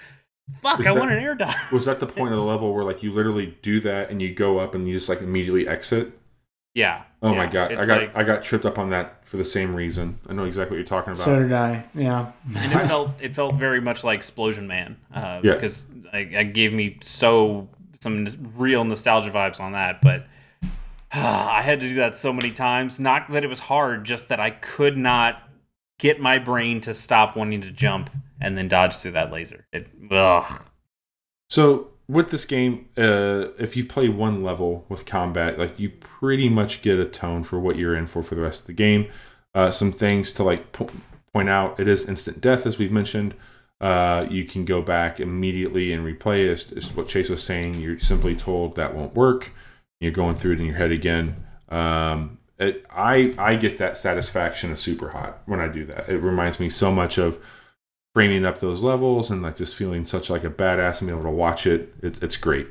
fuck, 0.60 0.80
Is 0.80 0.88
I 0.88 0.94
that, 0.94 1.00
want 1.00 1.12
an 1.12 1.20
air 1.20 1.36
dodge. 1.36 1.56
Was 1.72 1.86
that 1.86 2.00
the 2.00 2.08
point 2.18 2.32
of 2.32 2.38
the 2.38 2.44
level 2.44 2.74
where 2.74 2.84
like 2.84 3.04
you 3.04 3.12
literally 3.12 3.56
do 3.62 3.80
that 3.82 4.10
and 4.10 4.22
you 4.22 4.34
go 4.34 4.58
up 4.58 4.74
and 4.74 4.88
you 4.88 4.96
just 4.96 5.08
like 5.08 5.22
immediately 5.22 5.68
exit? 5.68 6.12
Yeah. 6.74 7.04
Oh 7.22 7.32
yeah, 7.32 7.38
my 7.38 7.46
god, 7.46 7.74
I 7.74 7.86
got 7.86 8.02
like, 8.02 8.16
I 8.18 8.24
got 8.24 8.44
tripped 8.44 8.66
up 8.66 8.80
on 8.80 8.90
that 8.90 9.28
for 9.28 9.38
the 9.38 9.46
same 9.46 9.76
reason. 9.76 10.18
I 10.28 10.34
know 10.34 10.46
exactly 10.46 10.78
what 10.78 10.80
you're 10.80 10.88
talking 10.88 11.14
about. 11.14 11.26
So 11.26 11.40
did 11.40 11.54
I. 11.54 11.86
Yeah. 11.94 12.32
and 12.56 12.72
it 12.74 12.88
felt 12.88 13.12
it 13.22 13.36
felt 13.36 13.54
very 13.54 13.82
much 13.82 14.04
like 14.04 14.22
'Splosion 14.22 14.66
Man. 14.66 14.98
Uh, 15.14 15.42
yeah. 15.44 15.54
Because 15.54 15.86
it 16.12 16.54
gave 16.54 16.74
me 16.74 16.98
so 17.02 17.68
some 18.02 18.28
real 18.56 18.84
nostalgia 18.84 19.32
vibes 19.32 19.60
on 19.60 19.74
that, 19.74 20.02
but. 20.02 20.26
I 21.14 21.62
had 21.62 21.82
to 21.82 21.90
do 21.90 21.96
that 21.96 22.16
so 22.16 22.32
many 22.32 22.52
times. 22.52 22.98
Not 22.98 23.30
that 23.32 23.44
it 23.44 23.48
was 23.48 23.60
hard, 23.60 24.06
just 24.06 24.30
that 24.30 24.40
I 24.40 24.50
could 24.50 24.98
not 24.98 25.44
get 26.00 26.22
my 26.22 26.40
brain 26.40 26.80
to 26.82 26.94
stop 26.94 27.36
wanting 27.36 27.62
to 27.62 27.70
jump 27.70 28.10
and 28.42 28.58
then 28.58 28.68
dodge 28.68 28.96
through 28.96 29.12
that 29.12 29.32
laser. 29.32 29.68
It, 29.72 29.88
ugh. 30.10 30.66
So 31.50 31.90
with 32.08 32.32
this 32.32 32.44
game, 32.44 32.90
uh, 32.98 33.48
if 33.60 33.78
you 33.78 33.86
play 33.86 34.10
one 34.10 34.44
level 34.44 34.86
with 34.90 35.06
combat, 35.06 35.60
like 35.60 35.80
you 35.80 35.90
pretty 35.90 36.50
much 36.50 36.82
get 36.82 36.98
a 36.98 37.06
tone 37.06 37.44
for 37.44 37.60
what 37.60 37.76
you're 37.78 37.96
in 37.96 38.08
for 38.08 38.24
for 38.24 38.36
the 38.36 38.42
rest 38.42 38.62
of 38.62 38.68
the 38.68 38.74
game. 38.74 39.10
Uh, 39.54 39.70
some 39.70 39.92
things 39.92 40.32
to 40.34 40.44
like 40.44 40.72
po- 40.72 40.90
point 41.34 41.50
out: 41.50 41.80
it 41.80 41.88
is 41.88 42.08
instant 42.08 42.42
death, 42.42 42.66
as 42.66 42.78
we've 42.78 42.92
mentioned. 42.92 43.36
Uh, 43.82 44.28
you 44.30 44.46
can 44.46 44.64
go 44.64 44.82
back 44.82 45.20
immediately 45.20 45.92
and 45.92 46.06
replay. 46.06 46.42
Is, 46.42 46.72
is 46.72 46.96
what 46.96 47.08
Chase 47.08 47.30
was 47.30 47.44
saying. 47.44 47.74
You're 47.74 48.00
simply 48.00 48.36
told 48.36 48.76
that 48.76 48.96
won't 48.96 49.16
work. 49.16 49.52
You're 50.00 50.12
going 50.12 50.36
through 50.36 50.54
it 50.54 50.60
in 50.60 50.68
your 50.68 50.76
head 50.76 50.92
again. 50.92 51.44
Um, 51.70 52.38
it, 52.60 52.86
I 52.92 53.34
I 53.40 53.56
get 53.56 53.80
that 53.80 53.98
satisfaction 53.98 54.72
of 54.72 54.78
Superhot 54.78 55.34
when 55.48 55.60
I 55.60 55.68
do 55.68 55.84
that. 55.86 56.08
It 56.10 56.20
reminds 56.20 56.60
me 56.60 56.70
so 56.70 56.92
much 56.92 57.18
of 57.18 57.40
framing 58.14 58.46
up 58.46 58.60
those 58.60 58.84
levels 58.84 59.32
and 59.32 59.42
like 59.42 59.56
just 59.56 59.76
feeling 59.76 60.06
such 60.06 60.30
like 60.30 60.44
a 60.44 60.50
badass 60.50 61.00
and 61.00 61.08
being 61.08 61.20
able 61.20 61.30
to 61.30 61.36
watch 61.36 61.66
it. 61.66 61.94
It's 62.04 62.20
it's 62.20 62.38
great. 62.38 62.68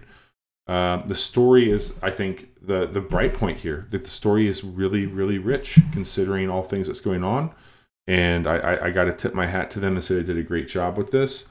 Um, 0.68 1.04
the 1.08 1.16
story 1.16 1.72
is, 1.72 1.98
I 2.00 2.12
think, 2.12 2.50
the 2.62 2.86
the 2.86 3.00
bright 3.00 3.34
point 3.34 3.58
here. 3.58 3.88
That 3.90 4.04
the 4.04 4.10
story 4.10 4.46
is 4.46 4.62
really 4.62 5.06
really 5.06 5.38
rich 5.38 5.80
considering 5.92 6.48
all 6.48 6.62
things 6.62 6.86
that's 6.86 7.00
going 7.00 7.24
on, 7.24 7.50
and 8.10 8.48
I 8.48 8.56
I, 8.56 8.86
I 8.86 8.90
got 8.90 9.04
to 9.04 9.12
tip 9.12 9.34
my 9.34 9.46
hat 9.46 9.70
to 9.70 9.80
them 9.80 9.94
and 9.94 10.04
say 10.04 10.16
they 10.16 10.24
did 10.24 10.36
a 10.36 10.42
great 10.42 10.66
job 10.68 10.98
with 10.98 11.12
this. 11.12 11.48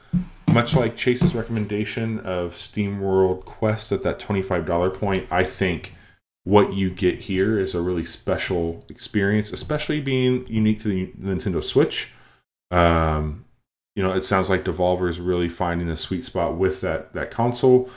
Much 0.52 0.74
like 0.74 0.94
Chase's 0.96 1.34
recommendation 1.34 2.18
of 2.20 2.52
SteamWorld 2.52 3.46
Quest 3.46 3.92
at 3.92 4.02
that 4.02 4.18
twenty 4.18 4.42
five 4.42 4.66
dollar 4.66 4.90
point, 4.90 5.26
I 5.30 5.42
think 5.42 5.94
what 6.44 6.74
you 6.74 6.90
get 6.90 7.20
here 7.20 7.58
is 7.58 7.74
a 7.74 7.80
really 7.80 8.04
special 8.04 8.84
experience, 8.90 9.52
especially 9.52 10.00
being 10.00 10.46
unique 10.48 10.80
to 10.80 10.88
the 10.88 11.06
Nintendo 11.18 11.64
Switch. 11.64 12.12
Um, 12.70 13.46
you 13.96 14.02
know, 14.02 14.12
it 14.12 14.24
sounds 14.24 14.50
like 14.50 14.64
Devolver 14.64 15.08
is 15.08 15.18
really 15.18 15.48
finding 15.48 15.88
a 15.88 15.96
sweet 15.96 16.24
spot 16.24 16.56
with 16.56 16.82
that 16.82 17.14
that 17.14 17.30
console, 17.30 17.88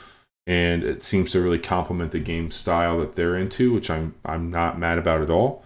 and 0.46 0.82
it 0.82 1.02
seems 1.02 1.32
to 1.32 1.42
really 1.42 1.58
complement 1.58 2.12
the 2.12 2.18
game 2.18 2.50
style 2.50 2.98
that 3.00 3.14
they're 3.14 3.36
into, 3.36 3.74
which 3.74 3.90
I'm 3.90 4.14
I'm 4.24 4.50
not 4.50 4.78
mad 4.78 4.96
about 4.96 5.20
at 5.20 5.28
all. 5.28 5.64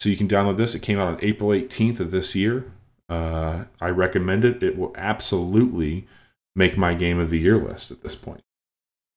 So 0.00 0.08
you 0.08 0.16
can 0.16 0.28
download 0.28 0.56
this. 0.56 0.74
It 0.74 0.82
came 0.82 0.98
out 0.98 1.08
on 1.08 1.18
April 1.22 1.50
18th 1.50 2.00
of 2.00 2.10
this 2.10 2.34
year. 2.34 2.70
Uh, 3.08 3.64
I 3.80 3.88
recommend 3.88 4.44
it. 4.44 4.62
It 4.62 4.78
will 4.78 4.92
absolutely 4.96 6.06
make 6.54 6.76
my 6.76 6.94
game 6.94 7.18
of 7.18 7.30
the 7.30 7.38
year 7.38 7.56
list 7.56 7.90
at 7.90 8.02
this 8.02 8.14
point. 8.14 8.40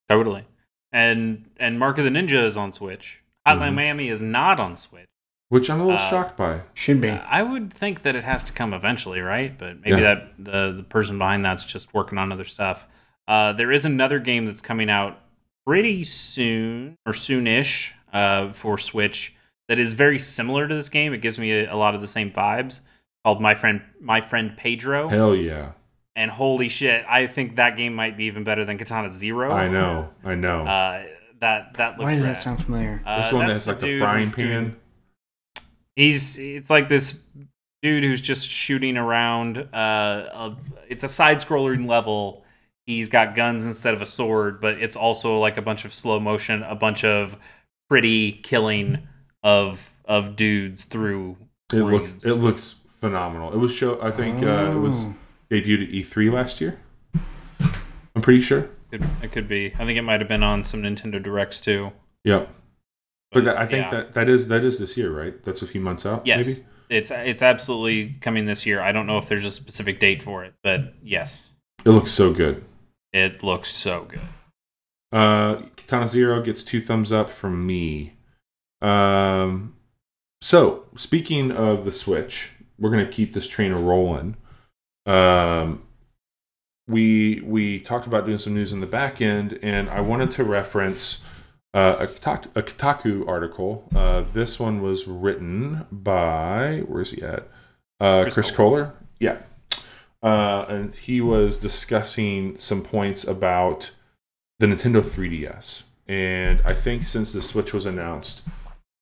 Totally. 0.09 0.45
And 0.91 1.45
and 1.57 1.79
Mark 1.79 1.97
of 1.97 2.03
the 2.03 2.09
Ninja 2.09 2.43
is 2.43 2.57
on 2.57 2.71
Switch. 2.71 3.21
Hotline 3.47 3.71
Mhm. 3.71 3.75
Miami 3.75 4.09
is 4.09 4.21
not 4.21 4.59
on 4.59 4.75
Switch. 4.75 5.05
Which 5.49 5.69
I'm 5.69 5.79
a 5.82 5.84
little 5.86 5.99
Uh, 5.99 6.09
shocked 6.09 6.38
by. 6.38 6.61
Should 6.73 7.01
be. 7.01 7.09
I 7.09 7.43
would 7.43 7.73
think 7.73 8.03
that 8.03 8.15
it 8.15 8.23
has 8.23 8.43
to 8.45 8.53
come 8.53 8.73
eventually, 8.73 9.19
right? 9.21 9.57
But 9.57 9.82
maybe 9.82 10.01
Yeah. 10.01 10.15
that 10.15 10.34
the 10.39 10.71
the 10.77 10.84
person 10.84 11.17
behind 11.17 11.45
that's 11.45 11.63
just 11.65 11.93
working 11.93 12.17
on 12.17 12.32
other 12.32 12.43
stuff. 12.43 12.88
Uh, 13.27 13.53
there 13.53 13.71
is 13.71 13.86
another 13.86 14.19
game 14.19 14.45
that's 14.45 14.61
coming 14.61 14.89
out 14.89 15.19
pretty 15.65 16.03
soon 16.03 16.97
or 17.05 17.13
soonish 17.13 17.91
uh, 18.13 18.51
for 18.51 18.77
Switch 18.77 19.36
that 19.68 19.80
is 19.80 19.93
very 19.93 20.20
similar 20.20 20.68
to 20.68 20.76
this 20.76 20.89
game. 20.89 21.14
It 21.14 21.22
gives 21.22 21.39
me 21.39 21.51
a, 21.51 21.74
a 21.74 21.76
lot 21.76 21.95
of 21.95 22.01
the 22.01 22.07
same 22.07 22.32
vibes. 22.32 22.82
Called 23.24 23.39
my 23.41 23.53
friend 23.53 23.82
my 23.99 24.20
friend 24.20 24.57
Pedro, 24.57 25.07
Hell 25.07 25.36
yeah. 25.36 25.74
and 26.16 26.32
holy 26.32 26.70
shit, 26.70 27.05
I 27.07 27.28
think 27.28 27.57
that 27.57 27.78
game 27.78 27.93
might 27.93 28.18
be 28.18 28.24
even 28.26 28.43
better 28.43 28.66
than 28.66 28.80
Katana 28.80 29.09
Zero. 29.09 29.51
I 29.51 29.68
know. 29.68 30.09
I 30.24 30.34
know. 30.34 30.66
Uh, 30.66 31.03
that 31.39 31.76
that 31.76 31.99
looks 31.99 32.03
Why 32.09 32.16
does 32.16 32.24
rad. 32.24 32.36
that 32.36 32.41
sound 32.41 32.64
familiar? 32.64 33.03
Uh, 33.05 33.22
this 33.22 33.32
one 33.32 33.45
that's 33.45 33.66
that's 33.66 33.68
like 33.68 33.80
the 33.80 33.86
dude 33.88 33.99
frying 34.01 34.24
who's 34.24 34.34
doing- 34.34 34.49
pan. 34.72 34.76
He's 35.95 36.39
it's 36.39 36.70
like 36.70 36.89
this 36.89 37.22
dude 37.82 38.03
who's 38.03 38.22
just 38.22 38.49
shooting 38.49 38.97
around. 38.97 39.57
Uh, 39.57 39.76
a, 40.34 40.57
it's 40.89 41.03
a 41.03 41.09
side 41.09 41.38
scrolling 41.38 41.88
level. 41.88 42.43
He's 42.86 43.09
got 43.09 43.36
guns 43.36 43.66
instead 43.66 43.93
of 43.93 44.01
a 44.01 44.05
sword, 44.05 44.62
but 44.62 44.82
it's 44.82 44.95
also 44.95 45.38
like 45.39 45.57
a 45.57 45.62
bunch 45.62 45.86
of 45.86 45.93
slow 45.93 46.20
motion, 46.20 46.64
a 46.64 46.76
bunch 46.76 47.03
of 47.03 47.36
pretty 47.89 48.32
killing 48.32 49.07
of 49.43 49.91
of 50.05 50.35
dudes 50.35 50.85
through. 50.85 51.37
It 51.73 51.77
looks 51.83 52.15
it 52.23 52.33
looks 52.33 52.79
phenomenal. 52.87 53.53
It 53.53 53.57
was 53.57 53.73
show 53.73 54.01
I 54.01 54.11
think 54.11 54.43
uh, 54.43 54.71
it 54.71 54.75
was 54.79 55.03
Oh. 55.03 55.15
debuted 55.49 55.83
at 55.83 55.89
E3 55.89 56.31
last 56.31 56.61
year. 56.61 56.79
I'm 58.15 58.21
pretty 58.21 58.41
sure. 58.41 58.69
It, 58.91 59.01
it 59.21 59.31
could 59.31 59.47
be. 59.47 59.73
I 59.75 59.85
think 59.85 59.97
it 59.97 60.01
might 60.01 60.19
have 60.19 60.27
been 60.27 60.43
on 60.43 60.63
some 60.65 60.81
Nintendo 60.83 61.21
Directs 61.23 61.61
too. 61.61 61.91
Yep. 62.25 62.49
But 63.31 63.45
that, 63.45 63.57
I 63.57 63.65
think 63.65 63.85
yeah. 63.85 63.91
that 63.91 64.13
that 64.13 64.27
is 64.29 64.49
that 64.49 64.63
is 64.65 64.79
this 64.79 64.97
year, 64.97 65.09
right? 65.11 65.41
That's 65.45 65.61
a 65.61 65.67
few 65.67 65.79
months 65.79 66.05
out. 66.05 66.27
yes, 66.27 66.45
Maybe. 66.45 66.59
it's 66.89 67.09
it's 67.11 67.41
absolutely 67.41 68.17
coming 68.19 68.45
this 68.45 68.65
year. 68.65 68.81
I 68.81 68.91
don't 68.91 69.07
know 69.07 69.17
if 69.17 69.29
there's 69.29 69.45
a 69.45 69.51
specific 69.51 69.99
date 69.99 70.21
for 70.21 70.43
it, 70.43 70.53
but 70.61 70.93
yes, 71.01 71.51
It 71.85 71.91
looks 71.91 72.11
so 72.11 72.33
good. 72.33 72.65
it 73.13 73.41
looks 73.43 73.73
so 73.73 74.03
good. 74.09 74.19
Uh, 75.13 75.61
Katana 75.77 76.07
Zero 76.09 76.41
gets 76.41 76.63
two 76.63 76.81
thumbs 76.81 77.11
up 77.13 77.29
from 77.29 77.65
me. 77.65 78.13
Um, 78.82 79.75
so 80.41 80.86
speaking 80.95 81.51
of 81.51 81.86
the 81.86 81.91
Switch, 81.91 82.53
we're 82.79 82.89
gonna 82.89 83.05
keep 83.07 83.34
this 83.34 83.47
train 83.47 83.71
a 83.71 83.77
rolling. 83.77 84.38
Um, 85.05 85.84
we 86.88 87.41
we 87.41 87.79
talked 87.79 88.07
about 88.07 88.25
doing 88.25 88.38
some 88.38 88.53
news 88.53 88.73
in 88.73 88.79
the 88.79 88.88
back 88.88 89.21
end, 89.21 89.59
and 89.61 89.89
I 89.89 90.01
wanted 90.01 90.32
to 90.32 90.43
reference 90.43 91.23
uh, 91.73 91.95
a, 91.99 92.07
Kotaku, 92.07 92.47
a 92.55 92.61
Kotaku 92.63 93.27
article. 93.27 93.88
Uh, 93.95 94.23
this 94.34 94.59
one 94.59 94.82
was 94.82 95.07
written 95.07 95.86
by 95.91 96.84
where's 96.88 97.11
he 97.11 97.21
at? 97.21 97.47
Uh, 97.99 98.23
Chris 98.23 98.34
Chris, 98.34 98.51
Kohler. 98.51 98.93
Yeah, 99.19 99.41
uh, 100.23 100.65
and 100.67 100.93
he 100.95 101.21
was 101.21 101.57
discussing 101.57 102.57
some 102.57 102.82
points 102.82 103.25
about 103.25 103.91
the 104.59 104.67
Nintendo 104.67 105.01
3DS. 105.01 105.84
And 106.07 106.61
I 106.65 106.73
think 106.73 107.03
since 107.03 107.32
the 107.32 107.41
Switch 107.41 107.73
was 107.73 107.86
announced, 107.86 108.41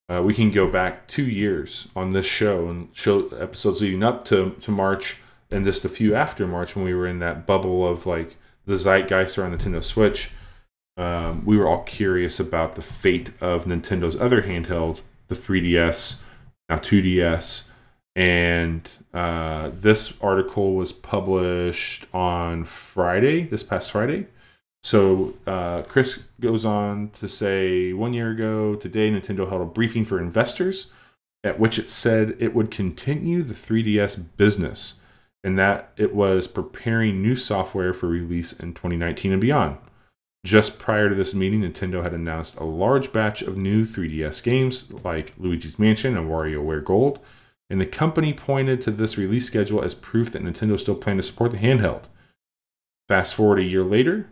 uh, 0.09 0.21
we 0.23 0.33
can 0.33 0.49
go 0.49 0.69
back 0.69 1.07
two 1.07 1.27
years 1.27 1.89
on 1.95 2.13
this 2.13 2.25
show 2.25 2.67
and 2.67 2.89
show 2.93 3.27
episodes 3.29 3.81
leading 3.81 4.03
up 4.03 4.25
to, 4.25 4.55
to 4.61 4.71
March 4.71 5.17
and 5.51 5.65
just 5.65 5.85
a 5.85 5.89
few 5.89 6.15
after 6.15 6.47
March 6.47 6.75
when 6.75 6.85
we 6.85 6.93
were 6.93 7.07
in 7.07 7.19
that 7.19 7.45
bubble 7.45 7.87
of 7.87 8.05
like 8.05 8.35
the 8.65 8.75
zeitgeist 8.75 9.37
around 9.37 9.57
Nintendo 9.57 9.83
Switch. 9.83 10.31
Um, 10.97 11.45
we 11.45 11.57
were 11.57 11.67
all 11.67 11.83
curious 11.83 12.39
about 12.39 12.73
the 12.73 12.81
fate 12.81 13.31
of 13.39 13.65
Nintendo's 13.65 14.19
other 14.19 14.41
handheld, 14.43 15.01
the 15.27 15.35
3DS, 15.35 16.23
now 16.67 16.77
2DS. 16.77 17.69
And 18.15 18.89
uh, 19.13 19.71
this 19.73 20.19
article 20.21 20.75
was 20.75 20.91
published 20.91 22.05
on 22.13 22.65
Friday, 22.65 23.43
this 23.43 23.63
past 23.63 23.91
Friday. 23.91 24.27
So 24.83 25.35
uh, 25.45 25.81
Chris 25.83 26.23
goes 26.39 26.65
on 26.65 27.11
to 27.19 27.27
say 27.27 27.93
one 27.93 28.13
year 28.13 28.31
ago 28.31 28.75
today, 28.75 29.09
Nintendo 29.09 29.47
held 29.47 29.61
a 29.61 29.65
briefing 29.65 30.05
for 30.05 30.19
investors 30.19 30.87
at 31.43 31.59
which 31.59 31.79
it 31.79 31.89
said 31.89 32.35
it 32.39 32.53
would 32.53 32.71
continue 32.71 33.43
the 33.43 33.53
3DS 33.53 34.25
business 34.37 35.01
and 35.43 35.57
that 35.57 35.91
it 35.95 36.13
was 36.13 36.47
preparing 36.47 37.21
new 37.21 37.35
software 37.35 37.93
for 37.93 38.07
release 38.07 38.51
in 38.51 38.73
2019 38.73 39.31
and 39.31 39.41
beyond. 39.41 39.77
Just 40.45 40.79
prior 40.79 41.09
to 41.09 41.15
this 41.15 41.33
meeting, 41.33 41.61
Nintendo 41.61 42.01
had 42.03 42.13
announced 42.13 42.57
a 42.57 42.63
large 42.63 43.11
batch 43.13 43.41
of 43.41 43.57
new 43.57 43.85
3DS 43.85 44.43
games 44.43 44.91
like 45.03 45.33
Luigi's 45.37 45.79
Mansion 45.79 46.17
and 46.17 46.29
WarioWare 46.29 46.83
Gold, 46.83 47.19
and 47.69 47.79
the 47.79 47.85
company 47.85 48.33
pointed 48.33 48.81
to 48.81 48.91
this 48.91 49.17
release 49.17 49.45
schedule 49.45 49.81
as 49.81 49.95
proof 49.95 50.31
that 50.31 50.43
Nintendo 50.43 50.79
still 50.79 50.95
planned 50.95 51.19
to 51.19 51.23
support 51.23 51.51
the 51.51 51.57
handheld. 51.57 52.03
Fast 53.07 53.35
forward 53.35 53.59
a 53.59 53.63
year 53.63 53.83
later, 53.83 54.29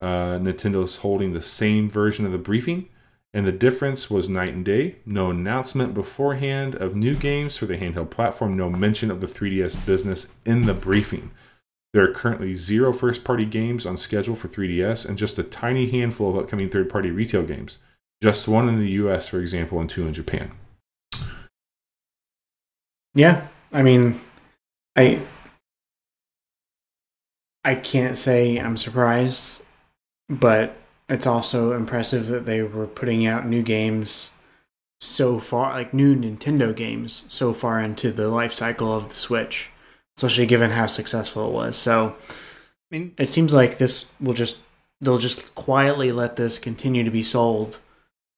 uh, 0.00 0.38
Nintendo's 0.38 0.96
holding 0.96 1.32
the 1.32 1.42
same 1.42 1.88
version 1.88 2.26
of 2.26 2.32
the 2.32 2.38
briefing, 2.38 2.88
and 3.32 3.46
the 3.46 3.52
difference 3.52 4.10
was 4.10 4.28
night 4.28 4.54
and 4.54 4.64
day. 4.64 4.96
No 5.04 5.30
announcement 5.30 5.94
beforehand 5.94 6.74
of 6.74 6.94
new 6.94 7.14
games 7.14 7.56
for 7.56 7.66
the 7.66 7.76
handheld 7.76 8.10
platform, 8.10 8.56
no 8.56 8.70
mention 8.70 9.10
of 9.10 9.20
the 9.20 9.26
3DS 9.26 9.84
business 9.86 10.34
in 10.44 10.62
the 10.62 10.74
briefing. 10.74 11.30
There 11.92 12.04
are 12.04 12.12
currently 12.12 12.54
zero 12.54 12.92
first 12.92 13.24
party 13.24 13.44
games 13.44 13.86
on 13.86 13.96
schedule 13.96 14.34
for 14.34 14.48
3DS 14.48 15.08
and 15.08 15.16
just 15.16 15.38
a 15.38 15.44
tiny 15.44 15.88
handful 15.90 16.30
of 16.30 16.36
upcoming 16.36 16.68
third 16.68 16.90
party 16.90 17.10
retail 17.10 17.44
games. 17.44 17.78
Just 18.22 18.48
one 18.48 18.68
in 18.68 18.78
the 18.78 18.90
US, 18.90 19.28
for 19.28 19.40
example, 19.40 19.80
and 19.80 19.88
two 19.88 20.06
in 20.06 20.14
Japan. 20.14 20.52
Yeah, 23.14 23.46
I 23.72 23.82
mean, 23.82 24.20
I 24.96 25.20
I 27.64 27.76
can't 27.76 28.18
say 28.18 28.58
I'm 28.58 28.76
surprised, 28.76 29.62
but 30.28 30.76
it's 31.08 31.26
also 31.26 31.72
impressive 31.72 32.26
that 32.28 32.46
they 32.46 32.62
were 32.62 32.86
putting 32.86 33.26
out 33.26 33.46
new 33.46 33.62
games 33.62 34.30
so 35.00 35.38
far, 35.38 35.72
like 35.72 35.92
new 35.92 36.16
Nintendo 36.16 36.74
games, 36.74 37.24
so 37.28 37.52
far 37.52 37.80
into 37.80 38.10
the 38.10 38.28
life 38.28 38.54
cycle 38.54 38.92
of 38.92 39.10
the 39.10 39.14
Switch, 39.14 39.70
especially 40.16 40.46
given 40.46 40.70
how 40.70 40.86
successful 40.86 41.48
it 41.48 41.52
was. 41.52 41.76
So 41.76 42.16
I 42.28 42.98
mean, 42.98 43.14
it 43.18 43.28
seems 43.28 43.52
like 43.52 43.78
this 43.78 44.06
will 44.20 44.34
just 44.34 44.58
they'll 45.00 45.18
just 45.18 45.54
quietly 45.54 46.12
let 46.12 46.36
this 46.36 46.58
continue 46.58 47.04
to 47.04 47.10
be 47.10 47.22
sold 47.22 47.80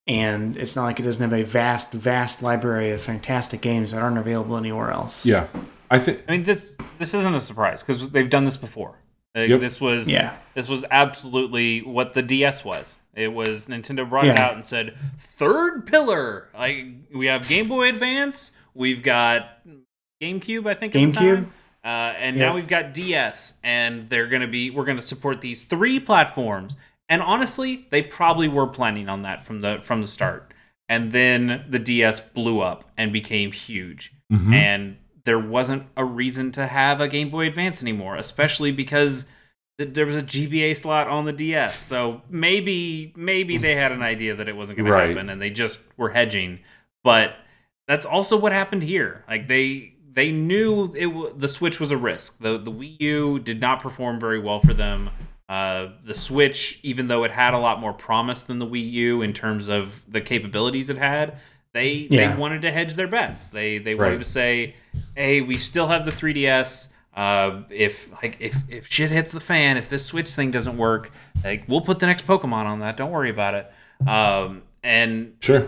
and 0.07 0.57
it's 0.57 0.77
not 0.77 0.85
like 0.85 1.01
it 1.01 1.03
doesn't 1.03 1.23
have 1.23 1.39
a 1.39 1.45
vast 1.45 1.93
vast 1.93 2.43
library 2.43 2.91
of 2.91 3.03
fantastic 3.03 3.61
games 3.61 3.91
that 3.91 4.01
aren't 4.01 4.19
available 4.19 4.57
anywhere 4.57 4.91
else 4.91 5.27
Yeah. 5.27 5.47
I 5.91 5.99
think 5.99 6.23
I 6.29 6.33
mean 6.33 6.43
this 6.45 6.77
this 6.99 7.15
isn't 7.15 7.35
a 7.35 7.41
surprise 7.41 7.83
because 7.83 8.11
they've 8.11 8.31
done 8.31 8.45
this 8.45 8.57
before. 8.57 8.97
Like, 9.37 9.51
Yep. 9.51 9.61
This 9.61 9.81
was 9.81 10.09
yeah 10.11 10.37
this 10.55 10.67
was 10.69 10.85
absolutely 10.91 11.83
what 11.83 12.15
the 12.15 12.23
DS 12.23 12.65
was. 12.65 12.97
It 13.15 13.29
was 13.33 13.67
Nintendo 13.69 14.09
brought 14.09 14.27
it 14.27 14.37
out 14.39 14.55
and 14.55 14.65
said 14.65 14.97
third 15.19 15.87
pillar. 15.87 16.49
Like 16.55 16.87
we 17.15 17.27
have 17.27 17.47
Game 17.49 17.69
Boy 17.69 17.91
Advance, 17.91 18.53
we've 18.75 19.03
got 19.03 19.61
GameCube, 20.23 20.67
I 20.67 20.75
think. 20.75 20.95
at 20.97 21.13
the 21.13 21.19
GameCube? 21.19 21.47
Uh, 21.85 21.89
and 22.19 22.37
Yeah. 22.37 22.47
now 22.47 22.55
we've 22.55 22.67
got 22.67 22.95
DS, 22.95 23.61
and 23.63 24.09
they're 24.09 24.27
gonna 24.27 24.49
be 24.49 24.71
we're 24.71 24.85
gonna 24.85 25.03
support 25.03 25.41
these 25.41 25.65
three 25.65 26.01
platforms. 26.01 26.77
And 27.09 27.23
honestly, 27.23 27.87
they 27.91 28.03
probably 28.03 28.49
were 28.49 28.67
planning 28.67 29.09
on 29.09 29.23
that 29.23 29.45
from 29.45 29.61
the 29.61 29.79
from 29.83 30.01
the 30.03 30.09
start. 30.09 30.53
And 30.89 31.13
then 31.13 31.65
the 31.69 31.79
DS 31.79 32.21
blew 32.21 32.61
up 32.61 32.85
and 32.97 33.13
became 33.13 33.53
huge. 33.53 34.13
Mhm. 34.33 34.53
And 34.55 34.97
there 35.27 35.39
wasn't 35.39 35.83
a 35.97 36.05
reason 36.05 36.51
to 36.53 36.67
have 36.67 37.01
a 37.01 37.09
Game 37.09 37.29
Boy 37.29 37.47
Advance 37.47 37.83
anymore, 37.83 38.17
especially 38.17 38.73
because 38.73 39.27
th- 39.79 39.93
there 39.93 40.07
was 40.07 40.17
a 40.17 40.23
GBA 40.23 40.75
slot 40.77 41.07
on 41.09 41.27
the 41.27 41.33
DS. 41.33 41.79
So 41.79 42.23
maybe 42.31 43.13
maybe 43.17 43.59
they 43.59 43.75
had 43.75 43.93
an 43.93 44.03
idea 44.03 44.35
that 44.37 44.49
it 44.49 44.57
wasn't 44.57 44.79
going 44.79 44.91
Right. 44.91 45.03
to 45.07 45.13
happen 45.13 45.29
and 45.29 45.43
they 45.43 45.51
just 45.51 45.81
were 45.99 46.09
hedging. 46.11 46.61
But 47.05 47.35
that's 47.87 48.07
also 48.07 48.37
what 48.39 48.53
happened 48.53 48.83
here. 48.85 49.25
Like 49.29 49.47
they 49.49 49.93
they 50.13 50.33
knew 50.33 50.95
it 50.97 51.07
w- 51.09 51.35
the 51.37 51.49
Switch 51.49 51.79
was 51.79 51.91
a 51.91 51.97
risk. 51.97 52.39
The 52.41 52.57
the 52.59 52.73
Wii 52.73 52.99
U 53.01 53.39
did 53.39 53.61
not 53.61 53.81
perform 53.83 54.19
very 54.19 54.39
well 54.39 54.61
for 54.61 54.73
them. 54.75 55.11
Uh, 55.49 55.91
the 56.05 56.15
Switch, 56.15 56.81
even 56.83 57.07
though 57.09 57.23
it 57.25 57.31
had 57.31 57.55
a 57.55 57.59
lot 57.59 57.79
more 57.81 57.93
promise 57.93 58.43
than 58.45 58.59
the 58.59 58.67
Wii 58.67 58.91
U 58.93 59.23
in 59.23 59.33
terms 59.33 59.69
of 59.69 60.03
the 60.11 60.21
capabilities 60.21 60.91
it 60.91 60.99
had, 60.99 61.39
they 61.75 62.09
Yeah. 62.11 62.33
they 62.33 62.41
wanted 62.41 62.63
to 62.63 62.73
hedge 62.73 62.95
their 62.95 63.07
bets. 63.07 63.51
They 63.51 63.79
they 63.79 63.95
wanted 63.95 64.11
Right. 64.13 64.19
to 64.19 64.25
say, 64.25 64.75
"Hey, 65.15 65.41
we 65.41 65.55
still 65.57 65.87
have 65.89 66.05
the 66.05 66.11
3DS. 66.13 66.89
Uh, 67.15 67.63
if 67.71 68.11
like 68.23 68.37
if 68.41 68.57
if 68.69 68.87
shit 68.89 69.11
hits 69.11 69.33
the 69.33 69.41
fan, 69.41 69.77
if 69.77 69.89
this 69.89 70.05
Switch 70.05 70.31
thing 70.31 70.51
doesn't 70.51 70.77
work, 70.77 71.11
like 71.45 71.65
we'll 71.67 71.81
put 71.81 71.99
the 71.99 72.07
next 72.07 72.27
Pokemon 72.27 72.67
on 72.67 72.81
that. 72.81 72.97
Don't 72.97 73.11
worry 73.11 73.31
about 73.31 73.55
it." 73.55 73.73
Um, 74.07 74.63
and 74.83 75.33
Sure. 75.41 75.67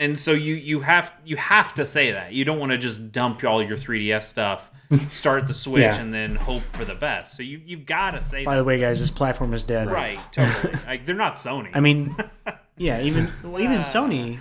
and 0.00 0.18
so 0.18 0.32
you 0.32 0.54
you 0.54 0.80
have 0.80 1.14
you 1.24 1.36
have 1.36 1.72
to 1.74 1.84
say 1.84 2.10
that 2.12 2.32
you 2.32 2.44
don't 2.44 2.58
want 2.58 2.72
to 2.72 2.78
just 2.78 3.12
dump 3.12 3.44
all 3.44 3.62
your 3.62 3.76
3ds 3.78 4.24
stuff 4.24 4.70
start 5.10 5.46
the 5.46 5.54
switch 5.54 5.82
Yeah. 5.82 5.94
and 6.00 6.12
then 6.12 6.34
hope 6.34 6.62
for 6.62 6.84
the 6.84 6.96
best 6.96 7.36
so 7.36 7.44
you 7.44 7.60
you've 7.64 7.86
got 7.86 8.10
to 8.10 8.20
say 8.20 8.44
By 8.44 8.56
that 8.56 8.62
the 8.62 8.64
way, 8.64 8.80
guys, 8.80 8.98
this 8.98 9.10
platform 9.12 9.54
is 9.54 9.62
dead. 9.62 9.88
right 9.88 10.18
totally 10.32 10.74
like 10.86 11.06
they're 11.06 11.14
not 11.14 11.34
sony 11.34 11.70
I 11.72 11.78
mean, 11.80 12.16
yeah, 12.76 13.00
even 13.02 13.30
well, 13.44 13.60
even 13.62 13.78
Sony, 13.78 14.40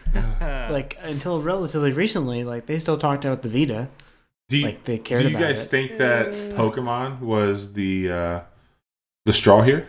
like 0.71 0.97
until 1.03 1.41
relatively 1.41 1.91
recently, 1.91 2.43
like 2.43 2.65
they 2.65 2.79
still 2.79 2.97
talked 2.97 3.23
about 3.25 3.41
the 3.43 3.49
Vita. 3.49 3.89
Do 4.49 4.57
you, 4.57 4.65
Like, 4.65 4.83
they 4.83 4.97
cared 4.97 5.21
do 5.23 5.29
you 5.29 5.37
guys 5.37 5.63
it. 5.63 5.67
think 5.69 5.97
that 5.97 6.31
Pokemon 6.57 7.19
was 7.21 7.73
the 7.73 8.11
uh, 8.11 8.39
the 9.25 9.33
straw 9.33 9.61
here? 9.61 9.87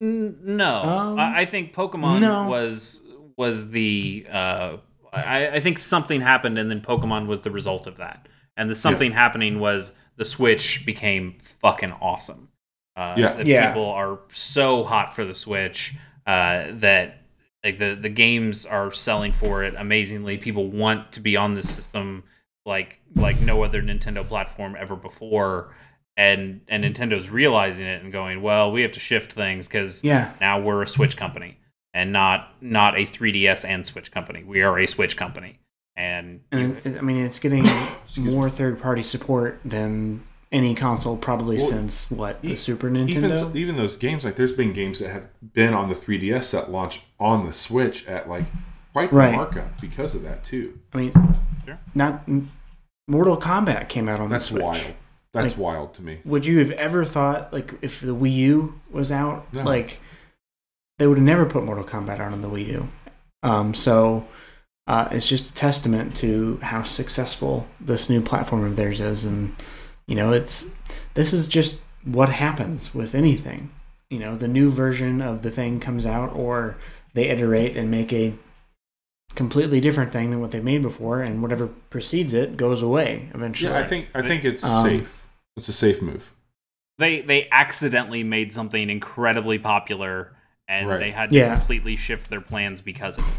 No 0.00 0.82
Um, 0.82 1.18
I, 1.18 1.40
I 1.40 1.44
think 1.44 1.74
pokemon 1.74 2.20
no. 2.20 2.44
was 2.48 3.02
was 3.36 3.70
the 3.70 4.26
uh 4.30 4.76
I, 5.12 5.48
I 5.56 5.60
think 5.60 5.78
something 5.78 6.20
happened 6.20 6.56
and 6.56 6.70
then 6.70 6.80
pokemon 6.80 7.26
was 7.26 7.42
the 7.42 7.50
result 7.50 7.86
of 7.86 7.96
that 7.98 8.26
and 8.56 8.70
the 8.70 8.74
something 8.74 9.12
happening 9.12 9.60
was 9.60 9.92
the 10.16 10.24
switch 10.24 10.86
became 10.86 11.36
fucking 11.42 11.92
awesome 11.92 12.48
uh 12.96 13.14
Yeah. 13.18 13.42
Yeah. 13.42 13.66
people 13.68 13.90
are 13.90 14.20
so 14.32 14.84
hot 14.84 15.14
for 15.14 15.24
the 15.26 15.34
switch 15.34 15.94
uh 16.26 16.68
that 16.72 17.18
like 17.62 17.78
the 17.78 17.98
the 18.00 18.08
games 18.08 18.64
are 18.64 18.90
selling 18.92 19.32
for 19.32 19.62
it 19.64 19.74
amazingly 19.76 20.38
people 20.38 20.66
want 20.70 21.12
to 21.12 21.20
be 21.20 21.36
on 21.36 21.54
this 21.54 21.68
system 21.74 22.24
like 22.66 23.00
like 23.16 23.40
no 23.40 23.62
other 23.62 23.82
nintendo 23.82 24.24
platform 24.26 24.76
ever 24.78 24.94
before 24.96 25.74
and 26.16 26.60
and 26.68 26.84
nintendo's 26.84 27.28
realizing 27.30 27.86
it 27.86 28.02
and 28.02 28.12
going 28.12 28.42
well 28.42 28.70
we 28.70 28.82
have 28.82 28.92
to 28.92 29.00
shift 29.00 29.32
things 29.32 29.66
because 29.66 30.04
Yeah, 30.04 30.32
now 30.40 30.60
we're 30.60 30.82
a 30.82 30.86
switch 30.86 31.16
company 31.16 31.58
and 31.94 32.12
not 32.12 32.52
not 32.60 32.96
a 32.96 33.06
3ds 33.06 33.64
and 33.64 33.86
switch 33.86 34.12
company 34.12 34.44
we 34.44 34.62
are 34.62 34.78
a 34.78 34.86
switch 34.86 35.16
company 35.16 35.58
and 35.96 36.40
and 36.52 36.76
it, 36.84 36.98
I 36.98 37.00
mean, 37.00 37.24
it's 37.24 37.38
getting 37.38 37.64
more 38.16 38.48
third-party 38.50 39.02
support 39.02 39.60
than 39.64 40.22
any 40.52 40.74
console 40.74 41.16
probably 41.16 41.56
Well, 41.58 41.66
since 41.68 42.10
what 42.10 42.40
the 42.42 42.52
e- 42.52 42.56
Super 42.56 42.88
Even 42.88 43.06
Nintendo. 43.06 43.54
even 43.54 43.76
those 43.76 43.96
games, 43.96 44.24
like 44.24 44.36
there's 44.36 44.52
been 44.52 44.72
games 44.72 44.98
that 45.00 45.10
have 45.10 45.28
been 45.52 45.74
on 45.74 45.88
the 45.88 45.94
3DS 45.94 46.52
that 46.52 46.70
launch 46.70 47.02
on 47.18 47.44
the 47.46 47.52
Switch 47.52 48.06
at 48.08 48.28
like 48.28 48.44
quite 48.92 49.10
the 49.10 49.16
Right. 49.16 49.34
markup 49.34 49.80
because 49.80 50.14
of 50.14 50.22
that 50.22 50.42
too. 50.44 50.78
I 50.92 50.96
mean, 50.98 51.12
Not 51.94 52.28
Mortal 53.08 53.36
Kombat 53.36 53.88
came 53.88 54.08
out 54.08 54.20
on 54.20 54.30
That's 54.30 54.46
the 54.48 54.52
Switch. 54.54 54.62
wild. 54.62 54.94
That's 55.32 55.52
Like- 55.54 55.58
wild 55.58 55.94
to 55.94 56.02
me. 56.02 56.18
Would 56.24 56.46
you 56.46 56.58
have 56.58 56.70
ever 56.72 57.04
thought 57.04 57.52
like 57.52 57.74
if 57.82 58.00
the 58.00 58.14
Wii 58.14 58.32
U 58.36 58.80
was 58.90 59.10
out, 59.12 59.46
No. 59.52 59.62
like 59.62 60.00
they 60.98 61.06
would 61.06 61.18
have 61.18 61.24
never 61.26 61.46
put 61.46 61.64
Mortal 61.64 61.84
Kombat 61.84 62.20
out 62.20 62.32
on 62.32 62.42
the 62.42 62.48
Wii 62.50 62.66
U? 62.68 62.88
Um, 63.42 63.72
so 63.74 64.26
uh, 64.86 65.08
it's 65.12 65.28
just 65.28 65.50
a 65.50 65.54
testament 65.54 66.16
to 66.16 66.58
how 66.62 66.82
successful 66.82 67.66
this 67.80 68.10
new 68.10 68.20
platform 68.20 68.64
of 68.64 68.76
theirs 68.76 69.00
is, 69.00 69.24
and 69.24 69.54
you 70.06 70.16
know, 70.16 70.32
it's 70.32 70.66
this 71.14 71.32
is 71.32 71.48
just 71.48 71.80
what 72.04 72.28
happens 72.30 72.92
with 72.94 73.14
anything. 73.14 73.70
You 74.10 74.18
know, 74.18 74.34
the 74.34 74.48
new 74.48 74.70
version 74.70 75.22
of 75.22 75.42
the 75.42 75.50
thing 75.52 75.78
comes 75.78 76.04
out, 76.06 76.34
or 76.34 76.76
they 77.14 77.28
iterate 77.28 77.76
and 77.76 77.88
make 77.90 78.12
a 78.12 78.34
completely 79.34 79.80
different 79.80 80.12
thing 80.12 80.30
than 80.30 80.40
what 80.40 80.50
they 80.50 80.60
made 80.60 80.82
before, 80.82 81.22
and 81.22 81.42
whatever 81.42 81.66
precedes 81.88 82.34
it 82.34 82.56
goes 82.56 82.82
away 82.82 83.28
eventually. 83.34 83.72
Yeah, 83.72 83.78
I 83.78 83.84
think 83.84 84.08
I 84.14 84.22
think 84.22 84.44
it's 84.44 84.64
Um, 84.64 84.84
safe. 84.84 85.26
It's 85.56 85.68
a 85.68 85.72
safe 85.72 86.00
move. 86.02 86.34
they 86.98 87.20
they 87.22 87.48
accidentally 87.50 88.22
made 88.22 88.52
something 88.52 88.90
incredibly 88.90 89.58
popular 89.58 90.32
and 90.68 90.86
Right. 90.88 91.00
they 91.00 91.10
had 91.10 91.30
to 91.30 91.36
Yeah. 91.36 91.56
completely 91.56 91.96
shift 91.96 92.28
their 92.28 92.42
plans 92.42 92.80
because 92.82 93.16
of 93.18 93.24
it. 93.26 93.34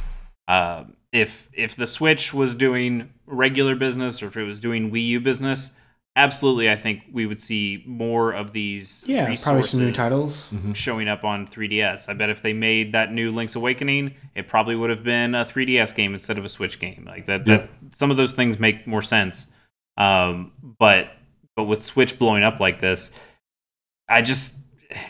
Uh, 0.47 0.83
if 1.11 1.47
if 1.53 1.75
the 1.75 1.85
Switch 1.87 2.33
was 2.33 2.55
doing 2.55 3.09
regular 3.27 3.75
business 3.75 4.21
or 4.23 4.27
if 4.27 4.37
it 4.37 4.43
was 4.43 4.59
doing 4.59 4.89
Wii 4.91 5.05
U 5.09 5.19
business, 5.19 5.71
absolutely, 6.15 6.69
I 6.69 6.75
think 6.75 7.03
we 7.11 7.25
would 7.25 7.39
see 7.39 7.83
more 7.87 8.31
of 8.31 8.51
these. 8.53 9.03
yeah, 9.07 9.25
probably 9.25 9.63
some 9.63 9.79
new 9.79 9.87
resources 9.87 9.95
titles. 9.95 10.49
Mhm. 10.53 10.75
showing 10.75 11.07
up 11.07 11.23
on 11.23 11.47
3DS. 11.47 12.09
I 12.09 12.13
bet 12.13 12.29
if 12.29 12.41
they 12.41 12.53
made 12.53 12.91
that 12.93 13.11
new 13.13 13.31
Link's 13.31 13.55
Awakening, 13.55 14.15
it 14.35 14.47
probably 14.47 14.75
would 14.75 14.89
have 14.89 15.03
been 15.03 15.33
a 15.35 15.45
3DS 15.45 15.91
game 15.95 16.13
instead 16.13 16.37
of 16.37 16.45
a 16.45 16.49
Switch 16.49 16.79
game. 16.79 17.05
Like 17.07 17.25
that, 17.27 17.47
Yeah. 17.47 17.57
that 17.57 17.69
some 17.93 18.11
of 18.11 18.17
those 18.17 18.33
things 18.33 18.59
make 18.59 18.85
more 18.87 19.01
sense. 19.01 19.47
Um, 19.97 20.51
but 20.79 21.11
but 21.55 21.63
with 21.65 21.83
Switch 21.83 22.17
blowing 22.17 22.43
up 22.43 22.59
like 22.59 22.79
this, 22.79 23.11
I 24.09 24.21
just 24.21 24.57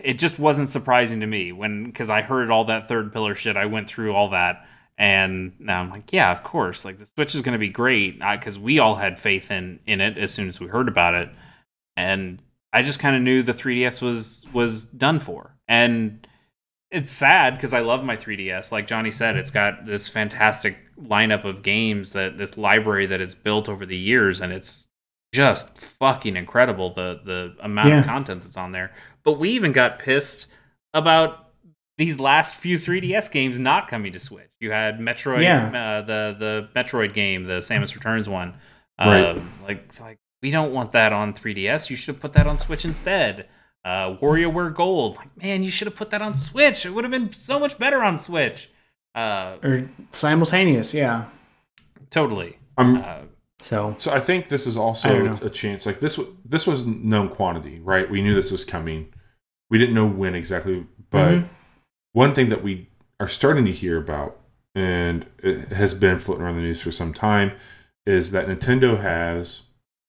it 0.03 0.19
just 0.19 0.37
wasn't 0.37 0.69
surprising 0.69 1.19
to 1.21 1.25
me 1.27 1.51
when 1.51 1.85
because 1.85 2.09
I 2.09 2.21
heard 2.21 2.51
all 2.51 2.65
that 2.65 2.87
third 2.87 3.11
pillar 3.11 3.33
shit. 3.35 3.57
I 3.57 3.65
went 3.65 3.87
through 3.87 4.13
all 4.13 4.29
that. 4.29 4.65
And 5.01 5.53
now 5.59 5.81
I'm 5.81 5.89
like, 5.89 6.13
yeah, 6.13 6.31
of 6.31 6.43
course. 6.43 6.85
Like 6.85 6.99
the 6.99 7.07
Switch 7.07 7.33
is 7.33 7.41
going 7.41 7.53
to 7.53 7.59
be 7.59 7.69
great 7.69 8.19
because 8.19 8.59
we 8.59 8.77
all 8.77 8.95
had 8.97 9.17
faith 9.19 9.49
in 9.49 9.79
in 9.87 9.99
it 9.99 10.15
as 10.15 10.31
soon 10.31 10.47
as 10.47 10.59
we 10.59 10.67
heard 10.67 10.87
about 10.87 11.15
it, 11.15 11.29
and 11.97 12.39
I 12.71 12.83
just 12.83 12.99
kind 12.99 13.15
of 13.15 13.23
knew 13.23 13.41
the 13.41 13.53
3DS 13.53 13.99
was 13.99 14.45
was 14.53 14.85
done 14.85 15.19
for. 15.19 15.55
And 15.67 16.27
it's 16.91 17.09
sad 17.09 17.55
because 17.55 17.73
I 17.73 17.79
love 17.79 18.03
my 18.03 18.15
3DS. 18.15 18.71
Like 18.71 18.85
Johnny 18.85 19.09
said, 19.09 19.37
it's 19.37 19.49
got 19.49 19.87
this 19.87 20.07
fantastic 20.07 20.77
lineup 21.01 21.45
of 21.45 21.63
games 21.63 22.13
that 22.13 22.37
this 22.37 22.55
library 22.55 23.07
that 23.07 23.21
it's 23.21 23.33
built 23.33 23.67
over 23.67 23.87
the 23.87 23.97
years, 23.97 24.39
and 24.39 24.53
it's 24.53 24.87
just 25.33 25.79
fucking 25.81 26.37
incredible 26.37 26.91
the 26.93 27.19
the 27.25 27.55
amount 27.59 27.89
Yeah. 27.89 27.99
of 28.01 28.05
content 28.05 28.43
that's 28.43 28.55
on 28.57 28.71
there. 28.71 28.91
But 29.23 29.39
we 29.39 29.49
even 29.49 29.71
got 29.71 29.97
pissed 29.97 30.45
about 30.93 31.50
these 32.01 32.19
last 32.19 32.55
few 32.55 32.77
3DS 32.79 33.31
games 33.31 33.57
not 33.59 33.87
coming 33.87 34.11
to 34.13 34.19
Switch. 34.19 34.49
You 34.59 34.71
had 34.71 34.99
Metroid, 34.99 35.43
Yeah. 35.43 35.67
uh, 35.67 36.01
the 36.01 36.35
the 36.43 36.69
Metroid 36.75 37.13
game, 37.13 37.45
the 37.45 37.59
Samus 37.59 37.93
Returns 37.95 38.27
one. 38.27 38.55
Right. 38.99 39.25
Um, 39.25 39.51
like 39.63 39.83
it's 39.85 39.99
like 40.01 40.17
we 40.41 40.49
don't 40.51 40.71
want 40.73 40.91
that 40.91 41.13
on 41.13 41.33
3DS. 41.33 41.89
You 41.89 41.95
should 41.95 42.13
have 42.15 42.21
put 42.21 42.33
that 42.33 42.47
on 42.47 42.57
Switch 42.57 42.83
instead. 42.85 43.47
Uh, 43.83 44.15
WarioWare 44.17 44.73
Gold, 44.75 45.17
like 45.17 45.35
man, 45.41 45.63
you 45.63 45.71
should 45.71 45.87
have 45.87 45.95
put 45.95 46.09
that 46.11 46.21
on 46.21 46.35
Switch. 46.35 46.85
It 46.85 46.91
would 46.93 47.03
have 47.03 47.11
been 47.11 47.31
so 47.33 47.59
much 47.59 47.77
better 47.79 48.03
on 48.03 48.17
Switch. 48.19 48.69
Uh, 49.15 49.57
or 49.63 49.89
simultaneous 50.11 50.93
yeah 50.93 51.25
totally. 52.09 52.57
I'm 52.77 52.97
Uh, 52.97 53.17
so 53.59 53.95
So 53.97 54.11
I 54.11 54.19
think 54.19 54.47
this 54.49 54.65
is 54.65 54.77
also 54.77 55.37
a 55.43 55.49
chance. 55.49 55.85
Like 55.85 55.99
this, 55.99 56.19
this 56.45 56.65
was 56.65 56.85
known 56.85 57.29
quantity, 57.29 57.79
right? 57.79 58.09
We 58.09 58.21
knew 58.21 58.33
this 58.35 58.51
was 58.51 58.65
coming. 58.65 59.13
We 59.69 59.77
didn't 59.77 59.95
know 59.95 60.05
when 60.07 60.33
exactly, 60.35 60.85
but 61.09 61.31
Mhm. 61.31 61.49
One 62.13 62.33
thing 62.33 62.49
that 62.49 62.63
we 62.63 62.89
are 63.19 63.27
starting 63.27 63.65
to 63.65 63.71
hear 63.71 63.97
about, 63.97 64.39
and 64.75 65.25
it 65.43 65.69
has 65.69 65.93
been 65.93 66.19
floating 66.19 66.43
around 66.43 66.55
the 66.55 66.61
news 66.61 66.81
for 66.81 66.91
some 66.91 67.13
time, 67.13 67.53
is 68.05 68.31
that 68.31 68.47
Nintendo 68.47 68.99
has 69.01 69.61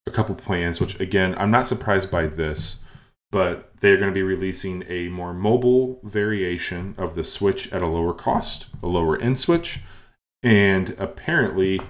a 0.06 0.10
couple 0.10 0.34
plans. 0.34 0.80
Which 0.80 0.98
again, 1.00 1.34
I'm 1.38 1.50
not 1.50 1.68
surprised 1.68 2.10
by 2.10 2.26
this, 2.26 2.82
but 3.30 3.72
they're 3.80 3.96
going 3.96 4.10
to 4.10 4.14
be 4.14 4.22
releasing 4.22 4.84
a 4.88 5.08
more 5.08 5.34
mobile 5.34 6.00
variation 6.02 6.94
of 6.96 7.14
the 7.14 7.24
Switch 7.24 7.72
at 7.72 7.82
a 7.82 7.86
lower 7.86 8.14
cost, 8.14 8.66
a 8.82 8.86
lower 8.86 9.20
end 9.20 9.40
Switch, 9.40 9.80
and 10.42 10.94
apparently 10.98 11.80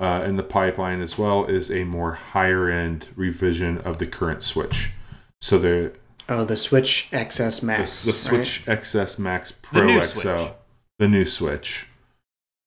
uh, 0.00 0.22
in 0.24 0.36
the 0.36 0.42
pipeline 0.42 1.00
as 1.00 1.18
well 1.18 1.44
is 1.44 1.70
a 1.70 1.84
more 1.84 2.12
higher 2.12 2.70
end 2.70 3.08
revision 3.16 3.78
of 3.78 3.98
the 3.98 4.06
current 4.06 4.44
Switch. 4.44 4.92
So 5.40 5.58
the 5.58 5.92
oh 6.28 6.44
the 6.44 6.56
switch 6.56 7.08
xs 7.12 7.62
max 7.62 8.04
the 8.04 8.12
right? 8.12 8.18
Switch 8.18 8.64
XS 8.66 9.18
Max 9.18 9.52
Pro 9.52 9.84
new 9.84 10.00
XL, 10.00 10.20
Switch. 10.20 10.52
the 10.98 11.08
new 11.08 11.24
Switch. 11.24 11.86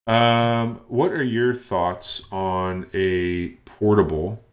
Um, 0.08 0.82
what 0.88 1.12
are 1.12 1.24
your 1.24 1.54
thoughts 1.54 2.24
on 2.32 2.88
a 2.94 3.50
portable, 3.66 4.44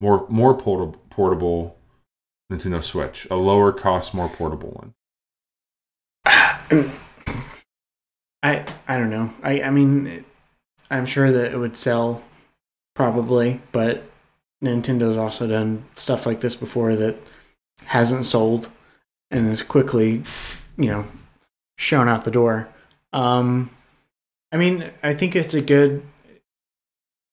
more 0.00 0.26
more 0.28 0.54
portable 0.54 1.00
portable 1.10 1.78
Nintendo 2.52 2.82
Switch, 2.82 3.26
a 3.30 3.36
lower 3.36 3.72
cost, 3.72 4.14
more 4.14 4.28
portable 4.28 4.70
one? 4.70 4.94
I 8.42 8.64
I 8.88 8.98
don't 8.98 9.10
know. 9.10 9.32
I 9.42 9.62
I 9.62 9.70
mean, 9.70 10.06
it, 10.06 10.24
I'm 10.90 11.06
sure 11.06 11.30
that 11.32 11.52
it 11.52 11.56
would 11.56 11.76
sell, 11.76 12.22
probably, 12.94 13.60
but 13.72 14.04
Nintendo's 14.62 15.16
also 15.16 15.46
done 15.46 15.84
stuff 15.94 16.26
like 16.26 16.40
this 16.40 16.56
before 16.56 16.96
that 16.96 17.16
hasn't 17.84 18.26
sold 18.26 18.68
and 19.30 19.48
is 19.50 19.62
quickly, 19.62 20.22
you 20.76 20.86
know, 20.90 21.06
shown 21.78 22.08
out 22.08 22.24
the 22.24 22.30
door. 22.30 22.68
Um, 23.12 23.70
I 24.52 24.56
mean, 24.56 24.90
I 25.02 25.14
think 25.14 25.34
it's 25.36 25.54
a 25.54 25.60
good, 25.60 26.02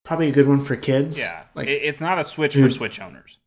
probably 0.03 0.30
a 0.30 0.31
good 0.31 0.47
one 0.47 0.63
for 0.63 0.76
kids. 0.76 1.18
Yeah, 1.19 1.43
like 1.55 1.68
it's 1.68 2.01
not 2.01 2.19
a 2.19 2.23
Switch 2.23 2.53
Dude. 2.53 2.63
for 2.65 2.69
Switch 2.72 2.99
owners. 2.99 3.38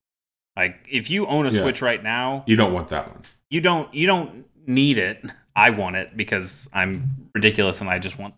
Like 0.57 0.77
if 0.91 1.11
you 1.11 1.27
own 1.27 1.47
a 1.47 1.51
Yeah. 1.51 1.63
Switch 1.63 1.83
right 1.83 2.03
now, 2.03 2.45
You 2.47 2.57
don't 2.57 2.73
want 2.73 2.89
that 2.91 3.09
one. 3.11 3.23
you 3.51 3.61
don't 3.61 3.93
you 3.95 4.07
don't 4.07 4.45
need 4.67 4.99
it. 4.99 5.25
I 5.57 5.71
want 5.71 5.97
it 5.97 6.17
because 6.17 6.69
I'm 6.73 7.29
ridiculous 7.35 7.81
and 7.81 7.89
I 7.91 7.99
just 7.99 8.19
want. 8.19 8.35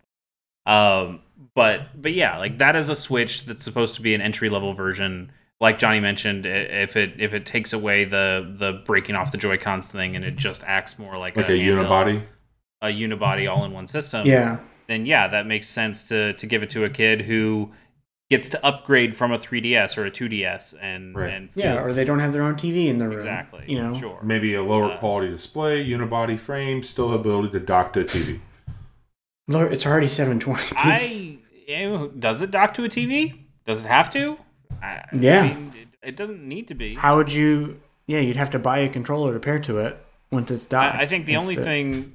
Um, 0.65 1.21
but 1.55 1.99
but 1.99 2.13
yeah, 2.13 2.37
like 2.39 2.57
that 2.59 2.75
is 2.75 2.89
a 2.89 2.95
Switch 2.95 3.45
that's 3.45 3.63
supposed 3.63 3.95
to 3.95 4.01
be 4.01 4.13
an 4.15 4.21
entry 4.21 4.49
level 4.49 4.73
version. 4.73 5.31
Like 5.59 5.79
Johnny 5.79 5.99
mentioned, 5.99 6.45
if 6.45 6.95
it 6.95 7.13
if 7.19 7.33
it 7.33 7.45
takes 7.45 7.73
away 7.73 8.05
the 8.05 8.53
the 8.57 8.73
breaking 8.85 9.15
off 9.15 9.31
the 9.31 9.37
Joy 9.39 9.57
Cons 9.57 9.87
thing 9.87 10.15
and 10.15 10.23
it 10.23 10.35
just 10.35 10.63
acts 10.65 10.99
more 10.99 11.17
like 11.17 11.35
Like 11.35 11.49
a 11.49 11.53
handheld- 11.53 11.87
unibody. 11.87 12.23
a 12.81 12.87
unibody 12.87 13.51
all 13.51 13.65
in 13.65 13.71
one 13.71 13.87
system, 13.87 14.27
yeah, 14.27 14.59
then 14.87 15.05
yeah, 15.07 15.27
that 15.27 15.47
makes 15.47 15.67
sense 15.67 16.07
to 16.09 16.33
to 16.33 16.45
give 16.45 16.61
it 16.61 16.69
to 16.71 16.83
a 16.83 16.89
kid 16.91 17.21
who 17.21 17.71
gets 18.29 18.49
to 18.49 18.63
upgrade 18.63 19.15
from 19.15 19.31
a 19.31 19.39
3DS 19.39 19.97
or 19.97 20.05
a 20.05 20.11
2DS 20.11 20.75
and 20.79 21.15
Right. 21.15 21.33
and 21.33 21.49
yeah, 21.55 21.81
or 21.81 21.91
they 21.93 22.03
don't 22.05 22.19
have 22.19 22.33
their 22.33 22.43
own 22.43 22.55
TV 22.55 22.87
in 22.89 22.97
the 22.99 23.05
room. 23.05 23.13
exactly 23.13 23.63
You 23.67 23.81
know, 23.81 23.93
sure 23.95 24.19
Maybe 24.21 24.53
a 24.53 24.61
lower 24.61 24.91
Uh, 24.91 24.97
quality 24.97 25.29
display, 25.31 25.83
unibody 25.83 26.37
frame, 26.37 26.83
still 26.83 27.13
ability 27.13 27.49
to 27.53 27.59
dock 27.61 27.93
to 27.93 28.01
a 28.01 28.03
TV. 28.03 28.41
It's 29.49 29.85
already 29.87 30.07
720p. 30.07 30.73
I 30.75 32.09
does 32.19 32.41
it 32.41 32.51
dock 32.51 32.73
to 32.75 32.83
a 32.83 32.89
TV? 32.89 33.33
Does 33.65 33.83
it 33.83 33.87
have 33.87 34.09
to? 34.11 34.37
I, 34.81 35.03
Yeah. 35.13 35.41
I 35.41 35.53
mean, 35.53 35.73
it, 35.75 36.09
it 36.09 36.15
doesn't 36.15 36.47
need 36.47 36.67
to 36.69 36.75
be. 36.75 36.95
How 36.95 37.17
would 37.17 37.31
you? 37.31 37.79
Yeah, 38.05 38.19
you'd 38.19 38.37
have 38.37 38.51
to 38.51 38.59
buy 38.59 38.79
a 38.79 38.89
controller 38.89 39.33
to 39.33 39.39
pair 39.39 39.59
to 39.59 39.79
it 39.79 39.97
once 40.31 40.49
it's 40.51 40.65
docked. 40.65 40.95
I, 40.95 41.01
I 41.01 41.05
think 41.07 41.25
the 41.25 41.33
if 41.33 41.39
only 41.39 41.55
thing 41.55 42.13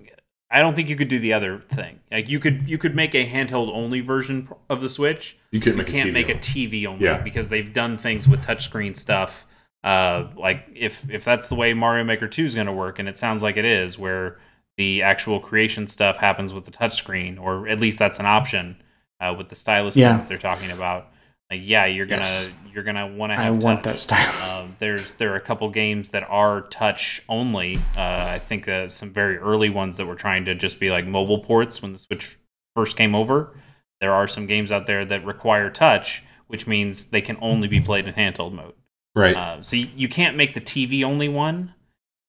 I 0.50 0.60
don't 0.60 0.74
think 0.74 0.88
you 0.88 0.96
could 0.96 1.08
do 1.08 1.18
the 1.18 1.32
other 1.32 1.62
thing. 1.68 2.00
Like 2.10 2.28
you 2.28 2.38
could 2.40 2.68
you 2.68 2.78
could 2.78 2.94
make 2.94 3.14
a 3.14 3.26
handheld 3.28 3.70
only 3.72 4.00
version 4.00 4.48
of 4.70 4.80
the 4.82 4.88
Switch. 4.88 5.36
You 5.50 5.60
couldn't 5.60 5.78
You 5.78 5.84
make 5.84 5.92
can't 5.92 6.08
a 6.08 6.12
make 6.12 6.28
a. 6.28 6.34
TV 6.34 6.86
only 6.86 7.04
Yeah. 7.04 7.18
because 7.18 7.48
they've 7.48 7.72
done 7.72 7.98
things 7.98 8.26
with 8.28 8.44
touchscreen 8.44 8.96
stuff. 8.96 9.46
Uh, 9.84 10.28
like 10.36 10.64
if 10.74 11.10
if 11.10 11.24
that's 11.24 11.48
the 11.48 11.54
way 11.54 11.74
Mario 11.74 12.04
Maker 12.04 12.28
2 12.28 12.44
is 12.44 12.54
going 12.54 12.68
to 12.68 12.72
work, 12.72 12.98
and 12.98 13.08
it 13.08 13.16
sounds 13.16 13.42
like 13.42 13.56
it 13.56 13.64
is, 13.64 13.98
where 13.98 14.38
the 14.78 15.02
actual 15.02 15.40
creation 15.40 15.86
stuff 15.86 16.18
happens 16.18 16.54
with 16.54 16.64
the 16.64 16.70
touchscreen, 16.70 17.38
or 17.40 17.66
at 17.68 17.80
least 17.80 17.98
that's 17.98 18.18
an 18.18 18.26
option 18.26 18.76
uh, 19.20 19.34
with 19.36 19.48
the 19.48 19.54
stylus 19.56 19.96
Yeah. 19.96 20.24
they're 20.28 20.38
talking 20.38 20.70
about. 20.70 21.08
Like, 21.52 21.60
yeah, 21.64 21.84
you're 21.84 22.06
gonna 22.06 22.22
Yes. 22.22 22.56
you're 22.72 22.82
gonna 22.82 23.06
want 23.06 23.30
to 23.32 23.38
I 23.38 23.42
have. 23.44 23.62
want 23.62 23.84
touch. 23.84 24.06
that 24.06 24.16
style. 24.22 24.62
Um, 24.62 24.76
there's 24.78 25.10
there 25.18 25.32
are 25.32 25.36
a 25.36 25.40
couple 25.40 25.68
games 25.68 26.08
that 26.10 26.24
are 26.30 26.62
touch 26.62 27.22
only. 27.28 27.76
Uh, 27.96 28.00
I 28.30 28.38
think 28.38 28.68
uh, 28.68 28.88
some 28.88 29.12
very 29.12 29.36
early 29.36 29.68
ones 29.68 29.98
that 29.98 30.06
were 30.06 30.14
trying 30.14 30.46
to 30.46 30.54
just 30.54 30.80
be 30.80 30.90
like 30.90 31.06
mobile 31.06 31.40
ports 31.40 31.82
when 31.82 31.92
the 31.92 31.98
Switch 31.98 32.38
first 32.74 32.96
came 32.96 33.14
over. 33.14 33.54
There 34.00 34.14
are 34.14 34.26
some 34.26 34.46
games 34.46 34.72
out 34.72 34.86
there 34.86 35.04
that 35.04 35.24
require 35.26 35.68
touch, 35.68 36.22
which 36.46 36.66
means 36.66 37.10
they 37.10 37.20
can 37.20 37.36
only 37.42 37.68
be 37.68 37.80
played 37.80 38.06
in 38.08 38.14
handheld 38.14 38.52
mode. 38.54 38.72
Right. 39.14 39.36
Uh, 39.36 39.60
so 39.62 39.76
you, 39.76 39.88
you 39.94 40.08
can't 40.08 40.36
make 40.38 40.54
the 40.54 40.60
TV 40.60 41.04
only 41.04 41.28
one, 41.28 41.74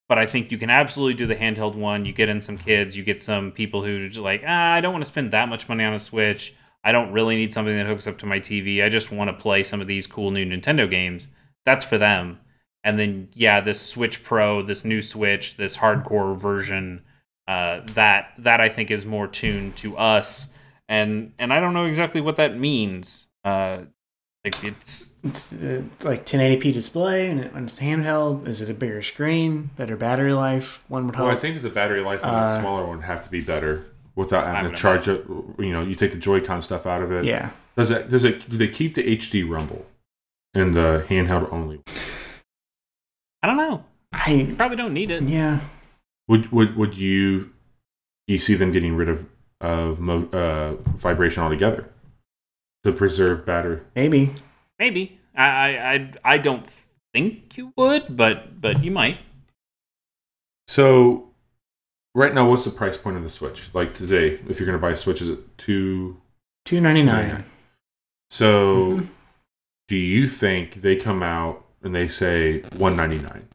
but 0.10 0.18
I 0.18 0.26
think 0.26 0.52
you 0.52 0.58
can 0.58 0.70
absolutely 0.70 1.14
do 1.14 1.26
the 1.28 1.36
handheld 1.38 1.76
one. 1.76 2.04
You 2.06 2.12
get 2.12 2.28
in 2.28 2.42
some 2.42 2.58
kids, 2.58 2.98
you 2.98 3.04
get 3.04 3.22
some 3.22 3.52
people 3.52 3.86
who 3.86 4.10
like, 4.10 4.44
ah, 4.46 4.74
I 4.74 4.82
don't 4.82 4.92
want 4.92 5.04
to 5.06 5.10
spend 5.10 5.32
that 5.32 5.48
much 5.48 5.70
money 5.70 5.86
on 5.86 5.94
a 5.94 6.00
Switch. 6.00 6.54
I 6.84 6.92
don't 6.92 7.12
really 7.12 7.36
need 7.36 7.54
something 7.54 7.76
that 7.78 7.86
hooks 7.86 8.08
up 8.08 8.18
to 8.20 8.26
my 8.26 8.40
TV. 8.40 8.84
I 8.84 8.90
just 8.90 9.12
want 9.12 9.30
to 9.30 9.34
play 9.34 9.64
some 9.64 9.82
of 9.82 9.88
these 9.88 10.06
cool 10.06 10.32
new 10.32 10.46
Nintendo 10.46 10.90
games. 10.90 11.28
That's 11.66 11.86
for 11.86 11.98
them. 11.98 12.40
And 12.84 13.00
then 13.00 13.30
yeah, 13.34 13.62
this 13.62 13.80
Switch 13.82 14.24
Pro, 14.24 14.62
this 14.62 14.84
new 14.84 15.02
Switch, 15.02 15.56
this 15.56 15.78
hardcore 15.78 16.38
version, 16.38 17.02
uh, 17.48 17.82
that 17.94 18.34
that 18.38 18.60
I 18.60 18.68
think 18.70 18.92
is 18.92 19.06
more 19.06 19.28
tuned 19.28 19.78
to 19.78 19.98
us. 19.98 20.54
And 20.90 21.32
and 21.40 21.54
I 21.54 21.62
don't 21.62 21.74
know 21.74 21.86
exactly 21.86 22.20
what 22.20 22.36
that 22.36 22.58
means. 22.58 23.28
Uh, 23.46 23.84
like 24.44 24.62
it's 24.66 25.14
It's, 25.24 25.54
uh, 25.54 25.84
it's 25.96 26.04
like 26.04 26.26
1080p 26.26 26.74
display, 26.74 27.30
and 27.30 27.40
it, 27.40 27.54
when 27.54 27.64
it's 27.64 27.80
handheld, 27.80 28.46
is 28.46 28.60
it 28.62 28.70
a 28.70 28.74
bigger 28.74 29.02
screen, 29.02 29.70
better 29.78 29.96
battery 29.96 30.34
life? 30.34 30.84
One 30.90 31.06
would 31.06 31.16
hope. 31.16 31.28
Well, 31.28 31.36
I 31.36 31.40
think 31.40 31.56
that 31.56 31.62
the 31.62 31.70
battery 31.70 32.02
life 32.02 32.26
on 32.26 32.30
Uh, 32.30 32.48
that 32.50 32.60
smaller 32.60 32.86
one 32.86 32.98
would 32.98 33.06
have 33.06 33.24
to 33.24 33.30
be 33.30 33.40
better 33.40 33.86
without 34.16 34.46
having 34.46 34.72
to 34.72 34.78
charge 34.78 35.08
it. 35.08 35.26
You 35.60 35.72
know, 35.74 35.82
you 35.84 35.96
take 35.96 36.12
the 36.12 36.18
Joy-Con 36.18 36.62
stuff 36.62 36.86
out 36.86 37.02
of 37.02 37.12
it. 37.12 37.26
yeah, 37.26 37.52
Does 37.78 37.92
it? 37.92 38.10
Does 38.10 38.24
it? 38.24 38.50
Do 38.50 38.58
they 38.58 38.68
keep 38.68 38.96
the 38.96 39.18
HD 39.18 39.48
rumble 39.48 39.86
in 40.54 40.72
the 40.72 41.06
handheld 41.10 41.52
only? 41.52 41.82
I 43.42 43.48
don't 43.48 43.58
know. 43.58 43.84
I 44.12 44.32
You 44.32 44.56
probably 44.56 44.78
don't 44.78 44.94
need 44.94 45.12
it. 45.12 45.24
yeah. 45.24 45.60
Would 46.28 46.52
would 46.52 46.76
would 46.78 46.98
you? 46.98 47.52
Do 48.28 48.34
you 48.34 48.40
see 48.40 48.56
them 48.56 48.72
getting 48.72 48.96
rid 48.96 49.10
of 49.10 49.28
of 49.60 50.00
mo, 50.00 50.28
uh, 50.32 50.76
vibration 50.96 51.44
altogether 51.44 51.90
to 52.84 52.92
preserve 52.94 53.46
battery? 53.46 53.82
Maybe 53.96 54.34
Maybe. 54.80 55.20
I, 55.36 55.44
I 55.46 55.94
I 55.94 56.12
I 56.24 56.38
don't 56.38 56.72
think 57.14 57.58
you 57.58 57.74
would, 57.76 58.16
but 58.16 58.62
but 58.62 58.84
you 58.84 58.92
might. 58.92 59.18
So, 60.68 61.30
right 62.16 62.34
now, 62.34 62.50
what's 62.50 62.66
the 62.66 62.72
price 62.72 62.98
point 62.98 63.18
of 63.18 63.24
the 63.24 63.30
Switch? 63.30 63.74
Like 63.74 63.94
today, 63.94 64.40
if 64.48 64.60
you're 64.60 64.66
going 64.68 64.78
to 64.78 64.82
buy 64.82 64.92
a 64.92 64.96
Switch, 64.96 65.22
is 65.22 65.30
it 65.30 65.58
two? 65.58 66.18
two 66.66 66.80
ninety 66.80 67.04
nine. 67.04 67.44
So, 68.32 68.98
Mhm. 69.00 69.10
do 69.90 69.96
you 69.98 70.28
think 70.28 70.76
they 70.76 70.96
come 70.96 71.22
out 71.22 71.66
and 71.82 71.94
they 71.94 72.08
say 72.08 72.62
one 72.78 72.96
ninety 72.96 73.20
nine? 73.20 73.48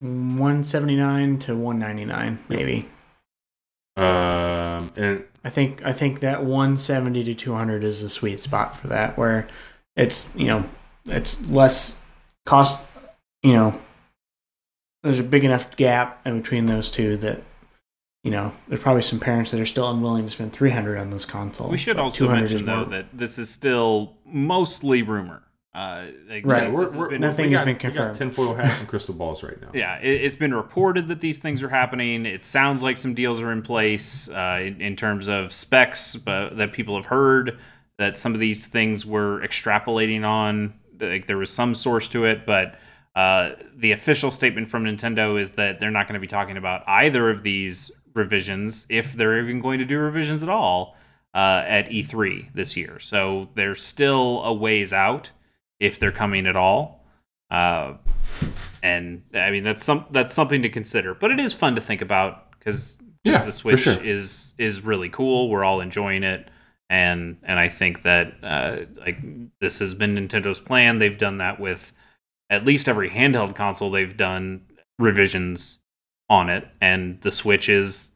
One 0.00 0.64
seventy 0.64 0.96
nine 0.96 1.38
to 1.40 1.56
one 1.56 1.78
ninety 1.78 2.04
nine, 2.04 2.38
maybe. 2.48 2.88
Um, 3.96 4.92
and 4.96 5.24
I 5.44 5.50
think 5.50 5.82
I 5.84 5.92
think 5.92 6.20
that 6.20 6.44
170 6.44 7.24
to 7.24 7.34
200 7.34 7.82
is 7.82 8.00
the 8.00 8.08
sweet 8.08 8.38
spot 8.38 8.76
for 8.76 8.86
that, 8.88 9.18
where 9.18 9.48
it's 9.96 10.32
you 10.36 10.46
know 10.46 10.64
it's 11.06 11.40
less 11.50 11.98
cost. 12.46 12.86
You 13.42 13.52
know, 13.54 13.80
there's 15.02 15.18
a 15.18 15.24
big 15.24 15.44
enough 15.44 15.74
gap 15.76 16.24
in 16.26 16.40
between 16.42 16.66
those 16.66 16.90
two 16.92 17.16
that 17.18 17.42
you 18.24 18.30
know 18.30 18.52
there's 18.68 18.80
probably 18.82 19.02
some 19.02 19.20
parents 19.20 19.50
that 19.52 19.60
are 19.60 19.66
still 19.66 19.90
unwilling 19.90 20.24
to 20.24 20.30
spend 20.30 20.52
300 20.52 20.98
on 20.98 21.10
this 21.10 21.24
console. 21.24 21.68
We 21.68 21.76
should 21.78 21.96
but 21.96 22.02
also 22.02 22.28
mention 22.28 22.66
though 22.66 22.84
that 22.86 23.06
this 23.12 23.38
is 23.38 23.48
still 23.50 24.16
mostly 24.26 25.02
rumor. 25.02 25.42
Uh, 25.74 26.06
like, 26.28 26.44
Right. 26.44 26.64
this 26.64 26.72
we're, 26.72 26.98
we're, 26.98 27.08
been- 27.10 27.20
Nothing 27.20 27.50
we 27.50 27.52
has 27.52 27.60
got, 27.60 27.64
been 27.66 27.76
confirmed. 27.76 28.16
tinfoil 28.16 28.54
hats 28.54 28.78
and 28.80 28.88
crystal 28.88 29.14
balls 29.14 29.44
right 29.44 29.60
now. 29.60 29.68
Yeah, 29.72 29.98
it, 29.98 30.22
it's 30.22 30.34
been 30.34 30.52
reported 30.52 31.06
that 31.08 31.20
these 31.20 31.38
things 31.38 31.62
are 31.62 31.68
happening. 31.68 32.26
It 32.26 32.42
sounds 32.42 32.82
like 32.82 32.98
some 32.98 33.14
deals 33.14 33.38
are 33.40 33.52
in 33.52 33.62
place 33.62 34.28
uh, 34.28 34.58
in, 34.62 34.80
in 34.80 34.96
terms 34.96 35.28
of 35.28 35.52
specs 35.52 36.16
but 36.16 36.56
that 36.56 36.72
people 36.72 36.96
have 36.96 37.06
heard 37.06 37.58
that 37.98 38.18
some 38.18 38.34
of 38.34 38.40
these 38.40 38.66
things 38.66 39.06
were 39.06 39.40
extrapolating 39.40 40.24
on. 40.24 40.74
Like 41.00 41.26
there 41.26 41.38
was 41.38 41.50
some 41.50 41.76
source 41.76 42.08
to 42.08 42.24
it, 42.24 42.44
but 42.44 42.76
uh, 43.14 43.50
the 43.76 43.92
official 43.92 44.30
statement 44.32 44.68
from 44.68 44.84
Nintendo 44.84 45.40
is 45.40 45.52
that 45.52 45.78
they're 45.78 45.90
not 45.92 46.08
going 46.08 46.14
to 46.14 46.20
be 46.20 46.26
talking 46.26 46.56
about 46.56 46.82
either 46.88 47.30
of 47.30 47.42
these 47.44 47.92
revisions, 48.18 48.84
if 48.90 49.14
they're 49.14 49.38
even 49.38 49.60
going 49.62 49.78
to 49.78 49.86
do 49.86 49.98
revisions 49.98 50.42
at 50.42 50.48
all, 50.50 50.96
uh, 51.34 51.62
at 51.66 51.88
E3 51.88 52.52
this 52.52 52.76
year. 52.76 52.98
So 52.98 53.48
they're 53.54 53.74
still 53.74 54.42
a 54.44 54.52
ways 54.52 54.92
out 54.92 55.30
if 55.80 55.98
they're 55.98 56.12
coming 56.12 56.46
at 56.46 56.56
all. 56.56 57.06
Uh, 57.50 57.94
and 58.82 59.22
I 59.32 59.50
mean 59.50 59.64
that's 59.64 59.82
some 59.82 60.04
that's 60.10 60.34
something 60.34 60.60
to 60.62 60.68
consider. 60.68 61.14
But 61.14 61.30
it 61.30 61.40
is 61.40 61.54
fun 61.54 61.74
to 61.76 61.80
think 61.80 62.02
about 62.02 62.50
because 62.58 62.98
Yeah, 63.24 63.44
the 63.44 63.52
Switch 63.52 63.80
sure. 63.80 64.02
is 64.02 64.54
is 64.58 64.82
really 64.84 65.08
cool. 65.08 65.48
We're 65.48 65.64
all 65.64 65.80
enjoying 65.80 66.24
it, 66.24 66.48
and 66.90 67.38
and 67.42 67.58
I 67.58 67.68
think 67.68 68.02
that 68.02 68.34
uh, 68.42 68.76
like 68.98 69.18
this 69.60 69.78
has 69.78 69.94
been 69.94 70.14
Nintendo's 70.14 70.60
plan. 70.60 70.98
They've 70.98 71.16
done 71.16 71.38
that 71.38 71.58
with 71.58 71.92
at 72.50 72.64
least 72.64 72.88
every 72.88 73.10
handheld 73.10 73.54
console. 73.54 73.90
They've 73.90 74.16
done 74.16 74.62
revisions 74.98 75.78
on 76.30 76.50
it, 76.50 76.66
and 76.80 77.20
the 77.22 77.32
Switch 77.32 77.68
is 77.68 78.12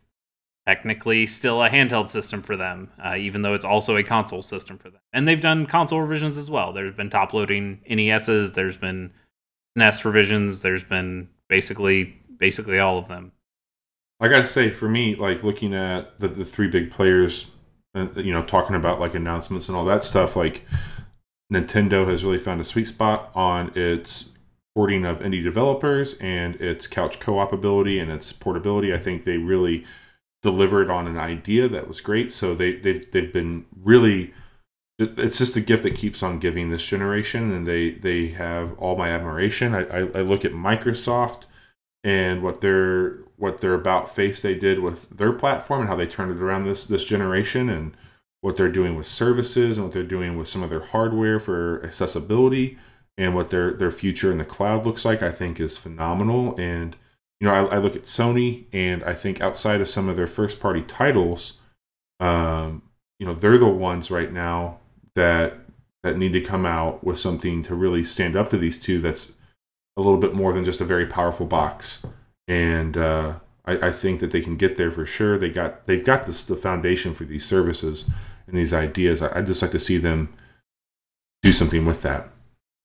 technically 0.66 1.26
still 1.26 1.62
a 1.62 1.68
handheld 1.68 2.08
system 2.08 2.42
for 2.42 2.56
them, 2.56 2.90
uh, 3.04 3.16
even 3.16 3.42
though 3.42 3.54
it's 3.54 3.64
also 3.64 3.96
a 3.96 4.02
console 4.02 4.42
system 4.42 4.78
for 4.78 4.90
them. 4.90 5.00
And 5.12 5.26
they've 5.26 5.40
done 5.40 5.66
console 5.66 6.00
revisions 6.00 6.36
as 6.36 6.50
well. 6.50 6.72
There's 6.72 6.94
been 6.94 7.10
top 7.10 7.32
loading 7.32 7.80
NESs. 7.88 8.52
There's 8.52 8.76
been 8.76 9.12
SNES 9.76 10.04
revisions. 10.04 10.60
There's 10.60 10.84
been 10.84 11.28
basically 11.48 12.16
basically 12.38 12.78
all 12.78 12.98
of 12.98 13.08
them. 13.08 13.32
I 14.20 14.28
gotta 14.28 14.46
say, 14.46 14.70
for 14.70 14.88
me, 14.88 15.16
like 15.16 15.42
looking 15.42 15.74
at 15.74 16.18
the, 16.20 16.28
the 16.28 16.44
three 16.44 16.68
big 16.68 16.90
players, 16.90 17.50
uh, 17.94 18.06
you 18.16 18.32
know, 18.32 18.42
talking 18.42 18.76
about 18.76 19.00
like 19.00 19.14
announcements 19.14 19.68
and 19.68 19.76
all 19.76 19.84
that 19.86 20.04
stuff, 20.04 20.36
like 20.36 20.64
Nintendo 21.52 22.06
has 22.06 22.24
really 22.24 22.38
found 22.38 22.60
a 22.60 22.64
sweet 22.64 22.86
spot 22.86 23.30
on 23.34 23.72
its 23.76 24.30
porting 24.74 25.04
of 25.04 25.18
indie 25.20 25.42
developers 25.42 26.14
and 26.18 26.56
its 26.56 26.86
couch 26.86 27.20
co-op 27.20 27.52
ability 27.52 27.98
and 27.98 28.10
its 28.10 28.32
portability. 28.32 28.92
I 28.92 28.98
think 28.98 29.24
they 29.24 29.36
really 29.36 29.84
delivered 30.42 30.90
on 30.90 31.06
an 31.06 31.18
idea 31.18 31.68
that 31.68 31.88
was 31.88 32.00
great. 32.00 32.32
So 32.32 32.54
they 32.54 32.76
they've 32.76 33.10
they've 33.10 33.32
been 33.32 33.66
really 33.82 34.32
it's 34.98 35.38
just 35.38 35.56
a 35.56 35.60
gift 35.60 35.82
that 35.82 35.94
keeps 35.94 36.22
on 36.22 36.38
giving 36.38 36.70
this 36.70 36.84
generation, 36.84 37.52
and 37.52 37.66
they 37.66 37.90
they 37.90 38.28
have 38.28 38.78
all 38.78 38.96
my 38.96 39.08
admiration. 39.10 39.74
I, 39.74 39.84
I, 39.84 39.98
I 39.98 40.20
look 40.22 40.44
at 40.44 40.52
Microsoft 40.52 41.44
and 42.04 42.42
what 42.42 42.60
their 42.60 43.18
what 43.36 43.60
their 43.60 43.74
about 43.74 44.14
face 44.14 44.40
they 44.40 44.54
did 44.54 44.80
with 44.80 45.08
their 45.10 45.32
platform 45.32 45.80
and 45.80 45.90
how 45.90 45.96
they 45.96 46.06
turned 46.06 46.30
it 46.32 46.42
around 46.42 46.64
this 46.64 46.86
this 46.86 47.04
generation 47.04 47.68
and 47.68 47.96
what 48.40 48.56
they're 48.56 48.68
doing 48.68 48.96
with 48.96 49.06
services 49.06 49.78
and 49.78 49.86
what 49.86 49.94
they're 49.94 50.02
doing 50.02 50.36
with 50.36 50.48
some 50.48 50.62
of 50.62 50.70
their 50.70 50.80
hardware 50.80 51.38
for 51.38 51.80
accessibility 51.84 52.78
and 53.18 53.34
what 53.34 53.50
their 53.50 53.72
their 53.72 53.90
future 53.90 54.32
in 54.32 54.38
the 54.38 54.44
cloud 54.44 54.86
looks 54.86 55.04
like 55.04 55.22
i 55.22 55.30
think 55.30 55.60
is 55.60 55.76
phenomenal. 55.76 56.58
And 56.58 56.96
you 57.40 57.48
know 57.48 57.54
i, 57.54 57.76
I 57.76 57.78
look 57.78 57.96
at 57.96 58.04
sony 58.04 58.64
and 58.72 59.02
i 59.04 59.14
think 59.14 59.40
outside 59.40 59.80
of 59.80 59.88
some 59.88 60.08
of 60.08 60.16
their 60.16 60.26
first 60.26 60.60
party 60.60 60.82
titles 60.82 61.58
um, 62.20 62.82
you 63.18 63.26
know 63.26 63.34
they're 63.34 63.58
the 63.58 63.66
ones 63.66 64.10
right 64.10 64.32
now 64.32 64.78
that 65.14 65.58
that 66.02 66.16
need 66.16 66.32
to 66.32 66.40
come 66.40 66.66
out 66.66 67.04
with 67.04 67.18
something 67.18 67.62
to 67.64 67.74
really 67.74 68.02
stand 68.02 68.36
up 68.36 68.50
to 68.50 68.58
these 68.58 68.80
two 68.80 69.00
that's 69.00 69.32
a 69.96 70.00
little 70.00 70.18
bit 70.18 70.34
more 70.34 70.52
than 70.52 70.64
just 70.64 70.80
a 70.80 70.84
very 70.84 71.06
powerful 71.06 71.46
box. 71.46 72.06
And 72.48 72.96
uh, 72.96 73.34
I, 73.64 73.88
I, 73.88 73.92
think 73.92 74.20
that 74.20 74.30
they 74.30 74.40
can 74.40 74.56
get 74.56 74.76
there 74.76 74.90
for 74.90 75.06
sure. 75.06 75.38
They 75.38 75.50
got 75.50 75.86
they've 75.86 76.04
got 76.04 76.26
this 76.26 76.44
the 76.44 76.56
foundation 76.56 77.14
for 77.14 77.24
these 77.24 77.44
services 77.44 78.10
and 78.46 78.56
these 78.56 78.72
ideas. 78.72 79.22
I, 79.22 79.38
i'd 79.38 79.46
just 79.46 79.62
like 79.62 79.70
to 79.70 79.78
see 79.78 79.98
them 79.98 80.34
do 81.42 81.52
something 81.52 81.86
with 81.86 82.02
that 82.02 82.31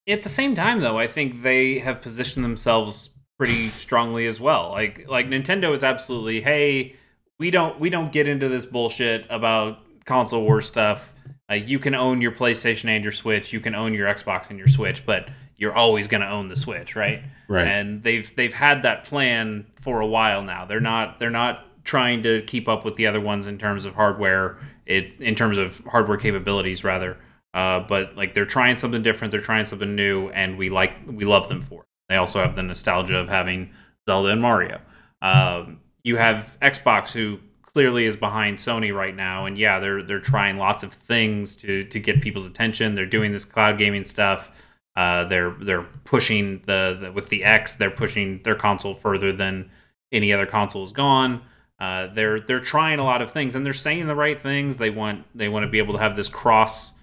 at 0.08 0.24
the 0.24 0.30
same 0.30 0.56
time 0.56 0.80
though 0.80 0.98
i 0.98 1.08
think 1.08 1.42
they 1.42 1.80
have 1.80 2.02
positioned 2.02 2.44
themselves 2.44 3.10
pretty 3.38 3.68
strongly 3.68 4.26
as 4.26 4.40
well 4.40 4.70
like 4.72 5.06
like 5.08 5.28
nintendo 5.28 5.74
is 5.74 5.84
absolutely 5.84 6.42
hey 6.42 6.96
we 7.38 7.52
don't 7.52 7.80
we 7.80 7.90
don't 7.90 8.12
get 8.12 8.28
into 8.28 8.50
this 8.50 8.66
bullshit 8.66 9.26
about 9.30 9.80
console 10.06 10.44
war 10.44 10.62
stuff 10.62 11.14
uh, 11.50 11.56
you 11.56 11.80
can 11.80 11.96
own 11.96 12.22
your 12.22 12.32
PlayStation 12.32 12.90
and 12.90 13.04
your 13.04 13.14
Switch. 13.14 13.54
You 13.54 13.60
can 13.60 13.74
own 13.74 13.94
your 13.94 14.08
Xbox 14.08 14.50
and 14.50 14.60
your 14.60 14.68
Switch, 14.68 15.06
but 15.06 15.30
you're 15.56 15.74
always 15.74 16.08
going 16.08 16.22
to 16.22 16.30
own 16.30 16.50
the 16.50 16.56
Switch, 16.56 16.96
right? 16.96 17.24
Right. 17.48 17.68
And 17.68 18.04
they've 18.04 18.34
they've 18.36 18.54
had 18.54 18.84
that 18.84 19.06
plan 19.06 19.66
for 19.76 20.02
a 20.02 20.08
while 20.08 20.44
now. 20.44 20.66
They're 20.66 20.80
not 20.80 21.20
they're 21.20 21.30
not 21.30 21.64
trying 21.86 22.24
to 22.24 22.42
keep 22.42 22.68
up 22.68 22.84
with 22.84 22.96
the 22.96 23.08
other 23.08 23.22
ones 23.22 23.48
in 23.48 23.58
terms 23.58 23.86
of 23.86 23.96
hardware. 23.96 24.58
It 24.86 25.20
in 25.22 25.36
terms 25.36 25.58
of 25.58 25.80
hardware 25.86 26.18
capabilities 26.18 26.84
rather. 26.84 27.18
Uh, 27.54 27.80
but 27.80 28.16
like 28.16 28.34
they're 28.34 28.46
trying 28.46 28.78
something 28.78 29.02
different. 29.02 29.32
They're 29.32 29.42
trying 29.42 29.66
something 29.66 29.96
new, 29.96 30.30
and 30.30 30.58
we 30.58 30.70
like 30.70 30.94
we 31.08 31.26
love 31.26 31.48
them 31.50 31.62
for. 31.62 31.82
It. 31.82 31.88
They 32.10 32.16
also 32.16 32.40
have 32.40 32.56
the 32.56 32.64
nostalgia 32.64 33.18
of 33.18 33.30
having 33.30 33.72
Zelda 34.08 34.30
and 34.30 34.42
Mario. 34.42 34.82
Um, 35.22 35.82
you 36.04 36.18
have 36.18 36.58
Xbox 36.62 37.12
who 37.12 37.40
clearly 37.62 38.06
is 38.06 38.16
behind 38.16 38.58
Sony 38.58 38.96
right 38.96 39.16
now, 39.16 39.46
and 39.46 39.58
yeah, 39.58 39.80
they're 39.80 40.04
they're 40.04 40.20
trying 40.20 40.58
lots 40.58 40.84
of 40.84 40.94
things 40.94 41.56
to 41.56 41.84
to 41.86 42.00
get 42.00 42.22
people's 42.22 42.46
attention. 42.46 42.96
They're 42.96 43.06
doing 43.06 43.32
this 43.32 43.46
cloud 43.46 43.78
gaming 43.78 44.04
stuff. 44.04 44.52
Uh, 44.96 45.26
they're 45.26 45.52
they're 45.62 45.86
pushing 46.04 46.62
the, 46.66 46.98
the, 47.00 47.12
with 47.12 47.30
the 47.30 47.44
X. 47.44 47.76
They're 47.76 47.92
pushing 47.92 48.42
their 48.44 48.56
console 48.56 48.96
further 48.96 49.32
than 49.32 49.70
any 50.12 50.34
other 50.34 50.48
console 50.48 50.82
has 50.82 50.92
gone. 50.92 51.44
Uh, 51.80 52.08
they're 52.08 52.40
they're 52.40 52.60
trying 52.60 52.98
a 52.98 53.04
lot 53.04 53.22
of 53.22 53.32
things, 53.32 53.54
and 53.54 53.64
they're 53.64 53.74
saying 53.74 54.08
the 54.08 54.16
right 54.16 54.42
things. 54.42 54.78
They 54.78 54.90
want 54.90 55.26
they 55.36 55.50
want 55.50 55.64
to 55.64 55.70
be 55.70 55.78
able 55.78 55.94
to 55.94 56.00
have 56.00 56.16
this 56.16 56.28
cross 56.28 56.94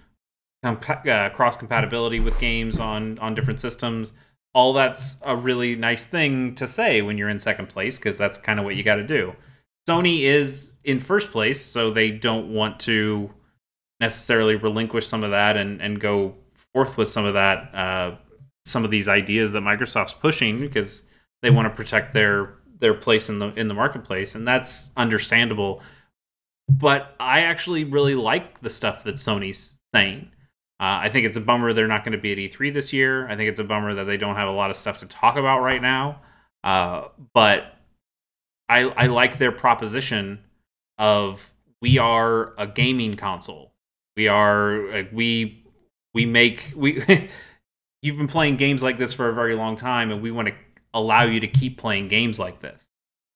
uh, 0.65 1.29
cross 1.29 1.55
compatibility 1.55 2.19
with 2.19 2.39
games 2.39 2.79
on 2.79 3.19
on 3.19 3.35
different 3.35 3.59
systems. 3.59 4.11
All 4.53 4.73
that's 4.73 5.21
a 5.25 5.35
really 5.35 5.75
nice 5.75 6.05
thing 6.05 6.55
to 6.55 6.65
say 6.65 7.01
when 7.01 7.17
you're 7.17 7.29
in 7.29 7.39
second 7.39 7.67
place 7.67 7.97
because 7.97 8.17
that's 8.17 8.37
kind 8.37 8.57
of 8.57 8.65
what 8.65 8.75
you 8.75 8.83
got 8.83 8.95
to 8.95 9.05
do. 9.05 9.35
Sony 9.87 10.21
is 10.21 10.79
in 10.83 10.99
first 10.99 11.31
place, 11.31 11.63
so 11.63 11.91
they 11.91 12.09
don't 12.09 12.53
want 12.53 12.79
to 12.81 13.31
necessarily 13.99 14.55
relinquish 14.55 15.07
some 15.07 15.23
of 15.23 15.31
that 15.31 15.57
and, 15.57 15.81
and 15.81 15.99
go 15.99 16.35
forth 16.73 16.97
with 16.97 17.07
some 17.07 17.25
of 17.25 17.33
that, 17.33 17.73
uh, 17.75 18.15
some 18.65 18.83
of 18.83 18.91
these 18.91 19.07
ideas 19.07 19.51
that 19.51 19.61
Microsoft's 19.61 20.13
pushing 20.13 20.59
because 20.59 21.03
they 21.41 21.49
want 21.49 21.67
to 21.67 21.75
protect 21.75 22.13
their 22.13 22.55
their 22.79 22.93
place 22.93 23.29
in 23.29 23.39
the 23.39 23.53
in 23.53 23.67
the 23.67 23.73
marketplace, 23.73 24.35
and 24.35 24.47
that's 24.47 24.91
understandable. 24.97 25.81
But 26.67 27.15
I 27.19 27.41
actually 27.41 27.83
really 27.83 28.15
like 28.15 28.61
the 28.61 28.69
stuff 28.69 29.03
that 29.03 29.15
Sony's 29.15 29.79
saying. 29.93 30.31
Uh, 30.79 31.03
I 31.03 31.09
think 31.09 31.25
it's 31.25 31.37
a 31.37 31.41
bummer 31.41 31.71
they're 31.71 31.87
not 31.87 32.03
going 32.03 32.11
to 32.11 32.17
be 32.17 32.31
at 32.33 32.37
E3 32.37 32.73
this 32.73 32.91
year. 32.91 33.27
I 33.29 33.35
think 33.37 33.49
it's 33.49 33.59
a 33.59 33.63
bummer 33.63 33.93
that 33.95 34.03
they 34.05 34.17
don't 34.17 34.35
have 34.35 34.49
a 34.49 34.51
lot 34.51 34.69
of 34.69 34.75
stuff 34.75 34.97
to 34.99 35.05
talk 35.05 35.37
about 35.37 35.61
right 35.61 35.81
now. 35.81 36.21
Uh, 36.63 37.09
but 37.33 37.75
I, 38.67 38.81
I 38.81 39.07
like 39.07 39.37
their 39.37 39.51
proposition 39.51 40.43
of 40.97 41.53
we 41.81 41.97
are 41.97 42.53
a 42.57 42.67
gaming 42.67 43.15
console. 43.15 43.73
We 44.17 44.27
are 44.27 45.05
we 45.13 45.63
we 46.13 46.25
make 46.25 46.73
we 46.75 47.03
you've 48.01 48.17
been 48.17 48.27
playing 48.27 48.57
games 48.57 48.81
like 48.81 48.97
this 48.97 49.13
for 49.13 49.29
a 49.29 49.33
very 49.33 49.55
long 49.55 49.75
time, 49.75 50.11
and 50.11 50.21
we 50.21 50.31
want 50.31 50.47
to 50.47 50.53
allow 50.93 51.23
you 51.23 51.39
to 51.41 51.47
keep 51.47 51.77
playing 51.77 52.07
games 52.07 52.39
like 52.39 52.61
this. 52.61 52.89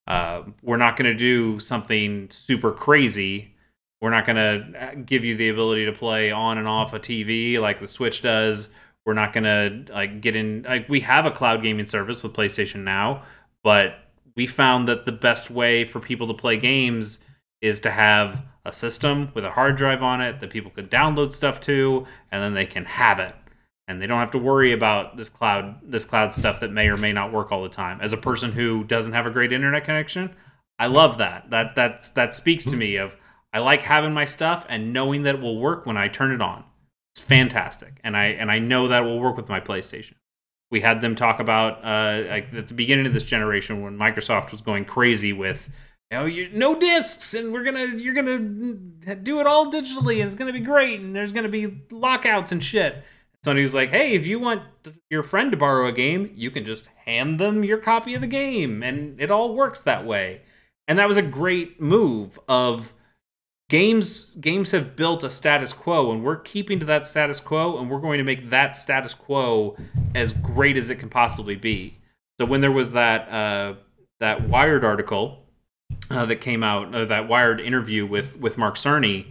Uh, 0.08 0.44
we're 0.64 0.78
not 0.78 0.98
going 0.98 1.06
to 1.12 1.18
do 1.18 1.60
something 1.60 2.28
super 2.32 2.72
crazy. 2.72 3.54
We're 4.02 4.12
not 4.12 4.26
going 4.26 4.36
to 4.38 4.82
uh, 4.82 4.96
give 5.06 5.26
you 5.26 5.36
the 5.36 5.50
ability 5.50 5.86
to 5.86 5.92
play 5.92 6.32
on 6.32 6.58
and 6.58 6.68
off 6.68 6.94
a 6.94 7.00
TV 7.00 7.60
like 7.60 7.80
the 7.80 7.88
Switch 7.88 8.22
does. 8.22 8.70
We're 9.06 9.14
not 9.14 9.34
going 9.34 9.44
to 9.44 9.92
like 9.94 10.22
get 10.22 10.36
in. 10.36 10.64
Like 10.64 10.88
we 10.88 11.02
have 11.02 11.26
a 11.26 11.32
cloud 11.32 11.62
gaming 11.64 11.86
service 11.86 12.24
with 12.24 12.34
PlayStation 12.34 12.84
Now, 12.84 13.24
but 13.64 13.96
we 14.36 14.48
found 14.48 14.88
that 14.88 15.06
the 15.06 15.12
best 15.12 15.52
way 15.52 15.84
for 15.84 16.00
people 16.00 16.28
to 16.28 16.34
play 16.34 16.58
games 16.58 17.20
is 17.62 17.80
to 17.82 17.92
have 17.92 18.46
a 18.66 18.72
system 18.72 19.32
with 19.34 19.44
a 19.44 19.52
hard 19.52 19.76
drive 19.76 20.04
on 20.04 20.22
it 20.22 20.40
that 20.40 20.50
people 20.50 20.72
can 20.72 20.88
download 20.88 21.34
stuff 21.34 21.60
to 21.62 22.06
and 22.32 22.42
then 22.42 22.54
they 22.54 22.66
can 22.66 22.86
have 22.86 23.20
it 23.20 23.36
and 23.88 24.02
they 24.02 24.08
don't 24.08 24.20
have 24.20 24.32
to 24.32 24.38
worry 24.38 24.72
about 24.72 25.18
this 25.18 25.30
cloud 25.30 25.76
this 25.84 26.06
cloud 26.06 26.34
stuff 26.34 26.60
that 26.60 26.72
may 26.72 26.88
or 26.88 26.98
may 26.98 27.12
not 27.12 27.34
work 27.34 27.52
all 27.52 27.64
the 27.64 27.70
time 27.70 28.00
as 28.02 28.14
a 28.14 28.18
person 28.18 28.52
who 28.52 28.84
doesn't 28.84 29.14
have 29.14 29.26
a 29.26 29.32
great 29.32 29.52
internet 29.52 29.84
connection 29.84 30.34
i 30.78 30.86
love 30.86 31.18
that 31.18 31.50
that 31.50 31.74
that's 31.76 32.12
that 32.12 32.34
speaks 32.34 32.64
to 32.64 32.76
me 32.76 32.96
of 32.96 33.18
i 33.54 33.60
like 33.60 33.84
having 33.84 34.14
my 34.14 34.26
stuff 34.26 34.66
and 34.70 34.94
knowing 34.94 35.24
that 35.24 35.36
it 35.36 35.42
will 35.42 35.60
work 35.60 35.86
when 35.86 35.98
i 35.98 36.08
turn 36.08 36.32
it 36.32 36.42
on 36.42 36.64
it's 37.16 37.24
fantastic 37.24 38.00
and 38.04 38.16
i 38.16 38.26
and 38.26 38.52
i 38.52 38.60
know 38.60 38.88
that 38.88 39.04
will 39.04 39.20
work 39.20 39.38
with 39.38 39.50
my 39.50 39.60
playstation 39.60 40.14
we 40.72 40.82
had 40.82 41.02
them 41.02 41.16
talk 41.16 41.40
about 41.40 41.84
uh, 41.84 42.28
like 42.30 42.54
at 42.54 42.68
the 42.68 42.74
beginning 42.74 43.06
of 43.06 43.14
this 43.14 43.24
generation 43.24 43.82
when 43.82 43.98
Microsoft 43.98 44.52
was 44.52 44.62
going 44.62 44.86
crazy 44.86 45.34
with 45.34 45.70
you 46.12 46.18
know 46.18 46.26
you, 46.26 46.50
no 46.52 46.80
discs 46.80 47.34
and 47.34 47.52
we're 47.52 47.64
gonna 47.64 47.86
you're 47.98 48.14
gonna 48.14 48.40
do 49.16 49.40
it 49.40 49.48
all 49.48 49.72
digitally 49.72 50.16
and 50.16 50.24
it's 50.24 50.36
gonna 50.36 50.54
be 50.54 50.60
great 50.60 51.00
and 51.00 51.16
there's 51.16 51.32
gonna 51.32 51.50
be 51.50 51.82
lockouts 51.92 52.52
and 52.52 52.64
shit. 52.64 53.04
Sony 53.46 53.64
was 53.64 53.74
like, 53.74 53.90
hey, 53.90 54.16
if 54.16 54.28
you 54.28 54.38
want 54.38 54.64
your 55.10 55.24
friend 55.24 55.50
to 55.52 55.58
borrow 55.58 55.88
a 55.88 55.94
game, 55.94 56.30
you 56.36 56.52
can 56.52 56.66
just 56.66 56.88
hand 57.06 57.40
them 57.40 57.64
your 57.64 57.78
copy 57.78 58.14
of 58.14 58.20
the 58.20 58.28
game 58.28 58.84
and 58.84 59.20
it 59.20 59.32
all 59.32 59.56
works 59.56 59.82
that 59.82 60.06
way. 60.06 60.42
And 60.90 61.00
that 61.00 61.08
was 61.08 61.16
a 61.16 61.22
great 61.22 61.80
move 61.80 62.38
of 62.50 62.96
games 63.70 64.36
games 64.36 64.72
have 64.72 64.96
built 64.96 65.24
a 65.24 65.30
status 65.30 65.72
quo 65.72 66.12
and 66.12 66.24
we're 66.24 66.36
keeping 66.36 66.80
to 66.80 66.86
that 66.86 67.08
status 67.08 67.40
quo 67.40 67.78
and 67.78 67.90
we're 67.90 68.00
going 68.00 68.18
to 68.18 68.24
make 68.24 68.50
that 68.50 68.76
status 68.76 69.14
quo 69.14 69.78
as 70.14 70.34
great 70.34 70.76
as 70.76 70.90
it 70.90 70.96
can 70.96 71.10
possibly 71.10 71.56
be. 71.56 71.98
So 72.40 72.46
when 72.46 72.62
there 72.62 72.72
was 72.72 72.92
that 72.92 73.30
uh, 73.30 73.76
that 74.20 74.50
wired 74.50 74.84
article 74.84 75.46
uh, 76.10 76.26
that 76.26 76.38
came 76.38 76.64
out 76.64 76.94
uh, 76.94 77.06
that 77.06 77.28
wired 77.28 77.62
interview 77.62 78.06
with 78.06 78.38
with 78.38 78.58
mark 78.58 78.76
cerny 78.76 79.28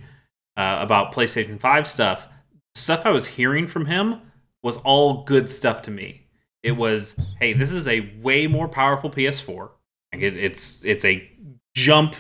uh, 0.56 0.78
about 0.81 1.12
playstation 1.12 1.60
5 1.60 1.86
stuff 1.86 2.28
stuff 2.74 3.06
i 3.06 3.10
was 3.10 3.27
hearing 3.27 3.66
from 3.66 3.86
him 3.86 4.20
was 4.62 4.77
all 4.78 5.24
good 5.24 5.48
stuff 5.48 5.82
to 5.82 5.90
me. 5.90 6.27
It 6.62 6.73
was 6.73 7.19
hey 7.39 7.52
this 7.52 7.70
is 7.70 7.86
a 7.86 8.12
way 8.20 8.47
more 8.47 8.69
powerful 8.69 9.10
ps4 9.10 9.70
like 10.12 10.23
it, 10.23 10.36
it's 10.36 10.85
it's 10.85 11.05
a 11.05 11.31
jump 11.74 12.16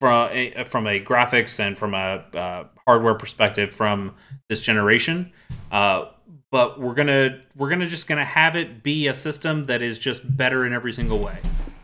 from 0.00 0.28
a, 0.32 0.64
from 0.64 0.86
a 0.86 1.00
graphics 1.00 1.58
and 1.58 1.76
from 1.76 1.94
a 1.94 2.24
uh, 2.34 2.64
hardware 2.86 3.14
perspective 3.14 3.72
from 3.72 4.14
this 4.48 4.60
generation. 4.60 5.32
Uh, 5.70 6.06
but 6.50 6.80
we're 6.80 6.94
gonna 6.94 7.40
we're 7.56 7.68
gonna 7.68 7.86
just 7.86 8.06
gonna 8.06 8.24
have 8.24 8.56
it 8.56 8.82
be 8.82 9.08
a 9.08 9.14
system 9.14 9.66
that 9.66 9.82
is 9.82 9.98
just 9.98 10.36
better 10.36 10.64
in 10.64 10.72
every 10.72 10.92
single 10.92 11.18
way. 11.18 11.38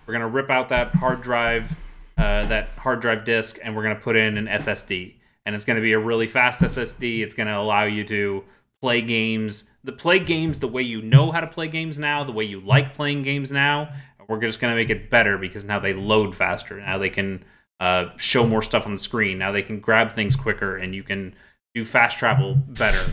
We're 0.07 0.15
gonna 0.15 0.29
rip 0.29 0.51
out 0.51 0.69
that 0.69 0.95
hard 0.95 1.23
drive 1.23 1.77
uh, 2.17 2.47
that 2.47 2.69
hard 2.79 3.01
drive 3.01 3.25
disk 3.25 3.59
and 3.63 3.75
we're 3.75 3.83
gonna 3.83 3.97
put 3.97 4.17
in 4.17 4.39
an 4.39 4.47
SSD, 4.47 5.15
and 5.45 5.55
it's 5.55 5.65
gonna 5.65 5.81
be 5.81 5.93
a 5.93 5.99
really 5.99 6.27
fast 6.27 6.63
SSD. 6.63 7.21
It's 7.21 7.35
gonna 7.35 7.59
allow 7.59 7.85
you 7.85 8.05
to 8.05 8.45
play 8.81 9.03
games, 9.03 9.71
the 9.85 9.93
play 9.93 10.19
games 10.19 10.59
the 10.59 10.69
way 10.69 10.83
you 10.83 11.03
know 11.03 11.33
how 11.33 11.41
to 11.41 11.47
play 11.47 11.69
games 11.69 11.99
now, 11.99 12.25
the 12.25 12.33
way 12.33 12.45
you 12.45 12.61
like 12.61 12.95
playing 12.95 13.23
games 13.23 13.51
now. 13.51 13.93
We're 14.29 14.41
just 14.41 14.61
gonna 14.61 14.77
make 14.77 14.91
it 14.91 15.11
better 15.11 15.39
because 15.39 15.65
now 15.65 15.81
they 15.81 15.93
load 15.93 16.37
faster. 16.37 16.81
Now 16.81 16.99
they 16.99 17.11
can 17.11 17.45
uh, 17.83 18.17
show 18.17 18.47
more 18.47 18.63
stuff 18.63 18.87
on 18.87 18.93
the 18.93 18.99
screen. 19.01 19.39
Now 19.39 19.51
they 19.51 19.63
can 19.63 19.81
grab 19.81 20.13
things 20.13 20.37
quicker 20.37 20.77
and 20.77 20.95
you 20.95 21.03
can 21.03 21.35
do 21.75 21.85
fast 21.85 22.17
travel 22.17 22.55
better. 22.55 23.13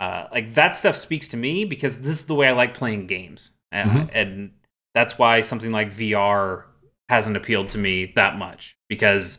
Uh, 0.00 0.26
like 0.32 0.54
that 0.54 0.74
stuff 0.74 0.96
speaks 0.96 1.28
to 1.28 1.36
me 1.36 1.64
because 1.64 2.00
this 2.00 2.18
is 2.18 2.26
the 2.26 2.34
way 2.34 2.48
I 2.48 2.52
like 2.52 2.74
playing 2.74 3.06
games, 3.06 3.52
and, 3.70 3.90
mm-hmm. 3.90 4.08
and 4.12 4.50
that's 4.94 5.18
why 5.18 5.40
something 5.40 5.70
like 5.70 5.92
VR 5.92 6.64
hasn't 7.08 7.36
appealed 7.36 7.68
to 7.70 7.78
me 7.78 8.12
that 8.16 8.36
much 8.36 8.76
because 8.88 9.38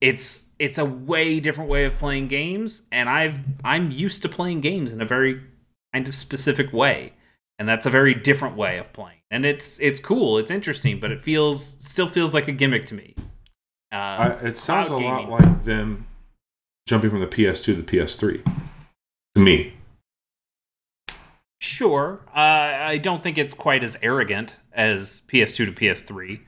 it's 0.00 0.52
it's 0.58 0.78
a 0.78 0.84
way 0.84 1.38
different 1.40 1.70
way 1.70 1.84
of 1.84 1.96
playing 1.98 2.26
games, 2.26 2.82
and 2.90 3.08
I've 3.08 3.38
I'm 3.62 3.92
used 3.92 4.22
to 4.22 4.28
playing 4.28 4.60
games 4.60 4.90
in 4.90 5.00
a 5.00 5.06
very 5.06 5.40
kind 5.92 6.08
of 6.08 6.14
specific 6.14 6.72
way, 6.72 7.12
and 7.60 7.68
that's 7.68 7.86
a 7.86 7.90
very 7.90 8.14
different 8.14 8.56
way 8.56 8.78
of 8.78 8.92
playing. 8.92 9.20
And 9.30 9.44
it's 9.44 9.80
it's 9.80 10.00
cool, 10.00 10.38
it's 10.38 10.50
interesting, 10.50 10.98
but 10.98 11.12
it 11.12 11.22
feels 11.22 11.64
still 11.64 12.08
feels 12.08 12.34
like 12.34 12.48
a 12.48 12.52
gimmick 12.52 12.86
to 12.86 12.94
me. 12.94 13.14
Uh, 13.96 14.38
I, 14.42 14.46
it 14.46 14.58
sounds 14.58 14.90
a 14.90 14.96
lot 14.96 15.28
like 15.28 15.64
them 15.64 16.06
jumping 16.86 17.10
from 17.10 17.20
the 17.20 17.26
PS2 17.26 17.64
to 17.64 17.74
the 17.74 17.82
PS3. 17.82 18.44
To 19.34 19.40
me, 19.40 19.74
Sure. 21.58 22.20
Uh, 22.28 22.38
I 22.38 22.98
don't 22.98 23.22
think 23.22 23.38
it's 23.38 23.54
quite 23.54 23.82
as 23.82 23.96
arrogant 24.02 24.56
as 24.72 25.22
PS2 25.28 25.66
to 25.66 25.72
PS3, 25.72 26.40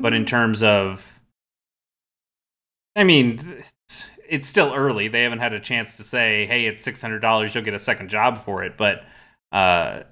but 0.00 0.12
in 0.12 0.24
terms 0.24 0.62
of. 0.62 1.20
I 2.96 3.04
mean, 3.04 3.56
it's, 3.58 4.08
it's 4.26 4.48
still 4.48 4.72
early. 4.74 5.08
They 5.08 5.22
haven't 5.22 5.40
had 5.40 5.52
a 5.52 5.60
chance 5.60 5.98
to 5.98 6.02
say, 6.02 6.46
hey, 6.46 6.64
it's 6.64 6.84
$600, 6.84 7.54
you'll 7.54 7.62
get 7.62 7.74
a 7.74 7.78
second 7.78 8.08
job 8.08 8.38
for 8.38 8.64
it. 8.64 8.78
But, 8.78 9.04
uh, 9.52 10.04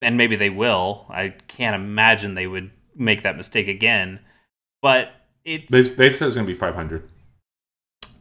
and 0.00 0.16
maybe 0.16 0.36
they 0.36 0.48
will. 0.48 1.04
I 1.10 1.34
can't 1.46 1.76
imagine 1.76 2.34
they 2.34 2.46
would 2.46 2.70
make 2.96 3.22
that 3.22 3.36
mistake 3.36 3.68
again. 3.68 4.20
But 4.80 5.10
it's. 5.44 5.70
they've, 5.70 5.96
they've 5.96 6.14
said 6.14 6.26
it's 6.26 6.36
going 6.36 6.46
to 6.46 6.52
be 6.52 6.58
500. 6.58 7.08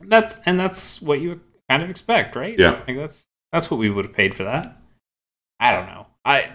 That's 0.02 0.40
and 0.46 0.60
that's 0.60 1.02
what 1.02 1.22
you 1.22 1.42
kind 1.70 1.84
of 1.84 1.90
expect, 1.90 2.36
right? 2.36 2.58
Yeah. 2.58 2.82
Like 2.88 2.98
that's 2.98 3.28
that's 3.52 3.70
what 3.70 3.78
we 3.78 3.90
would 3.90 4.06
have 4.06 4.14
paid 4.14 4.34
for 4.34 4.44
that. 4.44 4.78
I 5.60 5.76
don't 5.76 5.86
know. 5.86 6.08
I 6.26 6.52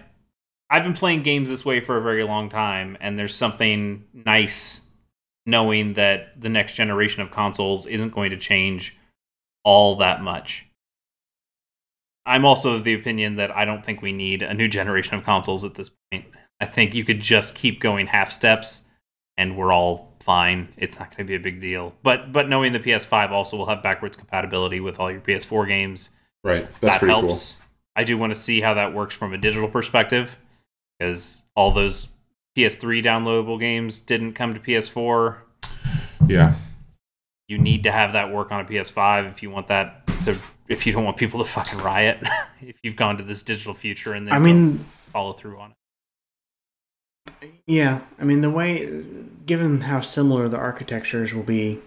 I've 0.68 0.82
been 0.82 0.94
playing 0.94 1.22
games 1.22 1.48
this 1.48 1.64
way 1.64 1.80
for 1.80 1.97
a 1.97 2.02
very 2.02 2.24
long 2.24 2.48
time, 2.48 2.97
and 3.01 3.18
there's 3.18 3.34
something 3.34 4.05
nice 4.12 4.80
knowing 5.47 5.94
that 5.94 6.40
the 6.40 6.48
next 6.48 6.74
generation 6.74 7.22
of 7.22 7.30
consoles 7.30 7.86
isn't 7.86 8.10
going 8.10 8.30
to 8.30 8.36
change 8.36 8.97
all 9.64 9.97
that 9.97 10.20
much. 10.20 10.66
I'm 12.26 12.44
also 12.44 12.74
of 12.74 12.82
the 12.82 12.94
opinion 12.94 13.36
that 13.36 13.56
I 13.56 13.64
don't 13.64 13.84
think 13.84 14.02
we 14.02 14.12
need 14.12 14.43
a 14.43 14.52
new 14.52 14.68
generation 14.78 15.14
of 15.14 15.24
consoles 15.24 15.64
at 15.64 15.74
this 15.74 15.90
point. 16.10 16.26
I 16.60 16.66
think 16.66 16.94
you 16.94 17.05
could 17.05 17.20
just 17.20 17.55
keep 17.55 17.80
going 17.80 18.09
half 18.09 18.32
steps 18.32 18.82
and 19.36 19.56
we're 19.56 19.72
all 19.72 20.15
fine. 20.27 20.69
It's 20.77 20.98
not 20.98 21.09
going 21.11 21.27
to 21.27 21.31
be 21.31 21.36
a 21.36 21.40
big 21.40 21.61
deal. 21.61 21.94
But 22.03 22.32
but 22.32 22.48
knowing 22.48 22.73
the 22.73 22.81
PS5 22.81 23.31
also 23.31 23.57
will 23.57 23.66
have 23.66 23.82
backwards 23.82 24.16
compatibility 24.16 24.81
with 24.81 25.01
all 25.01 25.11
your 25.11 25.20
PS4 25.23 25.66
games, 25.66 26.11
Right. 26.47 26.69
That's 26.81 26.94
that 26.94 26.98
pretty 27.01 27.12
helps. 27.12 27.57
I 27.97 28.05
do 28.05 28.16
want 28.16 28.32
to 28.32 28.39
see 28.39 28.61
how 28.61 28.74
that 28.74 28.94
works 28.94 29.16
from 29.16 29.32
a 29.32 29.39
digital 29.39 29.69
perspective 29.69 30.39
because 30.97 31.43
all 31.57 31.73
those 31.73 32.09
PS3 32.57 33.05
downloadable 33.05 33.59
games 33.59 34.01
didn't 34.01 34.35
come 34.35 34.55
to 34.55 34.61
PS4. 34.61 35.39
Yeah. 36.28 36.55
You 37.48 37.59
need 37.59 37.82
to 37.82 37.90
have 37.90 38.12
that 38.12 38.32
work 38.32 38.53
on 38.53 38.61
a 38.61 38.65
PS5 38.65 39.31
if 39.32 39.43
you 39.43 39.51
want 39.51 39.66
that 39.69 40.07
to 40.24 40.39
if 40.69 40.86
you 40.86 40.93
don't 40.93 41.05
want 41.05 41.16
people 41.16 41.43
to 41.43 41.48
fucking 41.48 41.78
riot 41.81 42.19
if 42.61 42.77
you've 42.82 42.97
gone 42.97 43.16
to 43.16 43.24
this 43.24 43.43
digital 43.43 43.74
future 43.74 44.12
and 44.12 44.27
then 44.28 44.35
I 44.35 44.39
mean, 44.39 44.78
follow 44.78 45.32
through 45.32 45.59
on 45.59 45.70
it. 45.73 45.77
Yeah. 47.66 48.01
I 48.19 48.24
mean, 48.24 48.40
the 48.40 48.51
way, 48.51 49.05
given 49.47 49.82
how 49.82 50.01
similar 50.01 50.48
the 50.48 50.59
architectures 50.59 51.35
will 51.35 51.43
be 51.43 51.81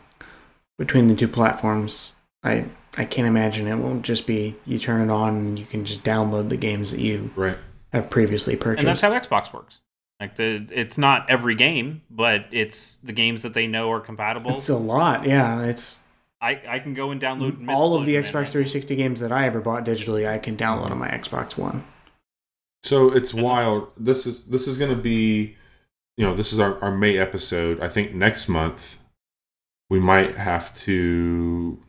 between 0.77 1.07
the 1.07 1.15
two 1.15 1.27
platforms, 1.27 2.11
I 2.43 2.65
I 2.97 3.05
can't 3.05 3.27
imagine 3.27 3.67
it 3.67 3.75
won't 3.75 4.03
just 4.03 4.25
be 4.27 4.55
you 4.65 4.79
turn 4.79 5.01
it 5.09 5.11
on 5.11 5.35
and 5.35 5.59
you 5.59 5.65
can 5.65 5.85
just 5.85 6.03
download 6.03 6.49
the 6.49 6.57
games 6.57 6.91
that 6.91 6.99
you 6.99 7.31
Right. 7.35 7.57
have 7.93 8.09
previously 8.09 8.55
purchased. 8.55 8.87
And 8.87 8.89
that's 8.89 9.01
how 9.01 9.11
Xbox 9.11 9.53
works. 9.53 9.79
Like 10.19 10.35
the 10.35 10.67
it's 10.71 10.97
not 10.97 11.29
every 11.29 11.55
game, 11.55 12.01
but 12.09 12.45
it's 12.51 12.97
the 12.97 13.13
games 13.13 13.41
that 13.43 13.53
they 13.53 13.67
know 13.67 13.91
are 13.91 14.01
compatible. 14.01 14.55
it's 14.55 14.67
a 14.69 14.75
lot. 14.75 15.25
Yeah, 15.25 15.61
it's 15.63 16.01
I, 16.41 16.61
I 16.67 16.79
can 16.79 16.93
go 16.93 17.11
and 17.11 17.21
download 17.21 17.67
all 17.69 17.95
of 17.97 18.05
the 18.05 18.15
Xbox 18.15 18.49
360 18.51 18.95
games 18.95 19.19
that 19.19 19.31
I 19.31 19.45
ever 19.45 19.59
bought 19.59 19.85
digitally. 19.85 20.27
I 20.29 20.37
can 20.37 20.55
download 20.55 20.91
on 20.91 20.97
my 20.97 21.09
Xbox 21.09 21.57
One. 21.57 21.83
So 22.83 23.11
it's 23.11 23.33
wild. 23.33 23.91
This 23.97 24.25
is 24.25 24.41
this 24.43 24.67
is 24.67 24.77
going 24.77 24.91
to 24.95 25.01
be, 25.01 25.55
you 26.17 26.25
know, 26.25 26.33
this 26.35 26.53
is 26.53 26.59
our, 26.59 26.79
our 26.81 26.91
May 26.95 27.17
episode. 27.17 27.79
I 27.81 27.89
think 27.89 28.13
next 28.13 28.47
month 28.47 28.99
we 29.89 29.99
might 29.99 30.37
have 30.37 30.73
to 30.79 31.79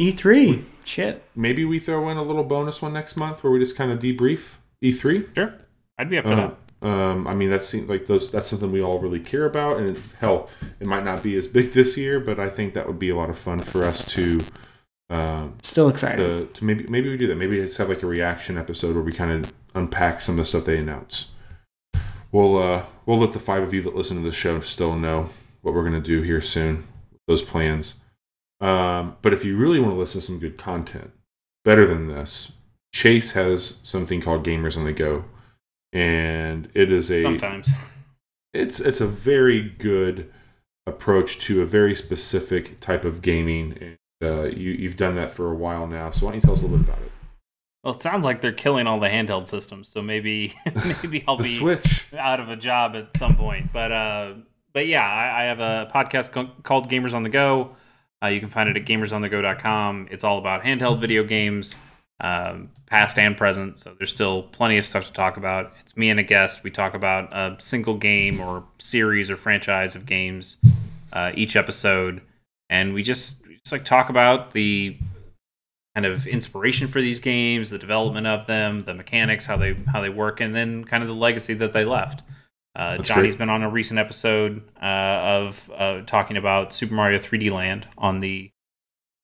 E3, 0.00 0.64
shit. 0.84 1.24
maybe 1.34 1.64
we 1.64 1.78
throw 1.80 2.08
in 2.08 2.16
a 2.16 2.22
little 2.22 2.44
bonus 2.44 2.80
one 2.80 2.92
next 2.92 3.16
month 3.16 3.42
where 3.42 3.52
we 3.52 3.58
just 3.58 3.76
kind 3.76 3.90
of 3.90 3.98
debrief 3.98 4.54
E3. 4.82 5.34
Sure, 5.34 5.54
I'd 5.98 6.08
be 6.08 6.18
up 6.18 6.24
for 6.26 6.32
Uh, 6.34 6.36
that. 6.80 6.88
um, 6.88 7.26
I 7.26 7.34
mean, 7.34 7.50
that 7.50 7.62
seems 7.64 7.88
like 7.88 8.06
those. 8.06 8.30
That's 8.30 8.46
something 8.46 8.70
we 8.70 8.80
all 8.80 9.00
really 9.00 9.18
care 9.20 9.44
about, 9.44 9.78
and 9.78 9.98
hell, 10.20 10.48
it 10.78 10.86
might 10.86 11.04
not 11.04 11.22
be 11.22 11.34
as 11.36 11.48
big 11.48 11.72
this 11.72 11.96
year, 11.98 12.20
but 12.20 12.38
I 12.38 12.48
think 12.48 12.74
that 12.74 12.86
would 12.86 12.98
be 13.00 13.10
a 13.10 13.16
lot 13.16 13.28
of 13.28 13.36
fun 13.38 13.58
for 13.58 13.82
us 13.84 14.04
to, 14.14 14.40
um, 15.10 15.54
Still 15.62 15.88
excited. 15.88 16.18
to, 16.22 16.46
to 16.54 16.64
maybe 16.64 16.86
maybe 16.88 17.10
we 17.10 17.16
do 17.16 17.26
that. 17.26 17.36
Maybe 17.36 17.58
it's 17.58 17.76
have 17.78 17.88
like 17.88 18.04
a 18.04 18.06
reaction 18.06 18.56
episode 18.56 18.94
where 18.94 19.04
we 19.04 19.12
kind 19.12 19.44
of 19.44 19.52
unpack 19.78 20.20
some 20.20 20.34
of 20.34 20.38
the 20.38 20.44
stuff 20.44 20.64
they 20.64 20.78
announce. 20.78 21.32
We'll 22.30 22.58
uh, 22.58 22.82
we'll 23.06 23.18
let 23.18 23.32
the 23.32 23.38
five 23.38 23.62
of 23.62 23.72
you 23.72 23.82
that 23.82 23.96
listen 23.96 24.18
to 24.18 24.22
the 24.22 24.32
show 24.32 24.60
still 24.60 24.96
know 24.96 25.28
what 25.62 25.74
we're 25.74 25.84
gonna 25.84 26.00
do 26.00 26.22
here 26.22 26.42
soon. 26.42 26.84
Those 27.26 27.42
plans. 27.42 28.00
Um, 28.60 29.16
but 29.22 29.32
if 29.32 29.44
you 29.44 29.56
really 29.56 29.80
want 29.80 29.92
to 29.92 29.98
listen 29.98 30.20
to 30.20 30.26
some 30.26 30.38
good 30.38 30.58
content, 30.58 31.12
better 31.64 31.86
than 31.86 32.08
this, 32.08 32.52
Chase 32.92 33.32
has 33.32 33.80
something 33.84 34.20
called 34.20 34.44
Gamers 34.44 34.76
on 34.76 34.84
the 34.84 34.92
Go, 34.92 35.24
and 35.92 36.68
it 36.74 36.90
is 36.90 37.10
a 37.10 37.22
Sometimes. 37.22 37.70
it's 38.54 38.80
it's 38.80 39.00
a 39.00 39.06
very 39.06 39.62
good 39.62 40.32
approach 40.86 41.38
to 41.40 41.62
a 41.62 41.66
very 41.66 41.94
specific 41.94 42.80
type 42.80 43.04
of 43.04 43.22
gaming. 43.22 43.78
And, 43.80 43.96
uh, 44.20 44.44
you 44.44 44.72
you've 44.72 44.96
done 44.96 45.14
that 45.14 45.30
for 45.30 45.50
a 45.50 45.54
while 45.54 45.86
now, 45.86 46.10
so 46.10 46.26
why 46.26 46.32
don't 46.32 46.36
you 46.36 46.42
tell 46.42 46.54
us 46.54 46.62
a 46.62 46.66
little 46.66 46.78
bit 46.78 46.88
about 46.88 47.02
it? 47.02 47.12
Well, 47.84 47.94
it 47.94 48.00
sounds 48.00 48.24
like 48.24 48.40
they're 48.40 48.52
killing 48.52 48.86
all 48.86 48.98
the 48.98 49.08
handheld 49.08 49.46
systems, 49.48 49.88
so 49.88 50.02
maybe 50.02 50.54
maybe 51.02 51.24
I'll 51.28 51.36
be 51.36 51.58
Switch. 51.58 52.06
out 52.18 52.40
of 52.40 52.48
a 52.48 52.56
job 52.56 52.96
at 52.96 53.16
some 53.16 53.36
point. 53.36 53.72
But 53.72 53.92
uh, 53.92 54.34
but 54.72 54.86
yeah, 54.86 55.06
I, 55.06 55.42
I 55.42 55.44
have 55.46 55.60
a 55.60 55.90
podcast 55.94 56.32
co- 56.32 56.50
called 56.64 56.90
Gamers 56.90 57.14
on 57.14 57.22
the 57.22 57.28
Go. 57.28 57.76
Uh, 58.22 58.26
you 58.28 58.40
can 58.40 58.48
find 58.48 58.68
it 58.68 58.76
at 58.76 58.84
gamersonthego.com. 58.84 60.08
It's 60.10 60.24
all 60.24 60.38
about 60.38 60.62
handheld 60.64 61.00
video 61.00 61.22
games, 61.22 61.76
um, 62.20 62.70
past 62.86 63.16
and 63.16 63.36
present. 63.36 63.78
So 63.78 63.94
there's 63.96 64.10
still 64.10 64.42
plenty 64.42 64.76
of 64.76 64.84
stuff 64.84 65.06
to 65.06 65.12
talk 65.12 65.36
about. 65.36 65.72
It's 65.80 65.96
me 65.96 66.10
and 66.10 66.18
a 66.18 66.24
guest. 66.24 66.64
We 66.64 66.70
talk 66.72 66.94
about 66.94 67.32
a 67.32 67.56
single 67.60 67.96
game 67.96 68.40
or 68.40 68.64
series 68.78 69.30
or 69.30 69.36
franchise 69.36 69.94
of 69.94 70.04
games 70.04 70.56
uh, 71.12 71.30
each 71.36 71.54
episode, 71.54 72.22
and 72.68 72.92
we 72.92 73.04
just 73.04 73.46
we 73.46 73.54
just 73.56 73.70
like 73.70 73.84
talk 73.84 74.10
about 74.10 74.50
the 74.50 74.96
kind 75.98 76.06
of 76.06 76.28
inspiration 76.28 76.86
for 76.86 77.00
these 77.00 77.18
games, 77.18 77.70
the 77.70 77.78
development 77.78 78.24
of 78.24 78.46
them, 78.46 78.84
the 78.84 78.94
mechanics, 78.94 79.46
how 79.46 79.56
they 79.56 79.74
how 79.92 80.00
they 80.00 80.08
work, 80.08 80.40
and 80.40 80.54
then 80.54 80.84
kind 80.84 81.02
of 81.02 81.08
the 81.08 81.14
legacy 81.14 81.54
that 81.54 81.72
they 81.72 81.84
left. 81.84 82.22
Uh, 82.76 82.98
That's 82.98 83.08
Johnny's 83.08 83.34
great. 83.34 83.38
been 83.38 83.50
on 83.50 83.64
a 83.64 83.68
recent 83.68 83.98
episode 83.98 84.62
uh, 84.80 84.84
of 84.84 85.68
uh, 85.76 86.02
talking 86.02 86.36
about 86.36 86.72
Super 86.72 86.94
Mario 86.94 87.18
3D 87.18 87.50
Land 87.50 87.88
on 87.98 88.20
the 88.20 88.52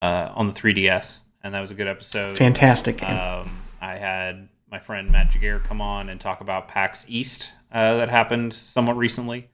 uh, 0.03 0.33
on 0.35 0.49
the 0.49 0.53
3DS, 0.53 1.21
and 1.45 1.55
that 1.55 1.61
was 1.61 1.71
a 1.71 1.75
good 1.75 1.87
episode. 1.87 2.37
Fantastic. 2.37 3.05
Um, 3.05 3.63
I 3.81 3.95
had 3.95 4.49
my 4.69 4.81
friend 4.81 5.13
Matt 5.13 5.31
Jaguar 5.31 5.61
come 5.61 5.81
on 5.81 6.09
and 6.09 6.21
talk 6.21 6.41
about 6.41 6.67
PAX 6.67 7.05
East 7.07 7.53
uh, 7.71 7.99
that 7.99 8.09
happened 8.09 8.53
somewhat 8.53 8.97
recently, 8.97 9.49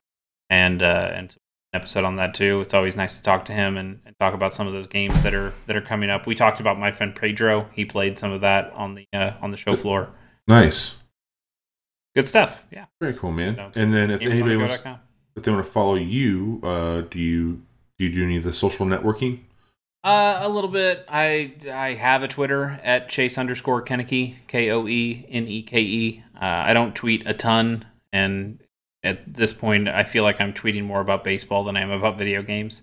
and 0.48 0.82
uh, 0.82 1.10
and 1.12 1.34
an 1.34 1.40
episode 1.72 2.05
on 2.05 2.16
that 2.16 2.34
too. 2.34 2.60
It's 2.60 2.74
always 2.74 2.97
nice 2.97 3.16
to 3.16 3.22
talk 3.22 3.44
to 3.47 3.52
him 3.52 3.76
and, 3.76 4.01
and 4.05 4.16
talk 4.18 4.34
about 4.34 4.55
some 4.55 4.66
of 4.66 4.72
those 4.72 4.86
games 4.86 5.22
that 5.22 5.34
are 5.34 5.52
that 5.66 5.76
are 5.76 5.80
coming 5.80 6.10
up. 6.10 6.26
We 6.26 6.34
talked 6.34 6.60
about 6.60 6.78
my 6.78 6.90
friend 6.90 7.14
Pedro. 7.14 7.68
He 7.72 7.84
played 7.84 8.18
some 8.18 8.32
of 8.32 8.40
that 8.40 8.72
on 8.72 8.94
the 8.94 9.06
uh, 9.12 9.32
on 9.40 9.51
the 9.51 9.56
show 9.56 9.76
floor. 9.76 10.10
Nice. 10.48 10.97
Good 12.14 12.26
stuff. 12.26 12.64
Yeah. 12.72 12.86
Very 13.01 13.14
cool, 13.14 13.30
man. 13.30 13.56
So, 13.56 13.70
And 13.80 13.94
then 13.94 14.10
if 14.10 14.20
anybody 14.22 14.56
wants, 14.56 14.82
if 15.36 15.44
they 15.44 15.52
want 15.52 15.64
to 15.64 15.70
follow 15.70 15.94
you, 15.94 16.60
uh, 16.64 17.02
do 17.02 17.20
you 17.20 17.62
do 17.98 18.06
you 18.06 18.12
do 18.12 18.24
any 18.24 18.36
of 18.36 18.42
the 18.42 18.52
social 18.52 18.84
networking? 18.84 19.40
Uh, 20.02 20.38
a 20.40 20.48
little 20.48 20.70
bit. 20.70 21.05
I 21.09 21.52
I 21.70 21.94
have 21.94 22.22
a 22.22 22.28
Twitter 22.28 22.80
at 22.82 23.09
chase 23.09 23.36
underscore 23.36 23.84
Koeneke 23.84 24.36
K 24.48 24.70
O 24.70 24.88
E 24.88 25.26
N 25.28 25.47
E 25.47 25.62
K 25.62 25.80
E. 25.80 26.24
Uh, 26.34 26.38
I 26.40 26.72
don't 26.72 26.97
tweet 26.97 27.22
a 27.26 27.34
ton, 27.34 27.84
and 28.12 28.60
at 29.02 29.35
this 29.35 29.52
point, 29.52 29.89
I 29.89 30.05
feel 30.05 30.22
like 30.24 30.40
I'm 30.40 30.52
tweeting 30.52 30.85
more 30.85 31.01
about 31.01 31.24
baseball 31.24 31.64
than 31.64 31.77
I 31.77 31.81
am 31.81 31.90
about 31.90 32.18
video 32.18 32.43
games. 32.43 32.82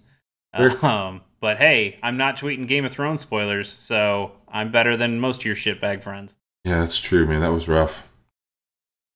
Sure. 0.55 0.71
Um, 0.85 1.21
but 1.39 1.57
hey, 1.57 1.99
I'm 2.01 2.17
not 2.17 2.35
tweeting 2.37 2.67
Game 2.67 2.83
of 2.85 2.91
Thrones 2.91 3.21
spoilers, 3.21 3.71
so 3.71 4.31
I'm 4.47 4.71
better 4.71 4.97
than 4.97 5.19
most 5.19 5.41
of 5.41 5.45
your 5.45 5.55
shitbag 5.55 6.01
friends. 6.01 6.33
Yeah, 6.63 6.79
that's 6.79 6.99
true, 6.99 7.27
man. 7.27 7.41
That 7.41 7.51
was 7.51 7.67
rough. 7.67 8.09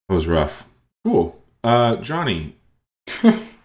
That 0.07 0.15
was 0.15 0.27
rough. 0.27 0.67
Cool. 1.03 1.41
Uh, 1.63 1.95
Johnny, 1.95 2.55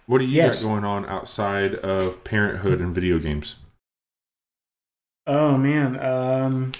what 0.07 0.17
do 0.17 0.25
you 0.25 0.31
Yes. 0.33 0.61
got 0.63 0.67
going 0.69 0.83
on 0.85 1.05
outside 1.05 1.75
of 1.75 2.23
parenthood 2.23 2.79
and 2.81 2.91
video 2.93 3.19
games? 3.19 3.57
Oh 5.27 5.57
man, 5.57 5.99
um, 6.03 6.71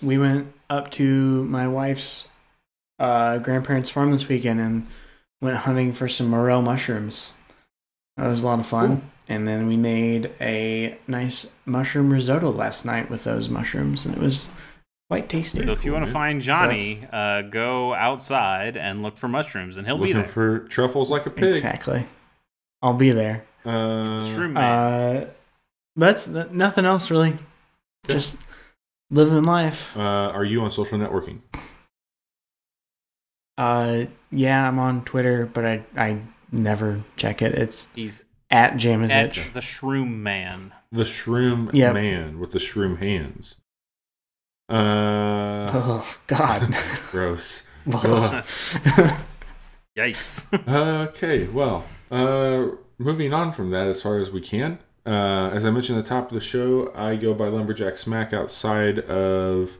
we 0.00 0.16
went 0.16 0.52
up 0.70 0.90
to 0.92 1.44
my 1.44 1.66
wife's 1.68 2.28
uh, 2.98 3.38
grandparents' 3.38 3.90
farm 3.90 4.12
this 4.12 4.28
weekend 4.28 4.60
and 4.60 4.86
went 5.40 5.56
hunting 5.58 5.92
for 5.92 6.08
some 6.08 6.28
morel 6.28 6.62
mushrooms. 6.62 7.32
That 8.16 8.26
was 8.28 8.42
a 8.42 8.46
lot 8.46 8.60
of 8.60 8.66
fun. 8.66 9.10
and 9.28 9.46
then 9.46 9.66
we 9.66 9.76
made 9.76 10.30
a 10.40 10.96
nice 11.06 11.46
mushroom 11.64 12.12
risotto 12.12 12.50
last 12.50 12.84
night 12.84 13.10
with 13.10 13.24
those 13.24 13.48
mushrooms, 13.48 14.06
and 14.06 14.14
it 14.16 14.20
was 14.20 14.48
quite 15.10 15.28
tasty. 15.28 15.64
So 15.64 15.72
if 15.72 15.84
you 15.84 15.90
Cool, 15.90 16.00
want 16.00 16.02
to 16.04 16.06
man. 16.06 16.12
find 16.12 16.42
Johnny, 16.42 17.06
uh, 17.12 17.42
go 17.42 17.92
outside 17.94 18.76
and 18.76 19.02
look 19.02 19.18
for 19.18 19.28
mushrooms, 19.28 19.76
and 19.76 19.86
he'll 19.86 19.98
be 19.98 20.12
there. 20.12 20.24
for 20.24 20.60
truffles 20.60 21.10
like 21.10 21.26
a 21.26 21.30
pig. 21.30 21.54
Exactly. 21.56 22.06
I'll 22.82 22.94
be 22.94 23.10
there. 23.10 23.44
Uh, 23.64 24.22
He's 24.22 24.30
the 24.34 24.40
shroom 24.40 24.52
man. 24.52 24.62
Uh, 25.24 25.30
that's 25.96 26.28
n- 26.28 26.48
nothing 26.52 26.84
else 26.84 27.10
really. 27.10 27.30
Yeah. 28.08 28.14
Just 28.14 28.38
living 29.10 29.42
life. 29.42 29.96
uh, 29.96 30.00
are 30.00 30.44
you 30.44 30.62
on 30.62 30.70
social 30.70 30.98
networking? 30.98 31.40
Uh, 33.58 34.04
yeah, 34.30 34.68
I'm 34.68 34.78
on 34.78 35.04
Twitter, 35.04 35.46
but 35.46 35.64
I 35.64 35.84
I 35.96 36.20
never 36.52 37.02
check 37.16 37.40
it. 37.42 37.54
It's 37.54 37.88
He's 37.94 38.24
at 38.50 38.72
at 38.74 38.78
jamizich. 38.78 39.52
the 39.52 39.60
Shroom 39.60 40.16
Man. 40.18 40.72
The 40.92 41.02
shroom 41.04 41.72
Yep. 41.72 41.94
man 41.94 42.38
with 42.38 42.52
the 42.52 42.58
shroom 42.58 42.98
hands. 42.98 43.56
Uh, 44.68 45.70
Oh 45.74 46.16
God. 46.26 46.74
gross. 47.10 47.66
Yikes. 49.96 50.46
Okay, 51.08 51.46
well, 51.48 51.84
uh, 52.10 52.66
moving 52.98 53.32
on 53.32 53.52
from 53.52 53.70
that 53.70 53.86
as 53.86 54.02
far 54.02 54.18
as 54.18 54.30
we 54.30 54.40
can. 54.40 54.78
Uh, 55.06 55.50
as 55.52 55.64
I 55.64 55.70
mentioned 55.70 55.98
at 55.98 56.04
the 56.04 56.08
top 56.08 56.28
of 56.30 56.34
the 56.34 56.40
show, 56.40 56.92
I 56.94 57.16
go 57.16 57.32
by 57.32 57.46
Lumberjack 57.48 57.96
Smack 57.96 58.32
outside 58.32 58.98
of 59.00 59.78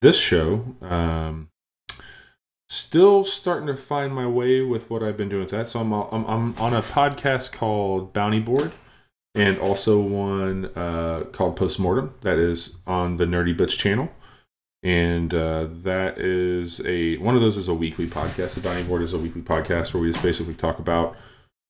this 0.00 0.18
show. 0.18 0.64
Um, 0.80 1.50
still 2.72 3.22
starting 3.22 3.66
to 3.66 3.76
find 3.76 4.14
my 4.14 4.26
way 4.26 4.62
with 4.62 4.88
what 4.88 5.02
I've 5.02 5.16
been 5.16 5.28
doing 5.28 5.42
with 5.42 5.50
that. 5.50 5.68
So 5.68 5.80
I'm, 5.80 5.92
I'm, 5.92 6.24
I'm 6.24 6.58
on 6.58 6.72
a 6.72 6.80
podcast 6.80 7.52
called 7.52 8.14
Bounty 8.14 8.40
Board 8.40 8.72
and 9.34 9.58
also 9.58 10.00
one 10.00 10.66
uh, 10.74 11.24
called 11.32 11.56
Postmortem 11.56 12.14
that 12.22 12.38
is 12.38 12.76
on 12.86 13.18
the 13.18 13.26
Nerdy 13.26 13.54
Bits 13.54 13.76
channel. 13.76 14.10
And 14.82 15.34
uh, 15.34 15.68
that 15.82 16.18
is 16.18 16.84
a 16.86 17.16
one 17.18 17.34
of 17.34 17.40
those 17.40 17.56
is 17.56 17.68
a 17.68 17.74
weekly 17.74 18.06
podcast. 18.06 18.54
The 18.54 18.62
Bounty 18.62 18.82
Board 18.82 19.02
is 19.02 19.12
a 19.12 19.18
weekly 19.18 19.42
podcast 19.42 19.92
where 19.92 20.02
we 20.02 20.10
just 20.10 20.22
basically 20.22 20.54
talk 20.54 20.78
about 20.78 21.14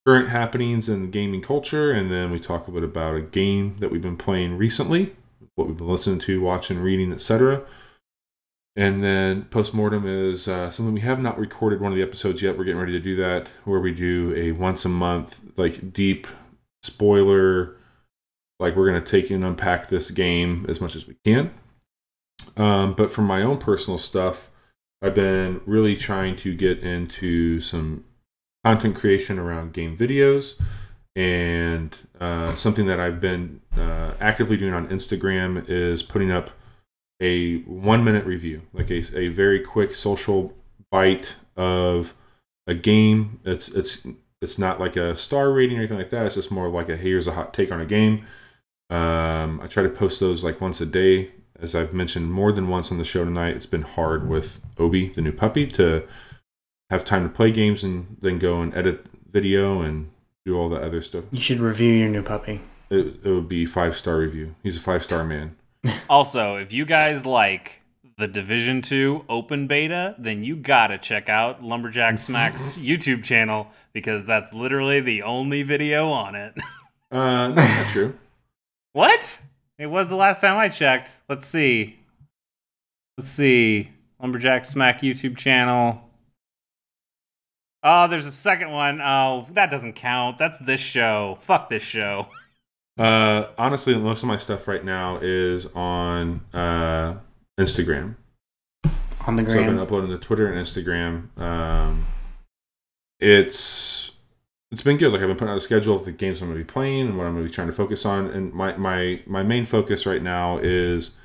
current 0.07 0.29
happenings 0.29 0.89
in 0.89 1.11
gaming 1.11 1.43
culture, 1.43 1.91
and 1.91 2.11
then 2.11 2.31
we 2.31 2.39
talk 2.39 2.69
a 2.69 2.71
bit 2.71 2.83
about 2.83 3.17
a 3.17 3.21
game 3.21 3.77
that 3.81 3.91
we've 3.91 4.01
been 4.01 4.17
playing 4.17 4.57
recently, 4.57 5.15
what 5.57 5.69
we've 5.69 5.77
been 5.77 5.89
listening 5.89 6.21
to, 6.21 6.41
watching, 6.41 6.79
reading, 6.79 7.13
etc. 7.13 7.63
And 8.75 9.05
then 9.05 9.45
postmortem 9.45 10.07
is 10.07 10.49
uh, 10.49 10.71
something 10.71 10.95
we 10.95 11.01
have 11.03 11.21
not 11.21 11.39
recorded 11.39 11.81
one 11.81 11.93
of 11.93 11.97
the 11.97 12.03
episodes 12.03 12.41
yet. 12.41 12.57
We're 12.57 12.65
getting 12.65 12.81
ready 12.81 12.93
to 12.93 13.01
do 13.01 13.17
that, 13.17 13.49
where 13.65 13.81
we 13.81 13.93
do 13.93 14.33
a 14.35 14.53
once 14.53 14.85
a 14.85 14.89
month 14.89 15.41
like 15.57 15.93
deep 15.93 16.27
spoiler, 16.83 17.77
like 18.59 18.75
we're 18.75 18.87
gonna 18.87 19.05
take 19.05 19.31
and 19.31 19.45
unpack 19.45 19.89
this 19.89 20.11
game 20.11 20.65
as 20.69 20.81
much 20.81 20.97
as 20.97 21.07
we 21.07 21.17
can. 21.25 21.51
Um, 22.57 22.95
but 22.95 23.13
for 23.13 23.23
my 23.23 23.43
own 23.43 23.59
personal 23.59 23.99
stuff, 23.99 24.51
I've 25.03 25.15
been 25.15 25.61
really 25.67 25.97
trying 25.97 26.37
to 26.37 26.55
get 26.55 26.79
into 26.79 27.61
some 27.61 28.05
content 28.65 28.97
creation 28.97 29.39
around 29.39 29.73
game 29.73 29.97
videos 29.97 30.61
and 31.15 31.97
uh, 32.21 32.55
something 32.55 32.87
that 32.87 33.01
I've 33.01 33.21
been 33.21 33.61
uh, 33.77 34.13
actively 34.21 34.57
doing 34.57 34.73
on 34.73 34.89
Instagram 34.89 35.69
is 35.69 36.03
putting 36.03 36.31
up 36.31 36.51
a 37.23 37.59
one 37.61 38.05
minute 38.05 38.27
review, 38.27 38.63
like 38.73 38.91
a, 38.91 39.17
a 39.17 39.29
very 39.29 39.61
quick 39.61 39.95
social 39.95 40.53
bite 40.91 41.37
of 41.57 42.15
a 42.67 42.75
game. 42.75 43.41
It's 43.45 43.69
it's 43.69 44.07
it's 44.43 44.59
not 44.59 44.81
like 44.81 44.97
a 44.97 45.15
star 45.17 45.53
rating 45.53 45.77
or 45.77 45.81
anything 45.81 45.99
like 45.99 46.11
that. 46.11 46.27
It's 46.27 46.35
just 46.35 46.51
more 46.51 46.69
like 46.69 46.89
a 46.89 46.97
here's 46.97 47.29
a 47.29 47.33
hot 47.33 47.55
take 47.55 47.71
on 47.71 47.81
a 47.81 47.87
game. 47.87 48.27
Um, 48.91 49.61
I 49.63 49.69
try 49.69 49.85
to 49.85 49.89
post 49.89 50.21
those 50.21 50.45
like 50.45 50.61
once 50.61 50.81
a 50.81 50.87
day. 50.87 51.31
As 51.59 51.77
I've 51.77 51.95
mentioned 51.95 52.33
more 52.33 52.51
than 52.51 52.69
once 52.69 52.91
on 52.91 52.99
the 52.99 53.05
show 53.05 53.25
tonight, 53.25 53.55
it's 53.55 53.67
been 53.67 53.83
hard 53.83 54.29
with 54.29 54.67
Obi, 54.79 55.11
the 55.11 55.21
new 55.21 55.31
puppy, 55.31 55.65
to 55.69 56.09
have 56.91 57.05
time 57.05 57.23
to 57.23 57.29
play 57.29 57.53
games 57.53 57.85
and 57.85 58.17
then 58.21 58.41
go 58.41 58.61
and 58.61 58.75
edit 58.75 59.07
video 59.31 59.81
and 59.81 60.11
do 60.45 60.59
all 60.59 60.69
the 60.69 60.77
other 60.77 61.01
stuff. 61.01 61.25
you 61.31 61.41
should 61.41 61.61
review 61.61 61.93
your 61.93 62.09
new 62.09 62.23
puppy. 62.23 62.61
It, 62.91 63.21
it 63.23 63.31
would 63.31 63.49
be 63.49 63.65
five 63.65 63.97
star 63.97 64.19
review. 64.19 64.57
He's 64.65 64.77
a 64.77 64.81
five 64.81 65.05
star 65.05 65.23
man. 65.23 65.57
Also, 66.09 66.57
if 66.57 66.73
you 66.73 66.85
guys 66.85 67.27
like 67.27 67.81
the 68.19 68.29
Division 68.29 68.83
2 68.83 69.25
open 69.29 69.67
beta, 69.67 70.15
then 70.19 70.45
you 70.45 70.57
gotta 70.57 70.99
check 70.99 71.29
out 71.29 71.63
Lumberjack 71.63 72.19
Smack's 72.19 72.77
YouTube 72.79 73.25
channel 73.25 73.69
because 73.93 74.25
that's 74.25 74.53
literally 74.53 75.01
the 75.01 75.23
only 75.23 75.63
video 75.63 76.09
on 76.11 76.35
it. 76.35 76.55
Uh, 77.11 77.49
no, 77.49 77.55
not 77.55 77.87
true. 77.89 78.17
what? 78.93 79.41
It 79.79 79.87
was 79.87 80.09
the 80.09 80.17
last 80.17 80.41
time 80.41 80.57
I 80.57 80.69
checked. 80.69 81.13
Let's 81.29 81.47
see. 81.47 81.99
Let's 83.19 83.29
see. 83.29 83.91
Lumberjack 84.21 84.65
Smack 84.65 85.03
YouTube 85.03 85.37
channel. 85.37 86.09
Oh, 87.83 88.07
there's 88.07 88.27
a 88.27 88.33
second 88.33 88.71
one. 88.71 89.01
Oh, 89.01 89.47
that 89.53 89.71
doesn't 89.71 89.95
count. 89.95 90.39
That's 90.39 90.59
this 90.61 90.81
show. 90.81 91.39
Fuck 91.41 91.69
this 91.69 91.83
show. 91.83 92.29
Uh, 92.99 93.47
honestly, 93.57 93.97
most 93.97 94.23
of 94.23 94.29
my 94.29 94.37
stuff 94.37 94.69
right 94.69 94.85
now 94.85 95.19
is 95.23 95.67
on 95.75 96.43
uh, 96.53 97.15
Instagram. 97.59 98.17
On 99.27 99.37
the 99.37 99.49
So 99.49 99.59
I've 99.59 99.67
been 99.67 99.79
uploading 99.79 100.11
to 100.11 100.19
Twitter 100.19 100.53
and 100.53 100.65
Instagram. 100.65 101.37
Um, 101.41 102.07
it's 103.21 104.13
it's 104.71 104.83
been 104.83 104.97
good. 104.97 105.13
Like 105.13 105.23
I've 105.23 105.29
been 105.29 105.37
putting 105.37 105.53
out 105.53 105.59
a 105.59 105.61
schedule 105.61 105.95
of 105.95 106.05
the 106.05 106.13
games 106.13 106.41
I'm 106.41 106.49
going 106.49 106.59
to 106.59 106.65
be 106.65 106.71
playing 106.71 107.07
and 107.07 107.19
what 107.19 107.27
I'm 107.27 107.35
going 107.35 107.45
to 107.45 107.51
be 107.51 107.55
trying 107.55 107.69
to 107.69 107.73
focus 107.73 108.05
on. 108.05 108.27
And 108.27 108.53
my 108.53 108.77
my 108.77 109.23
my 109.27 109.43
main 109.43 109.65
focus 109.65 110.07
right 110.07 110.23
now 110.23 110.59
is 110.59 111.17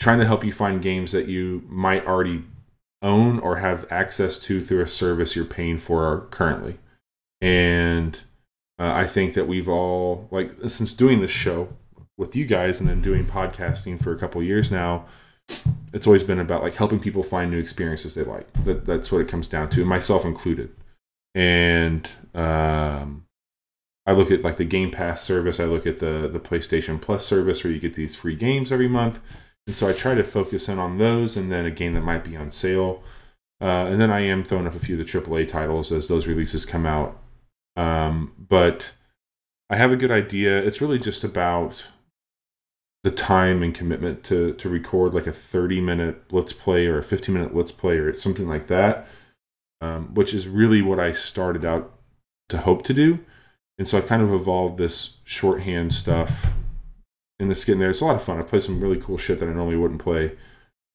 trying 0.00 0.18
to 0.18 0.26
help 0.26 0.44
you 0.44 0.52
find 0.52 0.82
games 0.82 1.12
that 1.12 1.28
you 1.28 1.62
might 1.68 2.06
already 2.06 2.44
own 3.02 3.38
or 3.38 3.56
have 3.56 3.86
access 3.90 4.38
to 4.40 4.60
through 4.60 4.82
a 4.82 4.88
service 4.88 5.36
you're 5.36 5.44
paying 5.44 5.78
for 5.78 6.26
currently. 6.30 6.78
And 7.40 8.18
uh, 8.78 8.92
I 8.92 9.06
think 9.06 9.34
that 9.34 9.46
we've 9.46 9.68
all 9.68 10.28
like 10.30 10.52
since 10.68 10.92
doing 10.92 11.20
this 11.20 11.30
show 11.30 11.68
with 12.16 12.34
you 12.34 12.46
guys 12.46 12.80
and 12.80 12.88
then 12.88 13.02
doing 13.02 13.24
podcasting 13.24 14.02
for 14.02 14.12
a 14.12 14.18
couple 14.18 14.42
years 14.42 14.70
now 14.70 15.06
it's 15.92 16.06
always 16.06 16.22
been 16.22 16.38
about 16.38 16.62
like 16.62 16.74
helping 16.74 16.98
people 16.98 17.22
find 17.22 17.50
new 17.50 17.58
experiences 17.58 18.14
they 18.14 18.22
like. 18.22 18.52
That 18.64 18.84
that's 18.84 19.10
what 19.10 19.20
it 19.20 19.28
comes 19.28 19.48
down 19.48 19.70
to, 19.70 19.84
myself 19.84 20.24
included. 20.24 20.70
And 21.34 22.08
um, 22.34 23.26
I 24.06 24.12
look 24.12 24.30
at 24.30 24.42
like 24.42 24.56
the 24.56 24.64
Game 24.64 24.90
Pass 24.90 25.22
service. 25.22 25.60
I 25.60 25.64
look 25.64 25.86
at 25.86 26.00
the 26.00 26.28
the 26.30 26.40
PlayStation 26.40 27.00
Plus 27.00 27.24
service 27.24 27.62
where 27.62 27.72
you 27.72 27.80
get 27.80 27.94
these 27.94 28.16
free 28.16 28.36
games 28.36 28.72
every 28.72 28.88
month. 28.88 29.20
And 29.66 29.74
so 29.74 29.88
I 29.88 29.92
try 29.92 30.14
to 30.14 30.22
focus 30.22 30.68
in 30.68 30.78
on 30.78 30.98
those, 30.98 31.36
and 31.36 31.50
then 31.50 31.64
a 31.64 31.70
game 31.70 31.94
that 31.94 32.02
might 32.02 32.24
be 32.24 32.36
on 32.36 32.50
sale. 32.50 33.02
Uh, 33.60 33.88
and 33.88 34.00
then 34.00 34.10
I 34.10 34.20
am 34.20 34.44
throwing 34.44 34.66
up 34.66 34.74
a 34.74 34.78
few 34.78 35.00
of 35.00 35.06
the 35.06 35.10
AAA 35.10 35.48
titles 35.48 35.90
as 35.90 36.08
those 36.08 36.26
releases 36.26 36.66
come 36.66 36.84
out. 36.84 37.18
Um, 37.76 38.32
but 38.38 38.92
I 39.68 39.76
have 39.76 39.92
a 39.92 39.96
good 39.96 40.10
idea. 40.10 40.58
It's 40.58 40.80
really 40.80 40.98
just 40.98 41.24
about 41.24 41.88
the 43.04 43.10
time 43.10 43.62
and 43.62 43.72
commitment 43.72 44.24
to 44.24 44.52
to 44.54 44.68
record 44.68 45.14
like 45.14 45.28
a 45.28 45.32
30 45.32 45.80
minute 45.80 46.24
let's 46.32 46.52
play 46.52 46.88
or 46.88 46.98
a 46.98 47.04
15 47.04 47.32
minute 47.32 47.54
let's 47.54 47.70
play 47.70 47.98
or 47.98 48.12
something 48.12 48.48
like 48.48 48.66
that 48.66 49.06
um, 49.80 50.12
which 50.14 50.34
is 50.34 50.48
really 50.48 50.82
what 50.82 50.98
i 50.98 51.12
started 51.12 51.64
out 51.64 51.92
to 52.48 52.58
hope 52.58 52.82
to 52.82 52.92
do. 52.92 53.20
And 53.78 53.86
so 53.86 53.96
i've 53.96 54.08
kind 54.08 54.22
of 54.22 54.32
evolved 54.32 54.78
this 54.78 55.18
shorthand 55.22 55.94
stuff 55.94 56.46
and 57.38 57.48
it's 57.52 57.64
getting 57.64 57.78
there. 57.78 57.90
It's 57.90 58.00
a 58.00 58.06
lot 58.06 58.16
of 58.16 58.24
fun. 58.24 58.40
I 58.40 58.42
play 58.42 58.58
some 58.58 58.80
really 58.80 59.00
cool 59.00 59.18
shit 59.18 59.38
that 59.38 59.48
i 59.48 59.52
normally 59.52 59.76
wouldn't 59.76 60.02
play 60.02 60.32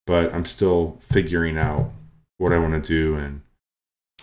but 0.05 0.33
i'm 0.33 0.45
still 0.45 0.99
figuring 1.01 1.57
out 1.57 1.91
what 2.37 2.51
i 2.51 2.57
want 2.57 2.73
to 2.73 2.85
do 2.85 3.15
and 3.15 3.41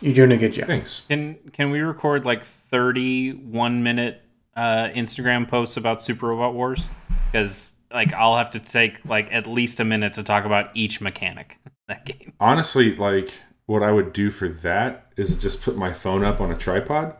You're 0.00 0.14
doing 0.14 0.32
a 0.32 0.36
good 0.36 0.52
job. 0.52 0.66
thanks 0.66 1.02
Can 1.08 1.36
can 1.52 1.70
we 1.70 1.80
record 1.80 2.24
like 2.24 2.44
31 2.44 3.82
minute 3.82 4.22
uh, 4.56 4.88
Instagram 4.94 5.48
posts 5.48 5.76
about 5.76 6.02
Super 6.02 6.28
Robot 6.28 6.54
Wars? 6.54 6.84
Because 7.30 7.74
like 7.92 8.12
I'll 8.12 8.36
have 8.36 8.50
to 8.50 8.58
take 8.58 9.04
like 9.04 9.32
at 9.32 9.46
least 9.46 9.80
a 9.80 9.84
minute 9.84 10.12
to 10.14 10.22
talk 10.22 10.44
about 10.44 10.70
each 10.74 11.00
mechanic 11.00 11.58
in 11.66 11.72
that 11.88 12.04
game. 12.04 12.32
honestly 12.40 12.94
like 12.96 13.32
what 13.66 13.82
i 13.82 13.90
would 13.90 14.12
do 14.12 14.30
for 14.30 14.48
that 14.48 15.10
is 15.16 15.36
just 15.36 15.62
put 15.62 15.76
my 15.76 15.92
phone 15.92 16.22
up 16.24 16.40
on 16.40 16.50
a 16.50 16.56
tripod 16.56 17.14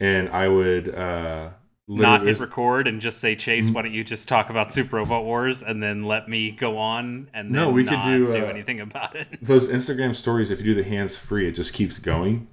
and 0.00 0.28
i 0.30 0.48
would 0.48 0.94
uh 0.94 1.50
Not 1.88 2.22
hit 2.22 2.38
record 2.38 2.86
and 2.86 3.00
just 3.00 3.18
say 3.18 3.34
Mm. 3.34 3.38
Chase, 3.38 3.70
why 3.70 3.82
don't 3.82 3.94
you 3.94 4.04
just 4.04 4.28
talk 4.28 4.50
about 4.50 4.70
Super 4.70 4.96
Robot 4.96 5.24
Wars 5.24 5.62
and 5.62 5.82
then 5.82 6.04
let 6.04 6.28
me 6.28 6.50
go 6.50 6.76
on 6.76 7.30
and 7.32 7.50
No, 7.50 7.70
we 7.70 7.82
could 7.84 8.02
do, 8.02 8.26
do 8.26 8.44
uh, 8.44 8.48
anything 8.48 8.80
about 8.80 9.16
it. 9.16 9.28
those 9.42 9.68
Instagram 9.68 10.14
stories, 10.14 10.50
if 10.50 10.58
you 10.58 10.66
do 10.66 10.74
the 10.74 10.88
hands 10.88 11.16
free, 11.16 11.48
it 11.48 11.52
just 11.52 11.72
keeps 11.72 11.98
going, 11.98 12.46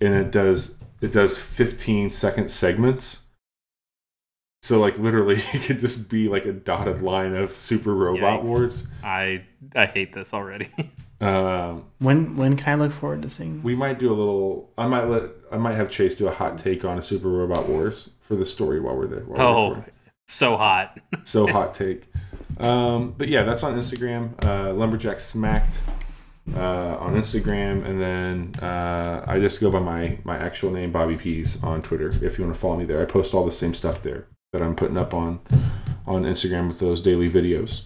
and 0.00 0.14
it 0.14 0.30
does 0.30 0.78
it 1.00 1.12
does 1.12 1.38
15 1.40 2.10
second 2.10 2.50
segments. 2.50 3.20
So 4.62 4.80
like 4.80 4.98
literally, 4.98 5.36
it 5.52 5.62
could 5.62 5.80
just 5.80 6.10
be 6.10 6.28
like 6.28 6.44
a 6.44 6.52
dotted 6.52 7.00
line 7.02 7.34
of 7.34 7.56
Super 7.56 7.94
Robot 7.94 8.42
Yikes. 8.42 8.46
Wars. 8.46 8.86
I 9.02 9.44
I 9.74 9.86
hate 9.86 10.12
this 10.12 10.34
already. 10.34 10.68
Um, 11.20 11.84
When 11.98 12.36
when 12.36 12.56
can 12.56 12.72
I 12.80 12.82
look 12.82 12.92
forward 12.92 13.22
to 13.22 13.30
seeing? 13.30 13.56
This? 13.56 13.64
we 13.64 13.74
might 13.74 13.98
do 13.98 14.08
a 14.12 14.16
little. 14.16 14.70
I 14.76 14.86
might 14.86 15.04
let. 15.04 15.30
I 15.52 15.56
might 15.56 15.74
have 15.74 15.88
Chase 15.90 16.14
do 16.16 16.26
a 16.28 16.32
hot 16.32 16.58
take 16.58 16.84
on 16.84 16.98
a 16.98 17.02
Super 17.02 17.28
Robot 17.28 17.68
Wars 17.68 18.10
for 18.20 18.34
the 18.34 18.44
story 18.44 18.80
while 18.80 18.96
we're 18.96 19.06
there. 19.06 19.20
While 19.20 19.38
we're 19.70 19.76
Oh, 19.76 19.84
so 20.26 20.56
hot. 20.56 20.98
so 21.24 21.46
hot 21.46 21.74
take. 21.74 22.10
Um, 22.58 23.14
but 23.16 23.28
yeah, 23.28 23.42
that's 23.44 23.62
on 23.62 23.74
Instagram. 23.76 24.32
Uh, 24.44 24.72
Lumberjack 24.72 25.20
Smacked 25.20 25.76
uh, 26.54 26.96
on 26.98 27.14
Instagram, 27.14 27.84
and 27.86 28.00
then 28.00 28.52
uh, 28.62 29.24
I 29.26 29.38
just 29.38 29.60
go 29.60 29.70
by 29.70 29.80
my 29.80 30.18
my 30.24 30.36
actual 30.36 30.70
name, 30.72 30.92
Bobby 30.92 31.16
Pease, 31.16 31.62
on 31.62 31.80
Twitter. 31.82 32.08
If 32.08 32.38
you 32.38 32.44
want 32.44 32.54
to 32.54 32.60
follow 32.60 32.76
me 32.76 32.84
there, 32.84 33.00
I 33.00 33.04
post 33.06 33.34
all 33.34 33.44
the 33.44 33.52
same 33.52 33.74
stuff 33.74 34.02
there 34.02 34.26
that 34.52 34.62
I'm 34.62 34.74
putting 34.74 34.98
up 34.98 35.14
on 35.14 35.40
on 36.06 36.24
Instagram 36.24 36.68
with 36.68 36.80
those 36.80 37.00
daily 37.00 37.30
videos. 37.30 37.84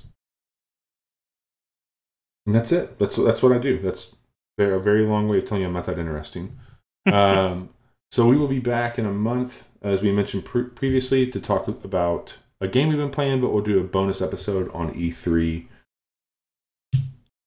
And 2.49 2.55
that's 2.55 2.73
it. 2.73 2.99
That's 2.99 3.16
that's 3.16 3.43
what 3.43 3.53
I 3.53 3.59
do. 3.59 3.79
That's 3.79 4.15
very, 4.57 4.75
a 4.75 4.79
very 4.79 5.05
long 5.05 5.29
way 5.29 5.37
of 5.37 5.45
telling 5.45 5.61
you 5.61 5.69
I'm 5.69 5.75
not 5.75 5.85
that 5.85 5.99
interesting. 5.99 6.57
Um, 7.07 7.69
so 8.11 8.27
we 8.27 8.37
will 8.39 8.49
be 8.49 8.59
back 8.59 8.99
in 8.99 9.05
a 9.05 9.12
month, 9.12 9.69
as 9.83 10.01
we 10.01 10.12
mentioned 10.12 10.47
pre- 10.47 10.65
previously, 10.65 11.27
to 11.31 11.39
talk 11.41 11.69
about 11.69 12.39
a 12.62 12.66
game 12.69 12.89
we've 12.89 12.97
been 12.97 13.11
playing, 13.11 13.43
but 13.43 13.51
we'll 13.51 13.62
do 13.62 13.79
a 13.79 13.85
bonus 13.85 14.23
episode 14.23 14.70
on 14.73 14.95
E3, 14.95 15.66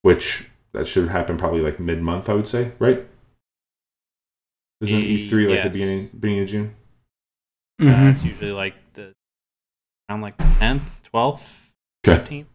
which 0.03 0.49
that 0.73 0.87
should 0.87 1.09
happen 1.09 1.37
probably 1.37 1.61
like 1.61 1.79
mid 1.79 2.01
month, 2.03 2.29
I 2.29 2.33
would 2.33 2.47
say, 2.47 2.73
right? 2.79 3.05
Isn't 4.81 4.99
E- 4.99 5.29
E3 5.29 5.49
like 5.49 5.63
the 5.63 5.69
beginning 5.69 6.09
beginning 6.19 6.43
of 6.43 6.49
June? 6.49 6.75
Uh, 7.79 7.83
Mhm. 7.85 8.11
it's 8.13 8.23
usually 8.23 8.51
like 8.51 8.75
the 8.93 9.13
around 10.09 10.21
like 10.21 10.37
the 10.37 10.43
tenth, 10.59 11.03
twelfth, 11.03 11.69
Okay. 12.05 12.17
fifteenth. 12.17 12.47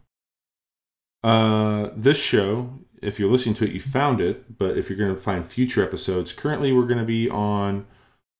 Uh, 1.23 1.89
this 1.95 2.21
show, 2.21 2.79
if 3.01 3.19
you're 3.19 3.29
listening 3.29 3.55
to 3.55 3.65
it, 3.65 3.71
you 3.71 3.81
found 3.81 4.21
it. 4.21 4.57
But 4.57 4.77
if 4.77 4.89
you're 4.89 4.97
going 4.97 5.13
to 5.13 5.21
find 5.21 5.45
future 5.45 5.83
episodes, 5.83 6.33
currently 6.33 6.71
we're 6.71 6.87
going 6.87 6.99
to 6.99 7.05
be 7.05 7.29
on 7.29 7.85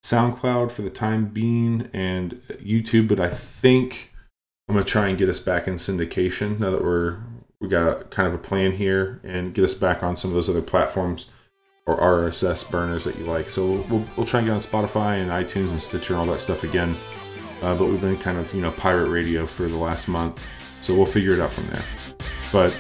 SoundCloud 0.04 0.72
for 0.72 0.82
the 0.82 0.90
time 0.90 1.28
being 1.28 1.90
and 1.94 2.42
YouTube. 2.50 3.08
But 3.08 3.20
I 3.20 3.30
think 3.30 4.14
I'm 4.68 4.76
going 4.76 4.86
to 4.86 4.92
try 4.92 5.08
and 5.08 5.18
get 5.18 5.30
us 5.30 5.40
back 5.40 5.68
in 5.68 5.76
syndication 5.76 6.60
now 6.60 6.72
that 6.72 6.84
we're 6.84 7.20
we 7.60 7.68
got 7.68 8.12
kind 8.12 8.28
of 8.28 8.34
a 8.34 8.38
plan 8.38 8.74
here 8.74 9.20
and 9.24 9.54
get 9.54 9.66
us 9.66 9.74
back 9.74 10.04
on 10.04 10.16
some 10.16 10.30
of 10.30 10.36
those 10.36 10.50
other 10.50 10.62
platforms 10.62 11.32
or 11.88 11.98
RSS 11.98 12.70
burners 12.70 13.06
that 13.06 13.18
you 13.18 13.26
like. 13.26 13.50
So 13.50 13.66
we'll, 13.90 14.06
we'll, 14.16 14.26
try 14.26 14.42
and 14.42 14.48
get 14.48 14.54
on 14.54 14.62
Spotify 14.62 15.22
and 15.22 15.32
iTunes 15.32 15.72
and 15.72 15.82
Stitcher 15.82 16.14
and 16.14 16.22
all 16.22 16.36
that 16.36 16.42
stuff 16.42 16.64
again. 16.64 16.96
Uh, 17.64 17.76
but 17.76 17.88
we've 17.88 18.02
been 18.02 18.18
kind 18.18 18.38
of 18.38 18.54
you 18.54 18.62
know 18.62 18.72
pirate 18.72 19.10
radio 19.10 19.48
for 19.48 19.68
the 19.68 19.78
last 19.78 20.08
month, 20.08 20.52
so 20.88 20.96
we'll 20.96 21.06
figure 21.06 21.34
it 21.34 21.42
out 21.42 21.52
from 21.52 21.68
there. 21.68 21.84
But 22.54 22.72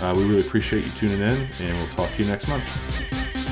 uh, 0.00 0.14
we 0.16 0.24
really 0.24 0.40
appreciate 0.40 0.86
you 0.86 0.90
tuning 0.92 1.20
in, 1.20 1.46
and 1.60 1.76
we'll 1.76 1.86
talk 1.88 2.08
to 2.08 2.22
you 2.22 2.26
next 2.26 2.48
month. 2.48 3.43